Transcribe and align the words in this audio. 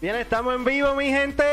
Bien, 0.00 0.16
estamos 0.16 0.54
en 0.54 0.64
vivo, 0.64 0.94
mi 0.94 1.10
gente. 1.10 1.44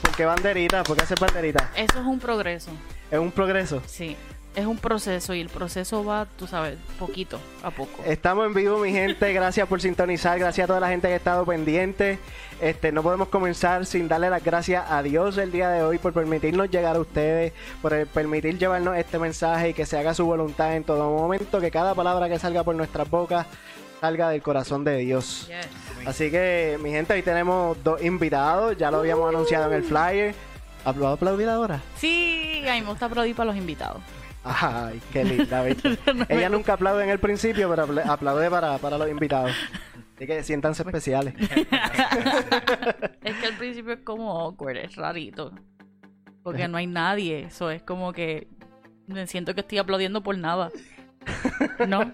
¿Por 0.00 0.16
qué 0.16 0.24
banderita? 0.24 0.82
¿Por 0.82 0.96
qué 0.96 1.02
hacer 1.02 1.20
banderita? 1.20 1.70
Eso 1.76 2.00
es 2.00 2.06
un 2.06 2.18
progreso. 2.18 2.70
Es 3.10 3.18
un 3.18 3.30
progreso. 3.30 3.82
Sí. 3.84 4.16
Es 4.56 4.64
un 4.64 4.78
proceso 4.78 5.34
y 5.34 5.42
el 5.42 5.50
proceso 5.50 6.06
va, 6.06 6.26
tú 6.38 6.46
sabes, 6.46 6.78
poquito 6.98 7.38
a 7.62 7.70
poco. 7.70 8.02
Estamos 8.06 8.46
en 8.46 8.54
vivo, 8.54 8.78
mi 8.78 8.92
gente. 8.92 9.30
Gracias 9.34 9.68
por 9.68 9.82
sintonizar. 9.82 10.38
Gracias 10.38 10.64
a 10.64 10.68
toda 10.68 10.80
la 10.80 10.88
gente 10.88 11.08
que 11.08 11.14
ha 11.14 11.18
estado 11.18 11.44
pendiente. 11.44 12.18
Este, 12.62 12.90
no 12.90 13.02
podemos 13.02 13.28
comenzar 13.28 13.84
sin 13.84 14.08
darle 14.08 14.30
las 14.30 14.42
gracias 14.42 14.90
a 14.90 15.02
Dios 15.02 15.36
el 15.36 15.52
día 15.52 15.68
de 15.68 15.82
hoy 15.82 15.98
por 15.98 16.14
permitirnos 16.14 16.70
llegar 16.70 16.96
a 16.96 17.00
ustedes, 17.00 17.52
por 17.82 18.06
permitir 18.06 18.58
llevarnos 18.58 18.96
este 18.96 19.18
mensaje 19.18 19.70
y 19.70 19.74
que 19.74 19.84
se 19.84 19.98
haga 19.98 20.14
su 20.14 20.24
voluntad 20.24 20.74
en 20.74 20.84
todo 20.84 21.10
momento, 21.10 21.60
que 21.60 21.70
cada 21.70 21.94
palabra 21.94 22.30
que 22.30 22.38
salga 22.38 22.62
por 22.62 22.74
nuestras 22.74 23.10
bocas 23.10 23.46
salga 24.00 24.30
del 24.30 24.42
corazón 24.42 24.84
de 24.84 24.98
Dios. 24.98 25.48
Yes. 25.48 26.06
Así 26.06 26.30
que, 26.30 26.78
mi 26.82 26.90
gente, 26.90 27.14
hoy 27.14 27.22
tenemos 27.22 27.82
dos 27.82 28.02
invitados. 28.02 28.76
Ya 28.76 28.90
lo 28.90 28.98
habíamos 28.98 29.28
anunciado 29.28 29.66
en 29.70 29.74
el 29.78 29.82
flyer. 29.84 30.34
¿Puedo 30.84 31.08
aplaudir 31.08 31.48
ahora? 31.48 31.80
Sí, 31.96 32.62
a 32.68 32.74
mí 32.74 32.82
me 32.82 32.88
gusta 32.88 33.06
aplaudir 33.06 33.34
para 33.34 33.46
los 33.48 33.56
invitados. 33.56 34.02
Ay, 34.44 35.00
qué 35.12 35.24
linda, 35.24 35.62
¿viste? 35.64 35.98
Ella 36.28 36.50
nunca 36.50 36.74
aplaude 36.74 37.04
en 37.04 37.08
el 37.10 37.18
principio, 37.18 37.70
pero 37.70 37.86
apl- 37.88 38.04
aplaude 38.06 38.50
para, 38.50 38.76
para 38.76 38.98
los 38.98 39.08
invitados. 39.08 39.52
Así 40.16 40.26
que 40.26 40.42
siéntanse 40.42 40.82
especiales. 40.82 41.34
Es 43.24 43.34
que 43.36 43.46
al 43.46 43.54
principio 43.56 43.94
es 43.94 44.00
como 44.04 44.38
awkward, 44.38 44.76
es 44.76 44.94
rarito. 44.96 45.52
Porque 46.42 46.68
no 46.68 46.76
hay 46.76 46.86
nadie. 46.86 47.44
Eso 47.44 47.70
es 47.70 47.82
como 47.82 48.12
que 48.12 48.48
me 49.06 49.26
siento 49.26 49.54
que 49.54 49.60
estoy 49.62 49.78
aplaudiendo 49.78 50.22
por 50.22 50.36
nada. 50.36 50.70
¿No? 51.88 52.00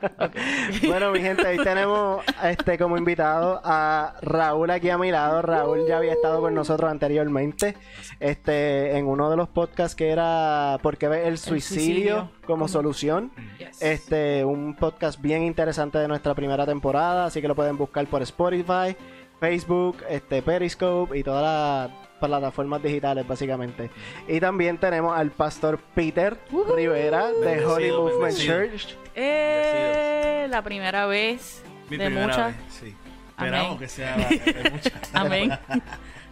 Bueno, 0.86 1.10
mi 1.12 1.20
gente, 1.20 1.46
hoy 1.46 1.58
tenemos 1.58 2.24
este 2.42 2.78
como 2.78 2.96
invitado 2.96 3.60
a 3.64 4.14
Raúl 4.22 4.70
aquí 4.70 4.90
a 4.90 4.98
mi 4.98 5.10
lado. 5.10 5.42
Raúl 5.42 5.86
ya 5.86 5.98
había 5.98 6.12
estado 6.12 6.40
con 6.40 6.54
nosotros 6.54 6.90
anteriormente 6.90 7.76
este 8.18 8.96
en 8.96 9.06
uno 9.06 9.30
de 9.30 9.36
los 9.36 9.48
podcasts 9.48 9.94
que 9.94 10.10
era 10.10 10.78
¿Por 10.82 10.96
qué 10.98 11.08
ve 11.08 11.28
el 11.28 11.38
suicidio, 11.38 11.84
suicidio 11.84 12.30
como 12.42 12.60
como- 12.60 12.68
solución? 12.68 13.32
Yes. 13.58 13.82
Este, 13.82 14.44
un 14.44 14.74
podcast 14.76 15.20
bien 15.20 15.42
interesante 15.42 15.98
de 15.98 16.08
nuestra 16.08 16.34
primera 16.34 16.66
temporada, 16.66 17.26
así 17.26 17.40
que 17.40 17.48
lo 17.48 17.54
pueden 17.54 17.76
buscar 17.76 18.06
por 18.06 18.22
Spotify, 18.22 18.96
Facebook, 19.40 20.04
este, 20.08 20.42
Periscope 20.42 21.18
y 21.18 21.22
todas 21.22 21.88
las 21.90 21.98
plataformas 22.20 22.82
digitales 22.82 23.26
básicamente. 23.26 23.90
Y 24.28 24.38
también 24.38 24.76
tenemos 24.78 25.18
al 25.18 25.30
pastor 25.30 25.78
Peter. 25.94 26.36
Rivera 26.76 27.28
de 27.28 27.40
Bendecido, 27.40 27.72
Holy 27.74 27.90
Movement. 27.90 28.36
Church. 28.36 28.96
Eh, 29.14 30.46
la 30.50 30.62
primera 30.62 31.06
vez 31.06 31.62
Mi 31.88 31.96
de 31.96 32.04
primera 32.06 32.26
muchas. 32.26 32.46
vez, 32.56 32.56
sí. 32.68 32.94
Esperamos 33.30 33.66
Amén. 33.68 33.78
que 33.78 33.88
sea 33.88 34.16
la- 34.18 34.28
de 34.28 34.70
muchas. 34.70 34.92
Amén. 35.14 35.58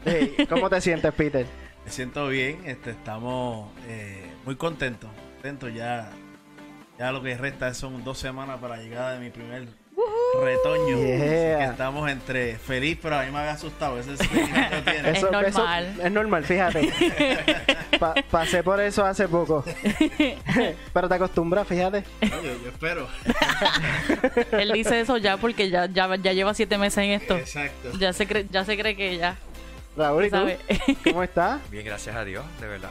Hey, 0.05 0.37
¿Cómo 0.49 0.69
te 0.69 0.81
sientes, 0.81 1.13
Peter? 1.15 1.47
Me 1.85 1.91
siento 1.91 2.29
bien, 2.29 2.61
este, 2.67 2.91
estamos 2.91 3.71
eh, 3.89 4.27
muy 4.45 4.57
contentos. 4.57 5.09
Contentos 5.35 5.73
ya. 5.73 6.11
Ya 6.99 7.13
lo 7.13 7.23
que 7.23 7.37
resta 7.37 7.73
son 7.75 8.03
dos 8.05 8.19
semanas 8.19 8.59
para 8.61 8.77
la 8.77 8.83
llegada 8.83 9.13
de 9.15 9.21
mi 9.21 9.31
primer 9.31 9.69
retoño. 10.43 10.97
Así 10.97 11.07
Yeah. 11.07 11.59
que 11.59 11.65
estamos 11.65 12.11
entre 12.11 12.57
feliz, 12.59 12.99
pero 13.03 13.17
a 13.19 13.25
mí 13.25 13.31
me 13.33 13.39
había 13.39 13.53
asustado. 13.53 13.99
Ese 13.99 14.17
que 14.17 14.27
tiene. 14.27 15.11
Es 15.11 15.23
normal. 15.23 15.95
es 16.03 16.13
normal, 16.13 16.45
fíjate. 16.45 16.93
Pa- 17.99 18.15
pasé 18.31 18.63
por 18.63 18.81
eso 18.81 19.05
hace 19.05 19.27
poco. 19.27 19.65
Pero 20.93 21.09
te 21.09 21.15
acostumbras, 21.15 21.67
fíjate. 21.67 22.05
No, 22.23 22.29
yo, 22.43 22.53
yo 22.63 22.69
espero. 22.69 23.09
Él 24.53 24.73
dice 24.73 25.01
eso 25.01 25.17
ya 25.17 25.37
porque 25.37 25.69
ya, 25.71 25.87
ya, 25.87 26.15
ya 26.17 26.33
lleva 26.33 26.55
siete 26.55 26.79
meses 26.79 26.99
en 26.99 27.11
esto. 27.11 27.37
Exacto. 27.37 27.91
Ya 27.99 28.13
se 28.13 28.27
cree, 28.27 28.47
ya 28.51 28.65
se 28.65 28.79
cree 28.79 28.95
que 28.95 29.17
ya. 29.19 29.37
Raúl, 29.97 30.27
¿y 30.27 30.31
tú? 30.31 30.37
¿Sabe? 30.37 30.59
¿Cómo 31.05 31.23
estás? 31.25 31.61
Bien, 31.71 31.85
gracias 31.85 32.15
a 32.15 32.25
Dios, 32.25 32.45
de 32.61 32.69
verdad. 32.69 32.91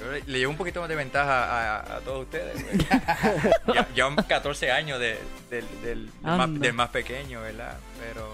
Le, 0.00 0.22
le 0.26 0.38
llevo 0.38 0.50
un 0.52 0.56
poquito 0.56 0.80
más 0.80 0.88
de 0.88 0.96
ventaja 0.96 1.44
a, 1.44 1.76
a- 1.80 1.96
a 1.96 2.00
todos 2.00 2.22
ustedes. 2.24 2.62
pues. 2.62 3.74
ya, 3.74 3.88
llevan 3.94 4.16
14 4.16 4.70
años 4.70 4.98
de- 4.98 5.18
del, 5.50 5.66
del- 5.82 6.06
del 6.06 6.10
más, 6.22 6.60
del 6.60 6.72
más 6.72 6.88
pequeño, 6.90 7.42
¿verdad? 7.42 7.76
Pero 8.00 8.28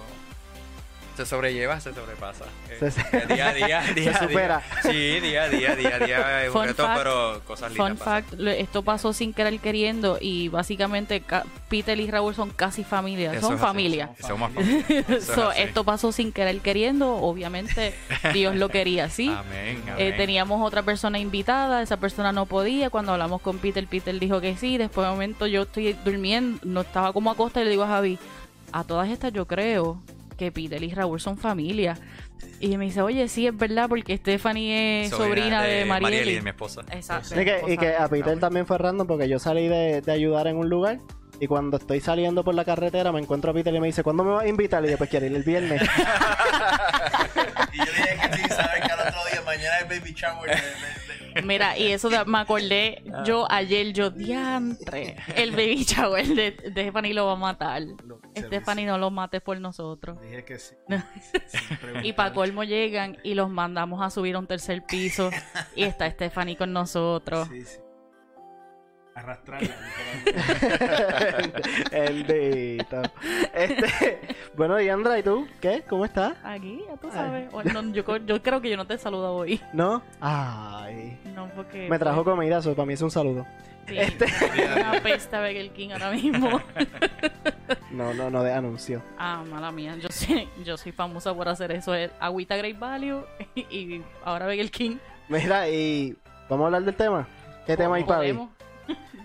se 1.17 1.27
sobrelleva, 1.27 1.81
se 1.81 1.93
sobrepasa. 1.95 2.45
Eh, 2.71 2.91
Se- 2.91 3.27
día 3.35 3.49
a 3.49 3.53
día, 3.55 3.81
día 3.95 4.11
a 4.11 4.19
supera. 4.19 4.63
día. 4.83 4.93
Sí, 4.93 5.21
día 5.21 5.43
a 5.45 5.49
día, 5.49 5.75
día 5.77 5.97
a 5.97 5.99
día 5.99 6.45
es 6.45 6.55
un 6.55 6.65
reto, 6.65 6.85
fact- 6.87 6.97
pero 6.99 7.41
cosas 7.47 7.73
lindas 7.73 7.89
Fun 7.89 7.97
pasan. 7.99 8.25
fact, 8.25 8.41
esto 8.59 8.83
pasó 8.83 9.13
sin 9.13 9.33
querer 9.33 9.59
queriendo 9.61 10.19
y 10.21 10.49
básicamente 10.49 11.21
ca- 11.23 11.45
Peter 11.69 11.99
y 11.99 12.11
Raúl 12.11 12.35
son 12.35 12.51
casi 12.51 12.85
familia, 12.85 13.33
Eso 13.33 13.41
son 13.41 13.55
es 13.55 13.61
así. 13.61 13.67
familia. 13.67 14.11
Somos 14.21 14.53
familia. 14.53 14.85
Es 15.09 15.25
So, 15.25 15.53
esto 15.53 15.85
pasó 15.85 16.13
sin 16.13 16.33
querer 16.33 16.61
queriendo, 16.61 17.15
obviamente 17.17 17.95
Dios 18.33 18.55
lo 18.57 18.69
quería 18.69 19.05
así. 19.07 19.29
Amén, 19.37 19.83
Eh, 19.87 19.93
amén. 19.93 20.17
teníamos 20.17 20.67
otra 20.67 20.83
persona 20.83 21.19
invitada, 21.19 21.83
esa 21.83 21.97
persona 21.97 22.33
no 22.33 22.47
podía. 22.47 22.91
Cuando 22.91 23.13
hablamos 23.13 23.41
con 23.41 23.59
Peter, 23.59 23.87
Peter 23.87 24.19
dijo 24.19 24.41
que 24.41 24.57
sí. 24.57 24.77
Después 24.79 25.05
de 25.07 25.11
un 25.11 25.17
momento 25.17 25.47
yo 25.47 25.63
estoy 25.63 25.93
durmiendo, 26.05 26.61
no 26.65 26.83
estaba 26.83 27.13
como 27.13 27.31
acosta 27.31 27.61
y 27.61 27.65
le 27.65 27.71
digo 27.71 27.85
a 27.85 27.89
Javi, 27.89 28.19
a 28.73 28.85
todas 28.85 29.09
estas 29.09 29.33
yo 29.33 29.47
creo 29.47 30.01
que 30.37 30.53
Peter 30.53 30.83
y 30.83 30.91
Raúl 30.95 31.21
son 31.21 31.37
familia. 31.39 31.97
Y 32.61 32.77
me 32.77 32.85
dice, 32.87 33.01
oye, 33.03 33.29
sí, 33.29 33.47
es 33.47 33.57
verdad, 33.57 33.89
porque 33.89 34.17
Stephanie 34.17 35.05
es 35.05 35.11
sobrina, 35.11 35.63
de, 35.63 35.85
Marieli. 35.85 36.35
de 36.35 36.43
mi 36.43 36.51
esposa. 36.51 36.83
Exacto. 36.91 37.41
Y 37.41 37.45
que, 37.45 37.63
y 37.69 37.77
que 37.79 37.95
a 37.97 38.09
Peter 38.09 38.27
Raúl. 38.27 38.41
también 38.41 38.67
fue 38.67 38.79
random 38.79 39.07
porque 39.07 39.29
yo 39.29 39.39
salí 39.39 39.69
de, 39.69 40.01
de 40.03 40.13
ayudar 40.13 40.47
en 40.47 40.57
un 40.57 40.69
lugar 40.69 40.99
y 41.41 41.47
cuando 41.47 41.77
estoy 41.77 42.01
saliendo 42.01 42.45
por 42.45 42.55
la 42.55 42.65
carretera 42.65 43.13
me 43.13 43.21
encuentro 43.21 43.51
a 43.51 43.55
Peter 43.55 43.75
y 43.75 43.81
me 43.81 43.87
dice, 43.89 44.03
¿cuándo 44.03 44.25
me 44.25 44.31
vas 44.33 44.45
a 44.45 44.49
invitar? 44.49 44.85
Y 44.85 44.91
yo, 44.91 44.97
pues 44.99 45.11
quiero 45.11 45.27
ir 45.27 45.35
el 45.35 45.43
viernes. 45.43 45.83
Y 47.73 47.79
yo 47.79 47.85
dije 47.85 48.19
que 48.31 48.37
sí, 48.39 48.43
sabes 48.49 48.85
que 48.87 48.93
al 48.93 49.01
otro 49.09 49.21
día, 49.31 49.43
mañana 49.45 49.79
es 49.81 49.89
baby 49.89 50.13
shower. 50.15 50.49
de- 50.51 50.57
de- 50.57 50.61
de- 50.63 51.06
Mira, 51.45 51.77
y 51.79 51.93
eso 51.93 52.09
de- 52.09 52.25
me 52.25 52.39
acordé, 52.39 53.03
yo 53.25 53.47
ayer, 53.51 53.93
yo, 53.93 54.11
diantre, 54.11 55.17
el 55.37 55.51
baby 55.53 55.85
shower 55.89 56.27
de, 56.27 56.51
de 56.53 56.71
Stephanie 56.71 57.15
lo 57.15 57.27
va 57.27 57.33
a 57.33 57.37
matar. 57.37 57.83
Lo- 58.05 58.21
Stephanie, 58.37 58.87
no 58.87 58.99
lo 58.99 59.11
mates 59.11 59.41
por 59.43 59.59
nosotros. 59.61 60.21
Dije 60.21 60.45
que 60.45 60.59
sí. 60.59 60.75
Y 62.03 62.13
para 62.13 62.33
colmo 62.33 62.65
llegan 62.65 63.19
y 63.23 63.35
los 63.35 63.49
mandamos 63.51 64.03
a 64.03 64.11
subir 64.11 64.35
a 64.37 64.39
un 64.39 64.47
tercer 64.47 64.85
piso 64.87 65.31
y 65.75 65.85
está 65.85 66.11
Stephanie 66.11 66.57
con 66.57 66.73
nosotros. 66.73 67.49
Sí, 67.49 67.65
sí. 67.65 67.79
Arrastrarla. 69.17 69.69
literalmente. 70.27 71.63
el 71.93 72.27
dito. 72.27 73.03
Este, 73.55 74.19
bueno, 74.57 74.77
Diandra, 74.77 75.19
¿y 75.19 75.23
tú? 75.23 75.49
¿Qué? 75.61 75.83
¿Cómo 75.89 76.05
estás? 76.05 76.37
Aquí, 76.45 76.83
ya 76.87 76.97
tú 76.99 77.11
sabes. 77.11 77.49
O- 77.53 77.63
no, 77.63 77.83
yo, 77.93 78.05
co- 78.05 78.19
yo 78.19 78.43
creo 78.43 78.61
que 78.61 78.69
yo 78.71 78.77
no 78.77 78.87
te 78.87 78.95
he 78.95 78.99
saludado 78.99 79.35
hoy. 79.37 79.59
¿No? 79.73 80.03
Ay. 80.21 81.19
No, 81.35 81.49
porque... 81.57 81.89
Me 81.89 81.99
trajo 81.99 82.25
comida, 82.25 82.59
eso 82.59 82.75
para 82.75 82.85
mí 82.87 82.93
es 82.93 83.01
un 83.03 83.11
saludo. 83.11 83.47
Sí, 83.89 83.97
Este- 83.99 84.27
Una 84.77 85.01
pesta 85.03 85.41
Burger 85.41 85.71
King 85.71 85.91
ahora 85.93 86.11
mismo. 86.11 86.61
No, 87.91 88.13
no, 88.13 88.31
no 88.31 88.43
de 88.43 88.53
anuncio. 88.53 89.03
Ah, 89.17 89.43
mala 89.49 89.73
mía. 89.73 89.97
Yo 89.97 90.09
soy, 90.11 90.47
yo 90.65 90.77
soy 90.77 90.93
famosa 90.93 91.33
por 91.35 91.49
hacer 91.49 91.73
eso. 91.73 91.95
Es 91.95 92.11
agüita 92.21 92.57
Great 92.57 92.79
Value 92.79 93.25
y 93.55 94.03
ahora 94.25 94.45
Burger 94.47 94.71
King. 94.71 94.97
Mira, 95.29 95.69
y 95.71 96.15
vamos 96.51 96.65
a 96.65 96.67
hablar 96.67 96.83
del 96.83 96.95
tema. 96.95 97.27
¿Qué 97.67 97.77
tema 97.77 97.97
hay 97.97 98.05
para 98.05 98.21
hoy? 98.21 98.27
Podemos. 98.33 98.56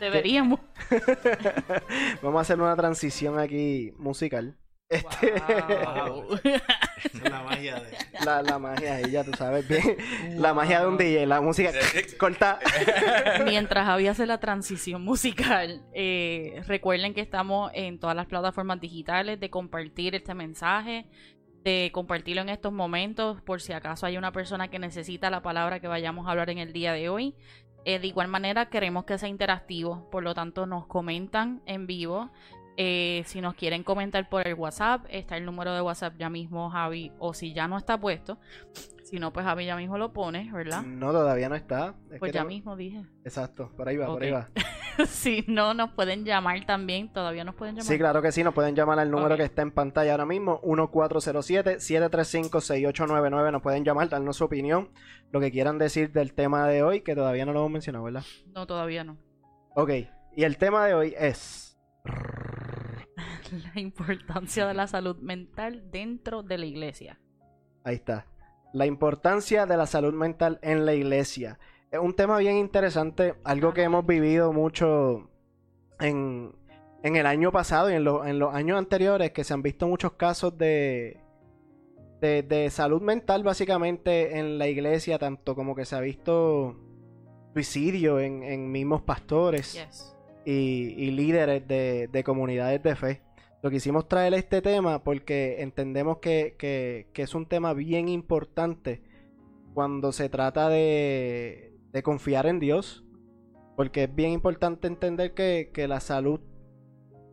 Deberíamos. 0.01 0.59
Vamos 2.23 2.39
a 2.39 2.41
hacer 2.41 2.59
una 2.59 2.75
transición 2.75 3.37
aquí 3.37 3.93
musical. 3.99 4.57
Este, 4.89 5.31
Wow. 5.85 6.39
Esa 6.43 7.17
es 7.23 7.31
la 7.31 7.43
magia 7.43 7.75
de. 7.75 7.97
la, 8.25 8.41
la 8.41 8.59
magia 8.59 8.95
ahí, 8.95 9.11
ya 9.11 9.23
tú 9.23 9.31
sabes 9.37 9.67
bien. 9.67 9.95
La 10.41 10.55
magia 10.55 10.81
de 10.81 10.87
un 10.87 10.97
DJ, 10.97 11.27
la 11.27 11.39
música 11.39 11.71
corta. 12.17 12.59
Mientras 13.45 13.87
había 13.87 14.11
hace 14.11 14.25
la 14.25 14.39
transición 14.39 15.03
musical, 15.03 15.83
eh, 15.93 16.61
recuerden 16.65 17.13
que 17.13 17.21
estamos 17.21 17.71
en 17.75 17.99
todas 17.99 18.15
las 18.15 18.25
plataformas 18.25 18.81
digitales 18.81 19.39
de 19.39 19.49
compartir 19.51 20.15
este 20.15 20.33
mensaje, 20.33 21.05
de 21.63 21.91
compartirlo 21.93 22.41
en 22.41 22.49
estos 22.49 22.73
momentos, 22.73 23.39
por 23.43 23.61
si 23.61 23.73
acaso 23.73 24.07
hay 24.07 24.17
una 24.17 24.31
persona 24.31 24.69
que 24.69 24.79
necesita 24.79 25.29
la 25.29 25.41
palabra 25.41 25.79
que 25.79 25.87
vayamos 25.87 26.27
a 26.27 26.31
hablar 26.31 26.49
en 26.49 26.57
el 26.57 26.73
día 26.73 26.91
de 26.91 27.07
hoy. 27.07 27.35
Eh, 27.85 27.99
de 27.99 28.07
igual 28.07 28.27
manera, 28.27 28.67
queremos 28.67 29.05
que 29.05 29.17
sea 29.17 29.29
interactivo, 29.29 30.07
por 30.11 30.23
lo 30.23 30.33
tanto, 30.33 30.65
nos 30.65 30.85
comentan 30.87 31.61
en 31.65 31.87
vivo. 31.87 32.29
Eh, 32.77 33.23
si 33.25 33.41
nos 33.41 33.55
quieren 33.55 33.83
comentar 33.83 34.29
por 34.29 34.47
el 34.47 34.53
WhatsApp, 34.53 35.05
está 35.09 35.37
el 35.37 35.45
número 35.45 35.73
de 35.73 35.81
WhatsApp 35.81 36.15
ya 36.17 36.29
mismo, 36.29 36.69
Javi, 36.69 37.11
o 37.19 37.33
si 37.33 37.53
ya 37.53 37.67
no 37.67 37.77
está 37.77 37.99
puesto, 37.99 38.37
si 39.11 39.19
no, 39.19 39.31
pues 39.33 39.45
Javi 39.45 39.65
ya 39.65 39.75
mismo 39.75 39.97
lo 39.97 40.13
pone, 40.13 40.49
¿verdad? 40.53 40.83
No, 40.83 41.11
todavía 41.11 41.49
no 41.49 41.55
está. 41.55 41.95
Es 42.09 42.19
Pues 42.19 42.31
ya 42.31 42.45
mismo 42.45 42.77
dije. 42.77 43.05
Exacto, 43.25 43.69
por 43.75 43.89
ahí 43.89 43.97
va, 43.97 44.07
por 44.07 44.23
ahí 44.23 44.31
va. 44.31 44.49
si 45.05 45.43
no, 45.49 45.73
nos 45.73 45.91
pueden 45.91 46.23
llamar 46.23 46.65
también. 46.65 47.11
Todavía 47.11 47.43
nos 47.43 47.55
pueden 47.55 47.75
llamar. 47.75 47.87
Sí, 47.87 47.97
claro 47.97 48.21
que 48.21 48.31
sí, 48.31 48.41
nos 48.41 48.53
pueden 48.53 48.73
llamar 48.73 48.99
al 48.99 49.11
número 49.11 49.35
que 49.35 49.43
está 49.43 49.63
en 49.63 49.71
pantalla 49.71 50.13
ahora 50.13 50.25
mismo, 50.25 50.61
1407-735-6899. 50.61 53.51
Nos 53.51 53.61
pueden 53.61 53.83
llamar, 53.83 54.07
darnos 54.07 54.37
su 54.37 54.45
opinión, 54.45 54.91
lo 55.33 55.41
que 55.41 55.51
quieran 55.51 55.77
decir 55.77 56.13
del 56.13 56.33
tema 56.33 56.65
de 56.69 56.81
hoy, 56.81 57.01
que 57.01 57.13
todavía 57.13 57.45
no 57.45 57.51
lo 57.51 57.59
hemos 57.59 57.71
mencionado, 57.71 58.05
¿verdad? 58.05 58.23
No, 58.55 58.65
todavía 58.65 59.03
no. 59.03 59.17
Ok, 59.75 59.91
y 60.37 60.45
el 60.45 60.55
tema 60.55 60.85
de 60.85 60.93
hoy 60.93 61.13
es... 61.19 61.77
la 63.75 63.81
importancia 63.81 64.65
de 64.65 64.73
la 64.73 64.87
salud 64.87 65.17
mental 65.17 65.91
dentro 65.91 66.43
de 66.43 66.57
la 66.57 66.65
iglesia. 66.65 67.19
Ahí 67.83 67.95
está. 67.95 68.30
La 68.73 68.85
importancia 68.85 69.65
de 69.65 69.77
la 69.77 69.85
salud 69.85 70.13
mental 70.13 70.59
en 70.61 70.85
la 70.85 70.93
iglesia. 70.93 71.59
Es 71.91 71.99
un 71.99 72.13
tema 72.15 72.37
bien 72.37 72.55
interesante, 72.57 73.35
algo 73.43 73.73
que 73.73 73.83
hemos 73.83 74.05
vivido 74.05 74.53
mucho 74.53 75.29
en, 75.99 76.53
en 77.03 77.15
el 77.17 77.25
año 77.25 77.51
pasado 77.51 77.91
y 77.91 77.95
en, 77.95 78.03
lo- 78.05 78.25
en 78.25 78.39
los 78.39 78.53
años 78.55 78.77
anteriores, 78.77 79.31
que 79.31 79.43
se 79.43 79.53
han 79.53 79.61
visto 79.61 79.87
muchos 79.87 80.13
casos 80.13 80.57
de, 80.57 81.19
de, 82.21 82.43
de 82.43 82.69
salud 82.69 83.01
mental 83.01 83.43
básicamente 83.43 84.37
en 84.39 84.57
la 84.57 84.67
iglesia, 84.69 85.19
tanto 85.19 85.53
como 85.53 85.75
que 85.75 85.83
se 85.83 85.95
ha 85.97 85.99
visto 85.99 86.77
suicidio 87.53 88.21
en, 88.21 88.43
en 88.43 88.71
mismos 88.71 89.01
pastores 89.01 89.75
y, 90.45 90.93
y 90.97 91.11
líderes 91.11 91.67
de, 91.67 92.07
de 92.07 92.23
comunidades 92.23 92.81
de 92.81 92.95
fe. 92.95 93.21
Lo 93.61 93.69
quisimos 93.69 94.07
traer 94.07 94.33
este 94.33 94.61
tema 94.61 95.03
porque 95.03 95.61
entendemos 95.61 96.17
que, 96.17 96.55
que- 96.57 97.07
es 97.21 97.35
un 97.35 97.45
tema 97.45 97.73
bien 97.73 98.09
importante 98.09 99.03
cuando 99.73 100.11
se 100.11 100.29
trata 100.29 100.67
de, 100.69 101.73
de 101.91 102.03
confiar 102.03 102.47
en 102.47 102.59
Dios. 102.59 103.03
Porque 103.77 104.03
es 104.03 104.15
bien 104.15 104.31
importante 104.31 104.87
entender 104.87 105.33
que, 105.33 105.71
que 105.73 105.87
la 105.87 105.99
salud 105.99 106.39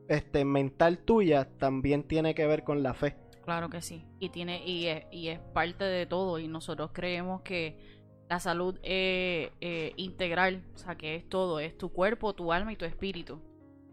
este, 0.08 0.44
mental 0.44 0.98
tuya 0.98 1.48
también 1.58 2.02
tiene 2.04 2.34
que 2.34 2.46
ver 2.46 2.62
con 2.64 2.82
la 2.82 2.94
fe. 2.94 3.16
Claro 3.44 3.68
que 3.70 3.80
sí. 3.82 4.04
Y 4.20 4.28
tiene 4.28 4.64
y 4.66 4.86
es, 4.86 5.04
y 5.10 5.28
es 5.28 5.38
parte 5.40 5.84
de 5.84 6.06
todo. 6.06 6.38
Y 6.38 6.48
nosotros 6.48 6.90
creemos 6.92 7.42
que 7.42 7.78
la 8.28 8.38
salud 8.40 8.76
es 8.82 9.50
eh, 9.60 9.92
integral, 9.96 10.62
o 10.74 10.78
sea, 10.78 10.96
que 10.96 11.16
es 11.16 11.28
todo, 11.28 11.58
es 11.60 11.76
tu 11.78 11.90
cuerpo, 11.90 12.34
tu 12.34 12.52
alma 12.52 12.72
y 12.72 12.76
tu 12.76 12.84
espíritu. 12.84 13.40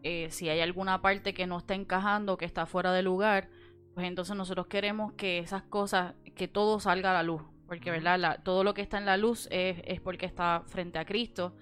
Eh, 0.07 0.29
si 0.29 0.49
hay 0.49 0.59
alguna 0.59 1.01
parte 1.01 1.33
que 1.33 1.47
no 1.47 1.57
está 1.57 1.73
encajando, 1.73 2.37
que 2.37 2.45
está 2.45 2.67
fuera 2.67 2.93
de 2.93 3.01
lugar, 3.01 3.49
pues 3.95 4.05
entonces 4.05 4.35
nosotros 4.35 4.67
queremos 4.67 5.13
que 5.13 5.39
esas 5.39 5.63
cosas, 5.63 6.13
que 6.35 6.47
todo 6.47 6.79
salga 6.79 7.09
a 7.09 7.13
la 7.15 7.23
luz. 7.23 7.41
Porque, 7.65 7.89
¿verdad? 7.89 8.19
La- 8.19 8.37
todo 8.43 8.63
lo 8.63 8.75
que 8.75 8.83
está 8.83 8.99
en 8.99 9.07
la 9.07 9.17
luz 9.17 9.47
es, 9.49 9.81
es 9.85 9.99
porque 10.01 10.27
está 10.27 10.61
frente 10.67 10.99
a 10.99 11.05
Cristo. 11.05 11.55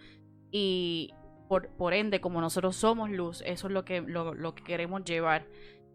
Y 0.51 1.13
por, 1.47 1.69
por 1.69 1.93
ende, 1.93 2.19
como 2.19 2.41
nosotros 2.41 2.75
somos 2.75 3.09
luz, 3.09 3.41
eso 3.45 3.67
es 3.67 3.73
lo 3.73 3.85
que, 3.85 4.01
lo, 4.01 4.33
lo 4.33 4.53
que 4.55 4.63
queremos 4.65 5.05
llevar. 5.05 5.47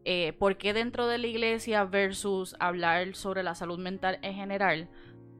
Eh, 0.06 0.32
¿Por 0.38 0.56
qué 0.56 0.72
dentro 0.72 1.06
de 1.06 1.18
la 1.18 1.26
iglesia 1.26 1.84
versus 1.84 2.56
hablar 2.60 3.14
sobre 3.14 3.42
la 3.42 3.54
salud 3.54 3.78
mental 3.78 4.18
en 4.22 4.34
general? 4.34 4.88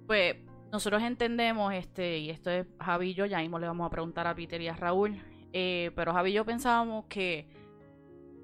Pues 0.07 0.37
nosotros 0.71 1.03
entendemos, 1.03 1.73
este, 1.73 2.19
y 2.19 2.29
esto 2.29 2.51
es 2.51 2.67
Javi 2.79 3.11
y 3.11 3.15
yo, 3.15 3.25
ya 3.25 3.39
mismo 3.39 3.59
le 3.59 3.67
vamos 3.67 3.87
a 3.87 3.91
preguntar 3.91 4.27
a 4.27 4.35
Peter 4.35 4.61
y 4.61 4.69
a 4.69 4.75
Raúl, 4.77 5.23
eh, 5.53 5.91
pero 5.95 6.13
Javi 6.13 6.31
y 6.31 6.35
yo 6.35 6.45
pensábamos 6.45 7.07
que 7.07 7.49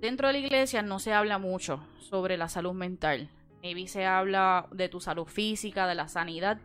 dentro 0.00 0.28
de 0.28 0.34
la 0.34 0.38
iglesia 0.38 0.82
no 0.82 0.98
se 0.98 1.12
habla 1.12 1.38
mucho 1.38 1.86
sobre 1.98 2.36
la 2.36 2.48
salud 2.48 2.72
mental. 2.72 3.30
Maybe 3.62 3.86
se 3.86 4.04
habla 4.04 4.68
de 4.72 4.88
tu 4.88 5.00
salud 5.00 5.26
física, 5.26 5.86
de 5.86 5.94
la 5.94 6.08
sanidad, 6.08 6.60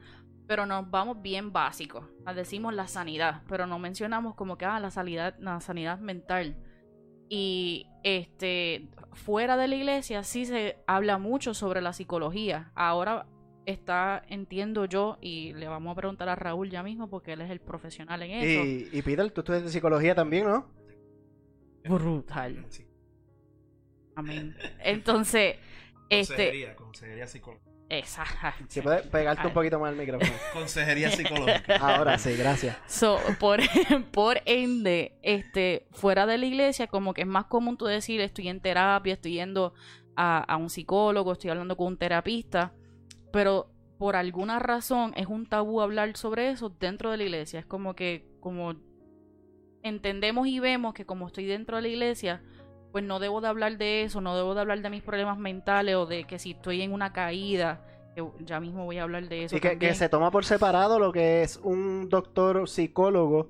pero 0.48 0.66
nos 0.66 0.90
vamos 0.90 1.22
bien 1.22 1.54
básicos. 1.54 2.06
Decimos 2.36 2.74
la 2.74 2.88
sanidad, 2.88 3.44
pero 3.48 3.68
no 3.68 3.80
mencionamos 3.80 4.36
como 4.36 4.58
que 4.58 4.66
ah, 4.66 4.80
la 4.80 4.92
sanidad, 4.92 5.36
la 5.40 5.62
sanidad 5.62 6.00
mental. 6.00 6.58
Y 7.30 7.86
este 8.04 8.90
fuera 9.14 9.58
de 9.58 9.68
la 9.68 9.76
iglesia 9.76 10.24
sí 10.24 10.46
se 10.46 10.78
habla 10.88 11.18
mucho 11.18 11.54
sobre 11.54 11.82
la 11.82 11.94
psicología. 11.94 12.72
Ahora 12.76 13.28
está, 13.70 14.24
entiendo 14.28 14.86
yo, 14.86 15.18
y 15.22 15.54
le 15.54 15.68
vamos 15.68 15.92
a 15.92 15.96
preguntar 15.96 16.30
a 16.30 16.36
Raúl 16.36 16.70
ya 16.70 16.84
mismo 16.84 17.10
porque 17.10 17.34
él 17.34 17.42
es 17.42 17.50
el 17.50 17.60
profesional 17.60 18.22
en 18.24 18.32
eso. 18.32 18.66
Y, 18.66 18.90
y 18.92 19.02
Peter, 19.02 19.30
tú 19.32 19.42
estudias 19.42 19.72
psicología 19.72 20.16
también, 20.16 20.46
¿no? 20.46 20.68
Brutal. 21.84 22.66
Sí. 22.70 22.86
Amén. 24.16 24.56
Entonces, 24.84 25.56
este, 26.10 26.36
Consejería, 26.36 26.76
consejería 26.76 27.28
psicológica. 27.28 27.72
exacto. 27.90 28.66
Si 28.68 28.82
puedes 28.82 29.08
pegarte 29.08 29.48
un 29.48 29.54
poquito 29.54 29.80
más 29.80 29.90
al 29.90 29.96
micrófono. 29.96 30.32
Consejería 30.54 31.12
psicológica. 31.12 31.78
Ahora 31.80 32.18
sí, 32.18 32.36
gracias. 32.36 32.78
So, 32.88 33.20
por, 33.40 33.60
por 34.12 34.42
ende, 34.46 35.18
este, 35.22 35.88
fuera 35.92 36.26
de 36.26 36.38
la 36.38 36.46
iglesia, 36.46 36.88
como 36.88 37.14
que 37.14 37.22
es 37.22 37.28
más 37.28 37.46
común 37.46 37.78
tú 37.78 37.86
decir, 37.86 38.20
estoy 38.22 38.50
en 38.50 38.60
terapia, 38.60 39.14
estoy 39.14 39.34
yendo 39.34 39.74
a, 40.16 40.40
a 40.40 40.58
un 40.58 40.70
psicólogo, 40.70 41.32
estoy 41.32 41.52
hablando 41.52 41.78
con 41.78 41.88
un 41.88 41.98
terapista, 41.98 42.74
pero 43.32 43.68
por 43.98 44.16
alguna 44.16 44.60
razón 44.60 45.14
es 45.16 45.28
un 45.28 45.46
tabú 45.46 45.82
hablar 45.82 46.16
sobre 46.16 46.50
eso 46.50 46.70
dentro 46.70 47.12
de 47.12 47.18
la 47.18 47.24
iglesia. 47.24 47.60
Es 47.60 47.66
como 47.66 47.96
que, 47.96 48.26
como 48.40 48.76
entendemos 49.84 50.48
y 50.48 50.60
vemos 50.60 50.94
que 50.94 51.06
como 51.06 51.28
estoy 51.28 51.46
dentro 51.46 51.76
de 51.76 51.82
la 51.84 51.88
iglesia, 51.90 52.42
pues 52.92 53.04
no 53.04 53.20
debo 53.20 53.42
de 53.42 53.48
hablar 53.48 53.78
de 53.78 54.04
eso, 54.04 54.22
no 54.22 54.36
debo 54.36 54.56
de 54.56 54.62
hablar 54.62 54.82
de 54.82 54.90
mis 54.90 55.04
problemas 55.04 55.38
mentales 55.38 55.96
o 55.96 56.06
de 56.06 56.24
que 56.24 56.40
si 56.40 56.52
estoy 56.52 56.82
en 56.82 56.94
una 56.94 57.14
caída, 57.14 57.86
que 58.16 58.26
ya 58.46 58.60
mismo 58.60 58.86
voy 58.86 58.98
a 58.98 59.04
hablar 59.04 59.28
de 59.28 59.44
eso. 59.44 59.58
Y 59.58 59.60
que, 59.60 59.94
se 59.94 60.10
toma 60.10 60.32
por 60.32 60.46
separado 60.46 60.98
lo 60.98 61.12
que 61.12 61.44
es 61.44 61.58
un 61.58 62.10
doctor 62.10 62.68
psicólogo. 62.68 63.48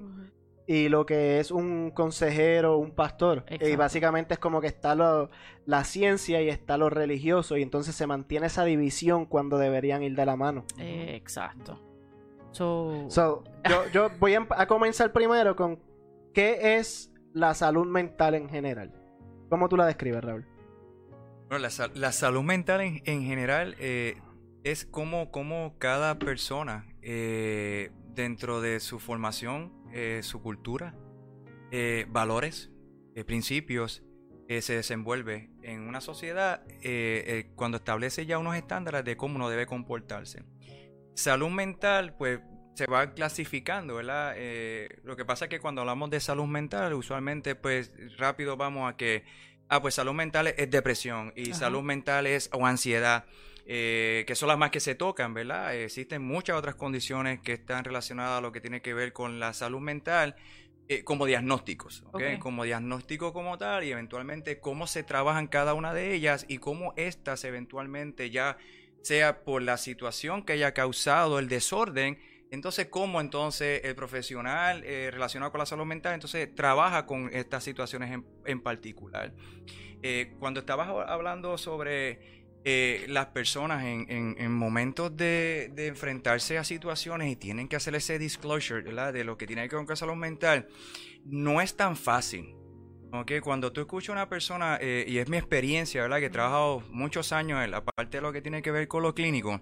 Y 0.71 0.87
lo 0.87 1.03
que 1.07 1.39
es 1.39 1.49
un 1.49 1.89
consejero, 1.89 2.77
un 2.77 2.91
pastor. 2.91 3.43
Y 3.59 3.75
básicamente 3.75 4.35
es 4.35 4.39
como 4.39 4.61
que 4.61 4.67
está 4.67 4.93
lo- 4.93 5.31
la 5.65 5.83
ciencia 5.83 6.43
y 6.43 6.49
está 6.49 6.77
lo 6.77 6.91
religioso 6.91 7.57
y 7.57 7.63
entonces 7.63 7.95
se 7.95 8.05
mantiene 8.05 8.45
esa 8.45 8.65
división 8.65 9.25
cuando 9.25 9.57
deberían 9.57 10.03
ir 10.03 10.15
de 10.15 10.25
la 10.27 10.35
mano. 10.35 10.65
Eh, 10.77 11.15
exacto. 11.15 11.79
So, 12.51 13.05
So, 13.09 13.43
yo, 13.67 13.83
yo 13.91 14.09
voy 14.19 14.33
a, 14.33 14.37
em- 14.37 14.47
a 14.51 14.67
comenzar 14.67 15.11
primero 15.11 15.55
con 15.55 15.79
qué 16.35 16.77
es 16.77 17.11
la 17.33 17.55
salud 17.55 17.87
mental 17.87 18.35
en 18.35 18.47
general. 18.47 18.93
¿Cómo 19.49 19.69
tú 19.69 19.75
la 19.75 19.87
describes, 19.87 20.23
Raúl? 20.23 20.45
Bueno, 21.47 21.67
la, 21.67 21.89
la 21.95 22.11
salud 22.11 22.43
mental 22.43 22.81
en, 22.81 23.01
en 23.05 23.23
general 23.23 23.75
eh, 23.79 24.17
es 24.63 24.85
como, 24.85 25.31
como 25.31 25.79
cada 25.79 26.19
persona 26.19 26.85
eh, 27.01 27.89
dentro 28.13 28.61
de 28.61 28.79
su 28.79 28.99
formación, 28.99 29.71
eh, 29.93 30.21
su 30.23 30.41
cultura, 30.41 30.95
eh, 31.71 32.05
valores, 32.09 32.71
eh, 33.15 33.23
principios, 33.23 34.03
se 34.47 34.73
desenvuelve 34.73 35.51
en 35.61 35.81
una 35.81 36.01
sociedad 36.01 36.63
cuando 37.53 37.77
establece 37.77 38.25
ya 38.25 38.39
unos 38.39 38.55
estándares 38.55 39.05
de 39.05 39.15
cómo 39.15 39.35
uno 39.35 39.47
debe 39.47 39.67
comportarse. 39.67 40.43
Salud 41.13 41.49
mental, 41.49 42.15
pues 42.17 42.39
se 42.73 42.87
va 42.87 43.13
clasificando, 43.13 43.93
¿verdad? 43.93 44.35
Lo 45.03 45.15
que 45.15 45.23
pasa 45.23 45.45
es 45.45 45.49
que 45.49 45.59
cuando 45.59 45.81
hablamos 45.81 46.09
de 46.09 46.19
salud 46.19 46.47
mental, 46.47 46.95
usualmente 46.95 47.53
pues 47.53 47.91
rápido 48.17 48.57
vamos 48.57 48.91
a 48.91 48.97
que, 48.97 49.23
ah, 49.67 49.83
pues 49.83 49.93
salud 49.93 50.13
mental 50.13 50.47
es, 50.47 50.55
es 50.57 50.71
depresión 50.71 51.31
y 51.35 51.51
Ajá. 51.51 51.59
salud 51.59 51.83
mental 51.83 52.25
es 52.25 52.49
o 52.51 52.65
ansiedad, 52.65 53.25
eh, 53.65 54.23
que 54.27 54.35
son 54.35 54.47
las 54.49 54.57
más 54.57 54.71
que 54.71 54.79
se 54.79 54.95
tocan, 54.95 55.33
¿verdad? 55.33 55.75
Existen 55.75 56.21
muchas 56.23 56.57
otras 56.57 56.75
condiciones 56.75 57.39
que 57.41 57.53
están 57.53 57.83
relacionadas 57.83 58.39
a 58.39 58.41
lo 58.41 58.51
que 58.51 58.61
tiene 58.61 58.81
que 58.81 58.93
ver 58.93 59.13
con 59.13 59.39
la 59.39 59.53
salud 59.53 59.79
mental. 59.81 60.35
eh, 60.87 61.03
como 61.03 61.25
diagnósticos, 61.25 62.03
¿ok? 62.11 62.23
Ok. 62.23 62.39
Como 62.39 62.63
diagnóstico 62.63 63.31
como 63.33 63.57
tal 63.57 63.83
y 63.83 63.91
eventualmente 63.91 64.59
cómo 64.59 64.87
se 64.87 65.03
trabajan 65.03 65.47
cada 65.47 65.73
una 65.75 65.93
de 65.93 66.13
ellas 66.15 66.45
y 66.47 66.57
cómo 66.57 66.93
estas 66.97 67.43
eventualmente 67.43 68.31
ya 68.31 68.57
sea 69.01 69.43
por 69.43 69.61
la 69.61 69.77
situación 69.77 70.43
que 70.43 70.53
haya 70.53 70.73
causado 70.73 71.39
el 71.39 71.47
desorden, 71.47 72.19
entonces 72.51 72.87
cómo 72.87 73.21
entonces 73.21 73.81
el 73.83 73.95
profesional 73.95 74.83
eh, 74.83 75.11
relacionado 75.11 75.51
con 75.51 75.59
la 75.59 75.65
salud 75.67 75.85
mental 75.85 76.15
entonces 76.15 76.53
trabaja 76.55 77.05
con 77.05 77.29
estas 77.33 77.63
situaciones 77.63 78.11
en, 78.11 78.25
en 78.45 78.61
particular. 78.61 79.33
Eh, 80.01 80.35
cuando 80.39 80.61
estabas 80.61 80.89
hablando 81.07 81.57
sobre 81.57 82.21
eh, 82.65 83.05
las 83.07 83.27
personas 83.27 83.83
en, 83.85 84.05
en- 84.09 84.35
en 84.37 84.51
momentos 84.51 85.15
de, 85.15 85.71
de 85.73 85.87
enfrentarse 85.87 86.57
a 86.57 86.63
situaciones 86.63 87.31
y 87.31 87.35
tienen 87.35 87.67
que 87.67 87.75
hacer 87.77 87.95
ese 87.95 88.19
disclosure 88.19 88.81
¿verdad? 88.81 89.13
de 89.13 89.23
lo 89.23 89.37
que 89.37 89.47
tiene 89.47 89.67
que 89.69 89.75
ver 89.75 89.85
con 89.85 89.95
salud 89.97 90.15
mental, 90.15 90.67
no 91.25 91.61
es 91.61 91.75
tan 91.75 91.95
fácil. 91.95 92.53
¿ok? 93.11 93.31
Cuando 93.41 93.71
tú 93.71 93.81
escuchas 93.81 94.09
a 94.09 94.11
una 94.13 94.29
persona, 94.29 94.77
eh, 94.81 95.05
y 95.07 95.17
es 95.19 95.29
mi 95.29 95.37
experiencia, 95.37 96.01
¿verdad? 96.01 96.19
que 96.19 96.25
he 96.25 96.29
trabajado 96.29 96.83
muchos 96.91 97.31
años 97.31 97.63
en 97.63 97.71
la 97.71 97.83
parte 97.83 98.17
de 98.17 98.21
lo 98.21 98.31
que 98.33 98.41
tiene 98.41 98.61
que 98.61 98.71
ver 98.71 98.87
con 98.87 99.03
lo 99.03 99.15
clínico, 99.15 99.61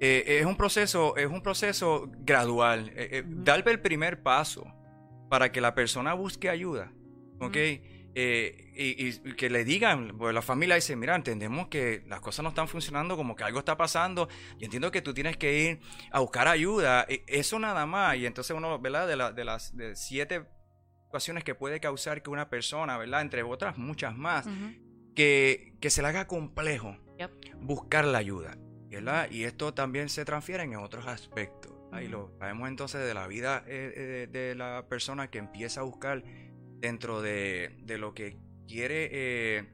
eh, 0.00 0.38
es 0.40 0.46
un 0.46 0.56
proceso, 0.56 1.16
es 1.16 1.26
un 1.26 1.42
proceso 1.42 2.08
gradual. 2.18 2.92
eh, 2.94 3.08
eh, 3.12 3.22
Ujú. 3.26 3.42
Dar 3.42 3.66
el 3.68 3.80
primer 3.80 4.22
paso 4.22 4.64
para 5.28 5.50
que 5.50 5.60
la 5.60 5.74
persona 5.74 6.14
busque 6.14 6.48
ayuda. 6.48 6.92
¿ok? 7.40 7.56
Ujú. 7.56 7.97
Eh, 8.20 8.72
y, 8.74 9.06
y- 9.06 9.20
y 9.30 9.34
que 9.36 9.48
le 9.48 9.64
digan, 9.64 10.16
pues 10.18 10.34
la 10.34 10.42
familia 10.42 10.74
dice, 10.74 10.96
mira, 10.96 11.14
entendemos 11.14 11.68
que 11.68 12.02
las 12.08 12.20
cosas 12.20 12.42
no 12.42 12.48
están 12.48 12.66
funcionando, 12.66 13.16
como 13.16 13.36
que 13.36 13.44
algo 13.44 13.60
está 13.60 13.76
pasando, 13.76 14.28
y 14.58 14.64
entiendo 14.64 14.90
que 14.90 15.02
tú 15.02 15.14
tienes 15.14 15.36
que 15.36 15.56
ir 15.62 15.80
a 16.10 16.18
buscar 16.18 16.48
ayuda, 16.48 17.06
e- 17.08 17.22
eso 17.28 17.58
nada 17.60 17.86
más, 17.86 18.16
y 18.16 18.26
entonces 18.26 18.56
uno, 18.56 18.78
¿verdad? 18.80 19.06
De, 19.06 19.14
la- 19.14 19.30
de 19.32 19.44
las 19.44 19.76
de 19.76 19.94
siete 19.94 20.46
situaciones 21.04 21.44
que 21.44 21.54
puede 21.54 21.78
causar 21.80 22.22
que 22.22 22.30
una 22.30 22.48
persona, 22.50 22.98
¿verdad? 22.98 23.20
Entre 23.22 23.42
otras 23.44 23.78
muchas 23.78 24.16
más, 24.16 24.48
que, 25.14 25.74
que 25.80 25.90
se 25.90 26.02
le 26.02 26.08
haga 26.08 26.26
complejo 26.26 26.96
Yep. 27.18 27.30
buscar 27.60 28.04
la 28.04 28.18
ayuda, 28.18 28.56
¿verdad? 28.90 29.28
Y 29.30 29.44
esto 29.44 29.74
también 29.74 30.08
se 30.08 30.24
transfiere 30.24 30.62
en 30.64 30.76
otros 30.76 31.06
aspectos. 31.06 31.72
¿verdad? 31.90 32.00
Y 32.02 32.04
Ujú. 32.04 32.12
lo 32.30 32.38
sabemos 32.38 32.68
entonces 32.68 33.04
de 33.06 33.14
la 33.14 33.26
vida 33.26 33.64
eh, 33.66 33.92
eh, 33.96 34.28
de 34.30 34.54
la 34.54 34.86
persona 34.88 35.28
que 35.30 35.38
empieza 35.38 35.80
a 35.80 35.84
buscar 35.84 36.22
dentro 36.80 37.20
de, 37.22 37.76
de 37.82 37.98
lo 37.98 38.14
que 38.14 38.38
quiere 38.66 39.08
eh, 39.12 39.64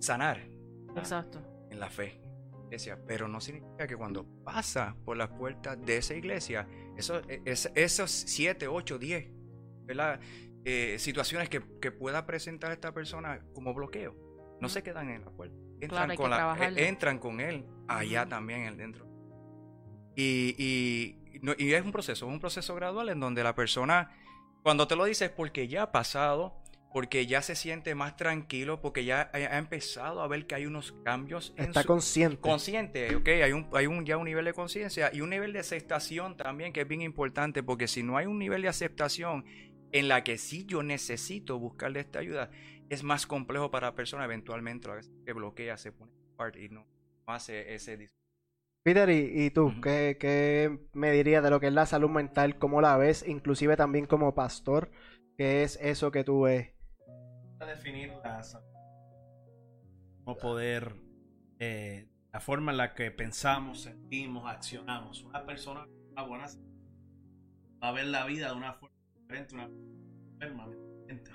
sanar 0.00 0.48
Exacto. 0.96 1.42
en 1.70 1.80
la 1.80 1.90
fe. 1.90 2.20
iglesia, 2.66 2.98
Pero 3.06 3.28
no 3.28 3.40
significa 3.40 3.86
que 3.86 3.96
cuando 3.96 4.24
pasa 4.44 4.96
por 5.04 5.16
las 5.16 5.28
puertas 5.28 5.80
de 5.84 5.98
esa 5.98 6.14
iglesia, 6.14 6.68
eso, 6.96 7.20
es- 7.44 7.70
esos 7.74 8.10
7, 8.10 8.66
8, 8.68 8.98
10 8.98 9.28
¿verdad? 9.84 10.18
Eh, 10.64 10.96
situaciones 10.98 11.48
que, 11.48 11.62
que 11.80 11.92
pueda 11.92 12.26
presentar 12.26 12.72
esta 12.72 12.92
persona 12.92 13.40
como 13.54 13.72
bloqueo, 13.72 14.16
no 14.60 14.68
se 14.68 14.82
quedan 14.82 15.10
en 15.10 15.24
la 15.24 15.30
puerta. 15.30 15.54
Entran, 15.80 16.06
Claro, 16.08 16.16
con, 16.20 16.30
la- 16.30 16.56
eh, 16.76 16.88
entran 16.88 17.18
con 17.20 17.38
él 17.40 17.64
allá 17.86 18.22
Ujú. 18.22 18.30
también, 18.30 18.62
el 18.62 18.76
dentro. 18.76 19.06
Y, 20.16 20.54
y, 20.58 21.38
no- 21.42 21.54
y 21.56 21.72
es 21.74 21.84
un 21.84 21.92
proceso, 21.92 22.26
es 22.26 22.32
un 22.32 22.40
proceso 22.40 22.74
gradual 22.74 23.10
en 23.10 23.20
donde 23.20 23.44
la 23.44 23.54
persona, 23.54 24.10
cuando 24.66 24.88
te 24.88 24.96
lo 24.96 25.04
dice 25.04 25.26
es 25.26 25.30
porque 25.30 25.68
ya 25.68 25.82
ha 25.84 25.92
pasado, 25.92 26.60
porque 26.92 27.24
ya 27.28 27.40
se 27.40 27.54
siente 27.54 27.94
más 27.94 28.16
tranquilo, 28.16 28.80
porque 28.80 29.04
ya 29.04 29.30
ha, 29.32 29.58
empezado 29.58 30.20
a 30.22 30.26
ver 30.26 30.48
que 30.48 30.56
hay 30.56 30.66
unos 30.66 30.90
cambios 31.04 31.54
en 31.56 31.66
Está 31.66 31.82
su- 31.82 31.86
consciente. 31.86 32.40
consciente, 32.40 33.14
¿ok? 33.14 33.28
Hay 33.44 33.52
un, 33.52 33.68
hay 33.72 33.86
un, 33.86 34.04
ya 34.04 34.16
un 34.16 34.24
nivel 34.24 34.44
de 34.44 34.52
conciencia 34.54 35.12
y 35.14 35.20
un 35.20 35.30
nivel 35.30 35.52
de 35.52 35.60
aceptación 35.60 36.36
también 36.36 36.72
que 36.72 36.80
es 36.80 36.88
bien 36.88 37.00
importante, 37.00 37.62
porque 37.62 37.86
si 37.86 38.02
no 38.02 38.16
hay 38.16 38.26
un 38.26 38.40
nivel 38.40 38.62
de 38.62 38.66
aceptación 38.66 39.44
en 39.92 40.08
la 40.08 40.24
que 40.24 40.36
sí 40.36 40.64
yo 40.66 40.82
necesito 40.82 41.60
buscarle 41.60 42.00
esta 42.00 42.18
ayuda, 42.18 42.50
es 42.88 43.04
más 43.04 43.24
complejo 43.28 43.70
para 43.70 43.86
la 43.90 43.94
persona 43.94 44.24
eventualmente 44.24 44.88
que 45.24 45.32
bloquea, 45.32 45.76
se 45.76 45.92
pone 45.92 46.10
aparte 46.34 46.64
y 46.64 46.70
no, 46.70 46.88
hace 47.26 47.72
ese 47.72 47.96
dis- 47.96 48.10
Peter, 48.86 49.10
¿y, 49.10 49.46
y 49.46 49.50
tú? 49.50 49.72
¿qué, 49.82 50.16
qué 50.20 50.78
me 50.92 51.10
dirías 51.10 51.42
de 51.42 51.50
lo 51.50 51.58
que 51.58 51.66
es 51.66 51.72
la 51.72 51.86
salud 51.86 52.08
mental? 52.08 52.56
¿Cómo 52.56 52.80
la 52.80 52.96
ves? 52.96 53.24
Inclusive 53.26 53.76
también 53.76 54.06
como 54.06 54.32
pastor, 54.32 54.92
¿qué 55.36 55.64
es 55.64 55.76
eso 55.82 56.12
que 56.12 56.22
tú 56.22 56.42
ves? 56.42 56.72
a 57.58 57.66
definir 57.66 58.12
la 58.22 58.44
salud. 58.44 58.64
Cómo 60.22 60.36
poder, 60.36 60.94
eh, 61.58 62.08
la 62.32 62.38
forma 62.38 62.70
en 62.70 62.78
la 62.78 62.94
que 62.94 63.10
pensamos, 63.10 63.80
sentimos, 63.82 64.48
accionamos. 64.48 65.24
Una 65.24 65.44
persona 65.44 65.80
con 65.80 66.12
una 66.12 66.22
buena 66.22 66.46
salud 66.46 66.70
va 67.82 67.88
a 67.88 67.92
ver 67.92 68.06
la 68.06 68.24
vida 68.24 68.50
de 68.50 68.54
una 68.54 68.74
forma 68.74 68.94
diferente, 69.16 69.56
una 69.56 69.68
forma 70.38 70.68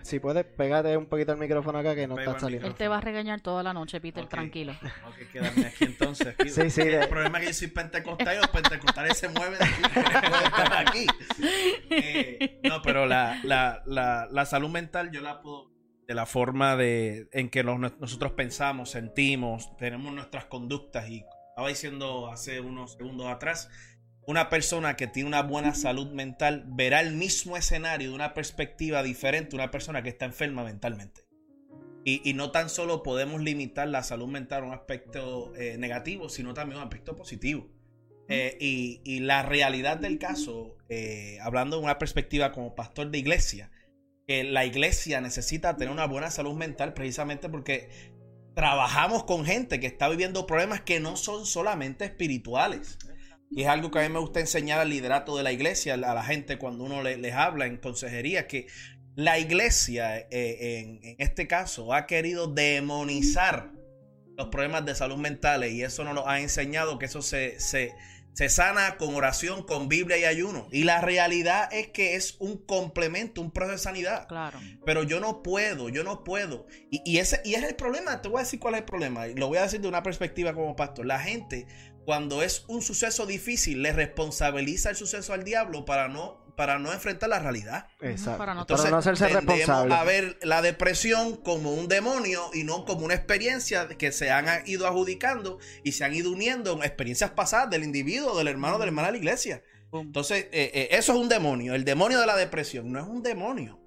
Si 0.02 0.20
puedes, 0.20 0.44
pégate 0.46 0.98
un 0.98 1.06
poquito 1.06 1.32
el 1.32 1.38
micrófono 1.38 1.78
acá 1.80 1.96
que 1.96 2.08
no 2.08 2.18
está 2.20 2.40
saliendo. 2.40 2.68
Él 2.68 2.76
te 2.76 2.88
va 2.88 2.98
a 2.98 3.02
regañar 3.02 3.42
toda 3.42 3.64
la 3.64 3.74
noche, 3.74 4.02
Peter, 4.02 4.24
Ok. 4.24 4.30
tranquilo. 4.30 4.74
Tengo 4.82 5.16
que 5.16 5.28
quedarme 5.30 5.66
aquí 5.68 5.84
entonces. 5.86 6.28
aquí. 6.28 6.50
Sí, 6.50 6.70
sí, 6.70 6.84
de- 6.84 7.02
El 7.04 7.10
problema 7.10 7.38
es 7.40 7.46
que 7.46 7.52
yo 7.52 7.58
soy 7.60 7.68
pentecostal 7.70 8.36
y 8.36 8.38
los 8.38 8.48
pentecostales 8.50 9.18
se 9.18 9.30
mueven 9.30 9.60
de 9.60 9.66
aquí. 9.66 9.82
estar 10.44 10.88
aquí. 10.88 11.06
Eh, 11.90 12.60
no, 12.64 12.82
pero 12.82 13.06
la, 13.06 13.40
la, 13.44 13.82
la, 13.86 14.28
la 14.32 14.46
salud 14.46 14.70
mental 14.70 15.12
yo 15.12 15.22
la 15.22 15.42
puedo 15.42 15.72
de 16.08 16.14
la 16.16 16.26
forma 16.26 16.76
de 16.76 17.28
en 17.32 17.50
que 17.50 17.64
los- 17.64 17.80
nosotros 17.80 18.34
pensamos, 18.34 18.90
sentimos, 18.90 19.76
tenemos 19.78 20.14
nuestras 20.14 20.46
conductas 20.46 21.08
y 21.10 21.24
estaba 21.50 21.68
diciendo 21.70 22.30
hace 22.32 22.60
unos 22.60 22.94
segundos 22.94 23.28
atrás, 23.28 23.70
una 24.28 24.50
persona 24.50 24.96
que 24.96 25.08
tiene 25.08 25.28
una 25.28 25.42
buena 25.42 25.74
salud 25.74 26.12
mental 26.12 26.64
verá 26.68 27.02
el 27.02 27.14
mismo 27.16 27.58
escenario 27.58 28.10
de 28.10 28.16
una 28.16 28.34
perspectiva 28.34 29.04
diferente 29.04 29.56
a 29.56 29.60
una 29.60 29.72
persona 29.72 30.04
que 30.04 30.10
está 30.10 30.26
enferma 30.26 30.64
mentalmente. 30.64 31.26
Y, 32.04 32.28
y 32.28 32.34
no 32.34 32.52
tan 32.52 32.70
solo 32.70 33.04
podemos 33.04 33.42
limitar 33.42 33.88
la 33.88 34.04
salud 34.04 34.28
mental 34.28 34.64
a 34.64 34.68
un 34.68 34.74
aspecto 34.74 35.54
eh, 35.56 35.78
negativo, 35.78 36.30
sino 36.30 36.54
también 36.54 36.78
a 36.78 36.82
un 36.82 36.88
aspecto 36.88 37.16
positivo. 37.16 37.70
Eh, 38.28 38.58
y, 38.60 39.02
y 39.04 39.20
la 39.20 39.44
realidad 39.44 39.98
del 39.98 40.18
caso, 40.18 40.78
eh, 40.90 41.38
hablando 41.42 41.78
de 41.78 41.84
una 41.84 42.00
perspectiva 42.00 42.52
como 42.52 42.76
pastor 42.76 43.12
de 43.12 43.18
iglesia, 43.18 43.72
que 44.28 44.44
la 44.44 44.66
iglesia 44.66 45.20
necesita 45.20 45.76
tener 45.76 45.92
una 45.92 46.06
buena 46.06 46.32
salud 46.32 46.54
mental 46.54 46.94
precisamente 46.94 47.50
porque 47.50 47.90
trabajamos 48.56 49.26
con 49.26 49.46
gente 49.46 49.80
que 49.80 49.88
está 49.88 50.08
viviendo 50.10 50.46
problemas 50.46 50.82
que 50.82 51.00
no 51.00 51.18
son 51.18 51.46
solamente 51.46 52.06
espirituales. 52.06 52.98
Y 53.54 53.64
es 53.64 53.68
algo 53.68 53.92
que 53.92 54.00
a 54.00 54.04
mí 54.04 54.10
me 54.10 54.20
gusta 54.20 54.40
enseñar 54.40 54.80
al 54.80 54.90
liderato 54.90 55.36
de 55.36 55.44
la 55.44 55.52
iglesia, 55.52 55.96
a 55.96 55.98
la 55.98 56.24
gente 56.24 56.58
cuando 56.58 56.86
uno 56.86 57.04
le- 57.04 57.18
les 57.18 57.34
habla 57.34 57.66
en 57.66 57.78
consejería, 57.78 58.48
que 58.48 58.68
la 59.16 59.38
iglesia 59.40 60.18
eh, 60.18 60.28
en, 60.32 61.00
en 61.04 61.16
este 61.20 61.48
caso 61.48 61.94
ha 61.94 62.08
querido 62.08 62.48
demonizar 62.48 63.72
los 64.38 64.48
problemas 64.48 64.86
de 64.86 64.96
salud 64.96 65.18
mentales 65.18 65.74
y 65.74 65.84
eso 65.84 66.04
nos 66.06 66.16
lo 66.16 66.28
ha 66.28 66.40
enseñado 66.40 66.98
que 66.98 67.06
eso 67.08 67.22
se, 67.22 67.60
se, 67.60 67.92
se 68.34 68.48
sana 68.48 68.96
con 68.98 69.14
oración, 69.14 69.64
con 69.64 69.90
Biblia 69.90 70.18
y 70.18 70.24
ayuno. 70.24 70.70
Y 70.72 70.86
la 70.86 71.02
realidad 71.02 71.68
es 71.74 71.90
que 71.90 72.16
es 72.16 72.38
un 72.40 72.58
complemento, 72.66 73.42
un 73.42 73.52
proceso 73.52 73.74
de 73.74 73.78
sanidad. 73.84 74.28
Claro. 74.30 74.60
Pero 74.86 75.04
yo 75.04 75.20
no 75.20 75.44
puedo, 75.44 75.90
yo 75.90 76.06
no 76.06 76.24
puedo. 76.24 76.66
Y, 76.90 77.02
y 77.06 77.18
ese 77.18 77.42
y 77.44 77.56
es 77.56 77.64
el 77.64 77.76
problema. 77.76 78.22
Te 78.22 78.30
voy 78.30 78.40
a 78.40 78.44
decir 78.44 78.60
cuál 78.62 78.76
es 78.76 78.80
el 78.80 78.86
problema. 78.86 79.28
Y 79.28 79.36
lo 79.36 79.48
voy 79.50 79.58
a 79.58 79.64
decir 79.64 79.82
de 79.82 79.90
una 79.90 80.02
perspectiva 80.02 80.54
como 80.54 80.76
pastor. 80.78 81.06
La 81.06 81.20
gente, 81.20 81.68
cuando 82.06 82.42
es 82.44 82.66
un 82.68 82.82
suceso 82.82 83.26
difícil, 83.26 83.82
le 83.82 83.92
responsabiliza 83.94 84.90
el 84.90 84.96
suceso 84.96 85.34
al 85.34 85.44
diablo 85.44 85.86
para 85.86 86.08
no, 86.08 86.46
para 86.58 86.80
no 86.80 86.92
enfrentar 86.92 87.30
la 87.30 87.40
realidad. 87.40 87.88
Exacto. 88.02 88.38
Para 88.40 88.54
no- 88.54 88.66
Para 88.68 88.90
no 88.90 88.98
hacerse 88.98 89.28
responsable. 89.30 89.94
a 89.94 90.04
ver 90.04 90.38
la 90.42 90.62
depresión 90.62 91.38
como 91.38 91.74
un 91.74 91.88
demonio 91.88 92.50
y 92.54 92.64
no 92.64 92.86
como 92.86 93.06
una 93.06 93.14
experiencia 93.16 93.88
que 93.88 94.12
se 94.12 94.32
han 94.32 94.48
ido 94.68 94.88
adjudicando 94.88 95.60
y 95.84 95.92
se 95.94 96.04
han 96.04 96.14
ido 96.14 96.32
uniendo 96.32 96.74
en 96.74 96.84
experiencias 96.84 97.32
pasadas 97.32 97.70
del 97.70 97.84
individuo, 97.84 98.38
del 98.38 98.48
hermano, 98.48 98.76
de 98.78 98.86
la 98.86 98.90
hermana 98.90 99.08
de 99.08 99.12
la 99.14 99.18
iglesia. 99.20 99.64
Entonces, 99.94 100.46
eh, 100.52 100.72
eh, 100.74 100.88
eso 100.92 101.14
es 101.14 101.20
un 101.20 101.30
demonio. 101.30 101.76
El 101.76 101.84
demonio 101.84 102.20
de 102.20 102.26
la 102.26 102.36
depresión 102.38 102.92
no 102.92 103.00
es 103.00 103.06
un 103.06 103.22
demonio. 103.24 103.80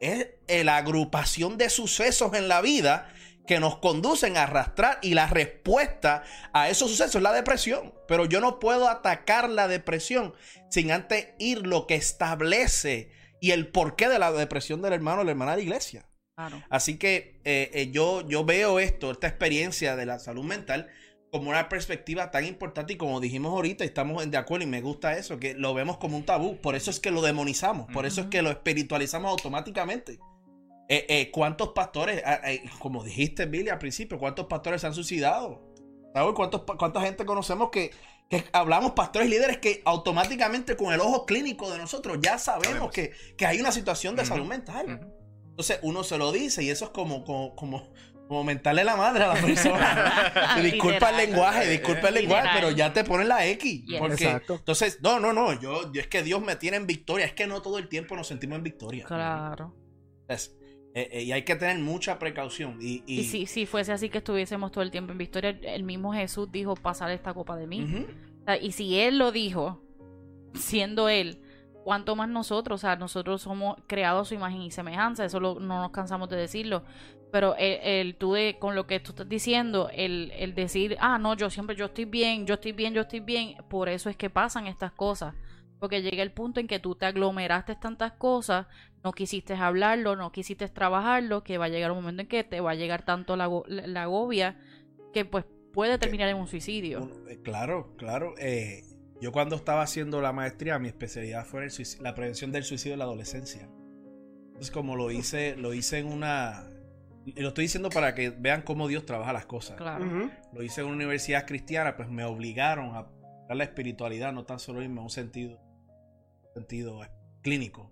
Es 0.00 0.26
eh, 0.48 0.64
la 0.64 0.76
agrupación 0.78 1.56
de 1.56 1.70
sucesos 1.70 2.34
en 2.34 2.48
la 2.48 2.60
vida 2.60 3.08
que 3.46 3.60
nos 3.60 3.78
conducen 3.78 4.36
a 4.36 4.44
arrastrar 4.44 4.98
y 5.02 5.14
la 5.14 5.26
respuesta 5.26 6.22
a 6.52 6.68
esos 6.68 6.90
sucesos 6.90 7.16
es 7.16 7.22
la 7.22 7.32
depresión. 7.32 7.92
Pero 8.08 8.24
yo 8.24 8.40
no 8.40 8.58
puedo 8.58 8.88
atacar 8.88 9.48
la 9.48 9.68
depresión 9.68 10.34
sin 10.70 10.92
antes 10.92 11.28
ir 11.38 11.66
lo 11.66 11.86
que 11.86 11.94
establece 11.94 13.10
y 13.40 13.50
el 13.50 13.68
porqué 13.68 14.08
de 14.08 14.18
la 14.18 14.32
depresión 14.32 14.80
del 14.82 14.94
hermano 14.94 15.20
o 15.20 15.24
la 15.24 15.30
hermana 15.30 15.52
de 15.52 15.58
la 15.58 15.62
iglesia. 15.62 16.06
Claro. 16.34 16.62
Así 16.68 16.96
que 16.96 17.40
eh, 17.44 17.70
eh, 17.74 17.90
yo, 17.92 18.26
yo 18.26 18.44
veo 18.44 18.80
esto, 18.80 19.12
esta 19.12 19.28
experiencia 19.28 19.94
de 19.94 20.06
la 20.06 20.18
salud 20.18 20.44
mental, 20.44 20.88
como 21.30 21.50
una 21.50 21.68
perspectiva 21.68 22.30
tan 22.30 22.44
importante 22.44 22.92
y 22.92 22.96
como 22.96 23.20
dijimos 23.20 23.52
ahorita, 23.52 23.84
estamos 23.84 24.28
de 24.30 24.36
acuerdo 24.36 24.64
y 24.64 24.68
me 24.68 24.80
gusta 24.80 25.16
eso, 25.18 25.38
que 25.38 25.54
lo 25.54 25.74
vemos 25.74 25.98
como 25.98 26.16
un 26.16 26.24
tabú. 26.24 26.56
Por 26.56 26.74
eso 26.74 26.90
es 26.90 27.00
que 27.00 27.10
lo 27.10 27.22
demonizamos, 27.22 27.92
por 27.92 28.06
eso 28.06 28.22
es 28.22 28.26
que 28.28 28.40
lo 28.40 28.50
espiritualizamos 28.50 29.30
automáticamente. 29.30 30.18
Eh, 30.88 31.06
eh, 31.08 31.30
¿Cuántos 31.30 31.70
pastores, 31.70 32.22
ah, 32.26 32.40
eh, 32.44 32.62
como 32.78 33.02
dijiste 33.02 33.46
Billy 33.46 33.70
al 33.70 33.78
principio, 33.78 34.18
cuántos 34.18 34.46
pastores 34.46 34.80
se 34.82 34.86
han 34.86 34.94
suicidado? 34.94 35.72
¿Sabes? 36.12 36.34
¿Cuántos, 36.34 36.62
¿Cuánta 36.62 37.00
gente 37.00 37.24
conocemos 37.24 37.70
que, 37.70 37.90
que 38.28 38.44
hablamos 38.52 38.92
pastores 38.92 39.28
líderes 39.28 39.58
que 39.58 39.82
automáticamente 39.84 40.76
con 40.76 40.92
el 40.92 41.00
ojo 41.00 41.26
clínico 41.26 41.70
de 41.70 41.78
nosotros 41.78 42.18
ya 42.20 42.38
sabemos, 42.38 42.66
Sabemos. 42.66 42.92
Que, 42.92 43.12
que 43.36 43.46
hay 43.46 43.60
una 43.60 43.72
situación 43.72 44.14
de 44.14 44.24
salud 44.24 44.46
mental? 44.46 45.00
Entonces 45.48 45.78
uno 45.82 46.04
se 46.04 46.18
lo 46.18 46.32
dice 46.32 46.62
y 46.62 46.70
eso 46.70 46.86
es 46.86 46.90
como, 46.90 47.24
como, 47.24 47.56
como, 47.56 47.92
como 48.28 48.44
mentarle 48.44 48.84
la 48.84 48.96
madre 48.96 49.24
a 49.24 49.34
la 49.34 49.40
persona. 49.40 50.32
Y 50.58 50.62
disculpa 50.62 51.10
el 51.10 51.16
lenguaje, 51.16 51.68
disculpa 51.68 52.08
el 52.08 52.14
lenguaje, 52.14 52.48
pero 52.54 52.70
ya 52.70 52.92
te 52.92 53.04
ponen 53.04 53.28
la 53.28 53.46
X. 53.46 53.84
Yes. 53.86 53.98
Porque, 53.98 54.24
Exacto. 54.24 54.54
entonces, 54.56 54.98
no, 55.00 55.18
no, 55.18 55.32
no, 55.32 55.58
yo, 55.58 55.92
yo 55.92 56.00
es 56.00 56.06
que 56.08 56.22
Dios 56.22 56.42
me 56.42 56.56
tiene 56.56 56.76
en 56.76 56.86
victoria. 56.86 57.26
Es 57.26 57.32
que 57.32 57.46
no 57.46 57.62
todo 57.62 57.78
el 57.78 57.88
tiempo 57.88 58.16
nos 58.16 58.26
sentimos 58.28 58.58
en 58.58 58.64
victoria. 58.64 59.04
Claro. 59.04 59.74
Es- 60.28 60.54
eh, 60.94 61.08
eh, 61.12 61.22
y 61.24 61.32
hay 61.32 61.42
que 61.42 61.56
tener 61.56 61.78
mucha 61.80 62.18
precaución. 62.18 62.78
Y, 62.80 63.02
y- 63.06 63.20
Y 63.20 63.24
si, 63.24 63.46
si 63.46 63.66
fuese 63.66 63.92
así 63.92 64.08
que 64.08 64.18
estuviésemos 64.18 64.70
todo 64.72 64.82
el 64.82 64.90
tiempo 64.90 65.12
en 65.12 65.18
victoria, 65.18 65.50
el 65.62 65.82
mismo 65.82 66.12
Jesús 66.14 66.50
dijo 66.52 66.74
pasar 66.76 67.10
esta 67.10 67.34
copa 67.34 67.56
de 67.56 67.66
mí. 67.66 67.82
Ujú. 67.84 68.06
O 68.42 68.44
sea, 68.44 68.56
y 68.56 68.72
si 68.72 68.98
él 69.00 69.18
lo 69.18 69.32
dijo, 69.32 69.82
siendo 70.54 71.08
él, 71.08 71.40
¿cuánto 71.82 72.16
más 72.16 72.28
nosotros? 72.28 72.80
O 72.80 72.80
sea, 72.80 72.96
nosotros 72.96 73.42
somos 73.42 73.76
creados 73.86 74.26
a 74.26 74.28
su 74.28 74.34
imagen 74.34 74.62
y 74.62 74.70
semejanza, 74.70 75.24
eso 75.24 75.40
lo- 75.40 75.58
no 75.60 75.82
nos 75.82 75.90
cansamos 75.90 76.28
de 76.28 76.36
decirlo. 76.36 76.84
Pero 77.32 77.56
el, 77.56 77.80
el 77.82 78.14
tú 78.16 78.34
de, 78.34 78.58
con 78.60 78.76
lo 78.76 78.86
que 78.86 79.00
tú 79.00 79.10
estás 79.10 79.28
diciendo, 79.28 79.90
el, 79.92 80.30
el 80.36 80.54
decir, 80.54 80.96
ah, 81.00 81.18
no, 81.18 81.34
yo 81.34 81.50
siempre, 81.50 81.74
yo 81.74 81.86
estoy 81.86 82.04
bien, 82.04 82.46
yo 82.46 82.54
estoy 82.54 82.70
bien, 82.72 82.94
yo 82.94 83.00
estoy 83.00 83.18
bien, 83.20 83.56
por 83.68 83.88
eso 83.88 84.08
es 84.08 84.16
que 84.16 84.30
pasan 84.30 84.68
estas 84.68 84.92
cosas. 84.92 85.34
Porque 85.80 86.00
llega 86.00 86.22
el 86.22 86.30
punto 86.30 86.60
en 86.60 86.68
que 86.68 86.78
tú 86.78 86.94
te 86.94 87.06
aglomeraste 87.06 87.74
tantas 87.74 88.12
cosas, 88.12 88.66
no 89.04 89.12
quisiste 89.12 89.54
hablarlo, 89.54 90.16
no 90.16 90.32
quisiste 90.32 90.66
trabajarlo, 90.68 91.44
que 91.44 91.58
va 91.58 91.66
a 91.66 91.68
llegar 91.68 91.90
un 91.92 91.98
momento 91.98 92.22
en 92.22 92.28
que 92.28 92.42
te 92.42 92.60
va 92.60 92.70
a 92.70 92.74
llegar 92.74 93.04
tanto 93.04 93.36
la, 93.36 93.48
la, 93.66 93.86
la 93.86 94.02
agobia 94.04 94.58
que 95.12 95.24
pues 95.26 95.44
puede 95.72 95.98
terminar 95.98 96.28
en 96.28 96.38
un 96.38 96.46
suicidio. 96.48 97.02
Un- 97.02 97.28
eh, 97.28 97.40
claro, 97.42 97.94
claro. 97.96 98.34
eh, 98.38 98.82
yo 99.20 99.30
cuando 99.30 99.56
estaba 99.56 99.82
haciendo 99.82 100.20
la 100.20 100.32
maestría, 100.32 100.78
mi 100.78 100.88
especialidad 100.88 101.44
fue 101.44 101.64
el 101.64 101.72
la 102.00 102.14
prevención 102.14 102.50
del 102.50 102.64
suicidio 102.64 102.94
en 102.94 102.98
la 103.00 103.04
adolescencia. 103.04 103.68
Entonces, 104.46 104.70
como 104.70 104.96
lo 104.96 105.10
hice, 105.10 105.56
lo 105.56 105.74
hice 105.74 105.98
en 105.98 106.06
una... 106.06 106.64
Y 107.26 107.40
lo 107.40 107.48
estoy 107.48 107.64
diciendo 107.64 107.88
para 107.88 108.14
que 108.14 108.30
vean 108.30 108.62
cómo 108.62 108.86
Dios 108.86 109.06
trabaja 109.06 109.32
las 109.32 109.46
cosas. 109.46 109.76
Claro. 109.76 110.30
Lo 110.52 110.62
hice 110.62 110.82
en 110.82 110.88
una 110.88 110.96
universidad 110.96 111.46
cristiana, 111.46 111.96
pues 111.96 112.08
me 112.10 112.24
obligaron 112.24 112.94
a 112.94 113.06
dar 113.48 113.56
la 113.56 113.64
espiritualidad, 113.64 114.32
no 114.32 114.44
tan 114.44 114.58
solo 114.58 114.82
irme 114.82 115.00
a 115.00 115.04
un 115.04 115.10
sentido, 115.10 115.58
sentido 116.54 117.02
eh, 117.02 117.08
clínico. 117.42 117.90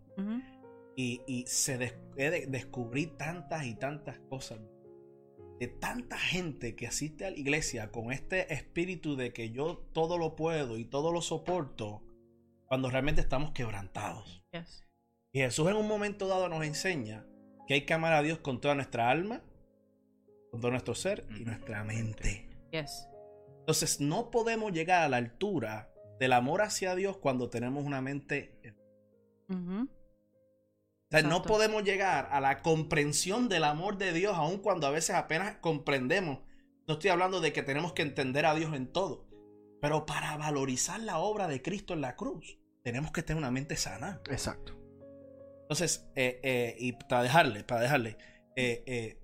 Y, 0.95 1.23
y 1.27 1.47
se 1.47 1.79
des- 1.79 1.95
descubrí 2.51 3.07
tantas 3.07 3.65
y 3.67 3.75
tantas 3.75 4.19
cosas 4.29 4.61
de 5.59 5.69
tanta 5.69 6.19
gente 6.19 6.75
que 6.75 6.87
asiste 6.87 7.25
a 7.25 7.31
la 7.31 7.37
iglesia 7.39 7.91
con 7.93 8.13
este 8.13 8.53
espíritu 8.53 9.17
de 9.17 9.33
que 9.33 9.51
yo 9.53 9.79
todo 9.93 10.19
lo 10.19 10.35
puedo 10.37 10.77
y 10.77 10.85
todo 10.85 11.13
lo 11.13 11.23
soporto, 11.23 12.03
cuando 12.67 12.91
realmente 12.91 13.21
estamos 13.21 13.53
quebrantados. 13.53 14.45
Yes. 14.53 14.85
Y 15.33 15.39
Jesús 15.41 15.69
en 15.71 15.77
un 15.77 15.87
momento 15.87 16.27
dado 16.27 16.49
nos 16.49 16.65
enseña 16.65 17.25
que 17.67 17.75
hay 17.75 17.87
que 17.87 17.95
amar 17.95 18.13
a 18.13 18.23
Dios 18.23 18.39
con 18.39 18.61
toda 18.61 18.75
nuestra 18.75 19.09
alma, 19.09 19.43
con 20.51 20.61
todo 20.61 20.73
nuestro 20.73 20.95
ser 20.95 21.25
y 21.31 21.37
Ujú. 21.37 21.45
nuestra 21.45 21.85
mente. 21.85 22.51
Yes. 22.73 23.09
Entonces 23.61 24.01
no 24.01 24.31
podemos 24.31 24.73
llegar 24.73 25.03
a 25.03 25.09
la 25.09 25.19
altura 25.19 25.91
del 26.19 26.33
amor 26.33 26.61
hacia 26.63 26.95
Dios 26.97 27.17
cuando 27.19 27.49
tenemos 27.49 27.85
una 27.85 28.03
mente... 28.03 28.59
Ujú. 29.49 29.89
O 31.13 31.19
sea, 31.19 31.29
no 31.29 31.43
podemos 31.43 31.85
llegar 31.85 32.31
a 32.33 32.41
la 32.41 32.63
comprensión 32.63 33.51
del 33.51 33.65
amor 33.65 33.99
de 33.99 34.15
Dios 34.15 34.35
aun 34.35 34.57
cuando 34.57 34.87
a 34.87 34.91
veces 34.91 35.15
apenas 35.15 35.57
comprendemos. 35.59 36.39
No 36.89 36.95
estoy 36.95 37.11
hablando 37.11 37.41
de 37.41 37.53
que 37.53 37.63
tenemos 37.63 37.93
que 37.93 38.01
entender 38.01 38.47
a 38.47 38.55
Dios 38.55 38.75
en 38.75 38.91
todo. 38.91 39.29
Pero 39.83 40.07
para 40.07 40.35
valorizar 40.39 41.01
la 41.01 41.19
obra 41.19 41.49
de 41.49 41.61
Cristo 41.61 41.93
en 41.93 42.01
la 42.01 42.17
cruz, 42.17 42.59
tenemos 42.83 43.13
que 43.13 43.23
tener 43.23 43.37
una 43.37 43.51
mente 43.51 43.77
sana. 43.77 44.23
Exacto. 44.31 44.75
Entonces, 45.65 46.09
eh, 46.17 46.41
eh, 46.43 46.77
y 46.79 46.93
para 46.93 47.23
dejarle, 47.23 47.63
para 47.63 47.83
dejarle, 47.83 48.17
eh, 48.57 48.83
eh, 48.87 49.19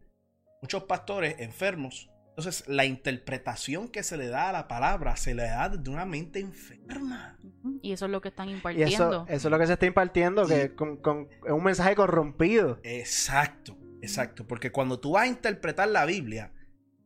muchos 0.61 0.85
pastores 0.85 1.37
enfermos, 1.39 2.11
entonces 2.39 2.69
la 2.69 2.85
interpretación 2.85 3.89
que 3.89 4.05
se 4.05 4.17
le 4.17 4.29
da 4.29 4.51
a 4.51 4.53
la 4.53 4.69
palabra 4.69 5.17
se 5.17 5.35
le 5.35 5.43
da 5.43 5.69
de 5.69 5.91
una 5.91 6.05
mente 6.05 6.39
enferma. 6.39 7.37
Y 7.83 7.93
eso 7.93 8.05
es 8.05 8.13
lo 8.13 8.21
que 8.21 8.29
están 8.29 8.49
Y 8.49 8.53
impartiendo. 8.53 8.93
eso, 8.95 9.27
eso 9.29 9.49
es 9.49 9.51
lo 9.51 9.59
que 9.59 9.67
se 9.67 9.73
está 9.73 9.87
impartiendo, 9.87 10.47
que 10.47 10.67
Y- 10.67 10.77
con, 10.77 10.99
con- 10.99 11.29
es 11.45 11.51
un 11.51 11.65
mensaje 11.65 11.97
corrompido. 11.97 12.79
Exacto, 12.85 13.77
exacto, 14.03 14.47
porque 14.47 14.71
cuando 14.71 15.01
tú 15.01 15.13
vas 15.13 15.25
a 15.25 15.27
interpretar 15.27 15.89
la 15.89 16.05
Biblia 16.05 16.53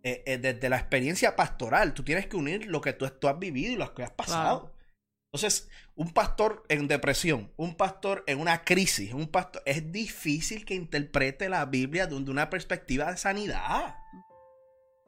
eh, 0.05 0.23
eh, 0.27 0.37
desde 0.37 0.69
la 0.69 0.77
experiencia 0.77 1.35
pastoral, 1.35 1.95
tú 1.95 2.03
tienes 2.05 2.27
que 2.27 2.37
unir 2.37 2.67
lo 2.67 2.83
que 2.83 2.93
tú, 2.93 3.09
tú 3.19 3.27
has 3.29 3.39
vivido 3.39 3.73
y 3.73 3.77
lo 3.77 3.95
que 3.95 4.03
has 4.03 4.11
pasado. 4.11 4.75
Entonces, 5.33 5.71
un 5.95 6.13
pastor 6.13 6.63
en 6.69 6.89
depresión, 6.89 7.51
un 7.57 7.75
pastor 7.77 8.23
en 8.27 8.39
una 8.39 8.65
crisis, 8.65 9.15
un 9.15 9.29
pastor, 9.29 9.63
es 9.65 9.91
difícil 9.93 10.67
que 10.67 10.75
interprete 10.75 11.49
la 11.49 11.65
Biblia 11.65 12.07
desde 12.07 12.31
una 12.31 12.51
perspectiva 12.51 13.11
de 13.11 13.17
sanidad. 13.17 13.95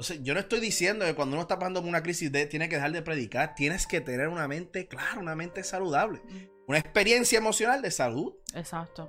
Entonces, 0.05 0.23
yo 0.23 0.35
no 0.35 0.41
estoy 0.41 0.61
diciendo 0.61 1.07
que 1.07 1.15
cuando 1.15 1.35
uno 1.35 1.43
está 1.43 1.59
pasando 1.59 1.81
por 1.81 1.89
una 1.89 2.03
crisis 2.03 2.31
de, 2.31 2.45
tiene 2.45 2.69
que 2.69 2.75
dejar 2.75 2.93
de 2.93 3.01
predicar, 3.01 3.55
tienes 3.55 3.87
que 3.87 4.03
tener 4.03 4.29
una 4.29 4.47
mente 4.47 4.87
clara, 4.87 5.19
una 5.19 5.35
mente 5.35 5.65
saludable, 5.65 6.21
una 6.67 6.77
experiencia 6.77 7.39
emocional 7.39 7.81
de 7.81 7.91
salud. 7.91 8.35
Exacto. 8.55 9.09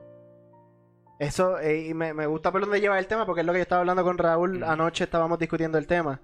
Eso, 1.19 1.59
eh, 1.59 1.87
y 1.87 1.93
me, 1.93 2.13
me 2.13 2.27
gusta 2.27 2.49
por 2.49 2.61
dónde 2.61 2.79
lleva 2.79 2.97
el 2.97 3.07
tema, 3.07 3.25
porque 3.25 3.41
es 3.41 3.45
lo 3.45 3.51
que 3.51 3.59
yo 3.59 3.63
estaba 3.63 3.81
hablando 3.81 4.05
con 4.05 4.17
Raúl 4.17 4.63
anoche, 4.63 5.03
estábamos 5.03 5.37
discutiendo 5.37 5.77
el 5.77 5.85
tema. 5.85 6.21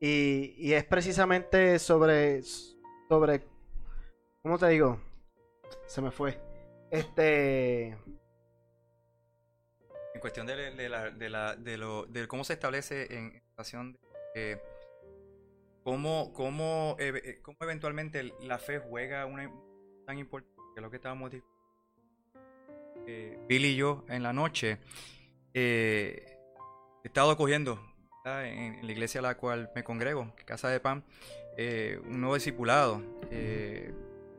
Y, 0.00 0.54
y 0.58 0.74
es 0.74 0.84
precisamente 0.84 1.80
sobre, 1.80 2.40
sobre, 3.08 3.42
¿cómo 4.42 4.58
te 4.58 4.68
digo? 4.68 5.00
Se 5.88 6.00
me 6.00 6.12
fue. 6.12 6.40
Este, 6.92 7.96
En 10.14 10.20
cuestión 10.20 10.46
de, 10.46 10.54
de 10.70 10.88
la, 10.88 11.10
de, 11.10 11.28
la, 11.28 11.56
de, 11.56 11.78
lo, 11.78 12.06
de 12.06 12.28
cómo 12.28 12.44
se 12.44 12.52
establece 12.52 13.12
en 13.12 13.43
de 13.56 13.98
eh, 14.34 14.60
cómo, 15.82 16.32
cómo, 16.32 16.96
eh, 16.98 17.12
eh, 17.24 17.38
cómo 17.42 17.56
eventualmente 17.60 18.32
la 18.40 18.58
fe 18.58 18.78
juega 18.78 19.26
una 19.26 19.50
tan 20.06 20.18
importante 20.18 20.54
que 20.74 20.80
es 20.80 20.82
lo 20.82 20.90
que 20.90 20.96
estábamos 20.96 21.30
eh, 23.06 23.38
Billy 23.48 23.68
y 23.68 23.76
yo 23.76 24.04
en 24.08 24.22
la 24.22 24.32
noche. 24.32 24.78
eh, 25.52 26.26
he 27.04 27.08
estado 27.08 27.36
cogiendo 27.36 27.78
¿verdad? 28.24 28.46
en, 28.46 28.84
la 28.84 28.92
iglesia 28.92 29.20
a 29.20 29.22
la 29.22 29.36
cual 29.36 29.70
me 29.74 29.84
congrego, 29.84 30.34
Casa 30.46 30.68
de 30.68 30.80
Pan, 30.80 31.04
eh, 31.56 32.00
un 32.04 32.20
nuevo 32.20 32.34
discipulado. 32.34 33.02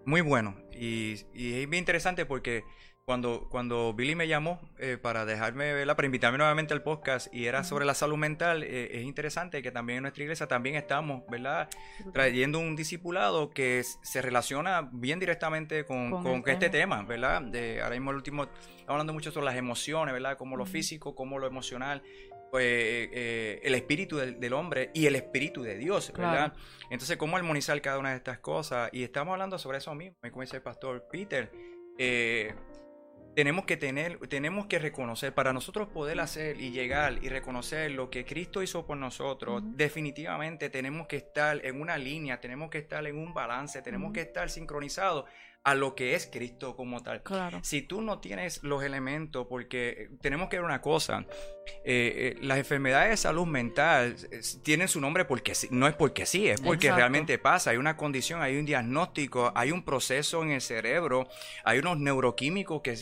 muy 0.06 0.22
bueno. 0.22 0.56
Y, 0.72 1.16
y 1.34 1.62
es 1.62 1.70
bien 1.70 1.82
interesante 1.82 2.26
porque 2.26 2.64
cuando, 3.06 3.48
cuando 3.50 3.94
Billy 3.94 4.16
me 4.16 4.28
llamó 4.28 4.60
eh, 4.80 4.98
para 5.00 5.26
dejarme 5.26 5.74
verla, 5.74 5.96
para 5.96 6.08
invitarme 6.08 6.40
nuevamente 6.40 6.74
al 6.74 6.82
podcast 6.82 7.32
y 7.32 7.46
era 7.46 7.64
sobre 7.64 7.86
la 7.86 7.94
salud 7.94 8.18
mental, 8.18 8.64
eh, 8.64 8.98
es 8.98 9.04
interesante 9.04 9.62
que 9.62 9.72
también 9.72 9.98
en 9.98 10.04
nuestra 10.04 10.24
iglesia 10.24 10.48
también 10.48 10.76
estamos, 10.76 11.22
¿verdad? 11.30 11.70
Trayendo 12.14 12.58
un 12.58 12.76
discipulado 12.76 13.52
que 13.52 13.84
se 13.84 14.22
relaciona 14.24 14.90
bien 14.92 15.20
directamente 15.20 15.86
con, 15.86 16.10
Con 16.10 16.24
con 16.24 16.44
el 16.46 16.50
este 16.50 16.70
tema. 16.70 17.04
¿verdad? 17.04 17.44
De, 17.44 17.80
ahora 17.82 17.94
mismo 17.96 18.10
el 18.10 18.18
último, 18.18 18.44
estamos 18.46 18.88
hablando 18.88 19.14
mucho 19.14 19.32
sobre 19.32 19.46
las 19.46 19.56
emociones, 19.56 20.12
¿verdad? 20.12 20.36
Como 20.36 20.58
lo 20.58 20.66
físico, 20.66 21.14
como 21.14 21.38
lo 21.38 21.46
emocional. 21.46 22.02
Pues, 22.50 22.64
eh, 22.66 23.60
el 23.64 23.76
espíritu 23.76 24.18
del, 24.18 24.40
del 24.40 24.54
hombre 24.54 24.90
y 24.96 25.06
el 25.06 25.16
espíritu 25.16 25.62
de 25.62 25.78
Dios, 25.78 26.12
¿verdad? 26.12 26.54
Claro. 26.54 26.54
Entonces, 26.90 27.18
¿cómo 27.18 27.38
armonizar 27.38 27.80
cada 27.82 28.00
una 28.00 28.12
de 28.12 28.18
estas 28.18 28.40
cosas? 28.40 28.90
Y 28.94 29.04
estamos 29.04 29.34
hablando 29.34 29.60
sobre 29.60 29.78
eso 29.78 29.94
mismo, 29.94 30.16
como 30.32 30.42
dice 30.42 30.56
el 30.56 30.64
pastor 30.64 31.06
Peter. 31.12 31.52
eh, 32.00 32.54
tenemos 33.36 33.66
que 33.66 33.78
tener, 33.78 34.18
tenemos 34.30 34.66
que 34.68 34.80
reconocer, 34.80 35.34
para 35.34 35.52
nosotros 35.52 35.90
poder 35.90 36.20
hacer 36.20 36.60
y 36.60 36.72
llegar 36.72 37.20
y 37.22 37.30
reconocer 37.30 37.92
lo 37.92 38.10
que 38.10 38.26
Cristo 38.26 38.64
hizo 38.64 38.86
por 38.86 38.98
nosotros, 38.98 39.62
definitivamente 39.76 40.70
tenemos 40.70 41.08
que 41.08 41.18
estar 41.18 41.64
en 41.66 41.82
una 41.82 41.98
línea, 41.98 42.40
tenemos 42.40 42.70
que 42.70 42.80
estar 42.80 43.06
en 43.06 43.18
un 43.18 43.34
balance, 43.34 43.82
tenemos 43.82 44.14
que 44.14 44.22
estar 44.22 44.50
sincronizados 44.50 45.26
a 45.66 45.74
lo 45.74 45.96
que 45.96 46.14
es 46.14 46.28
Cristo 46.32 46.76
como 46.76 47.02
tal. 47.02 47.24
Claro. 47.24 47.60
Si 47.64 47.82
tú 47.82 48.02
no 48.02 48.20
tienes 48.20 48.62
los 48.64 48.84
elementos, 48.84 49.48
porque 49.50 49.90
eh, 49.90 50.10
tenemos 50.22 50.48
que 50.48 50.58
ver 50.58 50.64
una 50.66 50.80
cosa, 50.80 51.26
eh, 51.84 52.36
eh, 52.36 52.38
las 52.42 52.60
enfermedades 52.60 53.10
de 53.10 53.18
salud 53.18 53.48
mental 53.48 54.16
eh, 54.32 54.42
tienen 54.64 54.88
su 54.88 55.02
nombre 55.02 55.26
porque 55.26 55.56
sí, 55.56 55.68
no 55.72 55.88
es 55.88 55.96
porque 55.96 56.28
sí, 56.28 56.48
es 56.48 56.62
porque 56.62 56.86
Exacto. 56.86 56.98
realmente 57.00 57.40
pasa, 57.40 57.72
hay 57.72 57.78
una 57.78 57.98
condición, 57.98 58.44
hay 58.44 58.58
un 58.58 58.66
diagnóstico, 58.66 59.52
hay 59.56 59.72
un 59.72 59.84
proceso 59.84 60.44
en 60.44 60.52
el 60.52 60.62
cerebro, 60.62 61.28
hay 61.64 61.80
unos 61.80 61.98
neuroquímicos 62.00 62.84
que 62.84 62.96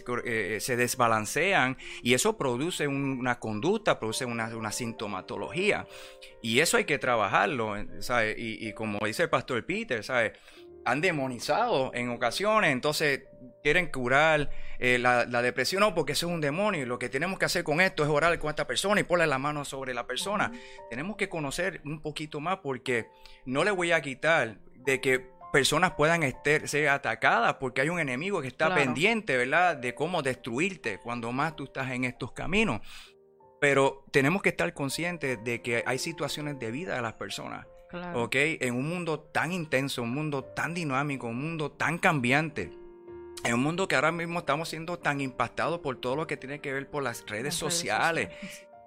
se 0.62 0.76
desbalancean 0.78 1.78
y 2.02 2.14
eso 2.14 2.38
produce 2.38 2.88
un- 2.88 3.20
una 3.20 3.40
conducta, 3.40 4.00
produce 4.00 4.24
una, 4.24 4.48
una 4.56 4.72
sintomatología. 4.72 5.86
Y 6.42 6.60
eso 6.60 6.78
hay 6.78 6.86
que 6.86 6.98
trabajarlo, 6.98 7.76
¿sabes? 8.00 8.38
Y, 8.38 8.68
y 8.68 8.74
como 8.74 9.00
dice 9.06 9.24
el 9.24 9.30
pastor 9.30 9.66
Peter, 9.66 10.04
¿sabes? 10.04 10.34
Han 10.86 11.02
demonizado 11.02 11.92
en 11.94 12.10
ocasiones, 12.10 12.72
entonces 12.72 13.24
quieren 13.62 13.88
curar 13.88 14.50
eh, 14.80 14.98
la, 15.00 15.26
la 15.26 15.42
depresión, 15.42 15.80
no, 15.82 15.96
porque 15.96 16.12
eso 16.12 16.28
es 16.28 16.34
un 16.34 16.42
demonio 16.42 16.82
y 16.82 16.86
lo 16.86 17.00
que 17.00 17.08
tenemos 17.10 17.40
que 17.40 17.46
hacer 17.46 17.64
con 17.64 17.80
esto 17.80 18.04
es 18.04 18.10
orar 18.10 18.38
con 18.40 18.50
esta 18.50 18.68
persona 18.68 19.00
y 19.00 19.04
ponerle 19.04 19.30
la 19.30 19.40
mano 19.40 19.64
sobre 19.64 19.94
la 19.94 20.06
persona. 20.06 20.52
Tenemos 20.90 21.16
que 21.16 21.30
conocer 21.30 21.82
un 21.86 22.02
poquito 22.02 22.40
más 22.42 22.58
porque 22.58 23.08
no 23.46 23.64
le 23.64 23.72
voy 23.72 23.92
a 23.94 24.02
quitar 24.02 24.58
de 24.76 25.00
que 25.00 25.32
personas 25.54 25.92
puedan 25.92 26.24
ser 26.66 26.90
atacadas 26.90 27.54
porque 27.60 27.82
hay 27.82 27.90
un 27.90 28.00
enemigo 28.00 28.42
que 28.42 28.48
está 28.48 28.66
Claro. 28.66 28.82
pendiente, 28.82 29.38
¿verdad? 29.38 29.78
De 29.78 29.94
cómo 29.96 30.22
destruirte 30.24 30.98
cuando 30.98 31.32
más 31.32 31.56
tú 31.56 31.66
estás 31.66 31.92
en 31.92 32.04
estos 32.06 32.32
caminos. 32.34 32.82
Pero 33.62 34.04
tenemos 34.12 34.42
que 34.42 34.50
estar 34.50 34.74
conscientes 34.74 35.42
de 35.44 35.62
que 35.62 35.84
hay 35.86 35.98
situaciones 36.00 36.60
de 36.60 36.72
vida 36.72 36.96
de 36.96 37.02
las 37.02 37.14
personas. 37.14 37.66
Claro. 37.94 38.24
¿ok? 38.24 38.36
En 38.36 38.74
un 38.74 38.90
mundo 38.90 39.20
tan 39.20 39.52
intenso, 39.52 40.02
un 40.02 40.16
mundo 40.16 40.44
tan 40.44 40.74
dinámico, 40.74 41.28
un 41.28 41.40
mundo 41.40 41.72
tan 41.72 42.00
cambiante. 42.00 42.72
En 43.44 43.54
un 43.54 43.60
mundo 43.62 43.88
que 43.88 43.94
ahora 43.94 44.12
mismo 44.12 44.40
estamos 44.40 44.70
siendo 44.70 44.98
tan 44.98 45.22
impactados 45.22 45.80
por 45.80 46.02
todo 46.02 46.16
lo 46.16 46.26
que 46.26 46.36
tiene 46.36 46.60
que 46.60 46.74
ver 46.74 46.90
por 46.90 47.04
las 47.04 47.20
redes 47.20 47.30
Las 47.30 47.42
redes 47.42 47.54
sociales. 47.54 48.30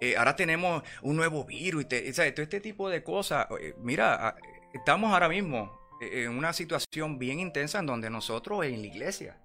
Eh, 0.00 0.16
ahora 0.16 0.34
tenemos 0.34 0.82
un 1.02 1.14
nuevo 1.14 1.44
virus 1.44 1.84
y 1.84 1.86
todo 1.86 2.42
este 2.42 2.60
tipo 2.60 2.88
de 2.88 3.04
cosas. 3.04 3.46
Eh, 3.60 3.76
Mira, 3.78 4.28
ah, 4.28 4.36
estamos 4.74 5.12
ahora 5.12 5.28
mismo 5.28 5.70
eh, 6.00 6.24
en 6.24 6.36
una 6.36 6.52
situación 6.52 7.16
bien 7.16 7.38
intensa 7.38 7.78
en 7.78 7.86
donde 7.86 8.10
nosotros 8.10 8.64
en 8.64 8.80
la 8.80 8.88
iglesia, 8.88 9.38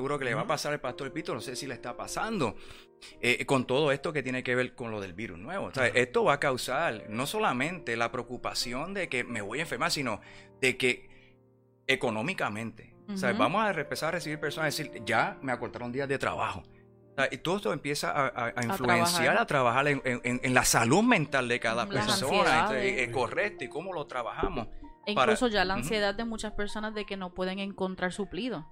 seguro 0.00 0.18
que 0.18 0.24
le 0.24 0.34
va 0.34 0.40
a 0.42 0.46
pasar 0.46 0.72
al 0.72 0.80
pastor 0.80 1.12
Pito, 1.12 1.34
no 1.34 1.42
sé 1.42 1.54
si 1.56 1.66
le 1.66 1.74
está 1.74 1.94
pasando, 1.94 2.56
eh, 3.20 3.44
con 3.44 3.66
todo 3.66 3.92
esto 3.92 4.14
que 4.14 4.22
tiene 4.22 4.42
que 4.42 4.54
ver 4.54 4.74
con 4.74 4.90
lo 4.90 4.98
del 4.98 5.12
virus 5.12 5.38
nuevo. 5.38 5.66
O 5.66 5.72
sea, 5.74 5.84
Ajá. 5.84 5.92
esto 5.94 6.24
va 6.24 6.32
a 6.34 6.40
causar 6.40 7.04
no 7.10 7.26
solamente 7.26 7.96
la 7.98 8.10
preocupación 8.10 8.94
de 8.94 9.10
que 9.10 9.24
me 9.24 9.42
voy 9.42 9.58
a 9.58 9.62
enfermar, 9.62 9.90
sino 9.90 10.22
de 10.62 10.78
que 10.78 11.10
económicamente, 11.86 12.94
o 13.12 13.16
sea, 13.18 13.30
Ujú. 13.30 13.38
vamos 13.40 13.62
a 13.62 13.70
empezar 13.78 14.08
a 14.08 14.12
recibir 14.12 14.40
personas 14.40 14.78
y 14.78 14.84
decir, 14.84 15.02
ya 15.04 15.36
me 15.42 15.52
acortaron 15.52 15.92
días 15.92 16.08
de 16.08 16.18
trabajo. 16.18 16.62
O 16.62 17.14
sea, 17.16 17.28
y 17.30 17.36
todo 17.38 17.56
esto 17.56 17.72
empieza 17.74 18.10
a, 18.10 18.26
a- 18.28 18.52
a 18.56 18.64
influenciar, 18.64 19.34
trabajar. 19.34 19.38
a 19.38 19.46
trabajar 19.46 19.88
en, 19.88 20.00
en- 20.04 20.40
en 20.42 20.54
la 20.54 20.64
salud 20.64 21.02
mental 21.02 21.46
de 21.48 21.60
cada 21.60 21.84
Las 21.84 22.06
persona. 22.06 22.60
Entonces, 22.60 23.00
eh, 23.00 23.10
correcto, 23.12 23.64
y 23.64 23.68
cómo 23.68 23.92
lo 23.92 24.06
trabajamos. 24.06 24.66
E 25.06 25.14
para- 25.14 25.32
incluso 25.32 25.48
ya 25.48 25.64
la 25.66 25.74
ansiedad 25.74 26.14
de 26.14 26.24
muchas 26.24 26.52
personas 26.52 26.94
de 26.94 27.04
que 27.04 27.16
no 27.18 27.34
pueden 27.34 27.58
encontrar 27.58 28.12
suplido. 28.12 28.66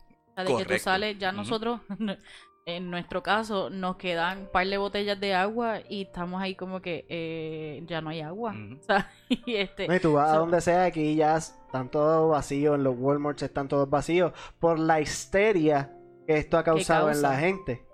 Sea, 0.46 0.56
de 0.56 0.64
que 0.64 0.74
tú 0.74 0.78
sales, 0.80 1.18
ya 1.18 1.32
nosotros, 1.32 1.80
en 2.66 2.90
nuestro 2.90 3.22
caso, 3.22 3.70
nos 3.70 3.96
quedan 3.96 4.40
un 4.40 4.46
par 4.52 4.66
de 4.66 4.76
botellas 4.76 5.18
de 5.18 5.34
agua 5.34 5.78
y 5.88 6.02
estamos 6.02 6.40
ahí 6.42 6.54
como 6.54 6.80
que 6.82 7.06
eh, 7.08 7.82
ya 7.86 8.00
no 8.00 8.10
hay 8.10 8.20
agua. 8.20 8.54
O 8.78 8.82
sea, 8.82 9.10
y 9.28 9.56
este, 9.56 9.88
No, 9.88 9.94
y 9.94 10.00
tú 10.00 10.12
vas 10.14 10.30
a 10.30 10.34
So- 10.34 10.40
donde 10.40 10.60
sea, 10.60 10.84
aquí 10.84 11.14
ya 11.16 11.36
están 11.36 11.90
todos 11.90 12.30
vacíos, 12.30 12.74
en 12.76 12.84
los 12.84 12.94
Walmarts 12.98 13.42
están 13.42 13.68
todos 13.68 13.88
vacíos, 13.88 14.32
por 14.58 14.78
la 14.78 15.00
histeria 15.00 15.94
que 16.26 16.36
esto 16.36 16.58
ha 16.58 16.64
causado 16.64 17.10
en 17.10 17.22
la 17.22 17.36
gente. 17.36 17.84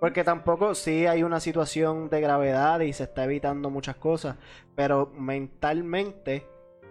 Porque 0.00 0.24
tampoco 0.24 0.74
sí 0.74 1.06
hay 1.06 1.22
una 1.22 1.40
situación 1.40 2.08
de 2.08 2.22
gravedad 2.22 2.80
y 2.80 2.92
se 2.94 3.02
está 3.04 3.24
evitando 3.24 3.68
muchas 3.68 3.96
cosas, 3.96 4.36
pero 4.74 5.12
mentalmente 5.14 6.46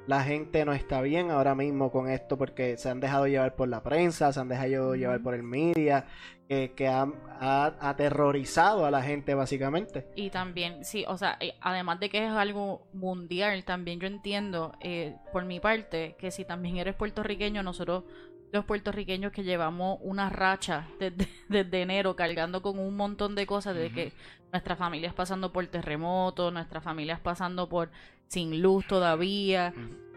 la 0.09 0.23
gente 0.23 0.65
no 0.65 0.73
está 0.73 1.03
bien 1.03 1.29
ahora 1.29 1.53
mismo 1.53 1.91
con 1.91 2.09
esto 2.09 2.35
porque 2.35 2.77
se 2.77 2.89
han 2.89 2.99
dejado 2.99 3.27
llevar 3.27 3.55
por 3.55 3.67
la 3.67 3.83
prensa, 3.83 4.33
se 4.33 4.39
han 4.39 4.49
dejado 4.49 4.95
llevar 4.95 5.21
por 5.21 5.35
el 5.35 5.43
media, 5.43 6.07
que, 6.47 6.73
que 6.75 6.87
ha, 6.87 7.07
ha 7.39 7.75
aterrorizado 7.79 8.87
a 8.87 8.89
la 8.89 9.03
gente 9.03 9.35
básicamente. 9.35 10.07
Y 10.15 10.31
también, 10.31 10.83
sí, 10.83 11.05
o 11.07 11.15
sea, 11.15 11.37
eh, 11.39 11.53
además 11.61 11.99
de 11.99 12.09
que 12.09 12.25
es 12.25 12.31
algo 12.31 12.87
mundial, 12.91 13.63
también 13.65 13.99
yo 13.99 14.07
entiendo, 14.07 14.73
eh, 14.81 15.15
por 15.31 15.45
mi 15.45 15.59
parte, 15.59 16.15
que 16.17 16.31
si 16.31 16.43
también 16.43 16.77
eres 16.77 16.95
puertorriqueño, 16.95 17.61
nosotros 17.61 18.03
los 18.51 18.65
puertorriqueños 18.65 19.31
que 19.31 19.43
llevamos 19.43 19.99
una 20.01 20.31
racha 20.31 20.87
desde, 20.97 21.27
desde 21.49 21.83
enero 21.83 22.15
cargando 22.15 22.63
con 22.63 22.79
un 22.79 22.95
montón 22.95 23.35
de 23.35 23.45
cosas, 23.45 23.75
desde 23.75 23.93
que 23.93 24.13
nuestras 24.51 24.79
familias 24.79 25.13
pasando 25.13 25.53
por 25.53 25.67
terremotos, 25.67 26.51
nuestras 26.51 26.83
familias 26.83 27.19
pasando 27.19 27.69
por 27.69 27.91
sin 28.29 28.61
luz 28.61 28.87
todavía, 28.87 29.73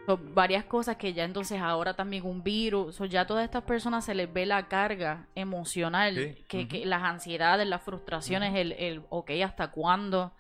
son 0.07 0.35
varias 0.35 0.64
cosas 0.64 0.96
que 0.96 1.12
ya 1.12 1.25
entonces 1.25 1.61
ahora 1.61 1.94
también 1.94 2.25
un 2.25 2.42
virus, 2.42 2.96
so, 2.96 3.05
ya 3.05 3.22
a 3.22 3.27
todas 3.27 3.44
estas 3.44 3.64
personas 3.64 4.05
se 4.05 4.14
les 4.14 4.33
ve 4.33 4.46
la 4.46 4.68
carga 4.68 5.27
emocional, 5.35 6.37
Sí, 6.48 6.66
que, 6.66 6.87
las 6.87 7.03
ansiedades, 7.03 7.66
las 7.66 7.83
frustraciones, 7.83 8.55
el, 8.55 8.72
el, 8.72 9.03
ok, 9.09 9.31
¿hasta 9.44 9.70
cuándo? 9.70 10.33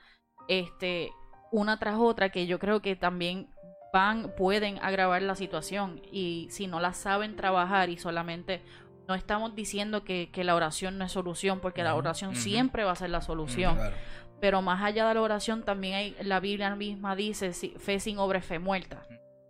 Este, 0.48 1.10
una 1.50 1.78
tras 1.78 1.96
otra, 1.98 2.30
que 2.30 2.46
yo 2.46 2.58
creo 2.58 2.82
que 2.82 2.96
también 2.96 3.48
van, 3.92 4.32
pueden 4.36 4.78
agravar 4.82 5.22
la 5.22 5.36
situación. 5.36 6.02
Y 6.10 6.48
si 6.50 6.66
no 6.66 6.80
la 6.80 6.92
saben 6.92 7.36
trabajar 7.36 7.88
y 7.88 7.98
solamente 7.98 8.62
no 9.06 9.14
estamos 9.14 9.54
diciendo 9.54 10.02
que, 10.02 10.30
que 10.30 10.44
la 10.44 10.56
oración 10.56 10.98
no 10.98 11.04
es 11.04 11.12
solución, 11.12 11.60
porque 11.60 11.82
la 11.82 11.94
oración 11.94 12.34
siempre 12.34 12.84
va 12.84 12.92
a 12.92 12.96
ser 12.96 13.10
la 13.10 13.20
solución. 13.20 13.76
Claro. 13.76 13.96
Pero 14.42 14.60
más 14.60 14.82
allá 14.82 15.06
de 15.06 15.14
la 15.14 15.22
oración, 15.22 15.62
también 15.62 15.94
hay, 15.94 16.16
la 16.20 16.40
Biblia 16.40 16.74
misma 16.74 17.14
dice, 17.14 17.52
fe 17.52 18.00
sin 18.00 18.18
obra 18.18 18.40
es 18.40 18.44
fe 18.44 18.58
muerta. 18.58 19.06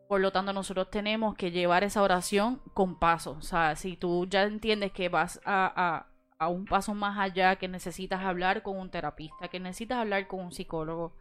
Por 0.06 0.20
lo 0.20 0.32
tanto, 0.32 0.52
nosotros 0.52 0.90
tenemos 0.90 1.34
que 1.34 1.50
llevar 1.50 1.82
esa 1.82 2.02
oración 2.02 2.60
con 2.74 2.98
paso. 2.98 3.30
O 3.38 3.40
sea, 3.40 3.74
si 3.74 3.96
tú 3.96 4.26
ya 4.28 4.42
entiendes 4.42 4.92
que 4.92 5.08
vas 5.08 5.40
a, 5.46 5.72
a, 5.74 6.12
a 6.38 6.48
un 6.48 6.66
paso 6.66 6.92
más 6.92 7.18
allá, 7.18 7.56
que 7.56 7.68
necesitas 7.68 8.20
hablar 8.20 8.62
con 8.62 8.76
un 8.76 8.90
terapista, 8.90 9.48
que 9.48 9.60
necesitas 9.60 9.96
hablar 9.96 10.28
con 10.28 10.40
un 10.40 10.52
psicólogo, 10.52 11.16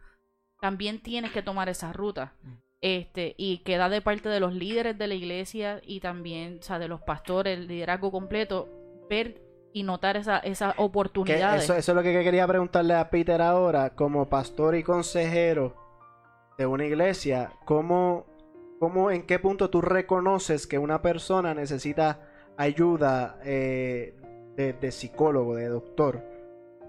también 0.60 1.00
tienes 1.02 1.32
que 1.32 1.42
tomar 1.42 1.70
esa 1.70 1.94
ruta. 1.94 2.34
Este, 2.82 3.34
y 3.38 3.62
queda 3.64 3.88
de 3.88 4.02
parte 4.02 4.28
de 4.28 4.40
los 4.40 4.52
líderes 4.52 4.98
de 4.98 5.06
la 5.06 5.14
iglesia 5.14 5.80
y 5.82 6.00
también, 6.00 6.58
o 6.60 6.62
sea, 6.62 6.78
de 6.78 6.88
los 6.88 7.00
pastores, 7.00 7.56
el 7.56 7.68
liderazgo 7.68 8.12
completo, 8.12 8.68
ver 9.08 9.40
y 9.72 9.82
notar 9.84 10.16
esa, 10.16 10.38
esas 10.38 10.74
oportunidades. 10.76 11.64
eso, 11.64 11.74
eso 11.74 11.92
es 11.92 11.96
lo 11.96 12.02
que 12.02 12.12
quería 12.22 12.46
preguntarle 12.46 12.94
a 12.94 13.08
Peter 13.10 13.40
ahora, 13.40 13.90
como 13.90 14.28
pastor 14.28 14.74
y 14.74 14.82
consejero 14.82 15.74
de 16.58 16.66
una 16.66 16.84
iglesia, 16.84 17.52
¿cómo, 17.64 18.26
cómo 18.78 19.10
en 19.10 19.22
qué 19.26 19.38
punto 19.38 19.70
tú 19.70 19.80
reconoces 19.80 20.66
que 20.66 20.78
una 20.78 21.00
persona 21.00 21.54
necesita 21.54 22.20
ayuda 22.56 23.38
eh, 23.44 24.14
de, 24.56 24.74
de 24.74 24.92
psicólogo, 24.92 25.54
de 25.54 25.68
doctor? 25.68 26.22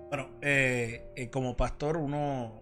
Bueno, 0.09 0.29
eh, 0.41 1.07
eh, 1.15 1.29
como 1.29 1.55
pastor, 1.55 1.97
uno 1.97 2.61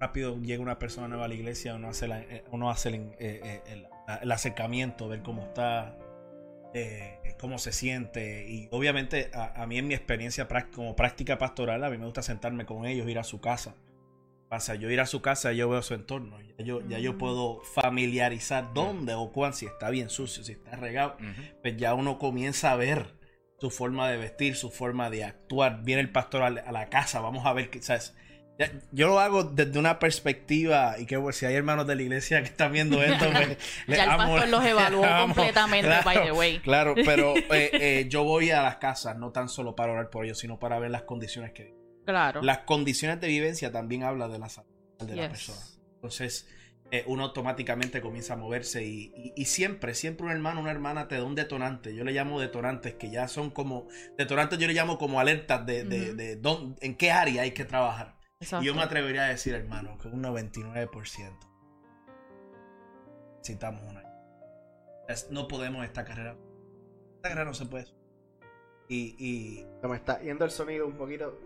rápido 0.00 0.36
llega 0.40 0.62
una 0.62 0.78
persona 0.78 1.06
nueva 1.06 1.26
a 1.26 1.28
la 1.28 1.34
iglesia, 1.34 1.74
uno 1.76 1.88
hace, 1.88 2.08
la- 2.08 2.24
uno 2.50 2.70
hace 2.70 2.88
el, 2.88 3.12
el- 3.20 3.86
el 4.22 4.32
acercamiento, 4.32 5.08
ver 5.08 5.22
cómo 5.22 5.42
está, 5.42 5.96
eh, 6.74 7.20
cómo 7.42 7.58
se 7.58 7.72
siente. 7.72 8.46
Y 8.48 8.68
obviamente, 8.70 9.30
a, 9.34 9.60
a 9.60 9.66
mí 9.66 9.76
en 9.76 9.88
mi 9.88 9.94
experiencia 9.94 10.46
como 10.72 10.94
práctica 10.94 11.38
pastoral, 11.38 11.82
a 11.82 11.90
mí 11.90 11.98
me 11.98 12.04
gusta 12.04 12.22
sentarme 12.22 12.64
con 12.64 12.86
ellos, 12.86 13.08
ir 13.08 13.18
a 13.18 13.24
su 13.24 13.40
casa. 13.40 13.74
Pasa, 14.48 14.76
yo 14.76 14.88
ir 14.90 15.00
a 15.00 15.06
su 15.06 15.22
casa, 15.22 15.52
yo 15.52 15.68
veo 15.68 15.82
su 15.82 15.94
entorno. 15.94 16.40
Ya 16.40 16.64
yo, 16.64 16.86
ya 16.88 17.00
yo 17.00 17.18
puedo 17.18 17.60
familiarizar 17.74 18.72
dónde 18.72 19.14
o 19.14 19.32
cuán, 19.32 19.54
si 19.54 19.66
está 19.66 19.90
bien 19.90 20.08
sucio, 20.08 20.44
si 20.44 20.52
está 20.52 20.76
regado 20.76 21.16
pues 21.62 21.76
ya 21.76 21.94
uno 21.94 22.18
comienza 22.18 22.70
a 22.70 22.76
ver 22.76 23.06
su 23.58 23.70
forma 23.70 24.08
de 24.08 24.18
vestir, 24.18 24.54
su 24.54 24.70
forma 24.70 25.10
de 25.10 25.24
actuar. 25.24 25.82
Viene 25.82 26.00
el 26.00 26.10
pastor 26.10 26.42
a 26.42 26.50
la, 26.50 26.88
casa, 26.90 27.20
vamos 27.20 27.44
a 27.44 27.52
ver 27.54 27.70
¿sabes? 27.80 28.14
Yo 28.92 29.08
lo 29.08 29.18
hago 29.18 29.42
desde 29.44 29.78
una 29.78 29.98
perspectiva, 29.98 30.94
y 30.98 31.06
que 31.06 31.16
bueno, 31.16 31.32
si 31.32 31.46
hay 31.46 31.54
hermanos 31.54 31.86
de 31.86 31.96
la 31.96 32.02
iglesia 32.02 32.40
que 32.42 32.48
están 32.48 32.70
viendo 32.72 33.02
esto, 33.02 33.24
pues, 33.32 33.48
les 33.88 33.96
Ya 33.98 34.04
el 34.04 34.10
amo- 34.10 34.34
pastor 34.34 34.48
los 34.50 34.64
evaluó 34.64 35.04
amo. 35.06 35.34
completamente, 35.34 35.90
by 36.04 36.22
the 36.24 36.32
way. 36.32 36.58
Claro, 36.60 36.94
pero 37.04 37.34
eh, 37.36 37.70
eh, 37.72 38.06
yo 38.08 38.22
voy 38.24 38.50
a 38.50 38.62
las 38.62 38.76
casas 38.76 39.16
no 39.16 39.32
tan 39.32 39.48
solo 39.48 39.74
para 39.74 39.92
orar 39.92 40.10
por 40.10 40.24
ellos, 40.24 40.38
sino 40.38 40.58
para 40.58 40.78
ver 40.78 40.90
las 40.90 41.02
condiciones 41.02 41.52
que 41.52 41.74
Claro. 42.04 42.42
Las 42.42 42.58
condiciones 42.58 43.20
de 43.20 43.28
vivencia 43.28 43.70
también 43.70 44.02
habla 44.02 44.26
de 44.28 44.38
la 44.38 44.48
salud 44.48 44.68
de 44.98 45.14
la 45.16 45.22
Yes. 45.22 45.30
persona. 45.30 45.60
Entonces, 45.94 46.48
eh, 46.90 47.04
uno 47.06 47.22
automáticamente 47.24 48.00
comienza 48.00 48.34
a 48.34 48.36
moverse 48.36 48.84
y, 48.84 49.12
y- 49.16 49.32
y 49.36 49.44
siempre, 49.46 49.94
siempre 49.94 50.26
un 50.26 50.32
hermano, 50.32 50.60
una 50.60 50.72
hermana 50.72 51.06
te 51.08 51.14
da 51.16 51.22
un 51.24 51.34
detonante. 51.36 51.94
Yo 51.94 52.02
le 52.04 52.12
llamo 52.12 52.40
detonantes 52.40 52.94
que 52.94 53.08
ya 53.10 53.28
son 53.28 53.50
como, 53.50 53.86
detonantes 54.18 54.58
yo 54.58 54.66
le 54.66 54.74
llamo 54.74 54.98
como 54.98 55.20
alertas 55.20 55.64
de, 55.64 55.84
de, 55.84 56.00
Ujú. 56.08 56.16
de 56.16 56.36
dónde- 56.36 56.76
en 56.86 56.96
qué 56.96 57.12
área 57.12 57.42
hay 57.42 57.52
que 57.52 57.64
trabajar. 57.64 58.16
Exacto. 58.42 58.62
Y 58.64 58.66
yo 58.66 58.74
me 58.74 58.82
atrevería 58.82 59.24
a 59.24 59.28
decir, 59.28 59.54
hermano, 59.54 59.96
que 59.98 60.08
un 60.08 60.22
99% 60.22 61.48
necesitamos 63.38 63.82
una. 63.90 64.02
Es- 65.08 65.30
no 65.30 65.48
podemos 65.48 65.84
esta 65.84 66.04
carrera. 66.04 66.36
Esta 67.16 67.28
carrera 67.28 67.44
no 67.44 67.54
se 67.54 67.66
puede. 67.66 67.86
Y, 68.88 69.14
y 69.18 69.66
Se 69.80 69.88
me 69.88 69.96
está 69.96 70.20
yendo 70.20 70.44
el 70.44 70.50
sonido 70.50 70.86
un 70.86 70.94
poquito. 70.96 71.38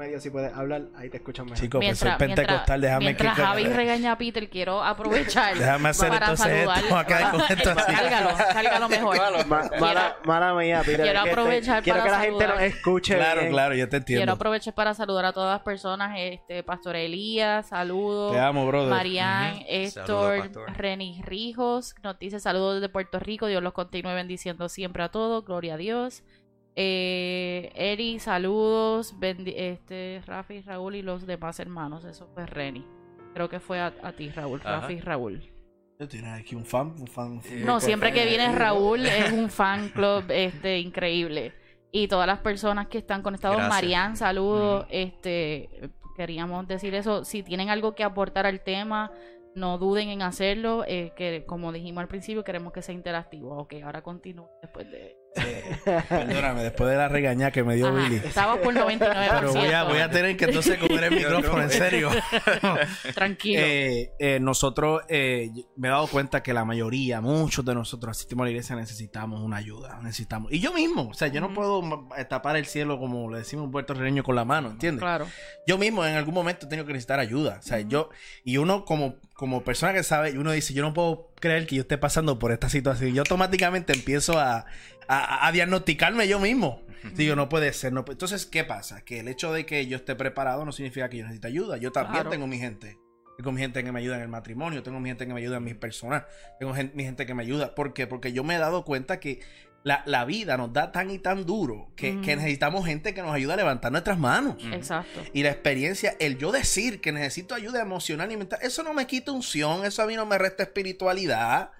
Medio 0.00 0.18
si 0.18 0.30
puedes 0.30 0.50
hablar, 0.54 0.84
ahí 0.96 1.10
te 1.10 1.18
escuchan 1.18 1.44
mejor. 1.44 1.60
chicos, 1.60 1.78
pues 1.84 1.98
soy 1.98 2.10
pentecostal, 2.16 2.80
déjame 2.80 3.04
mientras 3.04 3.36
que. 3.36 3.42
Javi 3.42 3.64
regaña 3.64 4.12
a 4.12 4.16
Peter, 4.16 4.48
quiero 4.48 4.82
aprovechar 4.82 5.58
Déjame 5.58 5.90
hacer 5.90 6.08
para 6.08 6.26
entonces 6.30 6.68
esto, 6.82 6.96
acá 6.96 7.30
con 7.30 7.40
esto 7.42 7.70
así. 7.70 7.92
Cárgalo, 7.92 8.30
cárgalo 8.50 8.88
mejor. 8.88 9.46
Ma- 9.46 9.70
mala, 9.78 10.16
mala 10.24 10.54
mía, 10.54 10.80
Peter. 10.86 11.02
quiero 11.02 11.18
es 11.18 11.24
que 11.24 11.28
te- 11.28 11.30
aprovechar 11.32 11.82
quiero 11.82 11.98
para 11.98 12.10
que 12.10 12.16
la 12.16 12.20
gente 12.24 12.46
nos 12.48 12.60
escuche. 12.62 13.16
Claro, 13.16 13.40
bien. 13.42 13.52
claro, 13.52 13.74
yo 13.74 13.84
te 13.84 13.90
Quiero 13.90 13.98
entiendo. 13.98 14.32
aprovechar 14.32 14.74
para 14.74 14.94
saludar 14.94 15.26
a 15.26 15.32
todas 15.34 15.52
las 15.56 15.62
personas, 15.62 16.14
este, 16.18 16.62
Pastor 16.62 16.96
Elías, 16.96 17.68
saludos. 17.68 18.32
Te 18.32 18.38
amo, 18.40 18.66
brother. 18.66 18.88
Marian, 18.88 19.52
Ujú. 19.56 19.64
Héctor, 19.68 20.06
Saludos, 20.06 20.38
pastor. 20.40 20.76
Renis 20.78 21.22
Rijos, 21.26 21.94
nos 22.02 22.18
dice 22.18 22.40
saludos 22.40 22.76
desde 22.76 22.88
Puerto 22.88 23.18
Rico, 23.18 23.48
Dios 23.48 23.62
los 23.62 23.74
continúe 23.74 24.14
bendiciendo 24.14 24.70
siempre 24.70 25.02
a 25.02 25.10
todos, 25.10 25.44
gloria 25.44 25.74
a 25.74 25.76
Dios. 25.76 26.22
Eh, 26.82 27.70
Eri, 27.74 28.18
saludos, 28.18 29.14
bendi- 29.20 29.52
este, 29.54 30.22
Rafi, 30.24 30.62
Raúl 30.62 30.94
y 30.96 31.02
los 31.02 31.26
demás 31.26 31.60
hermanos, 31.60 32.06
eso 32.06 32.26
fue 32.32 32.46
Reni. 32.46 32.86
Creo 33.34 33.50
que 33.50 33.60
fue 33.60 33.78
a, 33.80 33.92
a 34.02 34.12
ti, 34.12 34.30
Raúl, 34.30 34.60
Ajá. 34.64 34.80
Rafi 34.80 34.94
y 34.94 35.00
Raúl. 35.00 35.42
Yo 35.98 36.08
tengo 36.08 36.28
aquí 36.32 36.54
un 36.54 36.64
fan, 36.64 36.94
un 36.98 37.06
fan. 37.06 37.32
un 37.32 37.42
fan. 37.42 37.60
No, 37.66 37.74
pues, 37.74 37.84
siempre 37.84 38.12
que 38.14 38.22
eh, 38.22 38.26
viene 38.26 38.46
eh, 38.46 38.52
Raúl 38.56 39.04
es 39.04 39.30
un 39.32 39.50
fan 39.50 39.90
club 39.90 40.24
este 40.30 40.78
increíble. 40.78 41.52
Y 41.92 42.08
todas 42.08 42.26
las 42.26 42.38
personas 42.38 42.86
que 42.88 42.96
están 42.98 43.20
conectados, 43.22 43.56
Gracias. 43.58 43.74
Marian, 43.74 44.16
saludos. 44.16 44.86
Este 44.90 45.68
queríamos 46.16 46.66
decir 46.66 46.94
eso. 46.94 47.24
Si 47.24 47.42
tienen 47.42 47.68
algo 47.68 47.94
que 47.94 48.04
aportar 48.04 48.46
al 48.46 48.60
tema, 48.62 49.12
no 49.54 49.76
duden 49.76 50.08
en 50.08 50.22
hacerlo. 50.22 50.84
eh, 50.88 51.12
que 51.16 51.44
como 51.46 51.72
dijimos 51.72 52.00
al 52.00 52.08
principio, 52.08 52.42
queremos 52.42 52.72
que 52.72 52.80
sea 52.80 52.94
interactivo. 52.94 53.54
Ok, 53.58 53.74
ahora 53.84 54.02
continúo 54.02 54.48
después 54.62 54.90
de. 54.90 55.14
Perdóname, 56.08 56.62
después 56.62 56.90
de 56.90 56.96
la 56.96 57.08
regaña 57.08 57.50
que 57.50 57.62
me 57.62 57.76
dio 57.76 57.88
Ajá, 57.88 57.96
Billy. 58.08 58.16
estaba 58.16 58.60
por 58.60 58.74
99%. 58.74 58.98
Pero 59.40 59.52
voy 59.52 59.68
a, 59.68 59.84
voy 59.84 59.98
a 59.98 60.10
tener 60.10 60.36
que 60.36 60.46
entonces 60.46 60.78
comer 60.78 61.04
el 61.04 61.10
micrófono, 61.16 61.62
en 61.62 61.70
serio. 61.70 62.10
Tranquilo. 63.14 63.60
Eh, 63.62 64.12
eh, 64.18 64.38
nosotros, 64.40 65.02
eh, 65.08 65.50
me 65.76 65.88
he 65.88 65.90
dado 65.90 66.06
cuenta 66.08 66.42
que 66.42 66.52
la 66.52 66.64
mayoría, 66.64 67.20
muchos 67.20 67.64
de 67.64 67.74
nosotros 67.74 68.16
asistimos 68.16 68.42
a 68.42 68.46
la 68.46 68.50
iglesia, 68.50 68.76
necesitamos 68.76 69.40
una 69.40 69.56
ayuda, 69.58 70.00
necesitamos. 70.02 70.52
Y 70.52 70.60
yo 70.60 70.72
mismo, 70.72 71.08
o 71.08 71.14
sea, 71.14 71.28
yo 71.28 71.40
no 71.40 71.54
puedo 71.54 72.08
tapar 72.28 72.56
el 72.56 72.66
cielo 72.66 72.98
como 72.98 73.30
le 73.30 73.38
decimos 73.38 73.66
en 73.66 73.70
puertorriqueño 73.70 74.22
con 74.22 74.34
la 74.34 74.44
mano, 74.44 74.70
¿entiendes? 74.70 75.00
claro. 75.00 75.26
Yo 75.66 75.78
mismo 75.78 76.04
en 76.04 76.16
algún 76.16 76.34
momento 76.34 76.66
he 76.66 76.68
tenido 76.68 76.86
que 76.86 76.92
necesitar 76.92 77.20
ayuda. 77.20 77.58
O 77.60 77.62
sea, 77.62 77.80
yo, 77.80 78.10
y 78.44 78.56
uno 78.56 78.84
como, 78.84 79.16
como 79.34 79.62
persona 79.62 79.92
que 79.92 80.02
sabe, 80.02 80.36
uno 80.36 80.50
dice, 80.50 80.74
yo 80.74 80.82
no 80.82 80.92
puedo 80.92 81.29
creer 81.40 81.66
que 81.66 81.76
yo 81.76 81.82
esté 81.82 81.98
pasando 81.98 82.38
por 82.38 82.52
esta 82.52 82.68
situación. 82.68 83.12
Yo 83.14 83.22
automáticamente 83.22 83.92
empiezo 83.92 84.38
a, 84.38 84.66
a, 85.08 85.46
a 85.46 85.52
diagnosticarme 85.52 86.28
yo 86.28 86.38
mismo. 86.38 86.82
Digo, 87.14 87.34
no 87.34 87.48
puede 87.48 87.72
ser. 87.72 87.92
No 87.92 88.04
puede- 88.04 88.14
Entonces, 88.16 88.44
¿qué 88.46 88.62
pasa? 88.62 89.02
Que 89.04 89.20
el 89.20 89.28
hecho 89.28 89.52
de 89.52 89.64
que 89.66 89.86
yo 89.86 89.96
esté 89.96 90.14
preparado 90.14 90.64
no 90.66 90.72
significa 90.72 91.08
que 91.08 91.16
yo 91.16 91.22
necesite 91.24 91.48
ayuda. 91.48 91.78
Yo 91.78 91.92
también 91.92 92.14
Claro. 92.16 92.30
tengo 92.30 92.46
mi 92.46 92.58
gente. 92.58 92.98
Tengo 93.38 93.52
mi 93.52 93.60
gente 93.62 93.82
que 93.82 93.90
me 93.90 94.00
ayuda 94.00 94.16
en 94.16 94.22
el 94.22 94.28
matrimonio, 94.28 94.82
tengo 94.82 95.00
mi 95.00 95.08
gente 95.08 95.26
que 95.26 95.32
me 95.32 95.40
ayuda 95.40 95.56
en 95.56 95.64
mis 95.64 95.74
personas, 95.74 96.24
tengo 96.58 96.74
mi 96.92 97.04
gente 97.04 97.24
que 97.24 97.32
me 97.32 97.42
ayuda. 97.42 97.74
¿Por 97.74 97.94
qué? 97.94 98.06
Porque 98.06 98.34
yo 98.34 98.44
me 98.44 98.54
he 98.56 98.58
dado 98.58 98.84
cuenta 98.84 99.18
que 99.18 99.40
la, 99.82 100.02
la 100.06 100.24
vida 100.24 100.56
nos 100.56 100.72
da 100.72 100.92
tan 100.92 101.10
y 101.10 101.18
tan 101.18 101.46
duro 101.46 101.90
que, 101.96 102.20
que 102.20 102.36
necesitamos 102.36 102.84
gente 102.84 103.14
que 103.14 103.22
nos 103.22 103.32
ayude 103.32 103.54
a 103.54 103.56
levantar 103.56 103.90
nuestras 103.92 104.18
manos. 104.18 104.56
Exacto. 104.72 105.20
Y 105.32 105.42
la 105.42 105.50
experiencia, 105.50 106.16
el 106.18 106.36
yo 106.36 106.52
decir 106.52 107.00
que 107.00 107.12
necesito 107.12 107.54
ayuda 107.54 107.80
emocional 107.80 108.30
y 108.30 108.36
mental, 108.36 108.58
eso 108.62 108.82
no 108.82 108.92
me 108.92 109.06
quita 109.06 109.32
unción, 109.32 109.84
eso 109.84 110.02
a 110.02 110.06
mí 110.06 110.16
no 110.16 110.26
me 110.26 110.38
resta 110.38 110.62
espiritualidad. 110.64 111.70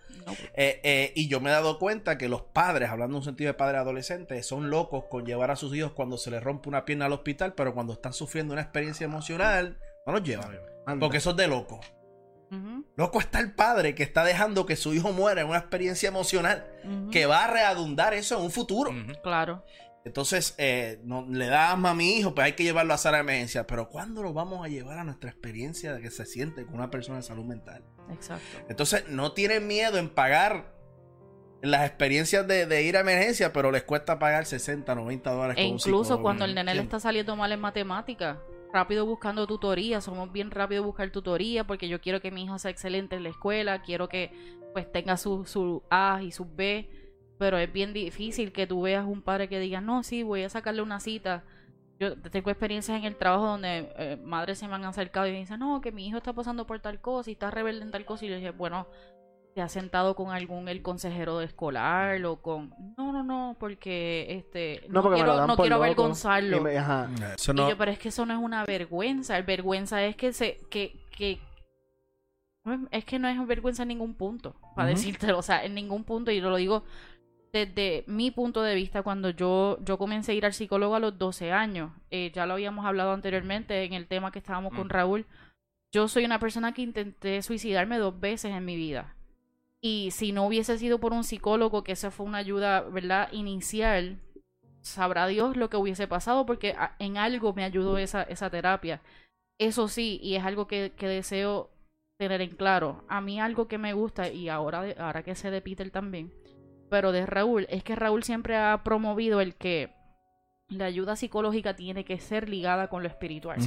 Eh, 0.55 0.81
eh, 0.85 1.13
y 1.17 1.29
yo 1.29 1.41
me 1.41 1.51
he 1.51 1.53
dado 1.53 1.79
cuenta 1.79 2.17
que 2.17 2.29
los 2.29 2.43
padres, 2.43 2.91
hablando 2.91 3.17
en 3.17 3.19
un 3.21 3.25
sentido 3.25 3.49
de 3.49 3.55
padres 3.55 3.81
adolescentes, 3.81 4.47
son 4.47 4.71
locos 4.71 5.05
con 5.11 5.27
llevar 5.27 5.51
a 5.51 5.57
sus 5.57 5.75
hijos 5.75 5.93
cuando 5.93 6.19
se 6.19 6.31
les 6.31 6.43
rompe 6.43 6.69
una 6.69 6.85
pierna 6.85 7.07
al 7.07 7.13
hospital, 7.13 7.55
pero 7.55 7.75
cuando 7.75 7.95
están 7.95 8.13
sufriendo 8.13 8.53
una 8.53 8.63
experiencia 8.63 9.05
emocional, 9.05 9.79
no 10.07 10.13
los 10.13 10.23
llevan. 10.23 10.59
Porque 10.99 11.19
eso 11.19 11.31
es 11.31 11.37
de 11.37 11.49
loco. 11.49 11.81
Loco 12.97 13.21
está 13.21 13.39
el 13.39 13.53
padre 13.53 13.95
que 13.95 14.03
está 14.03 14.25
dejando 14.25 14.67
que 14.67 14.77
su 14.77 14.93
hijo 14.93 15.13
muera 15.13 15.43
en 15.43 15.49
una 15.49 15.59
experiencia 15.59 16.09
emocional 16.09 16.67
que 17.13 17.27
va 17.27 17.45
a 17.45 17.47
redundar 17.47 18.15
eso 18.15 18.37
en 18.37 18.45
un 18.45 18.51
futuro. 18.51 18.93
Claro. 19.23 19.65
Entonces, 20.05 20.55
eh, 20.57 20.99
no, 21.05 21.27
le 21.29 21.47
da 21.47 21.73
asma 21.73 21.91
a 21.91 21.95
mi 21.95 22.17
hijo, 22.17 22.35
pues 22.35 22.47
hay 22.47 22.53
que 22.55 22.65
llevarlo 22.65 22.95
a 22.95 22.99
sala 22.99 23.19
de 23.19 23.23
emergencia. 23.23 23.67
Pero 23.67 23.89
¿cuándo 23.89 24.23
lo 24.23 24.33
vamos 24.33 24.65
a 24.65 24.69
llevar 24.69 24.99
a 24.99 25.05
nuestra 25.05 25.31
experiencia 25.31 25.93
de 25.93 26.01
que 26.01 26.11
se 26.11 26.25
siente 26.25 26.65
con 26.65 26.77
una 26.77 26.91
persona 26.91 27.19
de 27.19 27.23
salud 27.23 27.45
mental? 27.45 27.85
Exacto. 28.11 28.45
Entonces, 28.69 29.09
no 29.09 29.33
tienen 29.33 29.67
miedo 29.67 29.99
en 29.99 30.09
pagar 30.09 30.75
las 31.63 31.87
experiencias 31.87 32.47
de, 32.49 32.83
ir 32.83 32.97
a 32.97 33.01
emergencia, 33.01 33.53
pero 33.53 33.71
les 33.71 33.83
cuesta 33.83 34.19
pagar 34.19 34.47
60, 34.47 34.95
90 34.95 35.31
dólares. 35.31 35.57
E 35.59 35.65
incluso 35.65 36.23
cuando 36.23 36.47
el 36.47 36.55
nene 36.55 36.75
le 36.75 36.83
está 36.83 36.99
saliendo 36.99 37.37
mal 37.37 37.53
en 37.53 37.61
matemáticas, 37.61 38.39
rápido 38.73 39.07
buscando 39.07 39.47
tutoría, 39.47 40.01
somos 40.01 40.33
bien 40.33 40.51
rápido 40.51 40.83
buscar 40.83 41.11
tutoría 41.11 41.67
porque 41.67 41.89
yo 41.89 42.01
quiero 42.01 42.21
que 42.21 42.31
mi 42.31 42.45
hijo 42.45 42.59
sea 42.59 42.71
excelente 42.71 43.17
en 43.17 43.23
la 43.25 43.31
escuela, 43.31 43.83
quiero 43.83 44.09
que 44.09 44.33
pues 44.73 44.91
tenga 44.91 45.17
su, 45.17 45.45
su 45.45 45.83
A 45.91 46.23
y 46.23 46.31
su 46.31 46.47
B 46.55 46.89
pero 47.41 47.57
es 47.57 47.73
bien 47.73 47.95
difícil 47.95 48.53
que 48.53 48.67
tú 48.67 48.83
veas 48.83 49.07
un 49.07 49.23
padre 49.23 49.49
que 49.49 49.59
diga, 49.59 49.81
no, 49.81 50.03
sí, 50.03 50.23
voy 50.23 50.43
a 50.43 50.51
sacarle 50.51 50.83
una 50.83 51.01
cita. 51.01 51.43
Yo 51.99 52.15
tengo 52.21 52.51
experiencias 52.51 52.99
en 52.99 53.05
el 53.05 53.17
trabajo 53.17 53.47
donde 53.47 53.91
eh, 53.97 54.19
madres 54.23 54.59
se 54.59 54.69
me 54.69 54.75
han 54.75 54.85
acercado 54.85 55.27
y 55.27 55.33
me 55.33 55.39
dicen, 55.39 55.59
no, 55.59 55.81
que 55.81 55.91
mi 55.91 56.07
hijo 56.07 56.19
está 56.19 56.35
pasando 56.35 56.67
por 56.67 56.81
tal 56.81 57.01
cosa 57.01 57.31
y 57.31 57.33
está 57.33 57.51
rebelde 57.51 57.87
en 57.87 57.93
tal 57.93 58.05
cosa. 58.05 58.27
Y 58.27 58.29
yo 58.29 58.37
dije, 58.37 58.51
bueno, 58.51 58.89
¿te 59.55 59.61
has 59.61 59.73
sentado 59.73 60.15
con 60.15 60.31
algún 60.31 60.69
el 60.69 60.83
consejero 60.83 61.39
de 61.39 61.47
escolar 61.47 62.25
o 62.25 62.37
con... 62.37 62.75
No, 62.97 63.13
no, 63.13 63.23
no, 63.23 63.57
porque 63.59 64.27
este 64.31 64.87
no, 64.89 65.03
quiero, 65.11 65.47
no 65.47 65.57
quiero 65.57 65.77
avergonzarlo. 65.77 66.57
Y, 66.57 67.69
yo, 67.69 67.79
pero 67.79 67.91
es 67.91 67.99
que 67.99 68.09
eso 68.09 68.27
no 68.27 68.35
es 68.35 68.41
una 68.41 68.65
vergüenza. 68.65 69.37
El 69.37 69.45
vergüenza 69.45 70.03
es 70.05 70.17
que 70.17 70.33
se... 70.33 70.59
que, 70.71 70.97
que 71.17 71.41
es 72.91 73.05
que 73.05 73.19
no 73.19 73.29
es 73.29 73.47
vergüenza 73.47 73.83
en 73.83 73.89
ningún 73.89 74.15
punto, 74.15 74.55
para 74.77 74.89
decirte, 74.89 75.33
o 75.33 75.43
sea, 75.43 75.65
en 75.65 75.75
ningún 75.75 76.05
punto, 76.05 76.31
y 76.31 76.41
yo 76.41 76.51
lo 76.51 76.57
digo 76.57 76.85
desde 77.53 78.05
mi 78.07 78.31
punto 78.31 78.63
de 78.63 78.75
vista, 78.75 79.03
cuando 79.03 79.31
yo, 79.31 79.79
yo 79.83 79.99
comencé 79.99 80.33
a 80.33 80.35
ir 80.35 80.47
al 80.47 80.53
psicólogo 80.53 80.95
a 80.95 81.01
los 81.01 81.19
12 81.19 81.53
años, 81.53 81.91
eh, 82.11 82.31
ya 82.33 82.47
lo 82.47 82.53
habíamos 82.53 82.85
hablado 82.85 83.13
anteriormente 83.13 83.83
en 83.85 83.95
el 83.95 84.07
tema 84.07 84.31
que 84.31 84.39
estábamos 84.39 84.73
con 84.75 84.89
Raúl, 84.89 85.27
yo 85.93 86.07
soy 86.07 86.25
una 86.25 86.39
persona 86.39 86.73
que 86.73 86.83
intenté 86.83 87.43
suicidarme 87.43 87.99
dos 87.99 88.21
veces 88.21 88.53
en 88.53 88.65
mi 88.65 88.77
vida. 88.77 89.17
Y 89.83 90.11
si 90.11 90.33
no 90.33 90.47
hubiese 90.47 90.77
sido 90.79 90.99
por 90.99 91.13
un 91.13 91.25
psicólogo, 91.25 91.83
que 91.85 91.93
esa 91.93 92.11
fue 92.11 92.27
una 92.27 92.39
ayuda, 92.39 92.83
¿verdad? 92.83 93.29
Inicial, 93.33 94.21
sabrá 94.83 95.27
Dios 95.27 95.57
lo 95.57 95.71
que 95.71 95.77
hubiese 95.77 96.07
pasado, 96.07 96.45
porque 96.47 96.77
en 96.99 97.17
algo 97.17 97.53
me 97.55 97.65
ayudó 97.65 97.99
esa, 97.99 98.23
esa 98.23 98.51
terapia. 98.51 99.01
Eso 99.59 99.89
sí, 99.89 100.21
y 100.23 100.37
es 100.37 100.45
algo 100.45 100.67
que, 100.67 100.93
que 100.97 101.09
deseo 101.09 101.71
tener 102.19 102.43
en 102.43 102.51
claro. 102.51 103.05
A 103.09 103.21
mí 103.21 103.41
algo 103.41 103.69
que 103.69 103.79
me 103.79 103.95
gusta, 103.95 104.29
y 104.29 104.49
ahora, 104.49 104.85
ahora 104.99 105.23
que 105.23 105.35
sé 105.35 105.51
de 105.51 105.63
Peter 105.63 105.91
también, 105.91 106.33
pero 106.91 107.13
de 107.13 107.25
Raúl, 107.25 107.67
es 107.71 107.83
que 107.83 107.97
Raúl 107.97 108.23
siempre 108.23 108.57
ha 108.57 108.83
promovido 108.85 109.41
el 109.41 109.55
que 109.55 109.91
la 110.69 110.85
ayuda 110.85 111.17
psicológica 111.17 111.75
tiene 111.75 112.05
que 112.05 112.19
ser 112.21 112.49
ligada 112.49 112.89
con 112.89 113.03
lo 113.03 113.09
espiritual. 113.09 113.59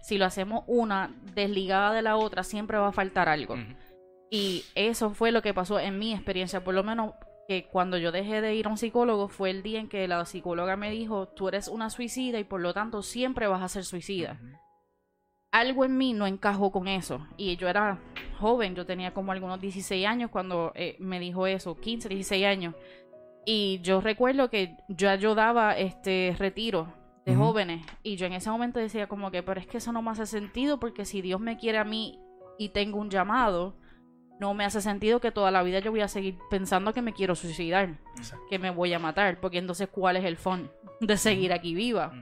Si 0.00 0.18
lo 0.18 0.24
hacemos 0.24 0.64
una 0.66 1.14
desligada 1.34 1.92
de 1.92 2.02
la 2.02 2.16
otra, 2.16 2.42
siempre 2.42 2.78
va 2.78 2.88
a 2.88 2.92
faltar 2.92 3.28
algo. 3.28 3.56
Y 4.30 4.64
eso 4.74 5.10
fue 5.10 5.32
lo 5.32 5.42
que 5.42 5.54
pasó 5.54 5.80
en 5.80 5.98
mi 5.98 6.12
experiencia, 6.12 6.62
por 6.62 6.74
lo 6.74 6.84
menos 6.84 7.14
que 7.46 7.66
cuando 7.66 7.96
yo 7.96 8.12
dejé 8.12 8.42
de 8.42 8.54
ir 8.54 8.66
a 8.66 8.70
un 8.70 8.76
psicólogo 8.76 9.28
fue 9.28 9.50
el 9.50 9.62
día 9.62 9.80
en 9.80 9.88
que 9.88 10.06
la 10.06 10.24
psicóloga 10.26 10.76
me 10.76 10.90
dijo, 10.90 11.28
tú 11.28 11.48
eres 11.48 11.68
una 11.68 11.88
suicida 11.88 12.38
y 12.38 12.44
por 12.44 12.60
lo 12.60 12.74
tanto 12.74 13.02
siempre 13.02 13.46
vas 13.46 13.62
a 13.62 13.68
ser 13.68 13.84
suicida 13.84 14.38
algo 15.50 15.84
en 15.84 15.96
mí 15.96 16.12
no 16.12 16.26
encajó 16.26 16.70
con 16.70 16.88
eso. 16.88 17.26
Y 17.36 17.56
yo 17.56 17.68
era 17.68 17.98
joven, 18.38 18.74
yo 18.74 18.86
tenía 18.86 19.12
como 19.12 19.32
algunos 19.32 19.60
16 19.60 20.06
años 20.06 20.30
cuando 20.30 20.72
eh, 20.74 20.96
me 20.98 21.20
dijo 21.20 21.46
eso, 21.46 21.76
15, 21.76 22.08
16 22.08 22.46
años. 22.46 22.74
Y 23.44 23.80
yo 23.82 24.00
recuerdo 24.00 24.50
que 24.50 24.76
yo, 24.88 25.08
ayudaba 25.08 25.76
este 25.76 26.34
retiro 26.38 26.92
de 27.24 27.34
jóvenes 27.34 27.84
y 28.02 28.16
yo 28.16 28.24
en 28.24 28.32
ese 28.32 28.48
momento 28.48 28.78
decía 28.78 29.06
como 29.06 29.30
que, 29.30 29.42
pero 29.42 29.60
es 29.60 29.66
que 29.66 29.78
eso 29.78 29.92
no 29.92 30.00
me 30.00 30.10
hace 30.10 30.24
sentido 30.24 30.80
porque 30.80 31.04
si 31.04 31.20
Dios 31.20 31.40
me 31.40 31.58
quiere 31.58 31.76
a 31.76 31.84
mí 31.84 32.18
y 32.58 32.70
tengo 32.70 32.98
un 32.98 33.10
llamado, 33.10 33.76
no 34.40 34.54
me 34.54 34.64
hace 34.64 34.80
sentido 34.80 35.20
que 35.20 35.32
toda 35.32 35.50
la 35.50 35.62
vida 35.62 35.80
yo 35.80 35.90
voy 35.90 36.00
a 36.00 36.08
seguir 36.08 36.38
pensando 36.50 36.92
que 36.92 37.02
me 37.02 37.12
quiero 37.12 37.34
suicidar, 37.34 37.98
que 38.48 38.58
me 38.58 38.70
voy 38.70 38.92
a 38.92 38.98
matar, 38.98 39.40
porque 39.40 39.58
entonces 39.58 39.88
¿cuál 39.88 40.16
es 40.16 40.24
el 40.24 40.36
fondo 40.36 40.72
de 41.00 41.16
seguir 41.16 41.52
aquí 41.52 41.74
viva? 41.74 42.12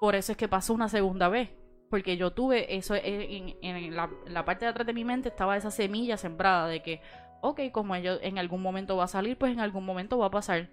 Por 0.00 0.14
eso 0.14 0.32
es 0.32 0.38
que 0.38 0.48
pasó 0.48 0.74
una 0.74 0.88
segunda 0.88 1.28
vez 1.28 1.50
porque 1.88 2.16
yo 2.16 2.32
tuve 2.32 2.76
eso 2.76 2.94
en, 2.94 3.56
en 3.62 3.96
la, 3.96 4.44
parte 4.44 4.64
de 4.64 4.70
atrás 4.70 4.86
de 4.86 4.92
mi 4.92 5.04
mente 5.04 5.28
estaba 5.28 5.56
esa 5.56 5.70
semilla 5.70 6.16
sembrada 6.16 6.66
de 6.68 6.82
que, 6.82 7.00
ok, 7.40 7.60
como 7.72 7.94
ellos 7.94 8.18
en 8.22 8.38
algún 8.38 8.62
momento 8.62 8.96
va 8.96 9.04
a 9.04 9.08
salir, 9.08 9.38
pues 9.38 9.52
en 9.52 9.60
algún 9.60 9.84
momento 9.84 10.18
va 10.18 10.26
a 10.26 10.30
pasar. 10.30 10.68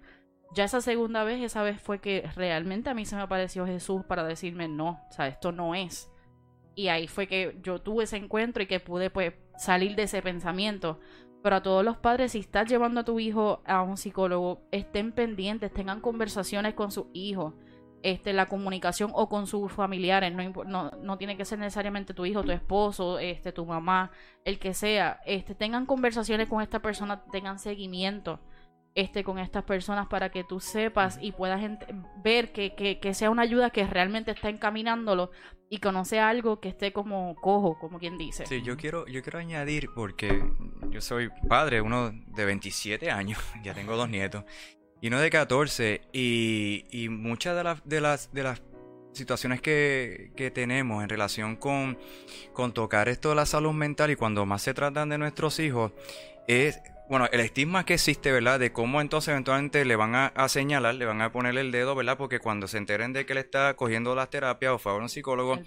Ya 0.54 0.64
esa 0.64 0.80
segunda 0.80 1.24
vez, 1.24 1.42
esa 1.42 1.62
vez 1.62 1.80
fue 1.80 2.00
que 2.00 2.28
realmente 2.36 2.90
a 2.90 2.94
mí 2.94 3.04
se 3.04 3.16
me 3.16 3.22
apareció 3.22 3.66
Jesús 3.66 4.04
para 4.04 4.24
decirme, 4.24 4.68
no, 4.68 5.04
o 5.08 5.12
sea, 5.12 5.26
esto 5.26 5.52
no 5.52 5.74
es. 5.74 6.10
Y 6.76 6.88
ahí 6.88 7.08
fue 7.08 7.26
que 7.26 7.58
yo 7.62 7.80
tuve 7.80 8.04
ese 8.04 8.16
encuentro 8.16 8.62
y 8.62 8.66
que 8.66 8.78
pude 8.78 9.10
pues 9.10 9.34
salir 9.58 9.96
de 9.96 10.04
ese 10.04 10.22
pensamiento. 10.22 11.00
Pero 11.42 11.56
a 11.56 11.62
todos 11.62 11.84
los 11.84 11.96
padres, 11.96 12.32
si 12.32 12.38
estás 12.38 12.68
llevando 12.68 13.00
a 13.00 13.04
tu 13.04 13.18
hijo 13.18 13.62
a 13.66 13.82
un 13.82 13.96
psicólogo, 13.96 14.62
estén 14.70 15.10
pendientes, 15.10 15.72
tengan 15.72 16.00
conversaciones 16.00 16.74
con 16.74 16.92
sus 16.92 17.06
hijos 17.12 17.54
este, 18.06 18.32
la 18.32 18.46
comunicación 18.46 19.10
o 19.14 19.28
con 19.28 19.48
sus 19.48 19.72
familiares, 19.72 20.32
no, 20.32 20.64
no, 20.64 20.90
no, 21.02 21.18
tiene 21.18 21.36
que 21.36 21.44
ser 21.44 21.58
necesariamente 21.58 22.14
tu 22.14 22.24
hijo, 22.24 22.44
tu 22.44 22.52
esposo, 22.52 23.18
este, 23.18 23.50
tu 23.50 23.66
mamá, 23.66 24.12
el 24.44 24.60
que 24.60 24.74
sea, 24.74 25.20
este, 25.26 25.56
tengan 25.56 25.86
conversaciones 25.86 26.48
con 26.48 26.62
esta 26.62 26.80
persona, 26.80 27.24
tengan 27.32 27.58
seguimiento 27.58 28.38
este, 28.96 29.22
con 29.22 29.38
estas 29.38 29.62
personas 29.62 30.08
para 30.08 30.30
que 30.30 30.42
tú 30.42 30.58
sepas 30.58 31.18
y 31.20 31.32
puedas 31.32 31.60
ver 32.24 32.50
que, 32.50 32.74
que, 32.74 32.98
que, 32.98 33.12
sea 33.12 33.28
una 33.28 33.42
ayuda 33.42 33.68
que 33.68 33.86
realmente 33.86 34.30
está 34.30 34.48
encaminándolo 34.48 35.30
y 35.68 35.78
que 35.78 35.92
no 35.92 36.06
sea 36.06 36.30
algo 36.30 36.60
que 36.60 36.70
esté 36.70 36.94
como 36.94 37.34
cojo, 37.36 37.78
como 37.78 37.98
quien 37.98 38.16
dice. 38.16 38.46
Sí, 38.46 38.62
yo 38.62 38.78
quiero, 38.78 39.06
yo 39.06 39.22
quiero 39.22 39.38
añadir, 39.38 39.90
porque 39.94 40.42
yo 40.88 41.02
soy 41.02 41.28
padre, 41.46 41.82
uno 41.82 42.10
de 42.10 42.44
27 42.46 43.10
años, 43.10 43.38
ya 43.62 43.74
tengo 43.74 43.96
dos 43.96 44.08
nietos, 44.08 44.44
y 45.02 45.10
no 45.10 45.20
de 45.20 45.28
14. 45.28 46.00
Y, 46.14 47.08
muchas 47.10 47.54
de, 47.54 47.64
las 47.64 47.86
de, 47.86 48.00
las, 48.00 48.32
de 48.32 48.42
las 48.44 48.62
situaciones 49.12 49.60
que, 49.60 50.32
que 50.36 50.50
tenemos 50.50 51.02
en 51.02 51.10
relación 51.10 51.56
con, 51.56 51.98
con 52.54 52.72
tocar 52.72 53.10
esto 53.10 53.28
de 53.28 53.34
la 53.34 53.44
salud 53.44 53.72
mental 53.72 54.10
y 54.10 54.16
cuando 54.16 54.46
más 54.46 54.62
se 54.62 54.72
tratan 54.72 55.10
de 55.10 55.18
nuestros 55.18 55.58
hijos, 55.60 55.92
es 56.48 56.80
bueno, 57.08 57.28
el 57.30 57.40
estigma 57.40 57.84
que 57.84 57.94
existe, 57.94 58.32
¿verdad? 58.32 58.58
De 58.58 58.72
cómo 58.72 59.00
entonces 59.00 59.28
eventualmente 59.28 59.84
le 59.84 59.96
van 59.96 60.14
a, 60.14 60.48
señalar, 60.48 60.94
le 60.96 61.04
van 61.04 61.22
a 61.22 61.30
poner 61.30 61.56
el 61.56 61.70
dedo, 61.70 61.94
¿verdad? 61.94 62.18
Porque 62.18 62.40
cuando 62.40 62.66
se 62.66 62.78
enteren 62.78 63.12
de 63.12 63.26
que 63.26 63.32
él 63.32 63.38
está 63.38 63.74
cogiendo 63.74 64.14
las 64.14 64.30
terapias 64.30 64.72
o 64.72 64.78
fue 64.78 64.92
a 64.92 64.96
un 64.96 65.08
psicólogo. 65.08 65.58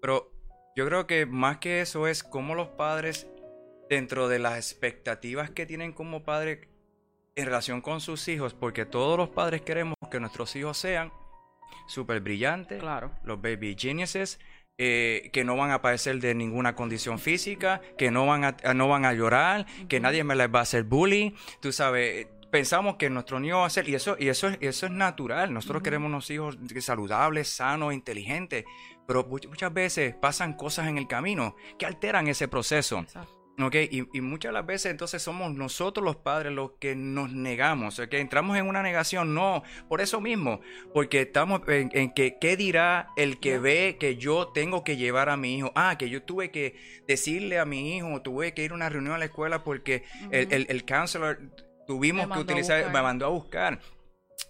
Pero 0.00 0.30
yo 0.76 0.86
creo 0.86 1.06
que 1.06 1.26
más 1.26 1.58
que 1.58 1.80
eso 1.80 2.06
es 2.06 2.22
cómo 2.22 2.54
los 2.54 2.68
padres, 2.68 3.26
dentro 3.88 4.28
de 4.28 4.38
las 4.38 4.56
expectativas 4.56 5.50
que 5.50 5.66
tienen 5.66 5.92
como 5.92 6.22
padres, 6.22 6.68
en 7.34 7.46
relación 7.46 7.80
con 7.80 8.00
sus 8.00 8.26
hijos, 8.28 8.54
porque 8.54 8.84
todos 8.84 9.16
los 9.16 9.28
padres 9.28 9.62
queremos 9.62 9.94
que 10.10 10.18
nuestros 10.18 10.54
hijos 10.56 10.76
sean 10.76 11.12
súper 11.86 12.20
brillantes, 12.20 12.80
claro. 12.80 13.12
los 13.22 13.40
baby 13.40 13.76
geniuses, 13.78 14.40
eh, 14.78 15.30
que 15.32 15.42
no 15.42 15.56
van 15.56 15.72
a 15.72 15.82
padecer 15.82 16.20
de 16.20 16.36
ninguna 16.36 16.76
condición 16.76 17.18
física, 17.18 17.80
que 17.98 18.12
no 18.12 18.26
van 18.26 18.44
a, 18.44 18.74
no 18.74 18.86
van 18.86 19.04
a 19.04 19.12
llorar, 19.12 19.66
que 19.88 19.98
nadie 19.98 20.22
me 20.22 20.36
les 20.36 20.48
va 20.54 20.60
a 20.60 20.62
hacer 20.62 20.84
bullying, 20.84 21.32
tú 21.60 21.72
sabes. 21.72 22.28
Pensamos 22.52 22.96
que 22.96 23.10
nuestro 23.10 23.40
niño 23.40 23.58
va 23.58 23.66
a 23.66 23.70
ser, 23.70 23.88
y 23.88 23.94
eso, 23.94 24.16
y 24.18 24.28
eso, 24.28 24.48
es, 24.48 24.58
eso 24.60 24.86
es 24.86 24.92
natural. 24.92 25.52
Nosotros 25.52 25.82
queremos 25.82 26.06
unos 26.06 26.30
hijos 26.30 26.56
saludables, 26.80 27.48
sanos, 27.48 27.92
inteligentes, 27.92 28.64
pero 29.06 29.24
muchas 29.24 29.72
veces 29.72 30.14
pasan 30.14 30.54
cosas 30.54 30.86
en 30.86 30.96
el 30.96 31.06
camino 31.06 31.56
que 31.78 31.84
alteran 31.84 32.28
ese 32.28 32.48
proceso. 32.48 33.04
Ok, 33.60 33.74
y, 33.90 34.20
muchas 34.20 34.50
de 34.50 34.52
las 34.52 34.66
veces 34.66 34.92
entonces 34.92 35.20
somos 35.20 35.52
nosotros 35.52 36.04
los 36.04 36.16
padres 36.16 36.52
los 36.52 36.72
que 36.78 36.94
nos 36.94 37.32
negamos, 37.32 37.98
ok, 37.98 38.12
entramos 38.14 38.56
en 38.56 38.68
una 38.68 38.82
negación, 38.82 39.34
no, 39.34 39.64
por 39.88 40.00
eso 40.00 40.20
mismo, 40.20 40.60
porque 40.94 41.22
estamos 41.22 41.62
en, 41.66 42.12
que, 42.12 42.38
¿qué 42.40 42.56
dirá 42.56 43.08
el 43.16 43.40
que 43.40 43.58
ve 43.58 43.96
que 43.98 44.16
yo 44.16 44.48
tengo 44.48 44.84
que 44.84 44.96
llevar 44.96 45.28
a 45.28 45.36
mi 45.36 45.56
hijo? 45.56 45.72
Ah, 45.74 45.98
que 45.98 46.08
yo 46.08 46.22
tuve 46.22 46.52
que 46.52 46.76
decirle 47.08 47.58
a 47.58 47.64
mi 47.64 47.96
hijo, 47.96 48.22
tuve 48.22 48.54
que 48.54 48.62
ir 48.62 48.70
a 48.70 48.74
una 48.74 48.88
reunión 48.88 49.14
a 49.14 49.18
la 49.18 49.24
escuela 49.24 49.64
porque 49.64 50.04
el, 50.30 50.66
el, 50.68 50.84
counselor 50.84 51.40
tuvimos 51.88 52.28
que 52.28 52.38
utilizar, 52.38 52.84
me 52.92 53.02
mandó 53.02 53.26
a 53.26 53.30
buscar. 53.30 53.80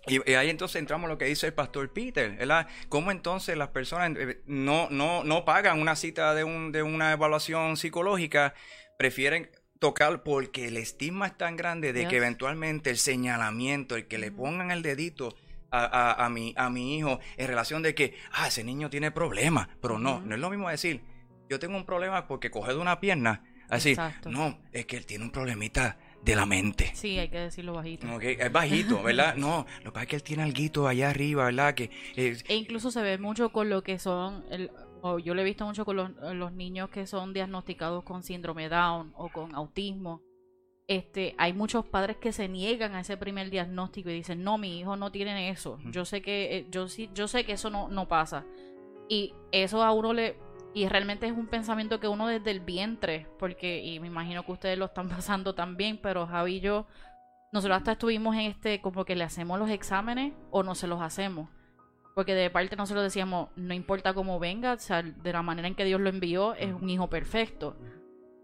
Y, 0.07 0.33
ahí 0.33 0.51
entonces 0.51 0.77
entramos 0.77 1.09
lo 1.09 1.19
que 1.19 1.25
dice 1.25 1.47
el 1.47 1.55
pastor 1.55 1.93
Peter, 1.93 2.37
¿verdad? 2.37 2.67
Cómo 2.89 3.11
entonces 3.11 3.57
las 3.57 3.69
personas 3.69 4.11
eh, 4.19 4.43
no, 4.47 4.89
no, 4.91 5.25
no 5.25 5.45
pagan 5.45 5.81
una 5.81 5.97
cita 5.97 6.35
de, 6.35 6.45
un, 6.45 6.73
de 6.73 6.83
una 6.83 7.13
evaluación 7.13 7.77
psicológica 7.77 8.55
prefieren 8.99 9.49
tocar 9.79 10.23
porque 10.25 10.69
el 10.69 10.77
estigma 10.77 11.29
es 11.29 11.39
tan 11.39 11.57
grande 11.57 11.93
de 11.95 12.07
que 12.09 12.17
eventualmente 12.17 12.91
el 12.91 12.99
señalamiento, 12.99 13.97
el 13.97 14.07
que 14.09 14.19
le 14.19 14.31
pongan 14.33 14.71
el 14.71 14.83
dedito 14.83 15.35
a, 15.71 15.85
a- 15.85 16.27
a 16.27 16.29
mi, 16.29 16.53
a 16.57 16.69
mi 16.69 16.99
hijo 16.99 17.21
en 17.37 17.47
relación 17.47 17.83
de 17.83 17.95
que, 17.95 18.15
ah, 18.33 18.49
ese 18.49 18.65
niño 18.65 18.91
tiene 18.91 19.11
problemas, 19.13 19.69
pero 19.81 19.99
no, 19.99 20.21
no 20.21 20.35
es 20.35 20.41
lo 20.41 20.51
mismo 20.51 20.69
decir, 20.69 21.01
yo 21.49 21.59
tengo 21.59 21.77
un 21.77 21.87
problema 21.87 22.27
porque 22.27 22.51
coge 22.51 22.73
de 22.73 22.79
una 22.79 22.99
pierna, 23.01 23.45
así, 23.69 23.91
Exacto. 23.91 24.31
no, 24.31 24.59
es 24.73 24.85
que 24.87 24.97
él 24.97 25.07
tiene 25.07 25.25
un 25.25 25.31
problemita 25.31 25.97
de 26.23 26.35
la 26.35 26.45
mente. 26.45 26.91
Sí, 26.95 27.17
hay 27.19 27.29
que 27.29 27.39
decirlo 27.39 27.75
bajito. 27.75 28.21
Es 28.21 28.51
bajito, 28.51 29.01
¿verdad? 29.05 29.37
No, 29.37 29.65
lo 29.85 29.93
que 29.93 29.93
pasa 29.93 30.03
es 30.03 30.09
que 30.09 30.17
él 30.17 30.23
tiene 30.25 30.43
algo 30.43 30.89
allá 30.89 31.11
arriba, 31.11 31.45
¿verdad? 31.45 31.75
Que 31.75 31.91
eh, 32.17 32.37
E 32.49 32.57
incluso 32.57 32.91
se 32.91 33.01
ve 33.03 33.19
mucho 33.19 33.51
con 33.53 33.71
lo 33.71 33.83
que 33.85 34.01
son, 34.01 34.45
el, 34.51 34.73
o 35.03 35.19
yo 35.19 35.35
lo 35.35 35.41
he 35.41 35.45
visto 35.45 35.65
mucho 35.65 35.85
con 35.85 35.97
los, 35.97 36.11
los 36.35 36.53
niños 36.53 36.91
que 36.91 37.07
son 37.07 37.33
diagnosticados 37.33 38.05
con 38.05 38.23
síndrome 38.23 38.69
Down 38.69 39.13
o 39.17 39.29
con 39.29 39.55
autismo. 39.55 40.23
Este, 40.87 41.35
hay 41.37 41.53
muchos 41.53 41.85
padres 41.85 42.17
que 42.17 42.33
se 42.33 42.49
niegan 42.49 42.95
a 42.95 43.01
ese 43.01 43.19
primer 43.19 43.51
diagnóstico 43.51 44.09
y 44.09 44.15
dicen, 44.15 44.43
no, 44.43 44.57
mi 44.57 44.79
hijo 44.79 44.97
no 44.97 45.13
tiene 45.13 45.51
eso. 45.51 45.79
Yo 45.91 46.05
sé 46.05 46.23
que, 46.23 46.57
eh, 46.57 46.67
yo 46.71 46.89
sí, 46.89 47.11
yo 47.15 47.29
sé 47.29 47.45
que 47.45 47.53
eso 47.53 47.69
no, 47.69 47.89
no 47.89 48.09
pasa. 48.09 48.47
Y 49.09 49.35
eso 49.53 49.83
a 49.83 49.93
uno 49.93 50.15
le, 50.15 50.37
y 50.75 50.89
realmente 50.89 51.27
es 51.27 51.33
un 51.33 51.47
pensamiento 51.47 52.01
que 52.01 52.09
uno 52.09 52.27
desde 52.27 52.51
el 52.51 52.61
vientre, 52.61 53.27
porque, 53.39 53.83
y 53.83 54.01
me 54.01 54.07
imagino 54.07 54.45
que 54.45 54.53
ustedes 54.53 54.79
lo 54.79 54.87
están 54.87 55.09
pasando 55.11 55.55
también, 55.55 55.99
pero 56.03 56.27
Javi 56.27 56.57
y 56.57 56.61
yo, 56.61 56.87
nosotros 57.53 57.79
hasta 57.79 57.93
estuvimos 57.93 58.35
en 58.37 58.43
este, 58.43 58.81
como 58.81 59.05
que 59.05 59.17
le 59.17 59.25
hacemos 59.25 59.59
los 59.59 59.71
exámenes 59.71 60.33
o 60.51 60.63
no 60.63 60.75
se 60.75 60.87
los 60.87 61.01
hacemos. 61.01 61.49
Porque 62.19 62.35
de 62.35 62.51
parte 62.51 62.75
nosotros 62.75 63.05
decíamos, 63.05 63.51
no 63.55 63.75
importa 63.75 64.13
cómo 64.13 64.41
venga, 64.41 64.73
o 64.73 64.79
sea, 64.81 65.05
de 65.05 65.33
la 65.33 65.41
manera 65.41 65.69
en 65.69 65.77
que 65.77 65.85
Dios 65.85 66.01
lo 66.01 66.09
envió, 66.09 66.53
es 66.55 66.75
un 66.75 66.91
hijo 66.91 67.09
perfecto. 67.09 67.77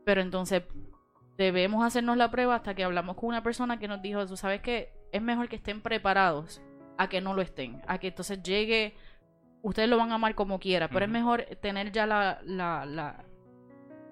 Pero 0.05 0.21
entonces 0.21 0.63
debemos 1.37 1.85
hacernos 1.85 2.17
la 2.17 2.31
prueba 2.31 2.55
hasta 2.55 2.77
que 2.77 2.85
hablamos 2.85 3.17
con 3.17 3.31
una 3.31 3.43
persona 3.43 3.81
que 3.81 3.89
nos 3.89 4.01
dijo, 4.01 4.25
tú 4.29 4.37
sabes 4.37 4.61
que 4.61 4.93
es 5.11 5.21
mejor 5.21 5.49
que 5.49 5.57
estén 5.57 5.81
preparados 5.81 6.63
a 6.99 7.09
que 7.09 7.21
no 7.21 7.35
lo 7.35 7.43
estén, 7.43 7.83
a 7.89 7.99
que 7.99 8.07
entonces 8.07 8.45
llegue, 8.45 8.95
ustedes 9.63 9.89
lo 9.89 9.99
van 9.99 10.13
a 10.13 10.15
amar 10.15 10.37
como 10.37 10.61
quiera, 10.61 10.87
pero 10.87 11.07
es 11.07 11.11
mejor 11.11 11.43
tener 11.61 11.91
ya 11.91 12.07
la, 12.07 12.39
la, 12.45 12.87
la- 12.87 13.25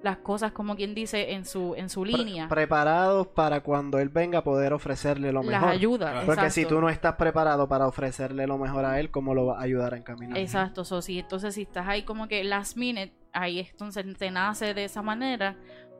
las 0.03 0.19
cosas 0.19 0.53
como 0.53 0.75
quien 0.77 0.95
dice 0.95 1.33
en 1.33 1.45
su, 1.45 1.75
en 1.77 1.89
su 1.89 2.03
Pre- 2.03 2.13
línea, 2.13 2.49
preparados 2.49 3.29
para 3.29 3.63
cuando 3.63 3.99
él 3.99 4.09
venga 4.09 4.43
poder 4.43 4.73
ofrecerle 4.73 5.33
lo 5.33 5.43
las 5.43 5.53
mejor. 5.61 5.69
ayudas. 5.69 6.25
Porque 6.25 6.51
si 6.51 6.65
tú 6.67 6.81
no 6.81 6.89
estás 6.89 7.15
preparado 7.15 7.69
para 7.69 7.87
ofrecerle 7.87 8.47
lo 8.47 8.59
mejor 8.59 8.85
a 8.85 8.99
él, 8.99 9.11
¿cómo 9.11 9.35
lo 9.35 9.47
vas 9.47 9.59
a 9.61 9.63
ayudar 9.63 9.95
a 9.95 9.97
encaminar? 9.99 10.37
Exacto, 10.39 10.85
so, 10.85 11.01
si, 11.03 11.19
entonces 11.21 11.55
si 11.55 11.63
estás 11.63 11.87
ahí 11.87 12.03
como 12.03 12.27
que 12.29 12.43
last 12.45 12.77
minute, 12.77 13.13
ahí 13.33 13.61
entonces 13.61 14.05
te 14.19 14.31
nace 14.31 14.75
de 14.75 14.85
esa 14.85 15.03
manera, 15.03 15.57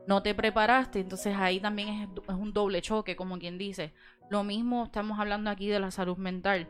no 0.09 0.21
te 0.23 0.35
preparaste, 0.35 0.99
entonces 1.01 1.37
ahí 1.37 1.61
también 1.61 1.89
es, 1.89 2.09
es 2.29 2.35
un 2.35 2.53
doble 2.53 2.83
choque, 2.83 3.15
como 3.15 3.39
quien 3.39 3.57
dice. 3.57 3.93
Lo 4.31 4.43
mismo 4.43 4.85
estamos 4.85 5.21
hablando 5.21 5.49
aquí 5.51 5.69
de 5.69 5.79
la 5.79 5.91
salud 5.93 6.17
mental. 6.17 6.67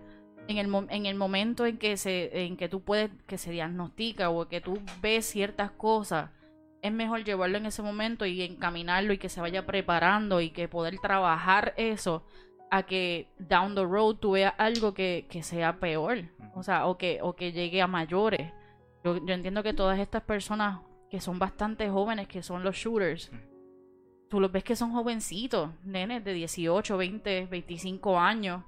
En 0.48 0.58
el, 0.58 0.66
mo- 0.68 0.86
en 0.90 1.06
el 1.06 1.14
momento 1.14 1.64
en 1.66 1.78
que 1.78 1.96
se 1.96 2.44
en 2.46 2.56
que 2.56 2.68
tú 2.68 2.82
puedes 2.82 3.10
que 3.26 3.38
se 3.38 3.52
diagnostica 3.52 4.28
o 4.28 4.48
que 4.48 4.60
tú 4.60 4.80
ves 5.00 5.24
ciertas 5.24 5.70
cosas 5.70 6.30
es 6.82 6.92
mejor 6.92 7.24
llevarlo 7.24 7.56
en 7.58 7.66
ese 7.66 7.80
momento 7.80 8.26
y 8.26 8.42
encaminarlo 8.42 9.12
y 9.12 9.18
que 9.18 9.28
se 9.28 9.40
vaya 9.40 9.64
preparando 9.64 10.40
y 10.40 10.50
que 10.50 10.68
poder 10.68 10.98
trabajar 10.98 11.74
eso 11.76 12.24
a 12.70 12.82
que 12.82 13.28
down 13.38 13.74
the 13.74 13.84
road 13.84 14.16
tú 14.16 14.32
veas 14.32 14.54
algo 14.58 14.92
que, 14.92 15.26
que 15.30 15.42
sea 15.42 15.78
peor, 15.78 16.24
o 16.54 16.62
sea, 16.62 16.86
o 16.86 16.98
que, 16.98 17.20
o 17.22 17.34
que 17.36 17.52
llegue 17.52 17.80
a 17.80 17.86
mayores. 17.86 18.52
Yo, 19.04 19.24
yo 19.24 19.34
entiendo 19.34 19.62
que 19.62 19.74
todas 19.74 19.98
estas 19.98 20.22
personas 20.22 20.80
que 21.08 21.20
son 21.20 21.38
bastante 21.38 21.88
jóvenes, 21.88 22.26
que 22.26 22.42
son 22.42 22.64
los 22.64 22.76
shooters, 22.76 23.30
tú 24.28 24.40
los 24.40 24.50
ves 24.50 24.64
que 24.64 24.74
son 24.74 24.92
jovencitos, 24.92 25.70
nenes 25.84 26.24
de 26.24 26.32
18, 26.32 26.96
20, 26.96 27.46
25 27.46 28.18
años, 28.18 28.64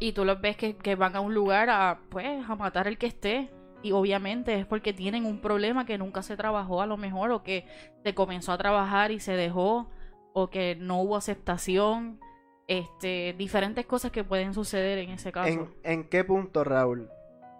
y 0.00 0.12
tú 0.12 0.24
los 0.24 0.40
ves 0.40 0.56
que, 0.56 0.76
que 0.76 0.94
van 0.96 1.14
a 1.14 1.20
un 1.20 1.34
lugar 1.34 1.68
a, 1.68 2.00
pues, 2.08 2.48
a 2.48 2.56
matar 2.56 2.88
el 2.88 2.96
que 2.96 3.06
esté. 3.06 3.50
Y 3.82 3.92
obviamente 3.92 4.58
es 4.58 4.66
porque 4.66 4.92
tienen 4.92 5.24
un 5.24 5.40
problema 5.40 5.86
que 5.86 5.98
nunca 5.98 6.22
se 6.22 6.36
trabajó 6.36 6.82
a 6.82 6.86
lo 6.86 6.96
mejor, 6.96 7.30
o 7.30 7.42
que 7.42 7.66
se 8.04 8.14
comenzó 8.14 8.52
a 8.52 8.58
trabajar 8.58 9.10
y 9.10 9.20
se 9.20 9.32
dejó, 9.32 9.90
o 10.32 10.50
que 10.50 10.76
no 10.76 11.00
hubo 11.00 11.16
aceptación, 11.16 12.20
este, 12.66 13.34
diferentes 13.36 13.84
cosas 13.84 14.12
que 14.12 14.22
pueden 14.22 14.54
suceder 14.54 14.98
en 14.98 15.10
ese 15.10 15.32
caso. 15.32 15.68
¿En, 15.82 16.04
qué 16.04 16.22
punto, 16.22 16.62
Raúl? 16.62 17.08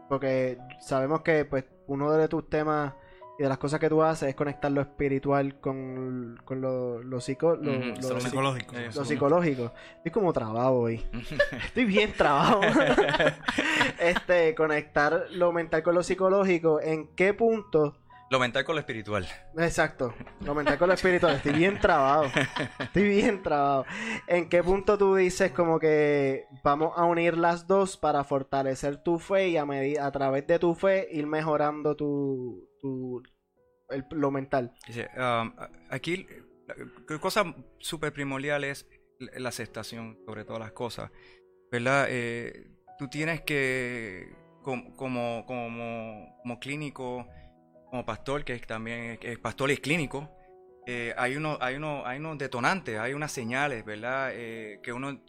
Porque 0.09 0.59
sabemos 0.79 1.23
que 1.23 1.45
pues 1.45 1.65
uno 1.87 2.13
de 2.13 2.29
tus 2.29 2.49
temas 2.49 2.95
y 3.41 3.43
de 3.43 3.49
las 3.49 3.57
cosas 3.57 3.81
que 3.81 3.89
tú 3.89 4.03
haces 4.03 4.29
es 4.29 4.35
conectar 4.35 4.71
lo 4.71 4.83
espiritual 4.83 5.59
con, 5.61 6.39
con 6.45 6.61
lo, 6.61 7.03
lo, 7.03 7.23
psico- 7.23 7.57
lo- 7.57 7.71
Ujú, 7.73 7.87
lo- 7.89 8.19
psi- 8.19 8.21
psicológico. 8.21 8.77
Eh, 8.77 8.91
lo 8.95 9.05
psicológico. 9.07 9.73
Estoy 9.97 10.13
como 10.13 10.31
trabado 10.35 10.75
hoy. 10.75 11.03
Estoy 11.65 11.87
bien 11.87 12.13
trabado. 12.13 12.61
este, 13.99 14.55
conectar 14.55 15.27
lo 15.31 15.53
mental 15.53 15.83
con 15.83 15.95
lo 15.95 16.03
psicológico. 16.03 16.81
¿En 16.83 17.09
qué 17.17 17.33
punto? 17.35 17.97
lo 18.29 18.39
mental 18.39 18.63
con 18.65 18.77
lo 18.77 18.81
espiritual. 18.81 19.27
Exacto. 19.59 20.15
Lo 20.45 20.55
mental 20.55 20.79
con 20.79 20.87
lo 20.87 20.95
espiritual. 20.95 21.35
Estoy 21.35 21.53
bien 21.53 21.81
trabado. 21.81 22.27
Estoy 22.79 23.03
bien 23.09 23.43
trabado. 23.43 23.87
¿En 24.29 24.49
qué 24.49 24.63
punto 24.63 24.97
tú 24.97 25.17
dices 25.17 25.51
como 25.51 25.81
que 25.81 26.45
vamos 26.63 26.93
a 26.97 27.07
unir 27.07 27.37
las 27.37 27.67
dos 27.67 27.97
para 27.97 28.23
fortalecer 28.23 29.03
tu 29.03 29.19
fe 29.19 29.49
y 29.49 29.57
a, 29.57 29.65
a 30.01 30.13
través 30.13 30.47
de 30.47 30.61
tu 30.61 30.77
fe 30.77 31.09
ir 31.11 31.27
mejorando 31.27 31.97
tu, 31.97 32.70
tu 32.81 33.23
el- 33.89 34.05
lo 34.11 34.31
mental? 34.31 34.73
Dice, 34.87 35.09
um, 35.17 35.53
aquí, 35.91 36.27
la 37.09 37.19
cosa 37.19 37.55
súper 37.79 38.13
primordial 38.13 38.65
es 38.65 38.87
la 39.19 39.49
aceptación 39.49 40.19
sobre 40.27 40.45
todas 40.45 40.61
las 40.61 40.73
cosas, 40.73 41.11
¿verdad? 41.71 42.07
Eh, 42.09 42.71
tú 42.99 43.09
tienes 43.09 43.43
que, 43.43 44.33
com- 44.63 44.95
como, 44.95 45.45
como, 45.47 46.37
como 46.43 46.61
clínico, 46.61 47.27
como 47.91 48.07
pastor, 48.07 48.45
que 48.45 48.59
también 48.61 49.19
es 49.21 49.39
pastor 49.39 49.71
y 49.71 49.75
es 49.75 49.81
clínico, 49.81 50.31
eh, 50.87 51.13
hay, 51.17 51.37
uno, 51.37 51.59
hay, 51.61 51.75
uno, 51.75 52.07
hay 52.07 52.19
unos 52.19 52.39
detonantes, 52.39 52.99
hay 52.99 53.13
unas 53.13 53.33
señales, 53.33 53.85
¿verdad? 53.85 54.31
Eh, 54.33 54.81
que 54.83 54.93
uno 54.93 55.21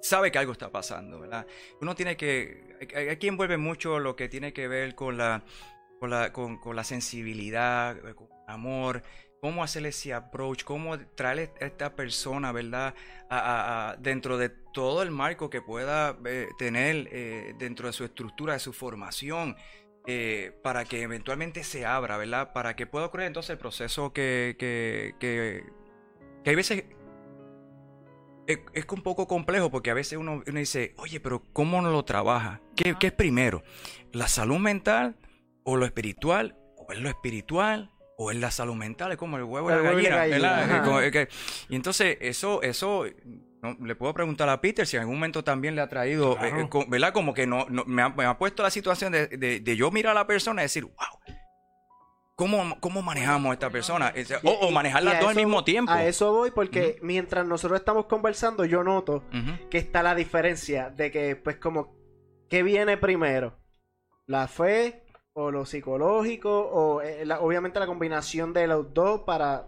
sabe 0.00 0.30
que 0.30 0.38
algo 0.38 0.52
está 0.52 0.70
pasando, 0.70 1.18
¿verdad? 1.20 1.46
Uno 1.80 1.94
tiene 1.94 2.16
que, 2.16 2.76
aquí 3.10 3.26
envuelve 3.28 3.56
mucho 3.56 3.98
lo 3.98 4.14
que 4.14 4.28
tiene 4.28 4.52
que 4.52 4.68
ver 4.68 4.94
con 4.94 5.16
la, 5.16 5.42
con 6.00 6.10
la, 6.10 6.32
con, 6.32 6.58
con 6.58 6.76
la 6.76 6.84
sensibilidad, 6.84 7.96
eh, 8.06 8.14
con 8.14 8.28
amor, 8.46 9.02
cómo 9.40 9.62
hacerle 9.62 9.90
ese 9.90 10.12
approach, 10.14 10.64
cómo 10.64 10.98
traerle 11.14 11.52
a 11.60 11.66
esta 11.66 11.94
persona, 11.94 12.52
¿verdad? 12.52 12.94
A, 13.30 13.38
a- 13.38 13.90
a- 13.90 13.96
dentro 13.96 14.38
de 14.38 14.48
todo 14.50 15.02
el 15.02 15.10
marco 15.10 15.50
que 15.50 15.62
pueda 15.62 16.16
eh, 16.24 16.48
tener 16.58 17.08
eh, 17.12 17.54
dentro 17.58 17.86
de 17.86 17.92
su 17.92 18.04
estructura, 18.04 18.54
de 18.54 18.58
su 18.60 18.72
formación, 18.72 19.56
eh, 20.06 20.52
para 20.62 20.84
que 20.84 21.02
eventualmente 21.02 21.64
se 21.64 21.84
abra, 21.86 22.16
¿verdad? 22.16 22.52
Para 22.52 22.76
que 22.76 22.86
pueda 22.86 23.06
ocurrir 23.06 23.26
entonces 23.26 23.50
el 23.50 23.58
proceso 23.58 24.12
que, 24.12 24.56
que, 24.58 25.14
que, 25.18 25.64
que 26.44 26.50
hay 26.50 26.56
veces 26.56 26.84
es, 28.46 28.58
es 28.72 28.86
un 28.90 29.02
poco 29.02 29.26
complejo 29.26 29.70
porque 29.70 29.90
a 29.90 29.94
veces 29.94 30.18
uno, 30.18 30.42
uno 30.46 30.58
dice, 30.58 30.94
oye, 30.98 31.20
pero 31.20 31.42
¿cómo 31.52 31.82
no 31.82 31.90
lo 31.90 32.04
trabaja? 32.04 32.60
¿Qué, 32.76 32.94
qué 32.98 33.08
es 33.08 33.12
primero? 33.12 33.62
¿La 34.12 34.28
salud 34.28 34.58
mental 34.58 35.16
o 35.66 35.76
lo 35.76 35.84
espiritual? 35.84 36.56
¿O 36.78 36.90
es 36.92 36.98
lo 37.00 37.08
espiritual? 37.10 37.90
¿O 38.16 38.30
es 38.30 38.38
la 38.38 38.50
salud 38.50 38.74
mental? 38.76 39.12
Es 39.12 39.18
como 39.18 39.36
el 39.36 39.42
huevo 39.44 39.68
y 39.70 39.74
la 39.74 39.82
gallina, 39.82 40.16
gallina, 40.26 41.28
y 41.68 41.76
entonces 41.76 42.16
eso, 42.22 42.62
eso 42.62 43.04
no, 43.62 43.76
le 43.84 43.94
puedo 43.94 44.14
preguntar 44.14 44.48
a 44.48 44.58
Peter 44.60 44.86
si 44.86 44.96
en 44.96 45.00
algún 45.02 45.16
momento 45.16 45.44
también 45.44 45.74
le 45.74 45.82
ha 45.82 45.88
traído, 45.88 46.34
Claro. 46.38 46.60
eh, 46.60 46.68
eh, 46.72 46.84
¿verdad? 46.88 47.12
Como 47.12 47.34
que 47.34 47.46
no, 47.46 47.66
no- 47.68 47.84
me, 47.84 48.00
ha, 48.00 48.08
me 48.08 48.24
ha 48.24 48.38
puesto 48.38 48.62
la 48.62 48.70
situación 48.70 49.12
de, 49.12 49.26
de- 49.26 49.60
de 49.60 49.76
yo 49.76 49.90
mirar 49.90 50.12
a 50.12 50.20
la 50.20 50.26
persona 50.26 50.62
y 50.62 50.64
decir, 50.64 50.84
wow, 50.84 50.94
¿cómo, 52.36 52.78
cómo 52.80 53.02
manejamos 53.02 53.50
a 53.50 53.54
esta 53.54 53.70
persona? 53.70 54.12
O, 54.44 54.50
o 54.50 54.70
manejar 54.70 55.02
las 55.02 55.20
dos 55.20 55.30
al 55.30 55.36
mismo 55.36 55.64
tiempo. 55.64 55.90
A 55.92 56.04
eso 56.04 56.32
voy 56.32 56.50
porque 56.50 56.98
mientras 57.02 57.46
nosotros 57.46 57.78
estamos 57.80 58.06
conversando, 58.06 58.64
yo 58.64 58.82
noto 58.84 59.24
que 59.70 59.78
está 59.78 60.02
la 60.02 60.14
diferencia 60.14 60.90
de 60.90 61.10
que, 61.10 61.36
pues, 61.36 61.56
como, 61.56 61.96
¿qué 62.48 62.62
viene 62.62 62.96
primero? 62.96 63.58
¿La 64.26 64.48
fe 64.48 65.04
o 65.38 65.50
lo 65.50 65.66
psicológico? 65.66 66.50
O 66.50 67.02
eh, 67.02 67.24
la- 67.26 67.40
obviamente 67.40 67.78
la 67.78 67.86
combinación 67.86 68.52
de 68.54 68.66
los 68.66 68.92
dos 68.94 69.20
para 69.20 69.66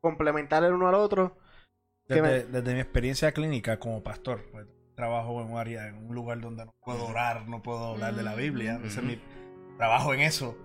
complementar 0.00 0.64
el 0.64 0.72
uno 0.72 0.88
al 0.88 0.94
otro. 0.94 1.36
Me- 2.08 2.20
Desde, 2.20 2.46
desde 2.46 2.74
mi 2.74 2.80
experiencia 2.80 3.32
clínica 3.32 3.78
como 3.78 4.02
pastor, 4.02 4.44
pues, 4.50 4.66
trabajo 4.94 5.40
en 5.42 5.50
un 5.50 5.58
área, 5.58 5.88
en 5.88 6.06
un 6.08 6.14
lugar 6.14 6.40
donde 6.40 6.64
no 6.64 6.74
puedo 6.82 7.06
orar, 7.06 7.46
no 7.48 7.62
puedo 7.62 7.86
hablar 7.92 8.14
de 8.14 8.22
la 8.22 8.34
Biblia. 8.34 8.80
Ese 8.84 9.00
es 9.00 9.04
mi 9.04 9.20
trabajo 9.78 10.14
en 10.14 10.20
eso. 10.20 10.56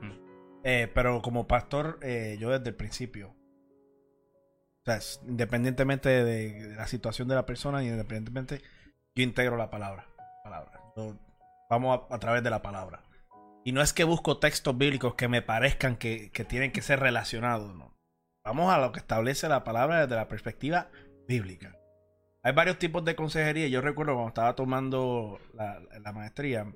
Eh, 0.64 0.89
pero 0.93 1.22
como 1.22 1.47
pastor, 1.47 1.99
eh, 2.01 2.38
yo 2.39 2.49
desde 2.49 2.70
el 2.70 2.76
principio, 2.76 3.30
o 3.30 4.86
sea, 4.86 4.97
es- 4.97 5.22
independientemente 5.28 6.10
de, 6.10 6.24
de 6.24 6.76
la 6.76 6.88
situación 6.88 7.28
de 7.28 7.36
la 7.36 7.45
persona 7.45 7.84
y 7.84 7.88
independientemente, 7.88 8.62
yo 9.16 9.24
integro 9.24 9.57
la 9.57 9.70
palabra. 9.70 10.05
palabra. 10.43 10.82
Yo- 10.95 11.16
vamos 11.70 12.01
a, 12.10 12.16
a 12.16 12.20
través 12.20 12.43
de 12.43 12.49
la 12.49 12.62
palabra. 12.62 13.01
Y 13.64 13.72
no 13.72 13.82
es 13.82 13.93
que 13.93 14.03
busco 14.03 14.38
textos 14.38 14.78
bíblicos 14.78 15.16
que 15.16 15.28
me 15.28 15.41
parezcan 15.41 15.97
que, 15.97 16.32
que 16.32 16.45
tienen 16.45 16.72
que 16.72 16.82
ser 16.82 16.99
relacionados, 16.99 17.76
no. 17.76 17.97
vamos 18.43 18.74
a 18.74 18.80
lo 18.80 18.91
que 18.91 18.99
establece 18.99 19.49
la 19.49 19.64
palabra 19.64 20.01
desde 20.01 20.16
la 20.16 20.28
perspectiva 20.28 20.89
bíblica. 21.28 21.78
Hay 22.41 22.53
varios 22.53 22.80
tipos 22.80 23.03
de 23.03 23.16
consejería. 23.16 23.68
Yo 23.68 23.82
recuerdo 23.82 24.14
cuando 24.14 24.30
estaba 24.30 24.55
tomando 24.55 25.39
la, 25.53 25.82
la 26.01 26.14
maestría, 26.14 26.72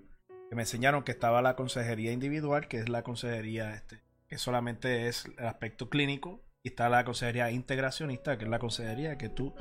que 0.49 0.55
me 0.55 0.63
enseñaron 0.63 1.03
que 1.03 1.13
estaba 1.13 1.41
la 1.41 1.55
consejería 1.55 2.11
individual, 2.11 2.67
que 2.67 2.79
es 2.79 2.89
la 2.89 3.01
consejería 3.01 3.73
este, 3.73 4.03
que 4.27 4.37
solamente 4.37 5.07
es 5.07 5.25
el 5.37 5.47
aspecto 5.47 5.89
clínico, 5.89 6.43
y 6.63 6.69
está 6.69 6.89
la 6.89 7.05
consejería 7.05 7.49
integracionista, 7.51 8.37
que 8.37 8.43
es 8.43 8.49
la 8.49 8.59
consejería 8.59 9.17
que 9.17 9.29
tú 9.29 9.55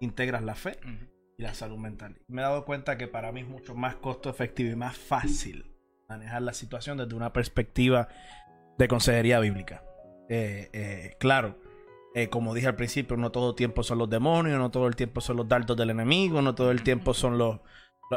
integras 0.00 0.42
la 0.42 0.54
fe 0.54 0.78
y 1.38 1.42
la 1.42 1.54
salud 1.54 1.78
mental. 1.78 2.20
Me 2.28 2.42
he 2.42 2.44
dado 2.44 2.66
cuenta 2.66 2.98
que 2.98 3.08
para 3.08 3.32
mí 3.32 3.40
es 3.40 3.48
mucho 3.48 3.74
más 3.74 3.96
costo 3.96 4.28
efectivo 4.28 4.70
y 4.70 4.76
más 4.76 4.96
fácil 4.96 5.75
manejar 6.08 6.42
la 6.42 6.52
situación 6.52 6.98
desde 6.98 7.14
una 7.14 7.32
perspectiva 7.32 8.08
de 8.78 8.88
consejería 8.88 9.40
bíblica. 9.40 9.82
Eh, 10.28 10.70
eh, 10.72 11.16
claro, 11.18 11.58
eh, 12.14 12.28
como 12.28 12.54
dije 12.54 12.66
al 12.66 12.76
principio, 12.76 13.16
no 13.16 13.30
todo 13.30 13.50
el 13.50 13.56
tiempo 13.56 13.82
son 13.82 13.98
los 13.98 14.10
demonios, 14.10 14.58
no 14.58 14.70
todo 14.70 14.86
el 14.86 14.96
tiempo 14.96 15.20
son 15.20 15.36
los 15.36 15.48
dardos 15.48 15.76
del 15.76 15.90
enemigo, 15.90 16.42
no 16.42 16.54
todo 16.54 16.70
el 16.70 16.82
tiempo 16.82 17.14
son 17.14 17.38
los, 17.38 17.60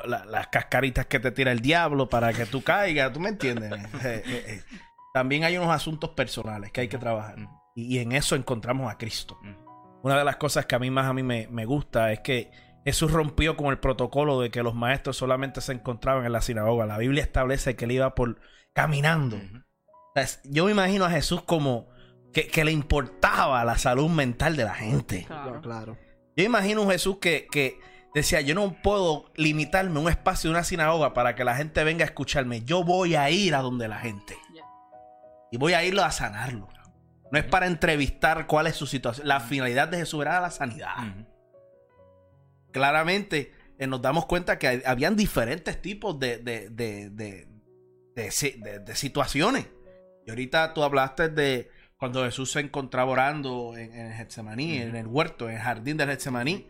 las 0.06 0.48
cascaritas 0.48 1.08
que 1.08 1.20
te 1.20 1.32
tira 1.32 1.52
el 1.52 1.62
diablo 1.62 2.10
para 2.10 2.34
que 2.34 2.46
tú 2.46 2.64
caigas, 2.64 3.12
¿tú 3.12 3.20
me 3.20 3.30
entiendes? 3.30 3.72
También 5.14 5.44
hay 5.44 5.58
unos 5.58 5.72
asuntos 5.72 6.12
personales 6.12 6.72
que 6.72 6.82
hay 6.82 6.88
que 6.88 6.98
trabajar 6.98 7.38
y, 7.76 7.98
en 8.00 8.12
eso 8.12 8.36
encontramos 8.36 8.92
a 8.92 8.98
Cristo. 8.98 9.40
Una 10.04 10.18
de 10.18 10.24
las 10.24 10.38
cosas 10.38 10.66
que 10.66 10.76
a 10.76 10.80
mí 10.80 10.92
más 10.92 11.08
a 11.08 11.14
mí 11.14 11.24
me, 11.24 11.48
me 11.48 11.66
gusta 11.66 12.12
es 12.12 12.20
que 12.20 12.52
Jesús 12.86 13.12
rompió 13.12 13.58
con 13.58 13.68
el 13.68 13.80
protocolo 13.80 14.40
de 14.42 14.52
que 14.52 14.64
los 14.64 14.76
maestros 14.76 15.18
solamente 15.18 15.62
se 15.62 15.74
encontraban 15.74 16.26
en 16.26 16.32
la 16.32 16.42
sinagoga. 16.42 16.86
La 16.86 16.98
Biblia 16.98 17.24
establece 17.24 17.76
que 17.76 17.86
él 17.86 17.92
iba 17.92 18.16
por 18.16 18.40
caminando. 18.74 19.38
yo 20.46 20.66
me 20.66 20.72
imagino 20.72 21.06
a 21.06 21.10
Jesús 21.10 21.42
como 21.44 21.90
que, 22.34 22.64
le 22.64 22.72
importaba 22.72 23.64
la 23.66 23.78
salud 23.78 24.10
mental 24.10 24.56
de 24.56 24.64
la 24.64 24.76
gente. 24.76 25.28
Claro. 25.62 25.98
Yo 26.36 26.44
imagino 26.44 26.84
un 26.84 26.90
Jesús 26.90 27.18
que, 27.20 27.48
que, 27.52 27.80
decía, 28.14 28.42
yo 28.42 28.56
no 28.56 28.78
puedo 28.82 29.32
limitarme 29.36 30.00
a 30.00 30.04
un 30.04 30.10
espacio 30.10 30.50
de 30.50 30.56
una 30.56 30.64
sinagoga 30.64 31.14
para 31.14 31.36
que 31.36 31.44
la 31.44 31.56
gente 31.56 31.84
venga 31.84 32.04
a 32.04 32.08
escucharme. 32.08 32.64
Yo 32.64 32.84
voy 32.84 33.16
a 33.16 33.30
ir 33.30 33.56
a 33.56 33.62
donde 33.62 33.88
la 33.88 34.00
gente. 34.00 34.38
Y 35.52 35.58
voy 35.58 35.74
a 35.74 35.84
irlo 35.84 36.04
a 36.04 36.12
sanarlo. 36.12 36.68
No 37.32 37.38
es 37.38 37.46
para 37.46 37.68
entrevistar 37.68 38.48
cuál 38.48 38.68
es 38.68 38.76
su 38.76 38.88
situación. 38.88 39.28
La 39.28 39.40
finalidad 39.40 39.88
de 39.88 39.98
Jesús 39.98 40.22
era 40.22 40.40
la 40.40 40.52
sanidad. 40.52 40.96
Claramente 42.72 43.54
eh, 43.78 43.88
nos 43.88 44.02
damos 44.02 44.26
cuenta 44.26 44.60
que 44.60 44.84
habían 44.86 45.16
diferentes 45.16 45.82
tipos 45.82 46.20
de, 46.20 46.38
de, 46.38 46.70
de, 46.70 47.10
de, 48.16 48.96
situaciones. 48.96 49.68
Y 50.26 50.30
ahorita 50.30 50.74
tú 50.74 50.84
hablaste 50.84 51.30
de 51.30 51.72
cuando 51.98 52.24
Jesús 52.26 52.52
se 52.52 52.60
encontraba 52.60 53.12
orando 53.12 53.76
en, 53.78 53.94
en 53.94 54.14
Getsemaní, 54.14 54.78
en 54.78 54.96
el 54.96 55.08
huerto, 55.08 55.50
en 55.50 55.56
el 55.56 55.62
jardín 55.62 55.98
de 55.98 56.06
Getsemaní. 56.06 56.70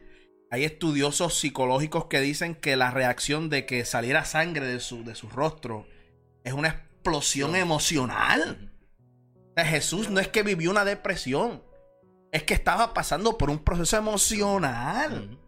Hay 0.52 0.64
estudiosos 0.64 1.38
psicológicos 1.40 2.06
que 2.06 2.22
dicen 2.22 2.56
que 2.56 2.76
la 2.76 2.92
reacción 2.92 3.50
de 3.50 3.66
que 3.66 3.86
saliera 3.86 4.26
sangre 4.26 4.66
de 4.66 4.80
su, 4.80 5.04
de 5.04 5.16
su 5.16 5.30
rostro 5.30 5.88
es 6.44 6.54
una 6.54 6.70
explosión 6.70 7.56
emocional. 7.56 8.70
Jesús 9.66 10.10
no 10.10 10.20
es 10.20 10.28
que 10.28 10.44
vivió 10.44 10.72
una 10.72 10.86
depresión, 10.86 11.64
es 12.32 12.44
que 12.44 12.54
estaba 12.54 12.94
pasando 12.94 13.38
por 13.38 13.50
un 13.50 13.60
proceso 13.60 13.98
emocional. 13.98 15.40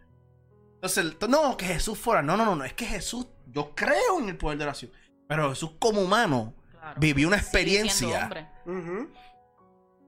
Entonces, 0.81 1.15
no, 1.29 1.55
que 1.57 1.65
Jesús 1.65 1.97
fuera. 1.97 2.23
No, 2.23 2.35
no, 2.35 2.43
no, 2.43 2.55
no. 2.55 2.63
Es 2.63 2.73
que 2.73 2.85
Jesús, 2.85 3.27
yo 3.45 3.75
creo 3.75 4.19
en 4.19 4.29
el 4.29 4.37
poder 4.37 4.57
de 4.57 4.65
la 4.65 4.71
oración. 4.71 4.91
Pero 5.27 5.49
Jesús, 5.49 5.73
como 5.77 6.01
humano, 6.01 6.55
vivió 6.97 7.27
una 7.27 7.37
experiencia 7.37 8.49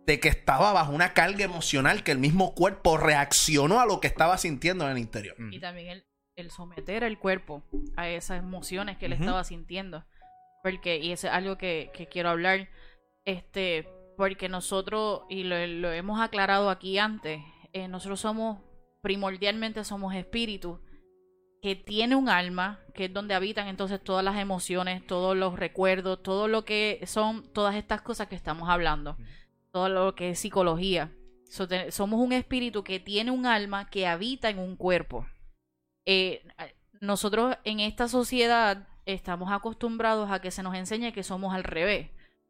de 0.06 0.20
que 0.20 0.28
estaba 0.30 0.74
bajo 0.74 0.92
una 0.92 1.14
carga 1.14 1.46
emocional 1.46 2.04
que 2.04 2.12
el 2.12 2.18
mismo 2.18 2.56
cuerpo 2.56 2.98
reaccionó 2.98 3.80
a 3.80 3.86
lo 3.86 4.00
que 4.00 4.08
estaba 4.08 4.38
sintiendo 4.40 4.86
en 4.86 4.94
el 4.94 4.98
interior. 4.98 5.36
Y 5.52 5.60
también 5.60 6.04
el, 6.36 6.50
someter 6.50 7.04
al 7.04 7.20
cuerpo 7.20 7.64
a 7.96 8.10
esas 8.10 8.40
emociones 8.40 8.98
que 8.98 9.06
él 9.06 9.14
estaba 9.14 9.44
sintiendo. 9.44 10.04
Porque, 10.64 10.98
y 10.98 11.12
eso 11.12 11.28
es 11.28 11.34
algo 11.34 11.58
que, 11.58 11.92
quiero 12.10 12.30
hablar, 12.30 12.68
este, 13.26 13.88
porque 14.18 14.50
nosotros, 14.50 15.22
y 15.30 15.44
lo, 15.44 15.56
hemos 15.92 16.20
aclarado 16.20 16.72
aquí 16.72 16.98
antes, 16.98 17.42
eh, 17.74 17.88
nosotros 17.88 18.20
somos 18.20 18.60
primordialmente 19.04 19.84
somos 19.84 20.16
espíritus 20.16 20.80
que 21.62 21.76
tiene 21.76 22.16
un 22.16 22.30
alma, 22.30 22.80
que 22.94 23.06
es 23.06 23.14
donde 23.14 23.34
habitan 23.36 23.68
entonces 23.68 24.02
todas 24.02 24.24
las 24.24 24.38
emociones, 24.38 25.06
todos 25.06 25.36
los 25.36 25.60
recuerdos, 25.60 26.24
todo 26.24 26.48
lo 26.48 26.64
que 26.66 27.02
son 27.06 27.44
todas 27.54 27.76
estas 27.76 28.02
cosas 28.02 28.28
que 28.28 28.36
estamos 28.36 28.70
hablando, 28.70 29.18
todo 29.72 29.90
lo 29.90 30.16
que 30.16 30.32
es 30.32 30.40
psicología. 30.40 31.12
somos 31.90 32.20
un 32.20 32.32
espíritu 32.32 32.84
que 32.84 33.00
tiene 33.00 33.32
un 33.32 33.46
alma 33.46 33.90
que 33.90 34.08
habita 34.08 34.50
en 34.50 34.60
un 34.60 34.78
cuerpo. 34.78 35.28
Eh, 36.06 36.46
nosotros 37.02 37.58
en 37.66 37.82
esta 37.82 38.08
sociedad 38.08 38.88
estamos 39.06 39.52
acostumbrados 39.52 40.32
a 40.32 40.40
que 40.40 40.52
se 40.52 40.64
nos 40.64 40.76
enseñe 40.76 41.12
que 41.12 41.24
somos 41.24 41.54
al 41.54 41.66
revés. 41.66 42.10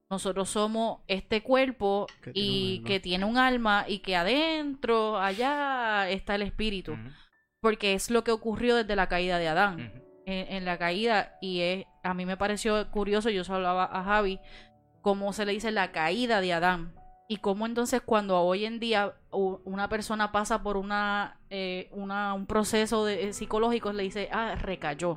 Nosotros 0.09 0.49
somos 0.49 0.99
este 1.07 1.41
cuerpo 1.41 2.07
y 2.33 2.83
que 2.85 2.99
tiene 2.99 3.25
un 3.25 3.37
alma 3.37 3.85
y 3.87 3.99
que 3.99 4.15
adentro, 4.15 5.19
allá 5.19 6.09
está 6.09 6.35
el 6.35 6.43
espíritu. 6.43 6.95
Porque 7.61 7.93
es 7.93 8.11
lo 8.11 8.23
que 8.23 8.31
ocurrió 8.31 8.75
desde 8.75 8.95
la 8.95 9.07
caída 9.07 9.39
de 9.39 9.47
Adán. 9.47 10.03
en, 10.25 10.65
la 10.65 10.77
caída, 10.77 11.37
y 11.41 11.61
es, 11.61 11.85
a 12.03 12.13
mí 12.13 12.25
me 12.25 12.37
pareció 12.37 12.89
curioso, 12.91 13.29
yo 13.29 13.43
se 13.43 13.51
hablaba 13.51 13.83
a 13.85 14.03
Javi, 14.03 14.39
cómo 15.01 15.33
se 15.33 15.45
le 15.45 15.51
dice 15.51 15.71
la 15.71 15.91
caída 15.91 16.41
de 16.41 16.53
Adán. 16.53 16.93
Y 17.27 17.37
cómo 17.37 17.65
entonces 17.65 18.01
cuando 18.01 18.39
hoy 18.41 18.65
en 18.65 18.79
día 18.79 19.15
una 19.31 19.89
persona 19.89 20.31
pasa 20.31 20.61
por 20.61 20.77
una, 20.77 21.39
eh, 21.49 21.89
una 21.91 22.33
un 22.33 22.45
proceso 22.45 23.05
de, 23.05 23.29
eh, 23.29 23.33
psicológico, 23.33 23.91
le 23.93 24.03
dice, 24.03 24.29
ah, 24.31 24.55
recayó. 24.55 25.15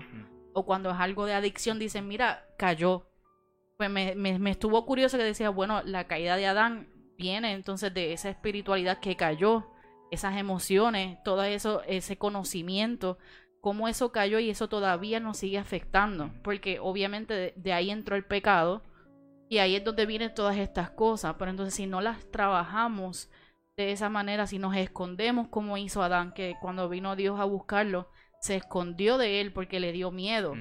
O 0.55 0.65
cuando 0.65 0.91
es 0.91 0.97
algo 0.99 1.27
de 1.27 1.35
adicción, 1.35 1.79
dicen, 1.79 2.09
mira, 2.09 2.47
cayó 2.57 3.11
pues 3.77 3.91
me, 3.91 4.15
me, 4.15 4.51
estuvo 4.51 4.85
curioso 4.87 5.19
que 5.19 5.25
decía, 5.25 5.51
bueno, 5.51 5.83
la 5.85 6.07
caída 6.07 6.37
de 6.37 6.47
Adán 6.47 6.89
viene 7.19 7.53
entonces 7.53 7.93
de 7.93 8.13
esa 8.13 8.31
espiritualidad 8.31 9.01
que 9.01 9.17
cayó, 9.17 9.71
esas 10.11 10.37
emociones, 10.37 11.19
todo 11.25 11.43
eso, 11.43 11.83
ese 11.87 12.17
conocimiento, 12.17 13.19
cómo 13.61 13.89
eso 13.89 14.13
cayó 14.13 14.39
y 14.39 14.51
eso 14.51 14.69
todavía 14.69 15.21
nos 15.21 15.39
sigue 15.39 15.59
afectando, 15.59 16.33
porque 16.43 16.79
obviamente 16.81 17.53
de, 17.57 17.73
ahí 17.73 17.91
entró 17.91 18.17
el 18.17 18.25
pecado 18.25 18.83
y 19.49 19.59
ahí 19.59 19.77
es 19.77 19.85
donde 19.85 20.07
vienen 20.07 20.35
todas 20.35 20.57
estas 20.57 20.91
cosas, 20.91 21.35
pero 21.39 21.51
entonces 21.51 21.75
si 21.75 21.87
no 21.87 22.01
las 22.01 22.31
trabajamos 22.31 23.31
de 23.77 23.93
esa 23.93 24.09
manera, 24.09 24.47
si 24.47 24.59
nos 24.59 24.75
escondemos 24.75 25.49
como 25.49 25.77
hizo 25.77 26.03
Adán, 26.03 26.33
que 26.33 26.57
cuando 26.63 26.89
vino 26.89 27.15
Dios 27.15 27.39
a 27.39 27.45
buscarlo, 27.45 28.09
se 28.41 28.57
escondió 28.57 29.19
de 29.19 29.41
él 29.41 29.53
porque 29.53 29.81
le 29.81 29.93
dio 29.93 30.11
miedo 30.11 30.55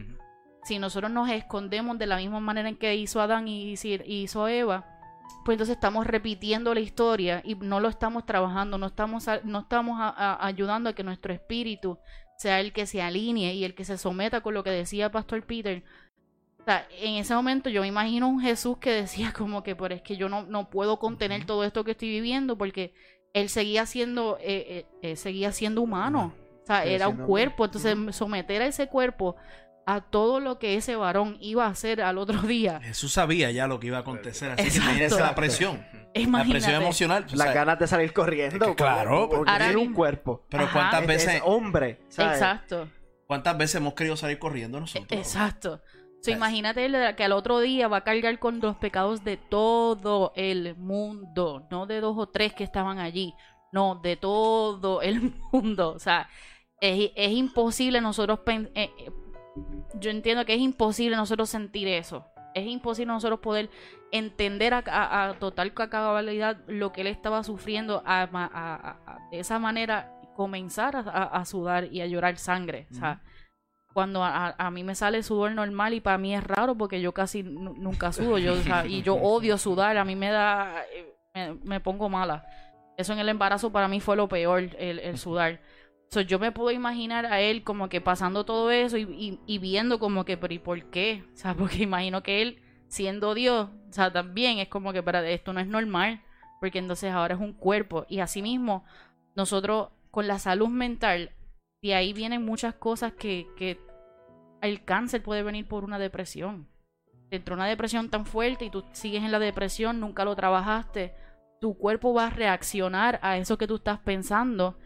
si 0.66 0.80
nosotros 0.80 1.11
nos 1.11 1.30
escondemos 1.30 1.97
de 1.97 2.07
la 2.07 2.18
misma 2.18 2.39
manera 2.39 2.68
en 2.68 2.76
que 2.76 2.95
hizo 2.95 3.22
Adán 3.22 3.47
y 3.47 3.76
hizo 4.07 4.47
Eva, 4.47 4.86
pues 5.45 5.55
entonces 5.55 5.76
estamos 5.76 6.07
repitiendo 6.07 6.74
la 6.74 6.80
historia 6.80 7.41
y 7.45 7.53
no 7.53 7.80
lo 7.80 7.88
estamos 7.88 8.26
trabajando, 8.26 8.80
no 8.80 8.88
estamos, 8.88 9.28
no 9.43 9.59
estamos 9.59 10.13
ayudando 10.18 10.89
a 10.89 10.93
que 10.93 11.03
nuestro 11.03 11.34
espíritu 11.34 11.99
sea 12.38 12.59
el 12.59 12.74
que 12.74 12.88
se 12.88 13.03
alinee 13.03 13.53
y 13.53 13.63
el 13.63 13.76
que 13.76 13.86
se 13.86 13.99
someta 13.99 14.41
con 14.41 14.55
lo 14.55 14.63
que 14.63 14.72
decía 14.72 15.11
Pastor 15.11 15.43
Peter. 15.43 15.84
O 16.59 16.63
sea, 16.63 16.88
en 16.99 17.18
ese 17.18 17.36
momento 17.36 17.70
yo 17.70 17.82
me 17.82 17.88
imagino 17.88 18.28
un 18.28 18.41
Jesús 18.41 18.78
que 18.80 18.91
decía 18.91 19.34
como 19.38 19.61
que, 19.61 19.76
pero 19.76 19.93
es 19.93 20.01
que 20.01 20.18
yo 20.18 20.30
no, 20.30 20.43
no 20.43 20.72
puedo 20.72 20.97
contener 20.97 21.45
todo 21.45 21.63
esto 21.63 21.84
que 21.84 21.91
estoy 21.91 22.09
viviendo 22.09 22.57
porque 22.57 22.95
él 23.34 23.49
seguía 23.49 23.86
siendo, 23.86 24.38
eh, 24.41 24.66
eh, 24.68 24.86
eh, 25.03 25.16
seguía 25.16 25.51
siendo 25.51 25.84
humano. 25.84 26.34
O 26.63 26.66
sea, 26.66 26.86
era 26.86 27.07
un 27.07 27.18
cuerpo. 27.18 27.66
Entonces, 27.66 27.95
someter 28.16 28.63
a 28.63 28.66
ese 28.66 28.88
cuerpo 28.88 29.36
a 29.86 30.01
todo 30.01 30.39
lo 30.39 30.57
que 30.57 30.75
ese 30.75 30.95
varón 30.95 31.38
iba 31.39 31.65
a 31.65 31.69
hacer 31.69 32.01
al 32.01 32.17
otro 32.17 32.41
día. 32.41 32.79
Jesús 32.81 33.13
sabía 33.13 33.51
ya 33.51 33.67
lo 33.67 33.79
que 33.79 33.88
iba 33.88 33.97
a 33.97 34.01
acontecer, 34.01 34.51
así 34.51 34.79
que 34.79 34.86
tenía 34.86 35.09
la 35.09 35.36
presión. 35.36 35.86
La 36.13 36.43
presión 36.43 36.81
emocional. 36.81 37.25
Las 37.33 37.53
ganas 37.53 37.79
de 37.79 37.88
salir 37.88 38.13
corriendo. 38.13 38.75
claro, 38.75 39.29
porque 39.29 39.51
tiene 39.57 39.77
un 39.77 39.93
cuerpo. 39.93 40.45
Pero 40.49 40.69
cuántas 40.71 41.05
veces... 41.05 41.41
hombre. 41.43 42.01
Exacto. 42.09 42.89
¿Cuántas 43.27 43.57
veces 43.57 43.75
hemos 43.75 43.93
querido 43.93 44.15
salir 44.15 44.39
corriendo 44.39 44.79
nosotros? 44.79 45.11
Exacto. 45.11 45.81
imagínate 46.27 47.15
que 47.15 47.23
al 47.23 47.31
otro 47.31 47.59
día 47.59 47.88
va 47.88 47.97
a 47.97 48.03
cargar 48.03 48.38
con 48.39 48.59
los 48.59 48.75
pecados 48.77 49.23
de 49.23 49.38
todo 49.38 50.31
el 50.36 50.75
mundo, 50.75 51.67
no 51.71 51.86
de 51.86 52.01
dos 52.01 52.15
o 52.17 52.27
tres 52.27 52.53
que 52.53 52.63
estaban 52.63 52.99
allí, 52.99 53.33
no, 53.71 53.95
de 53.95 54.15
todo 54.15 55.01
el 55.01 55.33
mundo. 55.51 55.93
O 55.93 55.99
sea, 55.99 56.29
es, 56.79 57.31
imposible 57.31 57.99
nosotros 57.99 58.39
eh, 58.47 58.89
yo 59.99 60.11
entiendo 60.11 60.45
que 60.45 60.53
es 60.53 60.59
imposible 60.59 61.15
nosotros 61.15 61.49
sentir 61.49 61.87
eso. 61.87 62.25
Es 62.53 62.65
imposible 62.67 63.11
nosotros 63.11 63.39
poder 63.39 63.69
entender 64.11 64.73
a, 64.73 65.35
total 65.39 65.73
cabalidad 65.73 66.57
lo 66.67 66.91
que 66.91 67.01
él 67.01 67.07
estaba 67.07 67.43
sufriendo 67.43 68.01
de 69.31 69.39
esa 69.39 69.59
manera 69.59 70.11
comenzar 70.35 70.95
a, 70.95 71.45
sudar 71.45 71.85
y 71.91 72.01
a 72.01 72.05
llorar 72.05 72.37
sangre. 72.37 72.87
O 72.91 72.95
sea, 72.95 73.21
cuando 73.93 74.23
a, 74.23 74.71
mí 74.71 74.83
me 74.83 74.95
sale 74.95 75.23
sudor 75.23 75.51
normal 75.51 75.93
y 75.93 76.01
para 76.01 76.17
mí 76.17 76.33
es 76.33 76.43
raro 76.43 76.75
porque 76.75 77.01
yo 77.01 77.13
casi 77.13 77.43
nunca 77.43 78.11
sudo 78.11 78.37
yo, 78.37 78.55
y 78.85 79.01
yo 79.01 79.15
odio 79.21 79.57
sudar, 79.57 79.97
a 79.97 80.05
mí 80.05 80.15
me 80.15 80.29
da, 80.29 80.83
me, 81.33 81.53
me 81.63 81.79
pongo 81.79 82.09
mala. 82.09 82.45
Eso 82.97 83.11
en 83.11 83.19
el 83.19 83.27
embarazo 83.27 83.71
para 83.71 83.89
mí 83.89 83.99
fue 83.99 84.15
lo 84.15 84.29
peor, 84.29 84.69
el, 84.77 84.99
el 84.99 85.17
sudar. 85.17 85.59
So, 86.09 86.21
yo 86.21 86.39
me 86.39 86.51
puedo 86.51 86.71
imaginar 86.71 87.25
a 87.25 87.41
él 87.41 87.63
como 87.63 87.89
que 87.89 87.99
pasando 87.99 88.45
todo 88.45 88.71
eso 88.71 88.97
y, 88.97 89.39
y- 89.45 89.57
viendo 89.59 89.99
como 89.99 90.23
que, 90.23 90.37
pero 90.37 90.53
¿y 90.53 90.59
por 90.59 90.83
qué? 90.89 91.23
O 91.33 91.37
sea, 91.37 91.53
porque 91.57 91.83
imagino 91.83 92.23
que 92.23 92.41
él, 92.41 92.61
siendo 92.87 93.33
Dios, 93.33 93.69
o 93.89 93.93
sea, 93.93 94.11
también 94.11 94.59
es 94.59 94.69
como 94.69 94.93
que, 94.93 95.03
para 95.03 95.27
esto 95.29 95.51
no 95.53 95.59
es 95.59 95.67
normal, 95.67 96.21
porque 96.59 96.79
entonces 96.79 97.11
ahora 97.11 97.35
es 97.35 97.41
un 97.41 97.53
cuerpo. 97.53 98.05
Y 98.07 98.19
asimismo, 98.19 98.85
nosotros 99.35 99.89
con 100.11 100.27
la 100.27 100.39
salud 100.39 100.69
mental, 100.69 101.31
de 101.81 101.95
ahí 101.95 102.13
vienen 102.13 102.45
muchas 102.45 102.73
cosas 102.75 103.13
que, 103.13 103.47
que 103.57 103.79
el 104.61 104.83
cáncer 104.83 105.21
puede 105.23 105.43
venir 105.43 105.67
por 105.67 105.83
una 105.83 105.99
depresión. 105.99 106.67
Te 107.29 107.37
entró 107.37 107.55
una 107.55 107.67
depresión 107.67 108.09
tan 108.09 108.25
fuerte 108.25 108.65
y 108.65 108.69
tú 108.69 108.83
sigues 108.93 109.23
en 109.23 109.31
la 109.31 109.39
depresión, 109.39 109.99
nunca 109.99 110.25
lo 110.25 110.35
trabajaste, 110.35 111.13
tu 111.59 111.77
cuerpo 111.77 112.13
va 112.13 112.27
a 112.27 112.31
reaccionar 112.31 113.19
a 113.23 113.37
eso 113.37 113.57
que 113.57 113.67
tú 113.67 113.75
estás 113.75 113.99
pensando 113.99 114.77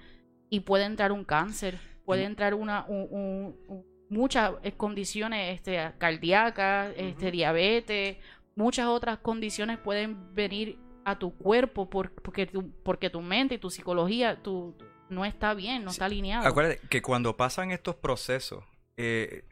y 0.49 0.61
puede 0.61 0.85
entrar 0.85 1.11
un 1.11 1.23
cáncer, 1.25 1.79
puede 2.05 2.23
entrar 2.23 2.53
una 2.53 2.85
un- 2.87 3.07
un- 3.11 3.55
un- 3.67 3.85
muchas 4.09 4.53
condiciones 4.77 5.55
este, 5.55 5.91
cardíacas, 5.97 6.93
este, 6.97 7.31
diabetes, 7.31 8.17
muchas 8.55 8.87
otras 8.87 9.19
condiciones 9.19 9.77
pueden 9.77 10.33
venir 10.33 10.77
a 11.05 11.17
tu 11.19 11.35
cuerpo 11.37 11.89
por- 11.89 12.11
porque, 12.21 12.45
tu, 12.47 12.71
porque 12.83 13.09
tu 13.09 13.21
mente 13.21 13.55
y 13.55 13.57
tu 13.59 13.69
psicología 13.69 14.41
tu, 14.41 14.75
no 15.09 15.25
está 15.25 15.53
bien, 15.53 15.83
no 15.83 15.91
Sí. 15.91 15.95
está 15.95 16.05
alineado. 16.05 16.47
Acuérdate 16.47 16.79
que 16.89 17.01
cuando 17.01 17.37
pasan 17.37 17.71
estos 17.71 17.95
procesos, 17.95 18.63
eh, 18.97 19.45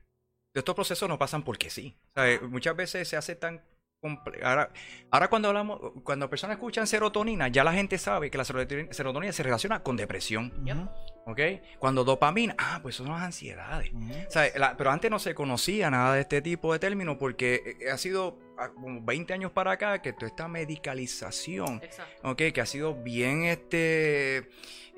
estos 0.54 0.74
procesos 0.76 1.08
no 1.08 1.18
pasan 1.20 1.43
porque 1.43 1.70
sí. 1.70 1.95
O 2.16 2.22
sea, 2.22 2.39
muchas 2.48 2.76
veces 2.76 3.08
se 3.08 3.16
hace 3.16 3.36
tan 3.36 3.62
Ahora, 4.43 4.70
ahora 5.10 5.28
cuando 5.28 5.48
hablamos, 5.48 5.80
cuando 6.04 6.30
personas 6.30 6.56
escuchan 6.58 6.86
serotonina, 6.86 7.48
ya 7.48 7.64
la 7.64 7.74
gente 7.74 7.98
sabe 7.98 8.30
que 8.30 8.38
la 8.38 8.45
serotonina, 8.45 9.32
se 9.34 9.43
relaciona 9.43 9.82
con 9.82 9.98
depresión. 9.98 10.54
Ujú, 10.64 11.32
¿Ok? 11.32 11.39
Cuando 11.80 12.04
dopamina, 12.04 12.56
ah, 12.60 12.80
pues 12.84 12.95
son 12.95 13.08
las 13.10 13.22
ansiedades. 13.24 13.91
ujú. 13.93 14.14
O 14.28 14.32
sea, 14.32 14.45
la- 14.56 14.78
pero 14.78 14.91
antes 14.91 15.10
no 15.10 15.18
se 15.18 15.34
conocía 15.34 15.89
nada 15.89 16.14
de 16.14 16.22
este 16.22 16.41
tipo 16.43 16.72
de 16.74 16.80
términos 16.80 17.18
porque 17.20 17.78
eh, 17.82 17.89
ha 17.91 17.98
sido 17.98 18.38
ah, 18.60 18.70
como 18.70 19.02
20 19.02 19.34
años 19.34 19.52
para 19.52 19.72
acá 19.72 20.00
que 20.02 20.14
toda 20.14 20.28
esta 20.28 20.48
medicalización 20.48 21.82
Exacto. 21.84 22.30
Ok, 22.32 22.41
que 22.54 22.62
ha 22.62 22.66
sido 22.68 22.93
bien, 22.95 23.45
este, 23.45 24.50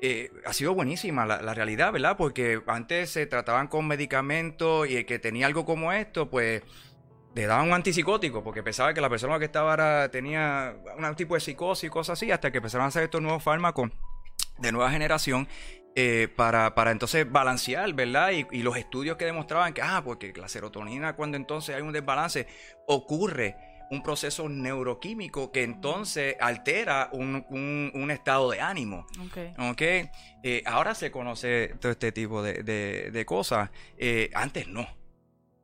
eh, 0.02 0.30
ha 0.44 0.52
sido 0.52 0.74
buenísima 0.74 1.24
la, 1.26 1.40
la 1.42 1.54
realidad, 1.54 1.90
¿verdad? 1.92 2.16
Porque 2.18 2.60
antes 2.66 3.10
se 3.10 3.26
trataban 3.26 3.66
con 3.68 3.86
medicamentos 3.86 4.88
y 4.88 4.96
el 4.98 5.06
que 5.06 5.18
tenía 5.18 5.46
algo 5.46 5.64
como 5.64 5.90
esto, 5.92 6.28
pues 6.30 6.62
le 7.34 7.46
daban 7.46 7.68
un 7.68 7.74
antipsicótico 7.74 8.42
porque 8.42 8.62
pensaba 8.62 8.92
que 8.92 9.00
la 9.00 9.08
persona 9.08 9.38
que 9.38 9.44
estaba 9.44 9.74
era- 9.74 10.10
tenía 10.10 10.74
un 10.98 11.14
tipo 11.16 11.34
de 11.34 11.40
psicosis 11.40 11.84
y 11.84 11.90
cosas 11.90 12.18
así, 12.18 12.30
hasta 12.32 12.50
que 12.50 12.58
empezaron 12.58 12.84
a 12.84 12.88
hacer 12.88 13.04
estos 13.04 13.22
nuevos 13.22 13.42
fármacos 13.42 13.90
de 14.58 14.72
nueva 14.72 14.90
generación. 14.90 15.48
eh, 15.96 16.28
para, 16.36 16.76
para 16.76 16.92
entonces 16.92 17.28
balancear, 17.30 17.92
¿verdad? 17.94 18.30
Y, 18.30 18.46
y 18.52 18.62
los 18.62 18.76
estudios 18.76 19.16
que 19.16 19.24
demostraban 19.24 19.74
que, 19.74 19.82
ah, 19.82 20.02
porque 20.04 20.32
la 20.36 20.46
serotonina 20.46 21.16
cuando 21.16 21.36
entonces 21.36 21.74
hay 21.74 21.82
un 21.82 21.92
desbalance 21.92 22.46
ocurre 22.86 23.56
un 23.90 24.00
proceso 24.00 24.48
neuroquímico 24.48 25.50
que 25.50 25.64
entonces 25.64 26.36
altera 26.40 27.08
un, 27.12 27.44
un- 27.50 27.90
un 27.92 28.10
estado 28.12 28.50
de 28.52 28.60
ánimo. 28.60 29.04
Ok. 29.26 29.38
¿Ok? 29.70 29.82
Eh, 30.44 30.62
ahora 30.64 30.94
se 30.94 31.10
conoce 31.10 31.74
todo 31.80 31.90
este 31.90 32.12
tipo 32.12 32.40
de, 32.40 32.62
de- 32.62 33.10
de 33.10 33.26
cosas. 33.26 33.70
Eh, 33.98 34.30
antes 34.34 34.68
no. 34.68 34.86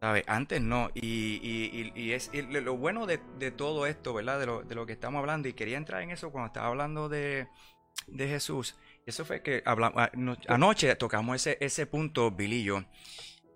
¿Sabes? 0.00 0.24
Antes 0.26 0.60
no. 0.60 0.90
Y, 0.94 1.40
y- 1.42 1.92
y- 1.96 2.00
y 2.00 2.12
es 2.12 2.30
y 2.32 2.42
lo 2.42 2.60
lo 2.60 2.76
bueno 2.76 3.06
de, 3.06 3.18
de 3.38 3.50
todo 3.50 3.86
esto, 3.86 4.12
¿verdad? 4.14 4.38
De 4.38 4.46
lo, 4.46 4.62
de 4.62 4.74
lo 4.74 4.84
que 4.86 4.92
estamos 4.92 5.20
hablando. 5.20 5.48
Y 5.48 5.54
quería 5.54 5.76
entrar 5.78 6.02
en 6.02 6.10
eso 6.10 6.30
cuando 6.30 6.48
estaba 6.48 6.66
hablando 6.68 7.08
de, 7.08 7.48
de 8.06 8.28
Jesús. 8.28 8.76
Eso 9.06 9.24
fue 9.24 9.42
que 9.42 9.62
hablamos, 9.64 10.02
anoche 10.48 10.94
tocamos 10.96 11.36
ese, 11.36 11.56
ese 11.60 11.86
punto, 11.86 12.30
Billy 12.30 12.56
y 12.56 12.64
yo. 12.64 12.84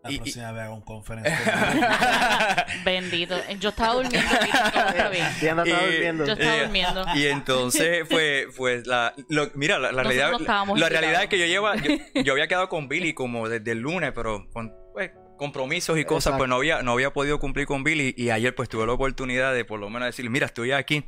La 0.03 0.11
Y- 0.11 0.14
y- 0.14 0.18
próxima 0.18 0.53
vez 0.53 0.62
hago 0.62 0.74
un 0.76 0.80
conferencia. 0.82 1.34
Bendito. 2.84 3.36
Yo 3.59 3.68
estaba 3.68 3.95
durmiendo. 3.95 4.28
y 4.47 4.49
estaba 4.49 5.66
Y- 5.66 5.70
durmiendo. 5.70 6.24
Yo 6.26 6.32
estaba 6.32 6.57
Eh, 6.57 6.61
durmiendo. 6.62 7.05
Y 7.16 7.26
entonces 7.26 8.07
fue, 8.11 8.47
pues 8.57 8.86
la, 8.86 9.12
lo- 9.28 9.51
mira, 9.55 9.78
la, 9.78 9.93
la 9.93 10.03
realidad, 10.03 10.30
la 10.30 10.36
invitados. 10.36 10.80
realidad 10.91 11.22
es 11.24 11.28
que 11.28 11.38
yo 11.38 11.45
lleva, 11.47 11.76
yo, 11.76 11.91
yo 12.22 12.32
había 12.32 12.49
quedado 12.49 12.68
con 12.70 12.88
Billy 12.88 13.12
como 13.12 13.49
desde 13.49 13.72
el 13.72 13.80
lunes, 13.80 14.12
pero 14.14 14.49
con 14.53 14.70
pues, 14.70 14.80
compromisos 15.41 15.99
y 15.99 16.05
cosas, 16.05 16.26
Exacto. 16.32 16.38
pues 16.38 16.49
no 16.51 16.57
había, 16.57 16.82
no 16.82 16.93
había 16.93 17.12
podido 17.12 17.41
cumplir 17.41 17.66
con 17.66 17.82
Billy 17.82 18.14
y 18.16 18.28
ayer 18.30 18.55
pues 18.55 18.68
tuve 18.68 18.86
la 18.86 18.93
oportunidad 18.93 19.55
de 19.55 19.64
por 19.64 19.80
lo 19.80 19.88
menos 19.88 20.07
decirle, 20.07 20.30
mira, 20.30 20.45
estoy 20.47 20.70
aquí. 20.72 21.05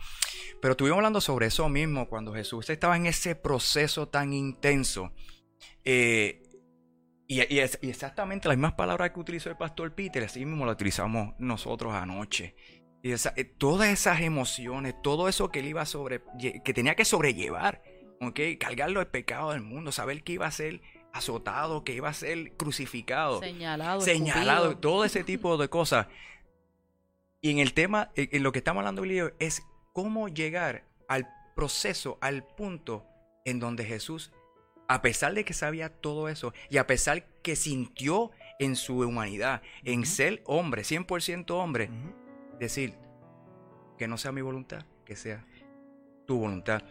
Pero 0.60 0.72
estuvimos 0.72 0.96
hablando 0.96 1.20
sobre 1.20 1.46
eso 1.46 1.68
mismo 1.68 2.08
cuando 2.08 2.32
Jesús 2.32 2.68
estaba 2.70 2.96
en 2.96 3.06
ese 3.06 3.34
proceso 3.36 4.08
tan 4.08 4.32
intenso. 4.32 5.12
Eh, 5.84 6.42
y, 7.28 7.40
y 7.54 7.58
es- 7.60 7.78
y 7.82 7.90
exactamente 7.90 8.48
las 8.48 8.56
mismas 8.56 8.72
palabras 8.74 9.10
que 9.10 9.20
utilizó 9.20 9.50
el 9.50 9.56
pastor 9.56 9.94
Peter, 9.94 10.24
así 10.24 10.44
mismo 10.44 10.64
las 10.66 10.74
utilizamos 10.74 11.34
nosotros 11.38 11.92
anoche. 11.94 12.56
Y 13.02 13.12
esa- 13.12 13.34
eh, 13.36 13.44
todas 13.44 13.88
esas 13.90 14.20
emociones, 14.22 14.94
todo 15.02 15.28
eso 15.28 15.50
que 15.50 15.58
él 15.60 15.66
iba 15.66 15.82
a 15.82 15.86
sobre, 15.86 16.22
que 16.64 16.72
tenía 16.74 16.94
que 16.94 17.04
sobrellevar, 17.04 17.82
¿ok? 18.20 18.40
Cargarlo 18.58 19.00
el 19.00 19.08
pecado 19.08 19.52
del 19.52 19.60
mundo, 19.62 19.92
saber 19.92 20.22
que 20.22 20.32
iba 20.34 20.46
a 20.46 20.50
ser 20.50 20.80
azotado, 21.12 21.84
que 21.84 21.94
iba 21.94 22.08
a 22.08 22.14
ser 22.14 22.56
crucificado, 22.56 23.40
Señalado. 23.40 24.00
señalado, 24.00 24.70
escupido. 24.70 24.80
todo 24.80 25.04
ese 25.04 25.24
tipo 25.24 25.56
de 25.56 25.68
cosas. 25.68 26.06
Y 27.40 27.50
en 27.50 27.58
el 27.58 27.74
tema, 27.74 28.10
en 28.14 28.42
lo 28.42 28.52
que 28.52 28.58
estamos 28.58 28.80
hablando, 28.80 29.02
Billy, 29.02 29.20
es 29.38 29.62
cómo 29.92 30.28
llegar 30.28 30.84
al 31.08 31.28
proceso, 31.56 32.18
al 32.20 32.44
punto 32.44 33.04
en 33.44 33.58
donde 33.58 33.84
Jesús, 33.84 34.32
a 34.88 35.02
pesar 35.02 35.34
de 35.34 35.44
que 35.44 35.52
sabía 35.52 35.88
todo 35.88 36.28
eso, 36.28 36.54
y 36.70 36.76
a 36.78 36.86
pesar 36.86 37.24
que 37.42 37.56
sintió 37.56 38.30
en 38.58 38.76
su 38.76 39.00
humanidad, 39.00 39.62
en 39.84 40.06
ser 40.06 40.42
hombre, 40.46 40.82
100% 40.82 41.50
hombre, 41.50 41.90
decir 42.60 42.94
que 43.98 44.06
no 44.06 44.16
sea 44.18 44.30
mi 44.32 44.40
voluntad, 44.40 44.84
que 45.04 45.16
sea 45.16 45.44
tu 46.26 46.38
voluntad. 46.38 46.82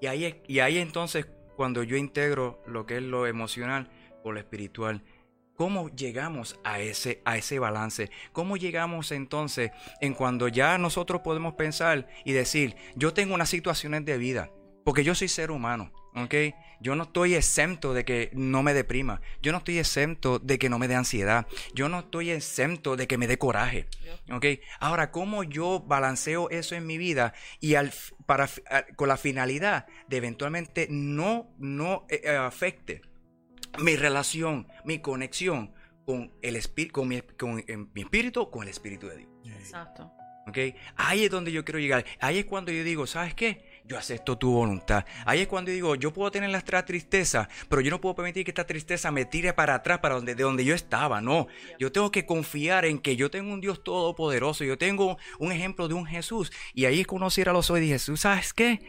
Y 0.00 0.06
ahí, 0.06 0.40
y 0.46 0.60
ahí 0.60 0.78
entonces 0.78 1.26
cuando 1.56 1.82
yo 1.82 1.96
integro 1.96 2.62
lo 2.66 2.86
que 2.86 2.98
es 2.98 3.02
lo 3.02 3.26
emocional 3.26 3.90
con 4.22 4.34
lo 4.34 4.40
espiritual, 4.40 5.02
¿cómo 5.56 5.88
llegamos 5.88 6.60
a 6.62 6.80
ese, 6.80 7.22
a 7.24 7.36
ese 7.36 7.58
balance? 7.58 8.10
¿Cómo 8.32 8.56
llegamos 8.56 9.10
entonces 9.10 9.72
en 10.00 10.14
cuando 10.14 10.48
ya 10.48 10.78
nosotros 10.78 11.22
podemos 11.22 11.54
pensar 11.54 12.08
y 12.24 12.32
decir, 12.32 12.76
yo 12.94 13.12
tengo 13.12 13.34
unas 13.34 13.48
situaciones 13.48 14.04
de 14.04 14.18
vida, 14.18 14.50
porque 14.84 15.02
yo 15.02 15.14
soy 15.14 15.28
ser 15.28 15.50
humano, 15.50 15.90
¿ok? 16.16 16.34
Yo 16.80 16.94
no 16.94 17.04
estoy 17.04 17.34
exento 17.34 17.94
de 17.94 18.04
que 18.04 18.30
no 18.34 18.62
me 18.62 18.74
deprima, 18.74 19.22
yo 19.40 19.50
no 19.52 19.58
estoy 19.58 19.78
exento 19.78 20.38
de 20.38 20.58
que 20.58 20.68
no 20.68 20.78
me 20.78 20.88
dé 20.88 20.94
ansiedad, 20.94 21.46
yo 21.74 21.88
no 21.88 22.00
estoy 22.00 22.30
exento 22.30 22.96
de 22.96 23.06
que 23.06 23.16
me 23.16 23.26
dé 23.26 23.38
coraje. 23.38 23.86
¿Ok? 24.30 24.44
Ahora, 24.80 25.10
¿cómo 25.10 25.42
yo 25.42 25.80
balanceo 25.80 26.50
eso 26.50 26.74
en 26.74 26.86
mi 26.86 26.98
vida 26.98 27.32
y 27.60 27.76
al, 27.76 27.92
para, 28.26 28.48
a- 28.70 28.82
con 28.96 29.08
la 29.08 29.16
finalidad 29.16 29.86
de 30.08 30.16
eventualmente 30.18 30.86
no, 30.90 31.48
no 31.58 32.04
eh, 32.10 32.20
eh, 32.24 32.30
afecte 32.36 33.00
mi 33.78 33.96
relación, 33.96 34.68
mi 34.84 34.98
conexión 34.98 35.72
con 36.04 36.32
el 36.42 36.56
espíritu, 36.56 36.92
con, 37.00 37.08
mi, 37.08 37.20
con 37.22 37.58
eh, 37.66 37.76
mi 37.94 38.02
espíritu, 38.02 38.50
con 38.50 38.64
el 38.64 38.68
espíritu 38.68 39.06
de 39.08 39.16
Dios? 39.16 39.28
Exacto. 39.58 40.12
¿Ok? 40.46 40.58
Ahí 40.96 41.24
es 41.24 41.30
donde 41.30 41.50
yo 41.50 41.64
quiero 41.64 41.80
llegar. 41.80 42.04
Ahí 42.20 42.38
es 42.38 42.44
cuando 42.44 42.70
yo 42.70 42.84
digo, 42.84 43.06
¿sabes 43.08 43.34
qué? 43.34 43.75
Yo 43.88 43.96
acepto 43.96 44.36
tu 44.36 44.50
voluntad. 44.50 45.04
Ahí 45.24 45.42
es 45.42 45.46
cuando 45.46 45.70
digo, 45.70 45.94
yo 45.94 46.12
puedo 46.12 46.30
tener 46.32 46.50
nuestra 46.50 46.84
tristeza, 46.84 47.48
pero 47.68 47.80
yo 47.80 47.90
no 47.90 48.00
puedo 48.00 48.16
permitir 48.16 48.44
que 48.44 48.50
esta 48.50 48.66
tristeza 48.66 49.12
me 49.12 49.24
tire 49.26 49.52
para 49.52 49.76
atrás, 49.76 50.00
para 50.00 50.16
donde, 50.16 50.34
de 50.34 50.42
donde 50.42 50.64
yo 50.64 50.74
estaba. 50.74 51.20
No, 51.20 51.46
yo 51.78 51.92
tengo 51.92 52.10
que 52.10 52.26
confiar 52.26 52.84
en 52.84 52.98
que 52.98 53.14
yo 53.14 53.30
tengo 53.30 53.52
un 53.52 53.60
Dios 53.60 53.84
todopoderoso. 53.84 54.64
Yo 54.64 54.76
tengo 54.76 55.18
un 55.38 55.52
ejemplo 55.52 55.86
de 55.86 55.94
un 55.94 56.04
Jesús. 56.04 56.50
Y 56.74 56.86
ahí 56.86 57.00
es 57.02 57.06
que 57.06 57.14
uno 57.14 57.30
cierra 57.30 57.52
los 57.52 57.70
ojos 57.70 57.78
y 57.78 57.82
dice, 57.82 57.94
Jesús, 57.94 58.20
¿sabes 58.22 58.52
qué? 58.52 58.80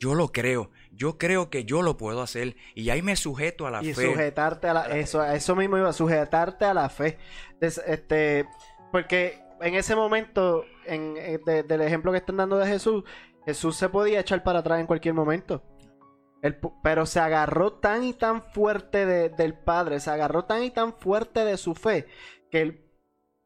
Yo 0.00 0.14
lo 0.14 0.32
creo. 0.32 0.70
Yo 0.90 1.16
creo 1.16 1.48
que 1.50 1.64
yo 1.64 1.82
lo 1.82 1.96
puedo 1.96 2.20
hacer. 2.20 2.56
Y 2.74 2.90
ahí 2.90 3.02
me 3.02 3.14
sujeto 3.14 3.66
a 3.68 3.70
la 3.70 3.84
y 3.84 3.94
fe. 3.94 4.06
sujetarte 4.06 4.66
a 4.66 4.74
la, 4.74 4.84
eso, 4.98 5.24
eso 5.24 5.54
mismo 5.54 5.78
iba, 5.78 5.92
sujetarte 5.92 6.64
a 6.64 6.74
la 6.74 6.88
fe. 6.88 7.18
Este, 7.60 8.46
porque 8.90 9.38
en 9.60 9.74
ese 9.74 9.94
momento, 9.94 10.64
en, 10.86 11.14
eh, 11.18 11.38
de- 11.44 11.62
del 11.62 11.82
ejemplo 11.82 12.10
que 12.12 12.18
están 12.18 12.38
dando 12.38 12.56
de 12.58 12.66
Jesús, 12.66 13.04
Jesús 13.44 13.76
se 13.76 13.88
podía 13.88 14.20
echar 14.20 14.42
para 14.42 14.60
atrás 14.60 14.80
en 14.80 14.86
cualquier 14.86 15.14
momento. 15.14 15.62
Pu- 16.42 16.74
pero 16.82 17.04
se 17.06 17.20
agarró 17.20 17.74
tan 17.74 18.02
y 18.04 18.12
tan 18.14 18.42
fuerte 18.42 19.04
de- 19.06 19.28
del 19.28 19.54
Padre, 19.54 20.00
se 20.00 20.10
agarró 20.10 20.44
tan 20.46 20.62
y 20.62 20.70
tan 20.70 20.94
fuerte 20.94 21.44
de 21.44 21.56
su 21.58 21.74
fe, 21.74 22.06
que 22.50 22.60
él, 22.62 22.84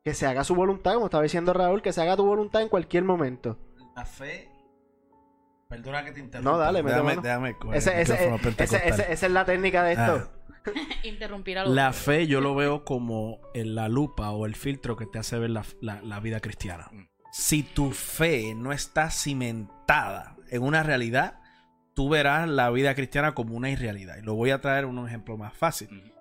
que 0.04 0.14
se 0.14 0.26
haga 0.26 0.44
su 0.44 0.54
voluntad, 0.54 0.94
como 0.94 1.06
estaba 1.06 1.22
diciendo 1.24 1.52
Raúl, 1.52 1.82
que 1.82 1.92
se 1.92 2.02
haga 2.02 2.16
tu 2.16 2.24
voluntad 2.24 2.62
en 2.62 2.68
cualquier 2.68 3.02
momento. 3.04 3.58
La 3.96 4.04
fe. 4.04 4.48
Perdona 5.68 6.04
que 6.04 6.12
te 6.12 6.20
interrumpa. 6.20 6.50
No, 6.52 6.58
dale, 6.58 6.82
mete 6.82 6.94
déjame, 6.96 7.16
déjame 7.22 7.58
coger 7.58 7.78
Ese- 7.78 7.94
el 7.94 8.00
ese- 8.00 8.24
ese- 8.60 9.12
esa 9.12 9.26
es 9.26 9.32
la 9.32 9.44
técnica 9.44 9.82
de 9.82 9.92
esto. 9.92 10.30
Ah. 10.30 10.30
Interrumpir 11.04 11.58
a 11.58 11.64
los 11.64 11.74
La 11.74 11.92
fe 11.92 12.26
yo 12.26 12.40
lo 12.40 12.54
veo 12.54 12.84
como 12.84 13.40
en 13.54 13.74
la 13.74 13.88
lupa 13.88 14.30
o 14.30 14.46
el 14.46 14.54
filtro 14.54 14.96
que 14.96 15.06
te 15.06 15.18
hace 15.18 15.38
ver 15.38 15.50
la, 15.50 15.64
la- 15.80 16.00
la 16.02 16.20
vida 16.20 16.40
cristiana. 16.40 16.90
Si 17.36 17.64
tu 17.64 17.90
fe 17.90 18.54
no 18.54 18.72
está 18.72 19.10
cimentada 19.10 20.36
en 20.50 20.62
una 20.62 20.84
realidad, 20.84 21.40
tú 21.92 22.08
verás 22.08 22.48
la 22.48 22.70
vida 22.70 22.94
cristiana 22.94 23.34
como 23.34 23.56
una 23.56 23.70
irrealidad. 23.70 24.18
Y 24.18 24.20
lo 24.20 24.36
voy 24.36 24.52
a 24.52 24.60
traer 24.60 24.84
un 24.84 25.04
ejemplo 25.04 25.36
más 25.36 25.52
fácil. 25.52 26.14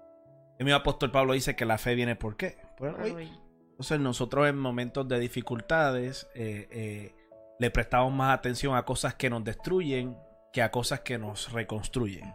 El 0.57 0.65
mismo 0.65 0.75
apóstol 0.75 1.11
Pablo 1.11 1.33
dice 1.33 1.55
que 1.55 1.67
la 1.67 1.77
fe 1.77 1.93
viene 1.93 2.15
por 2.15 2.35
qué? 2.35 2.57
Por 2.79 2.87
el 2.87 2.95
Por. 2.95 3.31
Entonces 3.69 3.99
nosotros 3.99 4.47
en 4.47 4.57
momentos 4.57 5.07
de 5.07 5.19
dificultades 5.19 6.25
eh, 6.33 6.67
eh, 6.71 7.15
le 7.59 7.69
prestamos 7.69 8.11
más 8.11 8.33
atención 8.33 8.75
a 8.75 8.83
cosas 8.83 9.13
que 9.13 9.29
nos 9.29 9.43
destruyen 9.43 10.17
que 10.51 10.63
a 10.63 10.71
cosas 10.71 11.01
que 11.01 11.19
nos 11.19 11.51
reconstruyen. 11.51 12.33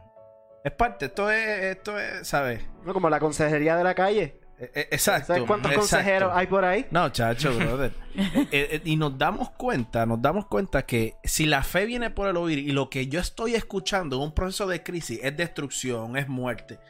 Es 0.63 0.71
parte, 0.71 1.07
esto 1.07 1.29
es, 1.33 1.65
esto 1.65 1.99
es, 1.99 2.29
¿sabes? 2.29 2.65
No, 2.85 2.95
como 2.95 3.11
la 3.11 3.19
consejería 3.19 3.77
de 3.77 3.83
la 3.83 3.97
calle. 3.97 4.39
Eh, 4.61 4.71
eh, 4.75 4.89
Exacto. 4.91 5.29
¿Sabes 5.29 5.45
cuántos 5.45 5.71
exacto. 5.73 5.81
consejeros 5.97 6.33
hay 6.35 6.47
por 6.49 6.65
ahí? 6.65 6.87
No, 6.91 7.09
chacho, 7.11 7.55
brother. 7.57 7.93
Eh, 8.19 8.47
eh, 8.53 8.81
y 8.85 8.97
nos 8.97 9.17
damos 9.17 9.51
cuenta, 9.51 10.05
nos 10.05 10.21
damos 10.21 10.47
cuenta 10.47 10.85
que 10.85 11.15
si 11.23 11.47
la 11.47 11.63
fe 11.63 11.87
viene 11.87 12.11
por 12.11 12.27
el 12.27 12.37
oír 12.37 12.59
y 12.59 12.73
lo 12.73 12.91
que 12.91 13.07
yo 13.07 13.21
estoy 13.21 13.55
escuchando 13.55 14.17
en 14.17 14.23
un 14.23 14.33
proceso 14.35 14.67
de 14.67 14.83
crisis 14.83 15.21
es 15.23 15.37
destrucción, 15.37 16.17
es 16.17 16.27
muerte, 16.27 16.81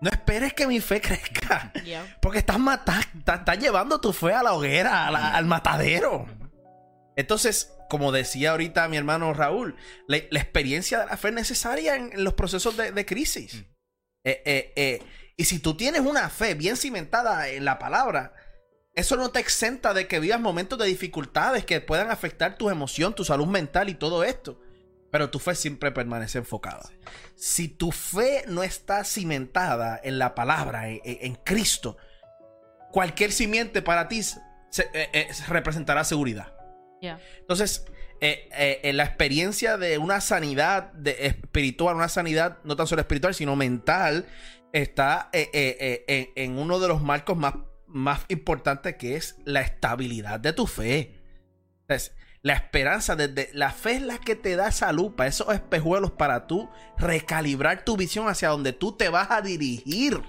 no 0.00 0.08
esperes 0.08 0.54
que 0.54 0.66
mi 0.66 0.80
fe 0.80 1.00
crezca. 1.02 1.70
Yeah. 1.84 2.16
Porque 2.22 2.38
estás, 2.38 2.58
mata- 2.58 3.00
estás, 3.14 3.40
estás 3.40 3.58
llevando 3.58 4.00
tu 4.00 4.14
fe 4.14 4.32
a 4.32 4.42
la 4.42 4.54
hoguera, 4.54 5.06
a 5.08 5.10
la- 5.10 5.34
al 5.34 5.44
matadero. 5.44 6.26
Entonces, 7.16 7.74
como 7.90 8.12
decía 8.12 8.52
ahorita 8.52 8.88
mi 8.88 8.96
hermano 8.96 9.34
Raúl, 9.34 9.76
la, 10.06 10.18
la 10.30 10.40
experiencia 10.40 11.00
de 11.00 11.06
la 11.06 11.16
fe 11.16 11.28
es 11.28 11.34
necesaria 11.34 11.96
en, 11.96 12.12
en 12.12 12.24
los 12.24 12.34
procesos 12.34 12.76
de, 12.76 12.92
de 12.92 13.04
crisis. 13.06 13.64
Eh, 14.24 14.42
eh, 14.44 14.72
eh, 14.76 15.02
y 15.38 15.44
si 15.46 15.58
tú 15.60 15.74
tienes 15.74 16.02
una 16.02 16.28
fe 16.28 16.52
bien 16.54 16.76
cimentada 16.76 17.48
en 17.48 17.64
la 17.64 17.78
palabra, 17.78 18.34
eso 18.94 19.16
no 19.16 19.30
te 19.30 19.38
exenta 19.38 19.94
de 19.94 20.06
que 20.08 20.18
vivas 20.20 20.40
momentos 20.40 20.78
de 20.78 20.86
dificultades 20.86 21.64
que 21.64 21.80
puedan 21.80 22.10
afectar 22.10 22.58
tu 22.58 22.68
emoción, 22.68 23.14
tu 23.14 23.24
salud 23.24 23.46
mental 23.46 23.88
y 23.88 23.94
todo 23.94 24.24
esto. 24.24 24.60
Pero 25.10 25.30
tu 25.30 25.38
fe 25.38 25.54
siempre 25.54 25.92
permanece 25.92 26.38
enfocada. 26.38 26.90
Si 27.34 27.68
tu 27.68 27.92
fe 27.92 28.42
no 28.48 28.62
está 28.62 29.04
cimentada 29.04 29.98
en 30.02 30.18
la 30.18 30.34
palabra, 30.34 30.88
en, 30.88 31.34
Cristo, 31.36 31.96
cualquier 32.90 33.32
simiente 33.32 33.80
para 33.80 34.08
ti 34.08 34.22
se- 34.22 34.38
eh, 34.92 35.08
eh, 35.12 35.28
representará 35.48 36.04
seguridad. 36.04 36.52
Yeah. 37.00 37.20
Entonces, 37.38 37.86
eh, 38.20 38.48
eh, 38.52 38.80
en 38.82 38.96
la 38.96 39.04
experiencia 39.04 39.76
de 39.78 39.98
una 39.98 40.20
sanidad 40.20 40.92
de 40.92 41.26
espiritual, 41.26 41.94
una 41.94 42.08
sanidad 42.08 42.58
no 42.64 42.74
tan 42.76 42.86
solo 42.88 43.00
espiritual, 43.00 43.34
sino 43.34 43.54
mental, 43.54 44.26
está 44.72 45.30
eh, 45.32 45.50
eh, 45.52 46.04
eh, 46.08 46.32
en, 46.36 46.58
uno 46.58 46.78
de 46.80 46.88
los 46.88 47.02
marcos 47.02 47.36
más, 47.36 47.54
más 47.86 48.24
importantes 48.28 48.96
que 48.96 49.16
es 49.16 49.36
la 49.44 49.60
estabilidad 49.60 50.40
de 50.40 50.52
tu 50.52 50.66
fe. 50.66 51.14
La 52.42 52.52
esperanza, 52.52 53.16
desde 53.16 53.50
la 53.52 53.70
fe 53.72 53.96
es 53.96 54.02
la 54.02 54.18
que 54.18 54.36
te 54.36 54.56
da 54.56 54.68
esa 54.68 54.92
lupa, 54.92 55.26
esos 55.26 55.52
espejuelos 55.52 56.12
para 56.12 56.46
tú 56.46 56.68
recalibrar 56.96 57.84
tu 57.84 57.96
visión 57.96 58.28
hacia 58.28 58.50
donde 58.50 58.72
tú 58.72 58.92
te 58.92 59.08
vas 59.08 59.30
a 59.30 59.42
dirigir. 59.42 60.22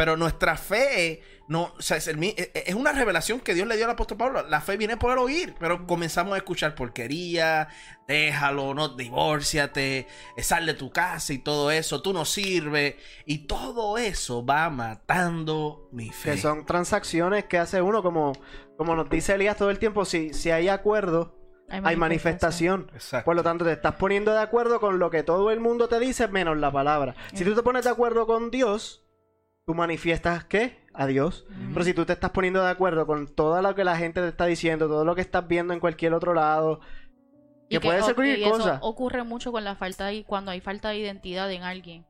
Pero 0.00 0.16
nuestra 0.16 0.56
fe 0.56 1.20
no, 1.46 1.74
o 1.76 1.82
sea, 1.82 1.98
es, 1.98 2.06
el 2.08 2.16
mi- 2.16 2.32
es- 2.38 2.50
es 2.54 2.74
una 2.74 2.92
revelación 2.92 3.38
que 3.40 3.52
Dios 3.52 3.66
le 3.68 3.76
dio 3.76 3.84
al 3.84 3.90
apóstol 3.90 4.16
Pablo. 4.16 4.42
La 4.48 4.62
fe 4.62 4.78
viene 4.78 4.96
por 4.96 5.12
el 5.12 5.18
oír, 5.18 5.54
pero 5.60 5.86
comenzamos 5.86 6.32
a 6.32 6.38
escuchar 6.38 6.74
porquería, 6.74 7.68
déjalo, 8.08 8.72
no 8.72 8.88
divórciate, 8.96 10.06
eh, 10.36 10.42
sal 10.42 10.64
de 10.64 10.72
tu 10.74 10.90
casa 10.90 11.34
y 11.34 11.38
todo 11.38 11.70
eso, 11.70 12.00
tú 12.00 12.14
no 12.14 12.24
sirves. 12.24 12.94
Y 13.26 13.46
todo 13.46 13.98
eso 13.98 14.42
va 14.46 14.70
matando 14.70 15.88
mi 15.92 16.10
fe. 16.10 16.32
Que 16.32 16.38
son 16.38 16.64
transacciones 16.64 17.44
que 17.44 17.58
hace 17.58 17.82
uno, 17.82 18.02
como, 18.02 18.32
como 18.78 18.94
nos 18.96 19.10
dice 19.10 19.34
Elías 19.34 19.56
todo 19.56 19.70
el 19.70 19.78
tiempo, 19.78 20.04
si, 20.06 20.32
si 20.32 20.50
hay 20.50 20.68
acuerdo, 20.68 21.36
hay 21.68 21.96
manifestación. 21.96 22.90
Exacto. 22.94 23.24
Por 23.26 23.36
lo 23.36 23.42
tanto, 23.42 23.64
te 23.64 23.72
estás 23.72 23.96
poniendo 23.96 24.32
de 24.32 24.40
acuerdo 24.40 24.80
con 24.80 24.98
lo 24.98 25.10
que 25.10 25.22
todo 25.24 25.50
el 25.50 25.60
mundo 25.60 25.88
te 25.88 26.00
dice, 26.00 26.26
menos 26.28 26.56
la 26.56 26.72
palabra. 26.72 27.14
Si 27.34 27.44
tú 27.44 27.54
te 27.54 27.62
pones 27.62 27.84
de 27.84 27.90
acuerdo 27.90 28.26
con 28.26 28.50
Dios, 28.50 29.04
tú 29.70 29.74
manifiestas 29.76 30.44
¿qué? 30.46 30.80
A 30.92 31.06
Dios. 31.06 31.46
Pero 31.72 31.84
si 31.84 31.94
tú 31.94 32.04
te 32.04 32.12
estás 32.12 32.30
poniendo 32.32 32.60
de 32.60 32.70
acuerdo 32.70 33.06
con 33.06 33.32
todo 33.32 33.62
lo 33.62 33.72
que 33.76 33.84
la 33.84 33.96
gente 33.96 34.20
te 34.20 34.26
está 34.26 34.46
diciendo, 34.46 34.88
todo 34.88 35.04
lo 35.04 35.14
que 35.14 35.20
estás 35.20 35.46
viendo 35.46 35.72
en 35.72 35.78
cualquier 35.78 36.12
otro 36.12 36.34
lado, 36.34 36.80
Y 37.68 37.76
que 37.76 37.80
puede 37.80 38.02
ser 38.02 38.16
cualquier 38.16 38.40
y 38.40 38.42
eso 38.42 38.56
cosa. 38.56 38.80
ocurre 38.82 39.22
mucho 39.22 39.52
con 39.52 39.62
la 39.62 39.76
falta 39.76 40.06
de, 40.06 40.24
cuando 40.24 40.50
hay 40.50 40.60
falta 40.60 40.88
de 40.88 40.98
identidad 40.98 41.48
en 41.52 41.62
alguien. 41.62 42.04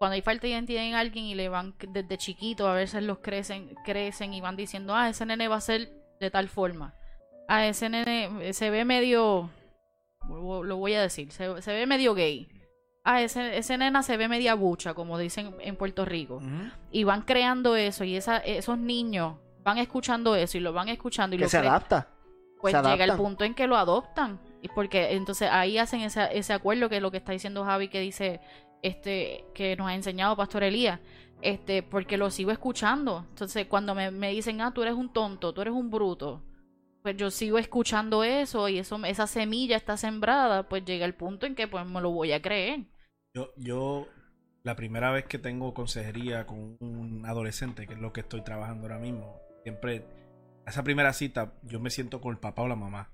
Cuando 0.00 0.14
hay 0.14 0.22
falta 0.22 0.48
de 0.48 0.54
identidad 0.54 0.82
en 0.82 0.94
alguien 0.94 1.26
y 1.26 1.36
le 1.36 1.48
van 1.48 1.76
desde 1.92 2.18
chiquito, 2.18 2.66
a 2.66 2.74
veces 2.74 3.04
los 3.04 3.18
crecen, 3.18 3.76
crecen 3.84 4.34
y 4.34 4.40
van 4.40 4.56
diciendo, 4.56 4.92
ah, 4.96 5.08
ese 5.08 5.24
nene 5.26 5.46
va 5.46 5.56
a 5.56 5.60
ser 5.60 5.92
de 6.18 6.30
tal 6.32 6.48
forma. 6.48 6.96
Ah, 7.46 7.68
ese 7.68 7.88
nene 7.88 8.52
se 8.52 8.68
ve 8.68 8.84
medio, 8.84 9.48
lo 10.28 10.76
voy 10.76 10.94
a 10.94 11.02
decir, 11.02 11.30
se, 11.30 11.62
se 11.62 11.72
ve 11.72 11.86
medio 11.86 12.14
gay. 12.14 12.48
Ah, 13.08 13.22
ese, 13.22 13.56
ese 13.56 13.78
nena 13.78 14.02
se 14.02 14.16
ve 14.16 14.26
media 14.26 14.54
bucha, 14.54 14.92
como 14.92 15.16
dicen 15.16 15.54
en 15.60 15.76
Puerto 15.76 16.04
Rico. 16.04 16.42
Y 16.90 17.04
van 17.04 17.22
creando 17.22 17.76
eso 17.76 18.02
y 18.02 18.16
esa, 18.16 18.38
esos 18.38 18.78
niños 18.78 19.36
van 19.62 19.78
escuchando 19.78 20.34
eso 20.34 20.58
y 20.58 20.60
lo 20.60 20.72
van 20.72 20.88
escuchando 20.88 21.36
y 21.36 21.38
que 21.38 21.44
lo 21.44 21.48
se 21.48 21.58
creen 21.58 21.70
adapta. 21.72 22.08
pues 22.60 22.74
se 22.74 22.82
llega 22.82 23.04
el 23.04 23.12
punto 23.12 23.44
en 23.44 23.54
que 23.54 23.68
lo 23.68 23.76
adoptan 23.76 24.40
y 24.60 24.68
porque 24.68 25.12
entonces 25.14 25.48
ahí 25.52 25.78
hacen 25.78 26.00
ese, 26.00 26.36
ese 26.36 26.52
acuerdo 26.52 26.88
que 26.88 26.96
es 26.96 27.02
lo 27.02 27.12
que 27.12 27.18
está 27.18 27.30
diciendo 27.30 27.64
Javi 27.64 27.86
que 27.88 28.00
dice 28.00 28.40
este 28.82 29.44
que 29.54 29.76
nos 29.76 29.88
ha 29.88 29.94
enseñado 29.94 30.36
Pastor 30.36 30.64
Elías 30.64 30.98
este 31.42 31.82
porque 31.84 32.16
lo 32.16 32.30
sigo 32.30 32.50
escuchando 32.50 33.24
entonces 33.28 33.66
cuando 33.66 33.94
me, 33.94 34.10
me 34.10 34.30
dicen 34.30 34.60
ah 34.60 34.72
tú 34.72 34.82
eres 34.82 34.94
un 34.94 35.12
tonto 35.12 35.52
tú 35.52 35.60
eres 35.62 35.74
un 35.74 35.90
bruto 35.90 36.42
pues 37.02 37.16
yo 37.16 37.30
sigo 37.30 37.58
escuchando 37.58 38.24
eso 38.24 38.68
y 38.68 38.78
eso 38.78 38.98
esa 39.04 39.26
semilla 39.28 39.76
está 39.76 39.96
sembrada 39.96 40.68
pues 40.68 40.84
llega 40.84 41.04
el 41.06 41.14
punto 41.14 41.46
en 41.46 41.54
que 41.54 41.68
pues 41.68 41.84
me 41.86 42.00
lo 42.00 42.10
voy 42.10 42.32
a 42.32 42.40
creer 42.42 42.84
Yo, 43.36 43.52
yo, 43.58 44.08
la 44.62 44.76
primera 44.76 45.10
vez 45.10 45.26
que 45.26 45.38
tengo 45.38 45.74
consejería 45.74 46.46
con 46.46 46.78
un 46.80 47.26
adolescente, 47.26 47.86
que 47.86 47.92
es 47.92 48.00
lo 48.00 48.10
que 48.10 48.20
estoy 48.20 48.40
trabajando 48.40 48.84
ahora 48.84 48.98
mismo, 48.98 49.42
siempre, 49.62 50.06
esa 50.66 50.82
primera 50.82 51.12
cita, 51.12 51.52
yo 51.62 51.78
me 51.78 51.90
siento 51.90 52.22
con 52.22 52.32
el 52.32 52.38
papá 52.38 52.62
o 52.62 52.68
la 52.68 52.76
mamá. 52.76 53.10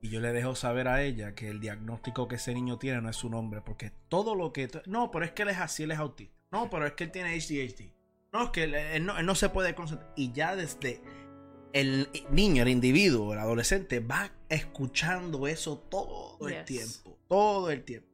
Y 0.00 0.08
yo 0.08 0.22
le 0.22 0.32
dejo 0.32 0.54
saber 0.54 0.88
a 0.88 1.02
ella 1.02 1.34
que 1.34 1.50
el 1.50 1.60
diagnóstico 1.60 2.26
que 2.26 2.36
ese 2.36 2.54
niño 2.54 2.78
tiene 2.78 3.02
no 3.02 3.10
es 3.10 3.16
su 3.16 3.28
nombre, 3.28 3.60
porque 3.60 3.92
todo 4.08 4.34
lo 4.34 4.54
que... 4.54 4.70
No, 4.86 5.10
pero 5.10 5.26
es 5.26 5.32
que 5.32 5.42
él 5.42 5.50
es 5.50 5.58
así, 5.58 5.82
él 5.82 5.90
es 5.90 5.98
autista. 5.98 6.34
No, 6.50 6.70
pero 6.70 6.86
es 6.86 6.94
que 6.94 7.04
él 7.04 7.10
tiene 7.10 7.28
ADHD. 7.34 7.92
No, 8.32 8.44
es 8.44 8.48
que 8.48 8.64
él, 8.64 8.74
él 8.76 9.04
no, 9.04 9.18
él 9.18 9.26
no 9.26 9.34
se 9.34 9.50
puede 9.50 9.74
concentrar. 9.74 10.10
Y 10.16 10.32
ya 10.32 10.56
desde 10.56 11.02
el 11.74 12.08
niño, 12.30 12.62
el 12.62 12.70
individuo, 12.70 13.34
el 13.34 13.40
adolescente, 13.40 14.00
va 14.00 14.30
escuchando 14.48 15.46
eso 15.46 15.80
todo 15.80 16.48
el 16.48 16.64
tiempo. 16.64 17.18
Todo 17.28 17.70
el 17.70 17.84
tiempo. 17.84 18.07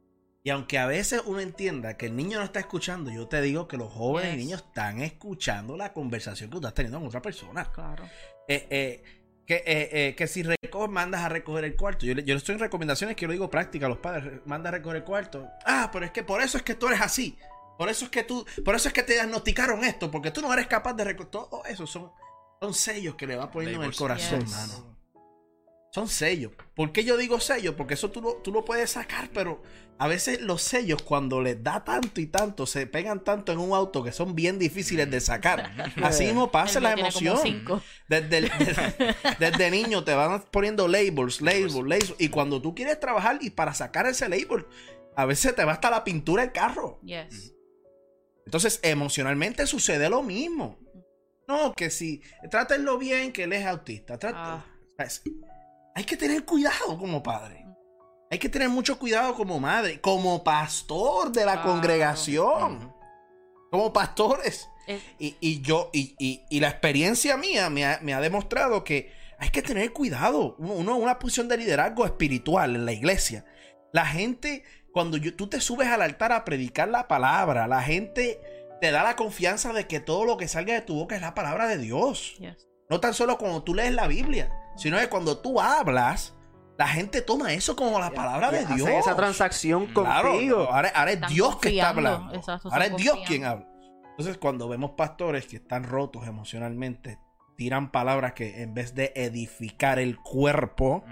Y 0.46 0.50
aunque 0.50 0.78
a 0.78 0.84
veces 0.86 1.22
uno 1.24 1.40
entienda 1.40 1.96
que 1.96 2.04
el 2.04 2.14
niño 2.16 2.38
no 2.38 2.44
está 2.44 2.60
escuchando, 2.60 3.10
yo 3.10 3.26
te 3.26 3.40
digo 3.40 3.66
que 3.66 3.78
los 3.78 3.90
jóvenes 3.90 4.34
y 4.34 4.36
niños 4.36 4.62
están 4.66 5.00
escuchando 5.00 5.74
la 5.74 5.94
conversación 5.94 6.50
que 6.50 6.52
tú 6.52 6.58
estás 6.58 6.74
teniendo 6.74 6.98
con 6.98 7.08
otra 7.08 7.22
persona. 7.22 7.64
claro 7.72 8.04
Eh, 8.46 8.66
eh, 8.68 9.02
que, 9.46 9.54
eh, 9.56 9.88
eh, 10.08 10.14
que 10.14 10.26
si 10.26 10.42
recoges, 10.42 10.90
mandas 10.90 11.22
a 11.22 11.30
recoger 11.30 11.64
el 11.64 11.76
cuarto. 11.76 12.04
Yo, 12.04 12.14
le- 12.14 12.24
yo 12.24 12.36
estoy 12.36 12.56
en 12.56 12.58
recomendaciones 12.60 13.16
que 13.16 13.22
yo 13.22 13.28
le 13.28 13.34
digo 13.34 13.48
práctica 13.48 13.86
a 13.86 13.88
los 13.88 13.98
padres. 13.98 14.40
Manda 14.44 14.68
a 14.68 14.72
recoger 14.72 14.98
el 14.98 15.04
cuarto. 15.04 15.48
Ah, 15.64 15.88
pero 15.90 16.04
es 16.04 16.10
que 16.10 16.22
por 16.22 16.42
eso 16.42 16.58
es 16.58 16.62
que 16.62 16.74
tú 16.74 16.88
eres 16.88 17.00
así. 17.00 17.38
Por 17.78 17.88
eso 17.88 18.04
es 18.04 18.10
que 18.10 18.22
tú, 18.24 18.44
por 18.66 18.74
eso 18.74 18.88
es 18.88 18.94
que 18.94 19.02
te 19.02 19.14
diagnosticaron 19.14 19.82
esto, 19.82 20.10
porque 20.10 20.30
tú 20.30 20.42
no 20.42 20.52
eres 20.52 20.66
capaz 20.66 20.92
de 20.92 21.04
recoger. 21.04 21.30
Todo 21.30 21.64
eso 21.64 21.86
son, 21.86 22.12
son 22.60 22.74
sellos 22.74 23.14
que 23.14 23.26
le 23.26 23.36
va 23.36 23.50
poniendo 23.50 23.82
en 23.82 23.88
el 23.90 23.96
corazón, 23.96 24.40
Yes. 24.40 24.50
mano. 24.50 24.93
Son 25.94 26.08
sellos. 26.08 26.50
¿Por 26.74 26.90
qué 26.90 27.04
yo 27.04 27.16
digo 27.16 27.38
sellos? 27.38 27.76
Porque 27.76 27.94
eso 27.94 28.10
tú 28.10 28.20
lo, 28.20 28.32
tú 28.42 28.50
lo 28.50 28.64
puedes 28.64 28.90
sacar, 28.90 29.30
pero 29.32 29.62
a 29.96 30.08
veces 30.08 30.40
los 30.40 30.60
sellos, 30.60 31.00
cuando 31.02 31.40
les 31.40 31.62
da 31.62 31.84
tanto 31.84 32.20
y 32.20 32.26
tanto, 32.26 32.66
se 32.66 32.88
pegan 32.88 33.22
tanto 33.22 33.52
en 33.52 33.60
un 33.60 33.72
auto 33.72 34.02
que 34.02 34.10
son 34.10 34.34
bien 34.34 34.58
difíciles 34.58 35.08
de 35.08 35.20
sacar. 35.20 35.70
Así 36.02 36.24
mismo 36.24 36.50
pasa 36.50 36.80
la 36.80 36.94
emoción. 37.00 37.36
Desde, 38.08 38.38
el- 38.38 38.50
desde, 38.58 39.14
desde 39.38 39.70
niño 39.70 40.02
te 40.02 40.12
van 40.14 40.42
poniendo 40.50 40.88
labels, 40.88 41.40
labels, 41.40 41.74
labels. 41.74 42.14
Y 42.18 42.28
cuando 42.28 42.60
tú 42.60 42.74
quieres 42.74 42.98
trabajar 42.98 43.38
y 43.40 43.50
para 43.50 43.72
sacar 43.72 44.06
ese 44.08 44.28
label, 44.28 44.66
a 45.14 45.26
veces 45.26 45.54
te 45.54 45.64
va 45.64 45.74
hasta 45.74 45.90
la 45.90 46.02
pintura 46.02 46.42
del 46.42 46.50
carro. 46.50 46.98
yes 47.04 47.54
Entonces, 48.46 48.80
emocionalmente 48.82 49.64
sucede 49.68 50.08
lo 50.10 50.24
mismo. 50.24 50.76
No, 51.46 51.72
que 51.72 51.88
si 51.90 52.20
trátenlo 52.50 52.98
bien, 52.98 53.32
que 53.32 53.44
él 53.44 53.52
es 53.52 53.64
autista. 53.64 54.18
trate- 54.18 54.34
Ah. 54.36 54.66
Hay 55.94 56.04
que 56.04 56.16
tener 56.16 56.44
cuidado 56.44 56.98
como 56.98 57.22
padre. 57.22 57.64
Hay 58.30 58.38
que 58.38 58.48
tener 58.48 58.68
mucho 58.68 58.98
cuidado 58.98 59.34
como 59.34 59.60
madre, 59.60 60.00
como 60.00 60.42
pastor 60.42 61.30
de 61.30 61.44
la 61.46 61.62
congregación, 61.62 62.92
como 63.70 63.92
pastores. 63.92 64.68
Es- 64.86 65.02
Y, 65.18 65.36
y 65.40 65.62
yo, 65.62 65.90
y, 65.92 66.14
y- 66.18 66.42
y 66.50 66.60
la 66.60 66.68
experiencia 66.68 67.36
mía 67.36 67.70
me 67.70 67.84
ha, 67.86 68.00
me 68.02 68.12
ha 68.12 68.20
demostrado 68.20 68.82
que 68.84 69.12
hay 69.38 69.48
que 69.50 69.62
tener 69.62 69.92
cuidado. 69.92 70.56
Uno, 70.58 70.96
una 70.96 71.18
posición 71.18 71.48
de 71.48 71.56
liderazgo 71.58 72.04
espiritual 72.04 72.74
en 72.76 72.84
la 72.84 72.92
iglesia. 72.92 73.44
La 73.92 74.04
gente, 74.04 74.64
cuando 74.92 75.16
yo- 75.16 75.34
tú 75.36 75.46
te 75.48 75.60
subes 75.60 75.88
al 75.88 76.02
altar 76.02 76.32
a 76.32 76.44
predicar 76.44 76.88
la 76.88 77.06
palabra, 77.08 77.66
la 77.68 77.82
gente 77.82 78.40
te 78.80 78.90
da 78.90 79.02
la 79.04 79.16
confianza 79.16 79.72
de 79.72 79.86
que 79.86 80.00
todo 80.00 80.24
lo 80.24 80.36
que 80.36 80.48
salga 80.48 80.74
de 80.74 80.80
tu 80.82 80.96
boca 80.96 81.14
es 81.16 81.22
la 81.22 81.34
palabra 81.34 81.66
de 81.68 81.78
Dios. 81.78 82.34
yes 82.38 82.66
No 82.90 83.00
tan 83.00 83.14
solo 83.14 83.38
cuando 83.38 83.62
tú 83.62 83.74
lees 83.74 83.94
la 83.94 84.06
Biblia, 84.06 84.50
sino 84.76 84.98
que 84.98 85.08
cuando 85.08 85.38
tú 85.38 85.60
hablas, 85.60 86.34
la 86.76 86.88
gente 86.88 87.22
toma 87.22 87.52
eso 87.52 87.76
como 87.76 87.98
la 88.00 88.10
palabra 88.10 88.50
de 88.50 88.66
Dios. 88.66 88.88
esa 88.88 89.14
transacción 89.14 89.86
Claro, 89.86 90.32
contigo. 90.32 90.68
ahora, 90.70 90.88
ahora 90.94 91.10
es 91.12 91.16
Están 91.16 91.32
Dios 91.32 91.56
que 91.56 91.68
está 91.70 91.88
hablando. 91.90 92.34
exacto, 92.34 92.68
ahora 92.70 92.86
es 92.86 92.96
Dios 92.96 93.18
quien 93.26 93.44
habla. 93.44 93.68
Entonces, 94.10 94.38
cuando 94.38 94.68
vemos 94.68 94.92
pastores 94.92 95.46
que 95.46 95.56
están 95.56 95.84
rotos 95.84 96.26
emocionalmente, 96.26 97.18
tiran 97.56 97.90
palabras 97.92 98.32
que 98.34 98.62
en 98.62 98.74
vez 98.74 98.94
de 98.94 99.12
edificar 99.16 99.98
el 99.98 100.18
cuerpo, 100.18 101.04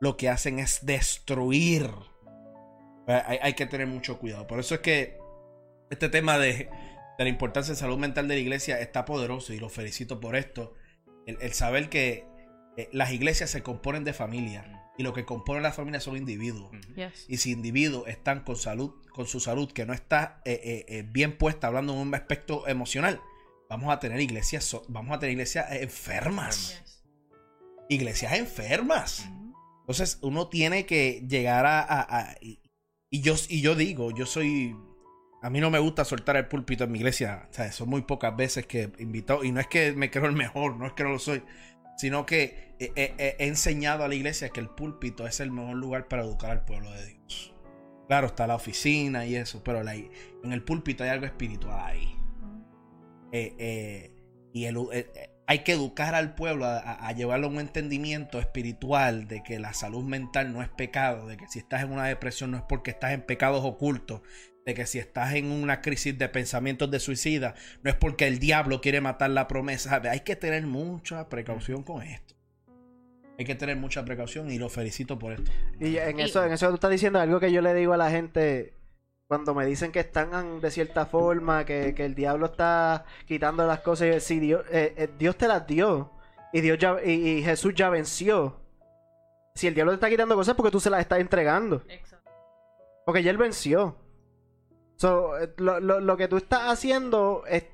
lo 0.00 0.16
que 0.16 0.28
hacen 0.28 0.58
es 0.58 0.84
destruir. 0.86 1.90
Eh, 3.08 3.22
Hay, 3.26 3.38
hay 3.42 3.54
que 3.54 3.66
tener 3.66 3.86
mucho 3.86 4.18
cuidado. 4.18 4.46
Por 4.46 4.58
eso 4.60 4.74
es 4.74 4.80
que 4.80 5.18
este 5.90 6.08
tema 6.08 6.38
de, 6.38 6.68
de 7.18 7.24
la 7.24 7.28
importancia 7.28 7.72
de 7.74 7.78
salud 7.80 7.98
mental 7.98 8.26
de 8.28 8.34
la 8.34 8.40
iglesia 8.40 8.80
está 8.80 9.04
poderoso 9.04 9.52
y 9.52 9.58
lo 9.60 9.68
felicito 9.68 10.18
por 10.20 10.34
esto. 10.36 10.74
El, 11.26 11.38
el 11.40 11.52
saber 11.52 11.88
que 11.88 12.26
eh, 12.76 12.88
las 12.92 13.12
iglesias 13.12 13.50
se 13.50 13.62
componen 13.62 14.04
de 14.04 14.12
familias 14.12 14.66
y 14.98 15.02
lo 15.02 15.12
que 15.12 15.24
compone 15.24 15.60
la 15.60 15.72
familia 15.72 16.00
son 16.00 16.16
individuos. 16.16 16.70
Yes. 16.94 17.26
Y 17.28 17.36
si 17.38 17.52
individuos 17.52 18.08
están 18.08 18.40
con 18.44 18.56
salud, 18.56 18.94
con 19.10 19.26
su 19.26 19.40
salud 19.40 19.70
que 19.72 19.84
no 19.86 19.92
está 19.92 20.40
eh, 20.44 20.84
eh, 20.88 21.04
bien 21.06 21.36
puesta, 21.36 21.66
hablando 21.66 21.92
en 21.92 21.98
un 22.00 22.14
aspecto 22.14 22.66
emocional, 22.68 23.20
vamos 23.68 23.92
a 23.92 23.98
tener 23.98 24.20
iglesias, 24.20 24.64
so- 24.64 24.84
vamos 24.88 25.16
a 25.16 25.18
tener 25.18 25.32
iglesias 25.32 25.66
enfermas. 25.72 26.80
Yes. 26.80 27.04
Iglesias 27.88 28.32
enfermas. 28.34 29.28
Entonces 29.80 30.18
uno 30.22 30.48
tiene 30.48 30.86
que 30.86 31.24
llegar 31.28 31.66
a... 31.66 31.80
a- 31.80 32.18
a- 32.20 32.36
y, 32.40 32.60
y 33.10 33.20
yo, 33.20 33.34
y 33.48 33.60
yo 33.60 33.74
digo, 33.74 34.10
yo 34.12 34.26
soy... 34.26 34.76
A 35.42 35.50
mí 35.50 35.60
no 35.60 35.70
me 35.70 35.78
gusta 35.78 36.04
soltar 36.04 36.36
el 36.36 36.48
púlpito 36.48 36.84
en 36.84 36.92
mi 36.92 36.98
iglesia. 36.98 37.46
O 37.50 37.52
sea, 37.52 37.70
son 37.70 37.88
muy 37.88 38.02
pocas 38.02 38.34
veces 38.34 38.66
que 38.66 38.90
invito. 38.98 39.44
Y 39.44 39.52
no 39.52 39.60
es 39.60 39.68
que 39.68 39.92
me 39.92 40.10
creo 40.10 40.26
el 40.26 40.32
mejor, 40.32 40.76
no 40.76 40.86
es 40.86 40.94
que 40.94 41.04
no 41.04 41.10
lo 41.10 41.18
soy. 41.20 41.42
Sino 41.96 42.26
que 42.26 42.74
he, 42.78 42.92
he- 42.96 43.14
he- 43.18 43.36
he 43.38 43.46
enseñado 43.48 44.04
a 44.04 44.08
la 44.08 44.14
iglesia 44.14 44.50
que 44.50 44.60
el 44.60 44.68
púlpito 44.68 45.26
es 45.26 45.40
el 45.40 45.50
mejor 45.50 45.76
lugar 45.76 46.08
para 46.08 46.22
educar 46.22 46.50
al 46.50 46.64
pueblo 46.64 46.90
de 46.92 47.06
Dios. 47.06 47.54
Claro, 48.06 48.28
está 48.28 48.46
la 48.46 48.54
oficina 48.54 49.26
y 49.26 49.34
eso, 49.36 49.62
pero 49.64 49.82
la- 49.82 49.94
en 49.94 50.52
el 50.52 50.62
púlpito 50.62 51.02
hay 51.04 51.10
algo 51.10 51.26
espiritual 51.26 51.80
ahí. 51.80 52.16
Eh, 53.32 53.54
eh, 53.58 54.12
y 54.52 54.64
el- 54.66 54.76
eh, 54.92 55.30
hay 55.48 55.60
que 55.60 55.72
educar 55.72 56.14
al 56.14 56.34
pueblo 56.34 56.64
a, 56.66 56.78
a- 56.78 57.08
a 57.08 57.12
llevarlo 57.12 57.46
a 57.46 57.50
un 57.50 57.60
entendimiento 57.60 58.38
espiritual 58.40 59.26
de 59.28 59.42
que 59.42 59.58
la 59.58 59.72
salud 59.74 60.04
mental 60.04 60.52
no 60.52 60.62
es 60.62 60.68
pecado, 60.68 61.26
de 61.26 61.36
que 61.36 61.46
si 61.48 61.58
estás 61.58 61.82
en 61.82 61.92
una 61.92 62.04
depresión 62.06 62.50
no 62.52 62.56
es 62.58 62.62
porque 62.68 62.90
estás 62.90 63.12
en 63.12 63.22
pecados 63.22 63.64
ocultos, 63.64 64.22
de 64.66 64.74
que 64.74 64.84
si 64.84 64.98
estás 64.98 65.34
en 65.34 65.52
una 65.52 65.80
crisis 65.80 66.18
de 66.18 66.28
pensamientos 66.28 66.90
de 66.90 66.98
suicida 66.98 67.54
no 67.82 67.90
es 67.90 67.96
porque 67.96 68.26
el 68.26 68.40
diablo 68.40 68.80
quiere 68.80 69.00
matar 69.00 69.30
la 69.30 69.46
promesa. 69.46 70.02
Hay 70.10 70.20
que 70.20 70.34
tener 70.34 70.66
mucha 70.66 71.28
precaución 71.28 71.84
con 71.84 72.02
esto. 72.02 72.34
Hay 73.38 73.44
que 73.44 73.54
tener 73.54 73.76
mucha 73.76 74.04
precaución 74.04 74.50
y 74.50 74.58
lo 74.58 74.68
felicito 74.68 75.18
por 75.18 75.34
esto. 75.34 75.52
Y 75.78 75.98
en 75.98 76.18
eso, 76.18 76.44
en 76.44 76.52
eso 76.52 76.68
tú 76.68 76.74
estás 76.74 76.90
diciendo 76.90 77.20
algo 77.20 77.38
que 77.38 77.52
yo 77.52 77.62
le 77.62 77.74
digo 77.74 77.92
a 77.92 77.96
la 77.96 78.10
gente 78.10 78.74
cuando 79.28 79.54
me 79.54 79.64
dicen 79.66 79.92
que 79.92 80.00
están 80.00 80.60
de 80.60 80.70
cierta 80.72 81.06
forma, 81.06 81.64
que, 81.64 81.94
que 81.94 82.04
el 82.04 82.16
diablo 82.16 82.46
está 82.46 83.04
quitando 83.26 83.64
las 83.66 83.80
cosas. 83.80 84.24
Si 84.24 84.40
Dios, 84.40 84.64
eh, 84.72 84.94
eh, 84.96 85.08
Dios 85.16 85.36
te 85.36 85.46
las 85.46 85.64
dio 85.66 86.10
y 86.52 86.60
Dios 86.60 86.78
ya, 86.78 86.96
y, 87.04 87.12
y 87.12 87.42
Jesús 87.44 87.72
ya 87.74 87.88
venció. 87.88 88.58
Si 89.54 89.68
el 89.68 89.74
diablo 89.74 89.92
te 89.92 89.96
está 89.96 90.10
quitando 90.10 90.34
cosas 90.34 90.54
es 90.54 90.56
porque 90.56 90.72
tú 90.72 90.80
se 90.80 90.90
las 90.90 91.00
estás 91.00 91.20
entregando. 91.20 91.84
Exacto. 91.88 92.32
Porque 93.04 93.22
ya 93.22 93.30
él 93.30 93.36
venció. 93.36 94.05
So, 94.96 95.38
eh, 95.38 95.52
lo, 95.58 95.80
lo- 95.80 96.00
lo 96.00 96.16
que 96.16 96.28
tú 96.28 96.36
estás 96.36 96.62
haciendo 96.70 97.44
es- 97.46 97.64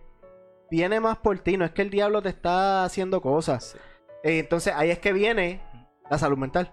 viene 0.71 1.01
más 1.01 1.19
por 1.19 1.39
ti, 1.39 1.57
no 1.57 1.65
es 1.65 1.71
que 1.73 1.83
el 1.83 1.91
diablo 1.91 2.23
te 2.23 2.29
está 2.31 2.85
haciendo 2.85 3.21
cosas. 3.21 3.73
Sí. 3.73 3.79
Eh, 4.25 4.39
entonces 4.39 4.73
ahí 4.77 4.91
es 4.91 4.99
que 4.99 5.13
viene 5.13 5.61
la 6.11 6.19
salud 6.19 6.39
mental. 6.39 6.73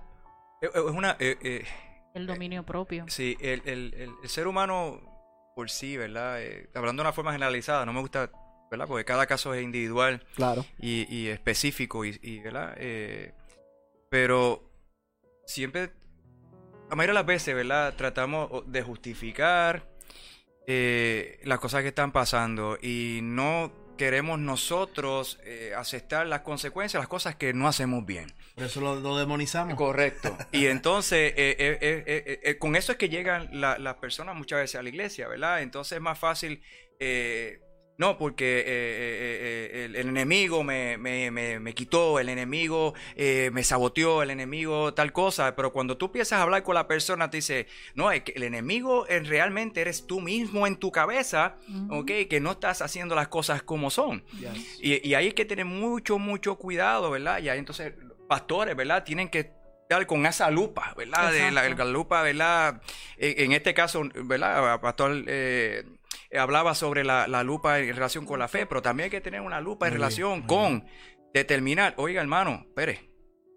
Eh, 0.61 0.69
Es 0.73 0.81
una... 0.81 1.15
eh, 1.19 1.37
eh, 1.41 1.65
El 2.13 2.25
dominio 2.27 2.63
propio. 2.65 3.05
Sí, 3.07 3.37
el, 3.41 3.61
el- 3.65 3.93
el- 3.95 4.13
el 4.23 4.29
ser 4.29 4.47
humano 4.47 5.01
por 5.55 5.69
sí, 5.69 5.97
¿verdad? 5.97 6.41
Eh, 6.41 6.69
hablando 6.73 7.01
de 7.03 7.07
una 7.07 7.13
forma 7.13 7.31
generalizada, 7.33 7.85
no 7.85 7.91
me 7.93 7.99
gusta, 8.01 8.31
¿verdad? 8.71 8.87
Porque 8.87 9.03
cada 9.05 9.25
caso 9.25 9.53
es 9.53 9.61
individual 9.63 10.23
Claro. 10.35 10.65
y, 10.79 11.05
y 11.13 11.27
específico, 11.27 12.05
y, 12.05 12.17
y, 12.23 12.39
¿verdad? 12.39 12.73
Eh, 12.77 13.33
pero 14.09 14.63
siempre, 15.45 15.91
la 16.89 16.95
mayoría 16.95 17.11
de 17.13 17.19
las 17.19 17.25
veces, 17.25 17.53
¿verdad? 17.55 17.93
Tratamos 17.97 18.63
de 18.71 18.81
justificar 18.81 19.88
eh, 20.71 21.39
las 21.45 21.57
cosas 21.59 21.81
que 21.81 21.87
están 21.87 22.11
pasando 22.11 22.77
y 22.79 23.21
no 23.23 23.71
queremos 23.97 24.39
nosotros 24.39 25.39
eh, 25.43 25.73
aceptar 25.75 26.27
las 26.27 26.41
consecuencias, 26.41 27.01
las 27.01 27.07
cosas 27.09 27.35
que 27.35 27.53
no 27.53 27.67
hacemos 27.67 28.05
bien. 28.05 28.31
Por 28.53 28.65
eso 28.65 28.79
lo, 28.79 28.99
lo 28.99 29.17
demonizamos. 29.17 29.73
Correcto. 29.75 30.37
Y 30.51 30.67
entonces, 30.67 31.33
eh, 31.35 31.55
eh, 31.59 32.39
eh, 32.43 32.57
con 32.59 32.75
eso 32.75 32.91
es 32.91 32.97
que 32.99 33.09
llegan 33.09 33.49
la- 33.59 33.79
las 33.79 33.95
personas 33.95 34.35
muchas 34.35 34.59
veces 34.59 34.75
a 34.79 34.83
la 34.83 34.89
iglesia, 34.89 35.27
¿verdad? 35.27 35.61
Entonces 35.63 35.95
es 35.97 36.01
más 36.01 36.19
fácil, 36.19 36.61
eh, 36.99 37.59
no, 37.99 38.17
porque 38.17 38.59
eh, 38.59 38.63
eh, 38.65 39.69
eh, 39.73 39.85
el, 39.85 39.95
el 39.97 40.07
enemigo 40.07 40.63
me, 40.63 40.97
me, 40.97 41.31
me, 41.31 41.59
me 41.59 41.73
quitó, 41.73 42.17
el 42.17 42.29
enemigo 42.29 42.93
eh, 43.17 43.49
me 43.51 43.61
saboteó, 43.61 44.23
el 44.23 44.29
enemigo 44.29 44.93
tal 44.93 45.11
cosa, 45.11 45.53
pero 45.53 45.73
cuando 45.73 45.97
tú 45.97 46.05
empiezas 46.05 46.39
a 46.39 46.43
hablar 46.43 46.63
con 46.63 46.75
la 46.75 46.87
persona, 46.87 47.29
te 47.29 47.37
dice, 47.37 47.67
no, 47.95 48.09
es 48.09 48.23
que 48.23 48.31
el 48.37 48.43
enemigo 48.43 49.05
eh, 49.07 49.19
realmente 49.19 49.81
eres 49.81 50.07
tú 50.07 50.21
mismo 50.21 50.65
en 50.65 50.77
tu 50.77 50.93
cabeza, 50.93 51.57
Ujú. 51.67 51.99
¿ok? 51.99 52.11
Que 52.29 52.39
no 52.39 52.51
estás 52.53 52.81
haciendo 52.81 53.15
las 53.15 53.27
cosas 53.27 53.63
como 53.63 53.89
son. 53.91 54.23
Y, 54.81 55.05
y 55.05 55.13
ahí 55.15 55.25
hay 55.25 55.33
que 55.33 55.43
tener 55.43 55.65
mucho, 55.65 56.17
mucho 56.19 56.55
cuidado, 56.55 57.11
¿verdad? 57.11 57.39
Y 57.41 57.49
ahí 57.49 57.59
entonces, 57.59 57.93
pastores, 58.29 58.77
¿verdad? 58.77 59.03
Tienen 59.03 59.27
que 59.27 59.51
estar 59.81 60.05
con 60.07 60.25
esa 60.25 60.49
lupa, 60.49 60.93
¿verdad? 60.95 61.33
De 61.33 61.51
la 61.51 61.67
lupa, 61.83 62.21
¿verdad? 62.21 62.81
En, 63.17 63.43
en 63.45 63.51
este 63.51 63.73
caso, 63.73 64.03
¿verdad? 64.23 64.79
Pastor 64.79 65.21
eh, 65.27 65.83
hablaba 66.37 66.75
sobre 66.75 67.03
la, 67.03 67.27
la 67.27 67.43
lupa 67.43 67.79
en 67.79 67.93
relación 67.93 68.25
con 68.25 68.39
la 68.39 68.47
fe, 68.47 68.65
pero 68.65 68.81
también 68.81 69.05
hay 69.05 69.09
que 69.11 69.21
tener 69.21 69.41
una 69.41 69.61
lupa 69.61 69.87
en 69.87 69.93
Muy 69.93 69.97
relación 69.97 70.41
con 70.43 70.85
determinar, 71.33 71.93
oiga, 71.97 72.21
hermano, 72.21 72.65
espere. 72.67 73.09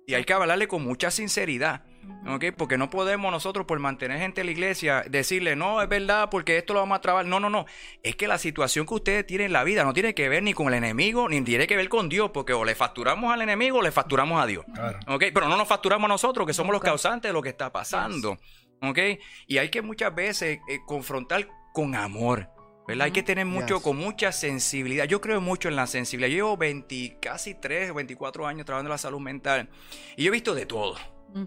Y 0.07 0.15
hay 0.15 0.25
que 0.25 0.33
hablarle 0.33 0.67
con 0.67 0.83
mucha 0.83 1.11
sinceridad. 1.11 1.85
Ujú. 2.05 2.35
¿ok? 2.35 2.45
Porque 2.57 2.77
no 2.77 2.91
podemos 2.91 3.31
nosotros, 3.31 3.67
por 3.67 3.79
mantener 3.79 4.19
gente 4.19 4.41
en 4.41 4.47
la 4.47 4.53
iglesia, 4.53 5.05
decirle, 5.09 5.55
no, 5.55 5.81
es 5.81 5.89
verdad, 5.89 6.29
porque 6.31 6.59
esto 6.59 6.75
lo 6.75 6.81
vamos 6.81 6.99
a 6.99 7.01
trabar. 7.01 7.25
No, 7.27 7.39
no, 7.39 7.49
no. 7.49 7.67
Es 8.03 8.17
que 8.17 8.27
la 8.27 8.39
situación 8.39 8.87
que 8.87 8.95
ustedes 8.95 9.27
tienen 9.27 9.47
en 9.47 9.53
la 9.53 9.65
vida 9.65 9.85
no 9.85 9.93
tiene 9.93 10.15
que 10.15 10.29
ver 10.29 10.43
ni 10.43 10.55
con 10.55 10.69
el 10.69 10.75
enemigo, 10.75 11.29
ni 11.29 11.41
tiene 11.43 11.67
que 11.67 11.77
ver 11.77 11.89
con 11.89 12.09
Dios, 12.09 12.31
porque 12.33 12.53
o 12.53 12.65
le 12.65 12.75
facturamos 12.75 13.33
al 13.33 13.43
enemigo 13.43 13.79
o 13.79 13.83
le 13.83 13.93
facturamos 13.93 14.43
a 14.43 14.47
Dios. 14.47 14.65
Claro. 14.75 14.99
¿ok? 15.07 15.25
Pero 15.33 15.49
no 15.49 15.57
nos 15.57 15.69
facturamos 15.69 16.07
a 16.07 16.09
nosotros, 16.09 16.47
que 16.47 16.55
somos 16.55 16.73
los 16.73 16.83
causantes 16.83 17.29
de 17.29 17.33
lo 17.33 17.43
que 17.43 17.51
está 17.51 17.73
pasando. 17.73 18.39
¿ok? 18.83 18.99
Y 19.47 19.59
hay 19.59 19.69
que 19.69 19.83
muchas 19.83 20.13
veces 20.15 20.59
eh, 20.69 20.81
confrontar 20.85 21.49
con 21.73 21.95
amor. 21.95 22.49
¿Verdad? 22.87 23.05
Hay 23.07 23.13
que 23.13 23.23
tener 23.23 23.47
mucho, 23.47 23.77
Yes. 23.77 23.83
con 23.85 23.97
mucha 23.97 24.33
sensibilidad. 24.33 25.05
Yo 25.05 25.21
creo 25.21 25.41
mucho 25.41 25.69
en 25.69 25.77
la 25.77 25.87
sensibilidad. 25.87 26.29
Yo 26.31 26.37
llevo 26.37 26.57
20, 26.57 27.19
casi 27.21 27.55
3 27.55 27.91
o 27.91 27.95
24 27.95 28.47
años 28.47 28.67
trabajando 28.67 28.89
en 28.89 28.93
la 28.93 28.99
salud 28.99 29.21
mental. 29.21 29.69
Y 30.17 30.25
yo 30.25 30.29
he 30.29 30.33
visto 30.33 30.55
de 30.55 30.67
todo. 30.67 30.97
Mm. 31.35 31.45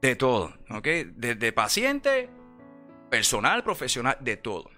De 0.00 0.16
todo, 0.16 0.54
¿ok? 0.70 0.86
Desde 1.14 1.52
paciente, 1.52 2.30
personal, 3.10 3.62
profesional, 3.64 4.16
de 4.20 4.36
todo. 4.36 4.70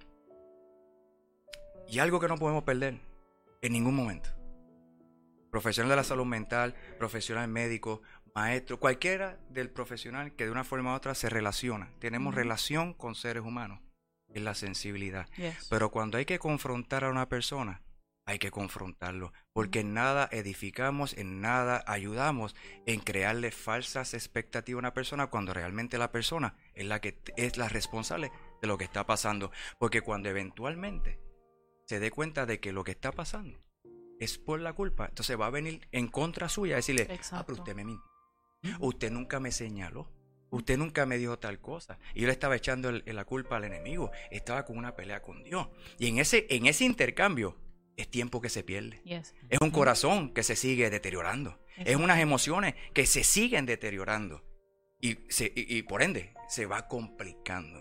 Y 1.89 1.99
algo 1.99 2.21
que 2.21 2.29
no 2.29 2.37
podemos 2.39 2.65
perder 2.65 3.01
en 3.63 3.73
ningún 3.73 3.95
momento. 3.95 4.31
Profesional 5.51 5.91
de 5.91 5.97
la 5.97 6.05
salud 6.05 6.25
mental, 6.25 6.75
profesional 6.99 7.49
médico, 7.49 8.03
maestro, 8.35 8.79
cualquiera 8.79 9.39
del 9.49 9.71
profesional 9.71 10.35
que 10.37 10.45
de 10.45 10.53
una 10.53 10.63
forma 10.65 10.93
u 10.93 10.97
otra 10.97 11.15
se 11.15 11.29
relaciona. 11.29 11.91
Tenemos 11.99 12.35
relación 12.35 12.95
con 12.95 13.15
seres 13.17 13.43
humanos. 13.43 13.81
Es 14.35 14.43
la 14.43 14.55
sensibilidad. 14.55 15.29
Yes. 15.37 15.67
Pero 15.69 15.91
cuando 15.91 16.19
hay 16.19 16.25
que 16.25 16.39
confrontar 16.39 17.05
a 17.05 17.11
una 17.11 17.29
persona, 17.29 17.83
hay 18.31 18.39
que 18.39 18.53
confrontarlo, 18.53 19.33
porque 19.53 19.81
en 19.81 19.93
nada 19.93 20.29
edificamos, 20.31 21.17
en 21.17 21.41
nada 21.41 21.83
ayudamos 21.87 22.55
en 22.87 23.01
crearle 23.01 23.51
falsas 23.51 24.15
expectativas 24.15 24.79
a 24.79 24.87
una 24.87 24.95
persona 24.95 25.27
cuando 25.29 25.53
realmente 25.53 25.99
la 25.99 26.13
persona 26.13 26.55
es 26.75 26.87
la 26.87 27.01
que 27.01 27.21
es 27.37 27.57
la 27.57 27.69
responsable 27.69 28.31
de 28.63 28.69
lo 28.69 28.79
que 28.79 28.85
está 28.85 29.05
pasando, 29.05 29.51
porque 29.79 30.03
cuando 30.03 30.29
eventualmente 30.29 31.19
se 31.87 31.99
dé 31.99 32.13
cuenta 32.13 32.47
de 32.47 32.61
que 32.61 32.73
lo 32.73 32.85
que 32.85 32.93
está 32.93 33.11
pasando 33.11 33.59
es 34.21 34.39
por 34.39 34.61
la 34.61 34.75
culpa, 34.75 35.07
entonces 35.07 35.39
va 35.41 35.47
a 35.47 35.51
venir 35.51 35.89
en 35.91 36.07
contra 36.07 36.49
suya 36.49 36.75
a 36.75 36.77
decirle, 36.77 37.09
ah, 37.11 37.15
Exacto. 37.15 37.47
pero 37.47 37.59
usted 37.59 37.75
me 37.75 37.85
mintió, 37.85 38.07
usted 38.79 39.11
nunca 39.11 39.41
me 39.41 39.51
señaló. 39.51 40.09
Usted 40.51 40.77
nunca 40.79 41.07
me 41.07 41.17
dijo 41.19 41.39
tal 41.39 41.61
cosa. 41.61 41.99
Y 42.15 42.21
yo 42.23 42.27
le 42.27 42.33
estaba 42.33 42.57
echando 42.57 42.89
el- 42.89 43.05
la 43.07 43.25
culpa 43.25 43.57
al 43.57 43.65
enemigo. 43.65 44.11
Estaba 44.31 44.65
con 44.65 44.77
una 44.79 44.95
pelea 44.97 45.23
con 45.23 45.43
Dios. 45.45 45.69
Y 45.99 46.09
en 46.09 46.19
ese, 46.19 46.47
en 46.51 46.67
ese 46.67 46.85
intercambio 46.85 47.57
es 47.97 48.09
tiempo 48.11 48.41
que 48.41 48.49
se 48.49 48.63
pierde. 48.65 49.01
Yes. 49.05 49.35
Es 49.49 49.61
un 49.61 49.71
corazón 49.71 50.33
que 50.35 50.43
se 50.43 50.57
sigue 50.57 50.91
deteriorando. 50.91 51.59
Es 51.77 51.97
unas 51.97 52.19
emociones 52.19 52.75
que 52.93 53.07
se 53.07 53.23
siguen 53.25 53.65
deteriorando. 53.67 54.43
Y, 55.01 55.19
se- 55.29 55.53
y- 55.55 55.77
y 55.79 55.83
por 55.83 56.03
ende 56.03 56.35
se 56.49 56.67
va 56.67 56.89
complicando. 56.89 57.79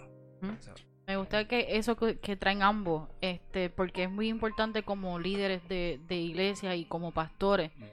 Me 1.07 1.17
gusta 1.17 1.47
que 1.47 1.75
eso 1.77 1.97
que, 1.97 2.19
que 2.19 2.35
traen 2.35 2.61
ambos, 2.61 3.09
este, 3.21 3.69
porque 3.71 4.03
es 4.03 4.11
muy 4.11 4.27
importante 4.29 4.83
como 4.83 5.17
líderes 5.19 5.67
de, 5.67 5.99
de 6.07 6.15
iglesia 6.15 6.75
y 6.75 6.85
como 6.85 7.11
pastores, 7.13 7.71
Mm. 7.75 7.83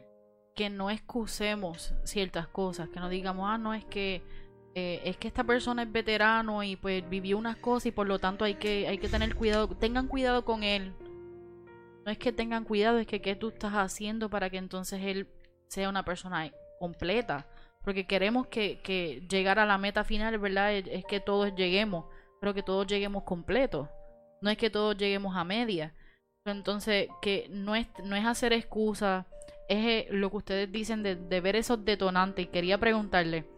que 0.54 0.68
no 0.70 0.90
excusemos 0.90 1.94
ciertas 2.04 2.46
cosas, 2.48 2.88
que 2.90 3.00
no 3.00 3.08
digamos, 3.08 3.48
ah, 3.50 3.56
no 3.58 3.72
es 3.74 3.84
que 3.86 4.22
eh, 4.78 5.00
es 5.08 5.16
que 5.16 5.26
esta 5.26 5.42
persona 5.42 5.84
es 5.84 5.90
veterano 5.90 6.62
y 6.62 6.76
pues 6.76 7.08
vivió 7.08 7.38
unas 7.38 7.56
cosas 7.56 7.86
y 7.86 7.92
por 7.92 8.06
lo 8.06 8.18
tanto 8.18 8.44
hay 8.44 8.56
que, 8.56 8.86
hay 8.86 8.98
que 8.98 9.08
tener 9.08 9.34
cuidado, 9.34 9.68
tengan 9.68 10.06
cuidado 10.06 10.44
con 10.44 10.62
él. 10.62 10.92
No 12.04 12.12
es 12.12 12.18
que 12.18 12.30
tengan 12.30 12.64
cuidado, 12.64 12.98
es 12.98 13.06
que 13.06 13.22
qué 13.22 13.34
tú 13.34 13.48
estás 13.48 13.72
haciendo 13.72 14.28
para 14.28 14.50
que 14.50 14.58
entonces 14.58 15.00
él 15.02 15.28
sea 15.68 15.88
una 15.88 16.04
persona 16.04 16.52
completa. 16.78 17.46
Porque 17.84 18.06
queremos 18.06 18.48
que, 18.48 18.82
que 18.82 19.26
llegar 19.30 19.58
a 19.58 19.64
la 19.64 19.78
meta 19.78 20.04
final, 20.04 20.38
¿verdad? 20.38 20.74
Es, 20.74 20.84
es 20.88 21.06
que 21.06 21.20
todos 21.20 21.54
lleguemos, 21.54 22.04
pero 22.38 22.52
que 22.52 22.62
todos 22.62 22.86
lleguemos 22.86 23.22
completos. 23.22 23.88
No 24.42 24.50
es 24.50 24.58
que 24.58 24.68
todos 24.68 24.94
lleguemos 24.98 25.36
a 25.36 25.44
media. 25.44 25.94
Entonces, 26.44 27.08
que 27.22 27.46
no 27.48 27.74
es, 27.76 27.86
no 28.04 28.14
es 28.14 28.26
hacer 28.26 28.52
excusas, 28.52 29.24
es 29.70 29.86
eh, 29.86 30.08
lo 30.10 30.30
que 30.30 30.36
ustedes 30.36 30.70
dicen 30.70 31.02
de, 31.02 31.16
de 31.16 31.40
ver 31.40 31.56
esos 31.56 31.82
detonantes. 31.82 32.44
Y 32.44 32.48
quería 32.48 32.76
preguntarle, 32.76 33.55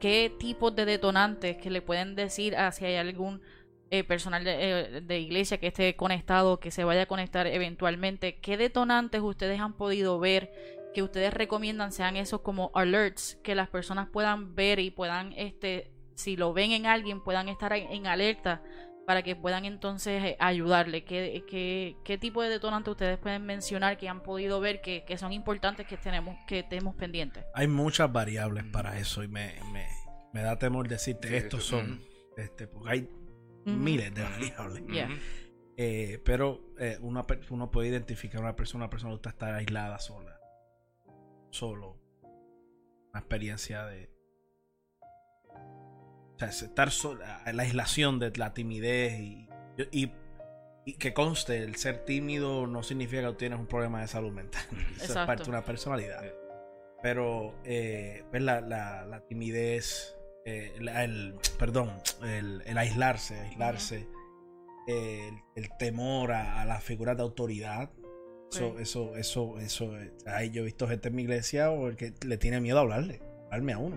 ¿qué 0.00 0.34
tipos 0.38 0.74
de 0.74 0.84
detonantes 0.84 1.56
que 1.58 1.70
le 1.70 1.82
pueden 1.82 2.16
decir 2.16 2.56
a 2.56 2.72
si 2.72 2.84
hay 2.84 2.96
algún 2.96 3.40
eh, 3.90 4.02
personal 4.04 4.42
de, 4.42 4.56
eh, 4.58 5.00
de 5.00 5.18
iglesia 5.20 5.58
que 5.58 5.68
esté 5.68 5.94
conectado, 5.94 6.58
que 6.58 6.70
se 6.70 6.84
vaya 6.84 7.02
a 7.02 7.06
conectar 7.06 7.46
eventualmente? 7.46 8.40
¿Qué 8.40 8.56
detonantes 8.56 9.20
ustedes 9.20 9.60
han 9.60 9.74
podido 9.74 10.18
ver 10.18 10.50
que 10.94 11.02
ustedes 11.02 11.32
recomiendan 11.32 11.92
sean 11.92 12.16
esos 12.16 12.40
como 12.40 12.72
alerts 12.74 13.38
que 13.44 13.54
las 13.54 13.68
personas 13.68 14.08
puedan 14.08 14.54
ver 14.56 14.80
y 14.80 14.90
puedan, 14.90 15.32
este, 15.36 15.92
si 16.14 16.36
lo 16.36 16.52
ven 16.52 16.72
en 16.72 16.86
alguien, 16.86 17.22
puedan 17.22 17.48
estar 17.48 17.72
en, 17.72 17.92
en 17.92 18.06
alerta 18.06 18.62
para 19.10 19.24
que 19.24 19.34
puedan 19.34 19.64
entonces 19.64 20.22
eh, 20.22 20.36
ayudarle. 20.38 21.02
¿Qué, 21.02 21.42
qué, 21.48 21.96
qué 22.04 22.16
tipo 22.16 22.44
de 22.44 22.48
detonantes 22.48 22.92
ustedes 22.92 23.18
pueden 23.18 23.44
mencionar 23.44 23.98
que 23.98 24.08
han 24.08 24.22
podido 24.22 24.60
ver 24.60 24.80
que, 24.82 25.04
que 25.04 25.18
son 25.18 25.32
importantes 25.32 25.84
que 25.88 25.96
tenemos 25.96 26.36
que 26.46 26.62
tenemos 26.62 26.94
pendientes? 26.94 27.44
Hay 27.54 27.66
muchas 27.66 28.12
variables 28.12 28.62
para 28.66 29.00
eso 29.00 29.24
y 29.24 29.26
me, 29.26 29.54
me, 29.72 29.88
me 30.32 30.42
da 30.42 30.56
temor 30.60 30.86
decirte 30.86 31.26
Sí, 31.28 31.34
estos 31.34 31.64
son, 31.64 32.00
este, 32.36 32.68
porque 32.68 32.88
hay 32.88 33.08
miles 33.64 34.14
de 34.14 34.22
variables. 34.22 34.86
Yeah. 34.86 35.08
Eh, 35.76 36.22
pero 36.24 36.60
eh, 36.78 36.96
una, 37.00 37.26
per- 37.26 37.40
uno 37.50 37.68
puede 37.68 37.88
identificar 37.88 38.38
a 38.38 38.44
una 38.44 38.54
persona, 38.54 38.84
una 38.84 38.90
persona 38.90 39.10
que 39.10 39.14
gusta 39.14 39.30
estar 39.30 39.54
aislada 39.54 39.98
sola, 39.98 40.38
solo, 41.50 41.98
una 43.10 43.18
experiencia 43.18 43.86
de, 43.86 44.08
sea, 46.40 46.48
es 46.48 46.62
estar 46.62 46.90
sola, 46.90 47.42
la 47.52 47.62
aislación 47.62 48.18
de 48.18 48.32
la 48.36 48.52
timidez 48.54 49.18
y, 49.20 49.48
y, 49.92 50.12
y 50.84 50.94
que 50.94 51.12
conste, 51.14 51.58
el 51.62 51.76
ser 51.76 52.04
tímido 52.04 52.66
no 52.66 52.82
significa 52.82 53.22
que 53.22 53.28
tú 53.28 53.34
tienes 53.34 53.58
un 53.58 53.66
problema 53.66 54.00
de 54.00 54.08
salud 54.08 54.32
mental, 54.32 54.62
eso 54.96 55.12
es 55.20 55.26
parte 55.26 55.44
de 55.44 55.50
una 55.50 55.64
personalidad. 55.64 56.22
Pero 57.02 57.54
eh, 57.64 58.24
pues 58.30 58.42
la, 58.42 58.60
la, 58.60 59.06
la 59.06 59.20
timidez, 59.26 60.14
eh, 60.44 60.74
la- 60.80 61.04
el, 61.04 61.34
perdón, 61.58 61.90
el, 62.22 62.62
el 62.66 62.76
aislarse, 62.78 63.38
aislarse, 63.40 64.06
el, 64.86 65.34
el 65.56 65.68
temor 65.78 66.32
a, 66.32 66.60
a 66.60 66.64
las 66.66 66.82
figuras 66.84 67.16
de 67.16 67.22
autoridad. 67.22 67.90
Eso, 68.52 68.74
Sí. 68.76 68.82
eso, 68.82 69.16
eso, 69.16 69.58
eso, 69.60 69.96
eh, 69.96 70.12
ahí 70.26 70.50
yo 70.50 70.62
he 70.62 70.64
visto 70.64 70.88
gente 70.88 71.08
en 71.08 71.14
mi 71.14 71.22
iglesia 71.22 71.70
o 71.70 71.86
el 71.88 71.96
que 71.96 72.12
le 72.26 72.36
tiene 72.36 72.60
miedo 72.60 72.78
a 72.78 72.80
hablarle, 72.80 73.22
hablarme 73.44 73.72
a 73.74 73.78
uno. 73.78 73.96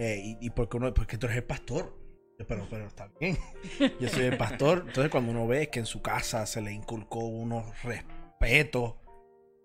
Eh, 0.00 0.20
y, 0.40 0.46
y 0.46 0.50
porque 0.50 0.76
uno, 0.76 0.94
porque 0.94 1.18
tú 1.18 1.26
eres 1.26 1.38
el 1.38 1.44
pastor. 1.44 1.92
Yo, 2.38 2.46
Pero, 2.46 2.68
pero 2.70 2.86
está 2.86 3.10
bien. 3.20 3.36
Yo 4.00 4.08
soy 4.08 4.26
el 4.26 4.36
pastor. 4.36 4.84
Entonces, 4.86 5.10
cuando 5.10 5.32
uno 5.32 5.46
ve 5.48 5.70
que 5.70 5.80
en 5.80 5.86
su 5.86 6.00
casa 6.02 6.46
se 6.46 6.60
le 6.62 6.72
inculcó 6.72 7.18
unos 7.26 7.82
respetos 7.82 8.94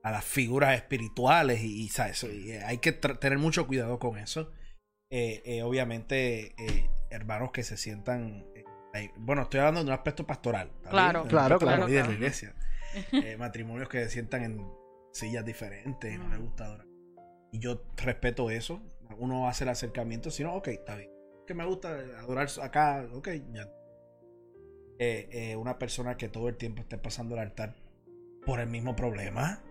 a 0.04 0.10
las 0.12 0.26
figuras 0.26 0.76
espirituales 0.76 1.62
y, 1.62 1.84
y, 1.84 1.90
¿sabes? 1.90 2.24
Y, 2.24 2.52
eh, 2.52 2.64
hay 2.64 2.80
que 2.80 2.92
tener 2.92 3.38
mucho 3.38 3.68
cuidado 3.68 4.00
con 4.00 4.18
eso. 4.18 4.52
Eh, 5.12 5.44
eh, 5.46 5.62
obviamente, 5.62 6.56
eh, 6.58 6.90
hermanos 7.12 7.52
que 7.52 7.62
se 7.64 7.78
sientan. 7.78 8.44
eh, 8.56 8.64
ahí- 8.96 9.12
bueno, 9.18 9.44
estoy 9.44 9.60
hablando 9.60 9.82
de 9.82 9.86
un 9.88 9.94
aspecto 9.94 10.26
pastoral. 10.26 10.72
¿está 10.78 10.90
Claro. 10.90 11.24
Claro, 11.28 11.56
aspecto 11.56 11.66
de 11.66 11.72
la 11.72 11.78
claro, 11.78 11.88
vida 11.88 11.98
de 12.00 12.04
claro. 12.04 12.12
la 12.12 12.18
iglesia. 12.18 12.56
Eh, 13.12 13.38
matrimonios 13.38 13.90
que 13.90 14.04
se 14.04 14.10
sientan 14.10 14.44
en 14.44 14.68
sillas 15.14 15.44
diferentes, 15.46 16.18
no 16.20 16.28
les 16.30 16.40
gusta 16.40 16.66
adorar. 16.66 16.88
Y 17.52 17.60
yo 17.60 17.84
respeto 17.98 18.50
eso. 18.52 18.82
Uno 19.18 19.48
hace 19.48 19.64
el 19.64 19.70
acercamiento, 19.70 20.32
si 20.32 20.44
no, 20.44 20.56
ok, 20.56 20.70
está 20.70 20.96
bien. 20.96 21.12
Que 21.46 21.54
me 21.54 21.66
gusta 21.66 21.90
adorar 22.20 22.48
acá, 22.62 23.08
ok, 23.14 23.30
ya. 23.54 23.70
Eh, 25.00 25.30
eh, 25.32 25.56
una 25.56 25.78
persona 25.78 26.18
que 26.18 26.30
todo 26.30 26.50
el 26.50 26.56
tiempo 26.56 26.82
esté 26.82 26.98
pasando 26.98 27.36
el 27.36 27.42
altar 27.42 27.76
por 28.46 28.60
el 28.60 28.68
mismo 28.68 28.96
problema. 28.96 29.62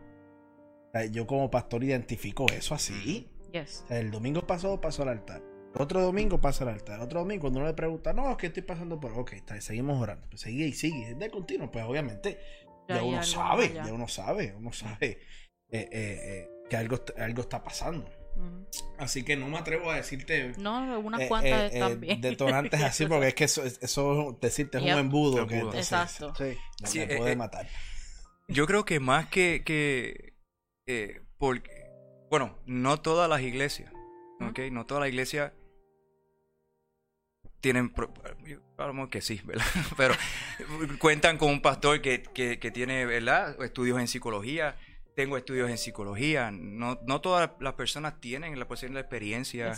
O 0.88 0.92
sea, 0.92 1.06
Yo 1.06 1.26
como 1.26 1.50
pastor 1.50 1.84
identifico 1.84 2.46
eso 2.52 2.74
así. 2.74 3.28
Yes. 3.52 3.82
O 3.84 3.88
sea, 3.88 3.98
el 3.98 4.10
domingo 4.10 4.46
pasado 4.46 4.80
pasó 4.80 5.02
al 5.02 5.10
altar. 5.10 5.42
Otro 5.74 6.02
domingo 6.02 6.40
pasa 6.40 6.64
al 6.64 6.70
altar. 6.70 7.00
Otro 7.00 7.20
domingo, 7.20 7.42
cuando 7.42 7.60
uno 7.60 7.68
le 7.68 7.74
pregunta, 7.74 8.12
no, 8.12 8.30
es 8.30 8.36
que 8.36 8.48
estoy 8.48 8.62
pasando 8.62 9.00
por. 9.00 9.12
Ok, 9.12 9.32
está, 9.32 9.58
seguimos 9.60 10.00
orando. 10.00 10.26
Pues 10.28 10.42
sigue 10.42 10.66
y 10.66 10.72
sigue. 10.72 11.10
Es 11.10 11.18
de 11.18 11.30
continuo. 11.30 11.70
Pues 11.70 11.84
obviamente, 11.84 12.38
Ya 12.88 13.02
uno 13.02 13.22
sabe, 13.22 13.72
ya 13.72 13.92
uno 13.92 14.08
sabe, 14.08 14.54
uno 14.54 14.72
sabe 14.72 15.18
eh, 15.70 15.88
eh, 15.90 15.90
eh, 15.92 16.48
que 16.68 16.76
algo, 16.76 16.98
algo 17.16 17.42
está 17.42 17.62
pasando. 17.62 18.06
Así 18.98 19.24
que 19.24 19.36
no 19.36 19.48
me 19.48 19.58
atrevo 19.58 19.90
a 19.90 19.96
decirte 19.96 20.52
No, 20.58 20.98
unas 21.00 21.20
eh, 21.22 21.28
cuantas 21.28 21.52
eh, 21.72 21.74
están 21.74 22.04
eh, 22.04 22.16
detonantes 22.20 22.80
así, 22.82 23.06
porque 23.06 23.28
es 23.28 23.34
que 23.34 23.44
eso, 23.44 23.62
eso 23.64 24.38
decirte 24.40 24.78
es 24.78 24.84
Yep. 24.84 24.94
un 24.94 25.00
embudo. 25.00 25.38
Embudo. 25.42 25.46
Que 25.48 25.54
entonces 25.56 25.92
Exacto. 25.92 26.34
Sí. 26.36 26.56
me- 26.82 26.88
Sí, 26.88 26.98
me 27.00 27.16
puede 27.16 27.32
eh, 27.32 27.36
matar. 27.36 27.68
Yo 28.48 28.66
creo 28.66 28.84
que 28.84 29.00
más 29.00 29.28
que, 29.28 29.62
que 29.64 30.34
eh, 30.86 31.20
porque, 31.38 31.70
bueno, 32.30 32.58
no 32.66 33.00
todas 33.00 33.28
las 33.28 33.40
iglesias. 33.42 33.92
No 34.70 34.86
todas 34.86 35.02
las 35.02 35.08
iglesias 35.10 35.52
tienen, 37.60 37.92
mejor 38.92 39.08
que 39.10 39.20
sí, 39.20 39.40
¿verdad? 39.44 39.64
Pero 39.96 40.14
cuentan 40.98 41.38
con 41.38 41.50
un 41.50 41.62
pastor 41.62 42.00
que, 42.00 42.22
que, 42.22 42.58
que 42.58 42.70
tiene, 42.72 43.06
¿verdad? 43.06 43.62
Estudios 43.62 44.00
en 44.00 44.08
psicología. 44.08 44.76
Tengo 45.14 45.36
estudios 45.36 45.68
en 45.70 45.78
psicología. 45.78 46.50
No, 46.50 46.98
no 47.06 47.20
todas 47.20 47.50
las 47.60 47.74
personas 47.74 48.20
tienen 48.20 48.58
la 48.58 48.66
posibilidad 48.66 49.00
de 49.00 49.06
experiencia 49.06 49.72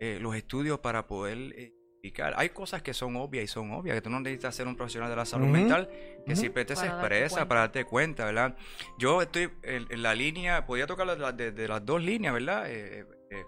eh, 0.00 0.18
los 0.20 0.34
estudios 0.34 0.80
para 0.80 1.06
poder 1.06 1.38
eh, 1.56 1.72
explicar. 1.94 2.34
Hay 2.36 2.48
cosas 2.48 2.82
que 2.82 2.92
son 2.92 3.14
obvias 3.16 3.44
y 3.44 3.46
son 3.46 3.70
obvias, 3.70 3.94
que 3.94 4.02
tú 4.02 4.10
no 4.10 4.18
necesitas 4.18 4.56
ser 4.56 4.66
un 4.66 4.74
profesional 4.76 5.08
de 5.08 5.14
la 5.16 5.24
salud 5.24 5.46
mental, 5.52 5.88
que 6.26 6.32
Ujú. 6.32 6.40
simplemente 6.40 6.74
se 6.74 6.82
Para 6.86 6.96
darte 6.96 7.06
expresa 7.06 7.34
cuenta. 7.36 7.48
para 7.48 7.60
darte 7.60 7.84
cuenta, 7.84 8.24
¿verdad? 8.26 8.56
Yo 8.98 9.22
estoy 9.22 9.50
en, 9.62 9.86
en 9.88 10.02
la 10.02 10.14
línea, 10.16 10.66
podía 10.66 10.86
tocar 10.88 11.06
la- 11.06 11.14
la- 11.14 11.32
de, 11.32 11.52
de 11.52 11.68
las 11.68 11.84
dos 11.86 12.02
líneas, 12.02 12.34
¿verdad? 12.34 12.64
Eh, 12.68 13.06
eh, 13.30 13.44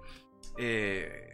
eh, 0.58 1.33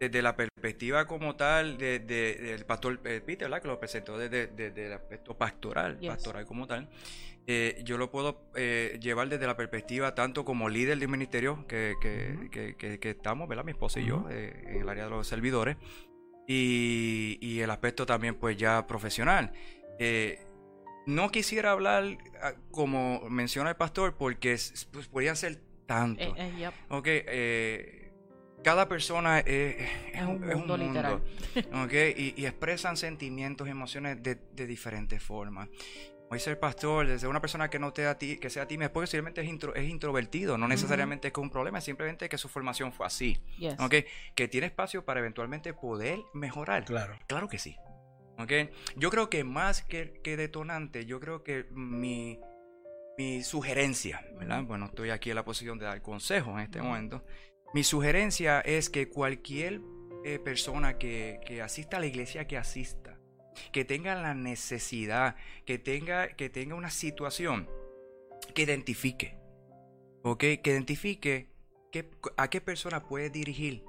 desde 0.00 0.22
la 0.22 0.34
perspectiva 0.34 1.06
como 1.06 1.36
tal 1.36 1.76
de, 1.78 2.00
de- 2.00 2.34
del 2.34 2.64
pastor 2.64 3.00
eh, 3.04 3.20
Peter, 3.24 3.46
¿verdad? 3.48 3.62
Que 3.62 3.68
lo 3.68 3.78
presentó 3.78 4.18
desde, 4.18 4.48
desde 4.48 4.86
el 4.86 4.92
aspecto 4.94 5.36
pastoral, 5.36 5.98
Yes. 6.00 6.08
pastoral 6.10 6.44
como 6.46 6.66
tal. 6.66 6.88
Eh, 7.46 7.80
yo 7.84 7.98
lo 7.98 8.10
puedo 8.10 8.50
eh, 8.54 8.98
llevar 9.00 9.28
desde 9.28 9.46
la 9.46 9.56
perspectiva 9.56 10.14
tanto 10.14 10.44
como 10.44 10.68
líder 10.68 10.98
del 10.98 11.08
ministerio 11.08 11.66
que, 11.68 11.94
que, 12.00 12.48
que- 12.50 12.74
que- 12.76 12.98
que 12.98 13.10
estamos, 13.10 13.46
¿verdad? 13.48 13.64
Mi 13.64 13.72
esposa 13.72 14.00
y 14.00 14.06
yo, 14.06 14.26
en 14.30 14.80
el 14.80 14.88
área 14.88 15.04
de 15.04 15.10
los 15.10 15.26
servidores. 15.26 15.76
Y, 16.48 17.38
y 17.40 17.60
el 17.60 17.70
aspecto 17.70 18.06
también, 18.06 18.34
pues 18.34 18.56
ya 18.56 18.86
profesional. 18.86 19.52
No 21.06 21.30
quisiera 21.30 21.72
hablar 21.72 22.18
ah, 22.42 22.52
como 22.70 23.28
menciona 23.28 23.70
el 23.70 23.76
pastor 23.76 24.16
porque 24.16 24.56
pues, 24.92 25.08
podrían 25.08 25.36
ser 25.36 25.60
tantos. 25.86 26.34
Yep. 26.58 26.72
Ok, 26.88 27.06
cada 28.62 28.88
persona 28.88 29.40
es, 29.40 29.76
Es 30.12 30.22
un 30.22 30.40
mundo 30.46 30.76
literal. 30.76 31.22
ok, 31.84 31.92
y, 32.16 32.34
y 32.36 32.46
expresan 32.46 32.96
sentimientos 32.96 33.66
y 33.66 33.70
emociones 33.70 34.22
de, 34.22 34.36
de 34.52 34.66
diferentes 34.66 35.22
formas. 35.22 35.68
Como 36.28 36.34
dice 36.36 36.50
el 36.50 36.58
pastor, 36.58 37.08
desde 37.08 37.26
una 37.26 37.40
persona 37.40 37.68
que 37.70 37.80
no 37.80 37.92
te 37.92 38.06
a 38.06 38.16
ti, 38.16 38.36
que 38.38 38.50
sea 38.50 38.68
tímida, 38.68 38.92
posiblemente 38.92 39.40
es, 39.40 39.48
intro- 39.48 39.74
es 39.74 39.88
introvertido, 39.88 40.56
no 40.56 40.68
necesariamente 40.68 41.26
es 41.28 41.34
que 41.34 41.40
es 41.40 41.42
un 41.42 41.50
problema, 41.50 41.78
es 41.78 41.84
simplemente 41.84 42.28
que 42.28 42.38
su 42.38 42.48
formación 42.48 42.92
fue 42.92 43.04
así. 43.06 43.36
Yes. 43.58 43.74
Ok, 43.80 43.94
que 44.36 44.46
tiene 44.46 44.68
espacio 44.68 45.04
para 45.04 45.18
eventualmente 45.18 45.74
poder 45.74 46.20
mejorar. 46.32 46.84
Claro. 46.84 47.18
Claro 47.26 47.48
que 47.48 47.58
sí. 47.58 47.76
¿Ok? 48.38 48.52
Yo 48.96 49.10
creo 49.10 49.28
que 49.28 49.42
más 49.42 49.82
que, 49.82 50.20
que 50.22 50.36
detonante, 50.36 51.04
yo 51.04 51.18
creo 51.18 51.42
que 51.42 51.66
mi, 51.72 52.38
mi 53.18 53.42
sugerencia, 53.42 54.24
¿verdad? 54.38 54.62
Bueno, 54.62 54.86
estoy 54.86 55.10
aquí 55.10 55.30
en 55.30 55.36
la 55.36 55.44
posición 55.44 55.78
de 55.80 55.86
dar 55.86 56.00
consejos 56.00 56.54
en 56.54 56.60
este 56.60 56.80
momento. 56.80 57.24
Mi 57.72 57.84
sugerencia 57.84 58.60
es 58.60 58.90
que 58.90 59.08
cualquier 59.08 59.80
eh, 60.24 60.38
persona 60.38 60.98
que, 60.98 61.40
que 61.46 61.62
asista 61.62 61.96
a 61.96 62.00
la 62.00 62.06
iglesia 62.06 62.46
que 62.46 62.56
asista, 62.56 63.18
que 63.72 63.84
tenga 63.84 64.14
la 64.16 64.34
necesidad, 64.34 65.36
que 65.64 65.78
tenga, 65.78 66.28
que 66.28 66.50
tenga 66.50 66.74
una 66.74 66.90
situación, 66.90 67.68
que 68.54 68.62
identifique, 68.62 69.38
¿ok? 70.24 70.38
Que 70.38 70.60
identifique 70.64 71.50
qué- 71.92 72.10
a 72.36 72.48
qué 72.50 72.60
persona 72.60 73.00
puede 73.06 73.30
dirigir 73.30 73.84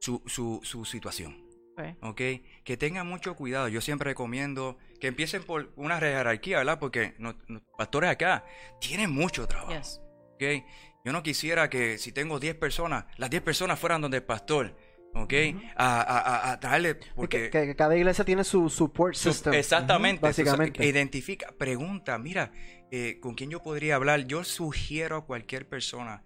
su, 0.00 0.22
su, 0.26 0.60
su 0.62 0.84
situación. 0.84 1.44
Ok. 1.78 1.82
¿ok? 2.04 2.20
Que 2.64 2.76
tengan 2.78 3.06
mucho 3.06 3.36
cuidado. 3.36 3.68
Yo 3.68 3.82
siempre 3.82 4.10
recomiendo 4.12 4.78
que 4.98 5.08
empiecen 5.08 5.42
por 5.44 5.72
una 5.76 5.98
jerarquía, 5.98 6.56
¿verdad? 6.58 6.78
Porque 6.78 7.14
los, 7.18 7.34
los 7.48 7.60
pastores 7.76 8.08
acá 8.10 8.46
tienen 8.80 9.10
mucho 9.10 9.46
trabajo, 9.46 9.74
Yes. 9.74 10.00
¿ok? 10.36 10.64
Yo 11.06 11.12
no 11.12 11.22
quisiera 11.22 11.70
que 11.70 11.98
si 11.98 12.10
tengo 12.10 12.40
10 12.40 12.56
personas, 12.56 13.04
las 13.16 13.30
10 13.30 13.40
personas 13.44 13.78
fueran 13.78 14.00
donde 14.00 14.16
el 14.16 14.24
pastor. 14.24 14.76
¿ok? 15.14 15.32
a, 15.76 16.00
a, 16.02 16.52
a, 16.52 16.60
traerle, 16.60 16.96
porque... 17.14 17.48
Que, 17.48 17.68
que 17.68 17.76
cada 17.76 17.96
iglesia 17.96 18.24
tiene 18.24 18.42
su 18.42 18.68
support 18.68 19.14
system. 19.14 19.54
Exactamente. 19.54 20.20
Básicamente. 20.20 20.84
identifica, 20.84 21.54
pregunta, 21.56 22.18
mira, 22.18 22.50
eh, 22.90 23.18
¿con 23.20 23.34
quién 23.34 23.50
yo 23.50 23.62
podría 23.62 23.94
hablar? 23.94 24.26
Yo 24.26 24.42
sugiero 24.42 25.16
a 25.16 25.24
cualquier 25.24 25.68
persona 25.68 26.24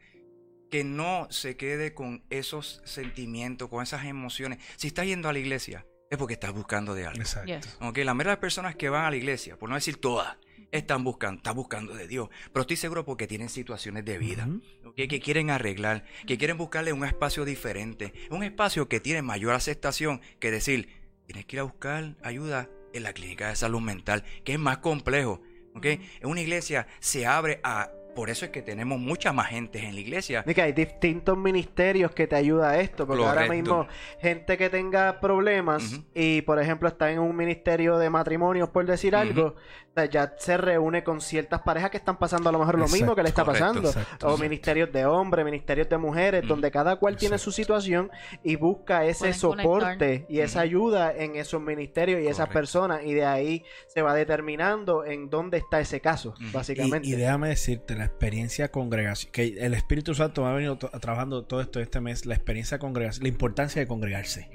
que 0.71 0.83
no 0.83 1.29
se 1.31 1.59
quede 1.59 1.93
con 1.93 2.25
esos 2.31 2.81
sentimientos, 2.85 3.69
con 3.69 3.83
esas 3.83 4.07
emociones. 4.07 4.59
Si 4.77 4.87
estás 4.87 5.05
yendo 5.05 5.29
a 5.29 5.35
la 5.35 5.41
iglesia, 5.41 5.87
es 6.09 6.17
porque 6.17 6.35
estás 6.35 6.53
buscando 6.53 6.95
de 6.95 7.07
algo. 7.07 7.21
Exacto. 7.21 7.53
Yes. 7.53 7.77
Ok, 7.83 7.99
la 7.99 8.15
mayoría 8.15 8.31
de 8.31 8.37
las 8.37 8.39
personas 8.39 8.77
que 8.77 8.89
van 8.89 9.05
a 9.05 9.11
la 9.11 9.17
iglesia, 9.17 9.59
por 9.59 9.69
no 9.69 9.75
decir 9.75 10.01
todas, 10.01 10.39
están 10.73 11.05
buscando, 11.05 11.39
están 11.39 11.57
buscando 11.57 11.95
de 11.95 12.07
Dios. 12.07 12.29
Pero 12.53 12.63
estoy 12.63 12.77
seguro 12.77 13.05
porque 13.05 13.27
tienen 13.27 13.49
situaciones 13.49 14.05
de 14.05 14.19
vida, 14.19 14.49
que 14.97 15.21
quieren 15.21 15.51
arreglar, 15.51 16.05
que 16.27 16.39
quieren 16.39 16.59
buscarle 16.59 16.93
un 16.93 17.05
espacio 17.05 17.45
diferente, 17.45 18.13
un 18.31 18.43
espacio 18.43 18.89
que 18.89 19.01
tiene 19.01 19.23
mayor 19.23 19.55
aceptación 19.55 20.21
que 20.39 20.51
decir, 20.51 20.89
tienes 21.27 21.47
que 21.47 21.57
ir 21.57 21.61
a 21.61 21.65
buscar 21.65 22.17
ayuda 22.23 22.69
en 22.93 23.03
la 23.03 23.13
clínica 23.13 23.49
de 23.49 23.57
salud 23.57 23.81
mental, 23.81 24.25
que 24.45 24.53
es 24.55 24.59
más 24.59 24.79
complejo. 24.79 25.41
ok. 25.75 25.87
En 25.87 26.29
una 26.29 26.41
iglesia 26.41 26.87
se 26.99 27.27
abre 27.27 27.61
a... 27.63 27.91
Por 28.15 28.29
eso 28.29 28.45
es 28.45 28.51
que 28.51 28.61
tenemos 28.61 28.99
mucha 28.99 29.33
más 29.33 29.47
gente 29.47 29.79
en 29.79 29.95
la 29.95 30.01
iglesia. 30.01 30.43
Y 30.45 30.53
que 30.53 30.63
hay 30.63 30.73
distintos 30.73 31.39
ministerios 31.39 32.11
que 32.11 32.27
te 32.27 32.35
ayuda 32.35 32.71
a 32.71 32.81
esto, 32.81 33.07
porque 33.07 33.25
ahora 33.25 33.47
mismo 33.47 33.87
gente 34.21 34.59
que 34.59 34.69
tenga 34.69 35.21
problemas 35.21 36.01
y 36.13 36.43
por 36.43 36.61
ejemplo 36.61 36.89
está 36.89 37.13
en 37.13 37.21
un 37.21 37.37
ministerio 37.37 37.99
de 37.99 38.11
matrimonios 38.11 38.69
por 38.69 38.85
decir 38.85 39.15
algo, 39.15 39.55
o 39.91 39.93
sea, 39.93 40.05
ya 40.05 40.35
se 40.39 40.57
reúne 40.57 41.03
con 41.03 41.21
ciertas 41.21 41.63
parejas 41.63 41.91
que 41.91 41.97
están 41.97 42.17
pasando 42.17 42.49
a 42.49 42.53
lo 42.53 42.61
mejor 42.61 42.79
lo 42.79 42.87
mismo 42.87 43.17
que 43.17 43.25
le 43.25 43.29
está 43.29 43.45
pasando, 43.45 43.89
exacto, 43.89 44.27
o 44.27 44.31
exacto. 44.31 44.39
ministerios 44.39 44.93
de 44.93 45.05
hombres, 45.05 45.45
ministerios 45.45 45.89
de 45.89 45.99
mujeres, 45.99 46.47
donde 46.47 46.71
cada 46.71 46.97
cual 46.97 47.17
tiene 47.17 47.39
su 47.39 47.51
situación 47.51 48.09
y 48.45 48.55
busca 48.55 49.05
ese 49.05 49.19
Pueden 49.21 49.35
soporte 49.35 49.97
conectar. 49.97 50.31
y 50.31 50.41
esa 50.41 50.61
ayuda 50.61 51.13
en 51.13 51.35
esos 51.35 51.61
ministerios 51.61 52.23
y 52.23 52.29
esas 52.29 52.49
personas 52.49 53.01
y 53.05 53.15
de 53.15 53.25
ahí 53.25 53.65
se 53.89 54.03
va 54.03 54.15
determinando 54.15 55.05
en 55.05 55.29
dónde 55.29 55.59
está 55.59 55.81
ese 55.81 56.01
caso, 56.01 56.35
básicamente. 56.53 57.09
Y, 57.09 57.15
y 57.15 57.17
déjame 57.17 57.49
decirte, 57.49 57.97
la 57.97 58.05
experiencia 58.05 58.71
congregación, 58.71 59.33
que 59.33 59.57
el 59.59 59.75
Espíritu 59.75 60.15
Santo 60.15 60.43
me 60.43 60.51
ha 60.51 60.53
venido 60.53 60.77
trabajando 60.79 61.45
todo 61.45 61.61
esto 61.61 61.81
este 61.81 62.01
mes, 62.01 62.27
la 62.27 62.35
experiencia 62.35 62.79
congregación, 62.79 63.25
la 63.25 63.29
importancia 63.29 63.81
de 63.81 63.89
congregarse. 63.89 64.49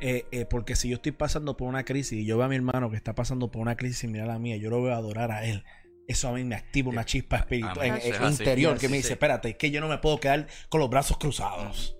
Eh, 0.00 0.26
eh, 0.30 0.44
porque 0.44 0.76
si 0.76 0.88
yo 0.90 0.96
estoy 0.96 1.12
pasando 1.12 1.56
por 1.56 1.68
una 1.68 1.84
crisis 1.84 2.18
y 2.20 2.24
yo 2.26 2.36
veo 2.36 2.46
a 2.46 2.48
mi 2.48 2.56
hermano 2.56 2.90
que 2.90 2.96
está 2.96 3.14
pasando 3.14 3.50
por 3.50 3.62
una 3.62 3.76
crisis 3.76 3.98
similar 3.98 4.28
a 4.28 4.34
la 4.34 4.38
mía, 4.38 4.56
yo 4.56 4.68
lo 4.70 4.82
veo 4.82 4.94
adorar 4.94 5.30
a 5.32 5.44
él. 5.46 5.64
Eso 6.06 6.28
a 6.28 6.32
mí 6.32 6.44
me 6.44 6.54
activa 6.54 6.90
una 6.90 7.04
chispa 7.04 7.36
espiritual 7.38 7.78
Amén. 7.78 7.94
en- 7.94 8.00
en- 8.08 8.14
Es 8.14 8.20
así. 8.20 8.42
interior 8.42 8.78
que 8.78 8.88
me 8.88 8.96
Sí. 8.96 9.02
dice, 9.02 9.12
espérate, 9.14 9.48
es 9.50 9.56
que 9.56 9.70
yo 9.70 9.80
no 9.80 9.88
me 9.88 9.98
puedo 9.98 10.20
quedar 10.20 10.46
con 10.68 10.80
los 10.80 10.90
brazos 10.90 11.18
cruzados. 11.18 11.96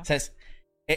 O 0.00 0.04
sea, 0.04 0.16
es- 0.16 0.34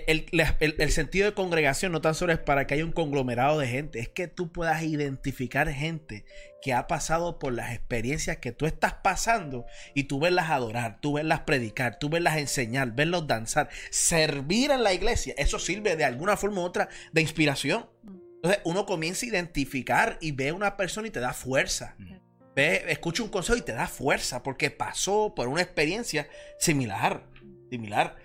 el, 0.08 0.26
el- 0.60 0.76
el- 0.80 0.92
sentido 0.92 1.26
de 1.26 1.34
congregación 1.34 1.92
no 1.92 2.02
tan 2.02 2.16
solo 2.16 2.34
es 2.34 2.40
para 2.40 2.68
que 2.68 2.74
haya 2.74 2.86
un 2.86 2.92
conglomerado 2.92 3.60
de 3.60 3.68
gente, 3.68 4.00
es 4.00 4.10
que 4.10 4.28
tú 4.28 4.52
puedas 4.52 4.84
identificar 4.84 5.70
gente 5.72 6.26
que 6.62 6.74
ha 6.74 6.88
pasado 6.88 7.38
por 7.40 7.54
las 7.54 7.74
experiencias 7.74 8.38
que 8.38 8.52
tú 8.52 8.66
estás 8.66 8.94
pasando 8.94 9.66
y 9.94 10.06
tú 10.06 10.20
verlas 10.20 10.50
adorar, 10.50 11.00
tú 11.02 11.14
verlas 11.14 11.42
predicar, 11.42 12.00
tú 12.00 12.10
verlas 12.10 12.38
enseñar, 12.38 12.92
verlos 12.96 13.28
danzar, 13.28 13.70
servir 13.92 14.72
en 14.72 14.84
la 14.84 14.94
iglesia. 14.94 15.34
Eso 15.38 15.60
sirve 15.60 15.96
de 15.96 16.06
alguna 16.06 16.38
forma 16.38 16.62
u 16.62 16.64
otra 16.66 16.90
de 17.12 17.22
inspiración. 17.22 17.88
Entonces 18.38 18.62
uno 18.66 18.86
comienza 18.86 19.26
a 19.26 19.30
identificar 19.30 20.18
y 20.22 20.32
ve 20.32 20.50
a 20.50 20.54
una 20.54 20.76
persona 20.78 21.08
y 21.08 21.12
te 21.12 21.20
da 21.20 21.34
fuerza. 21.34 21.96
Mm. 22.00 22.16
Ve, 22.56 22.86
escucha 22.88 23.22
un 23.22 23.30
consejo 23.30 23.58
y 23.58 23.62
te 23.62 23.74
da 23.74 23.88
fuerza 23.88 24.42
porque 24.42 24.72
pasó 24.72 25.34
por 25.36 25.48
una 25.50 25.62
experiencia 25.62 26.28
similar. 26.58 27.26
Similar. 27.70 28.16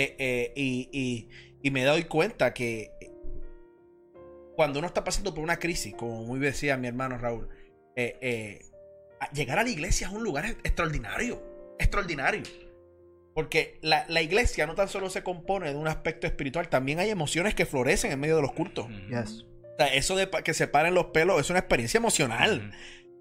Eh, 0.00 0.14
eh, 0.20 0.52
y, 0.54 0.88
y- 0.92 1.28
y 1.60 1.70
me 1.72 1.82
doy 1.82 2.04
cuenta 2.04 2.54
que 2.54 2.92
cuando 4.54 4.78
uno 4.78 4.86
está 4.88 5.02
pasando 5.04 5.34
por 5.34 5.42
una 5.42 5.58
crisis, 5.58 5.94
como 5.94 6.22
muy 6.24 6.38
bien 6.38 6.52
decía 6.52 6.76
mi 6.76 6.86
hermano 6.88 7.18
Raúl, 7.18 7.48
eh, 7.96 8.16
eh, 8.20 8.60
a- 9.20 9.30
llegar 9.32 9.58
a 9.58 9.62
la 9.64 9.70
iglesia 9.70 10.06
es 10.06 10.12
un 10.12 10.22
lugar 10.22 10.44
extraordinario. 10.46 11.42
Extraordinario. 11.78 12.42
Porque 13.34 13.78
la, 13.82 14.04
la 14.08 14.22
iglesia 14.22 14.66
no 14.66 14.74
tan 14.74 14.88
solo 14.88 15.10
se 15.10 15.22
compone 15.22 15.70
de 15.70 15.76
un 15.76 15.86
aspecto 15.88 16.26
espiritual, 16.26 16.68
también 16.68 16.98
hay 16.98 17.10
emociones 17.10 17.54
que 17.54 17.66
florecen 17.66 18.10
en 18.12 18.20
medio 18.20 18.36
de 18.36 18.42
los 18.42 18.52
cultos. 18.52 18.86
Yes. 19.08 19.44
O 19.74 19.76
sea, 19.78 19.94
eso 19.94 20.16
de 20.16 20.28
que 20.44 20.54
se 20.54 20.66
paren 20.66 20.94
los 20.94 21.06
pelos 21.06 21.40
es 21.40 21.50
una 21.50 21.60
experiencia 21.60 21.98
emocional. 21.98 22.68
Ujú. 22.68 22.76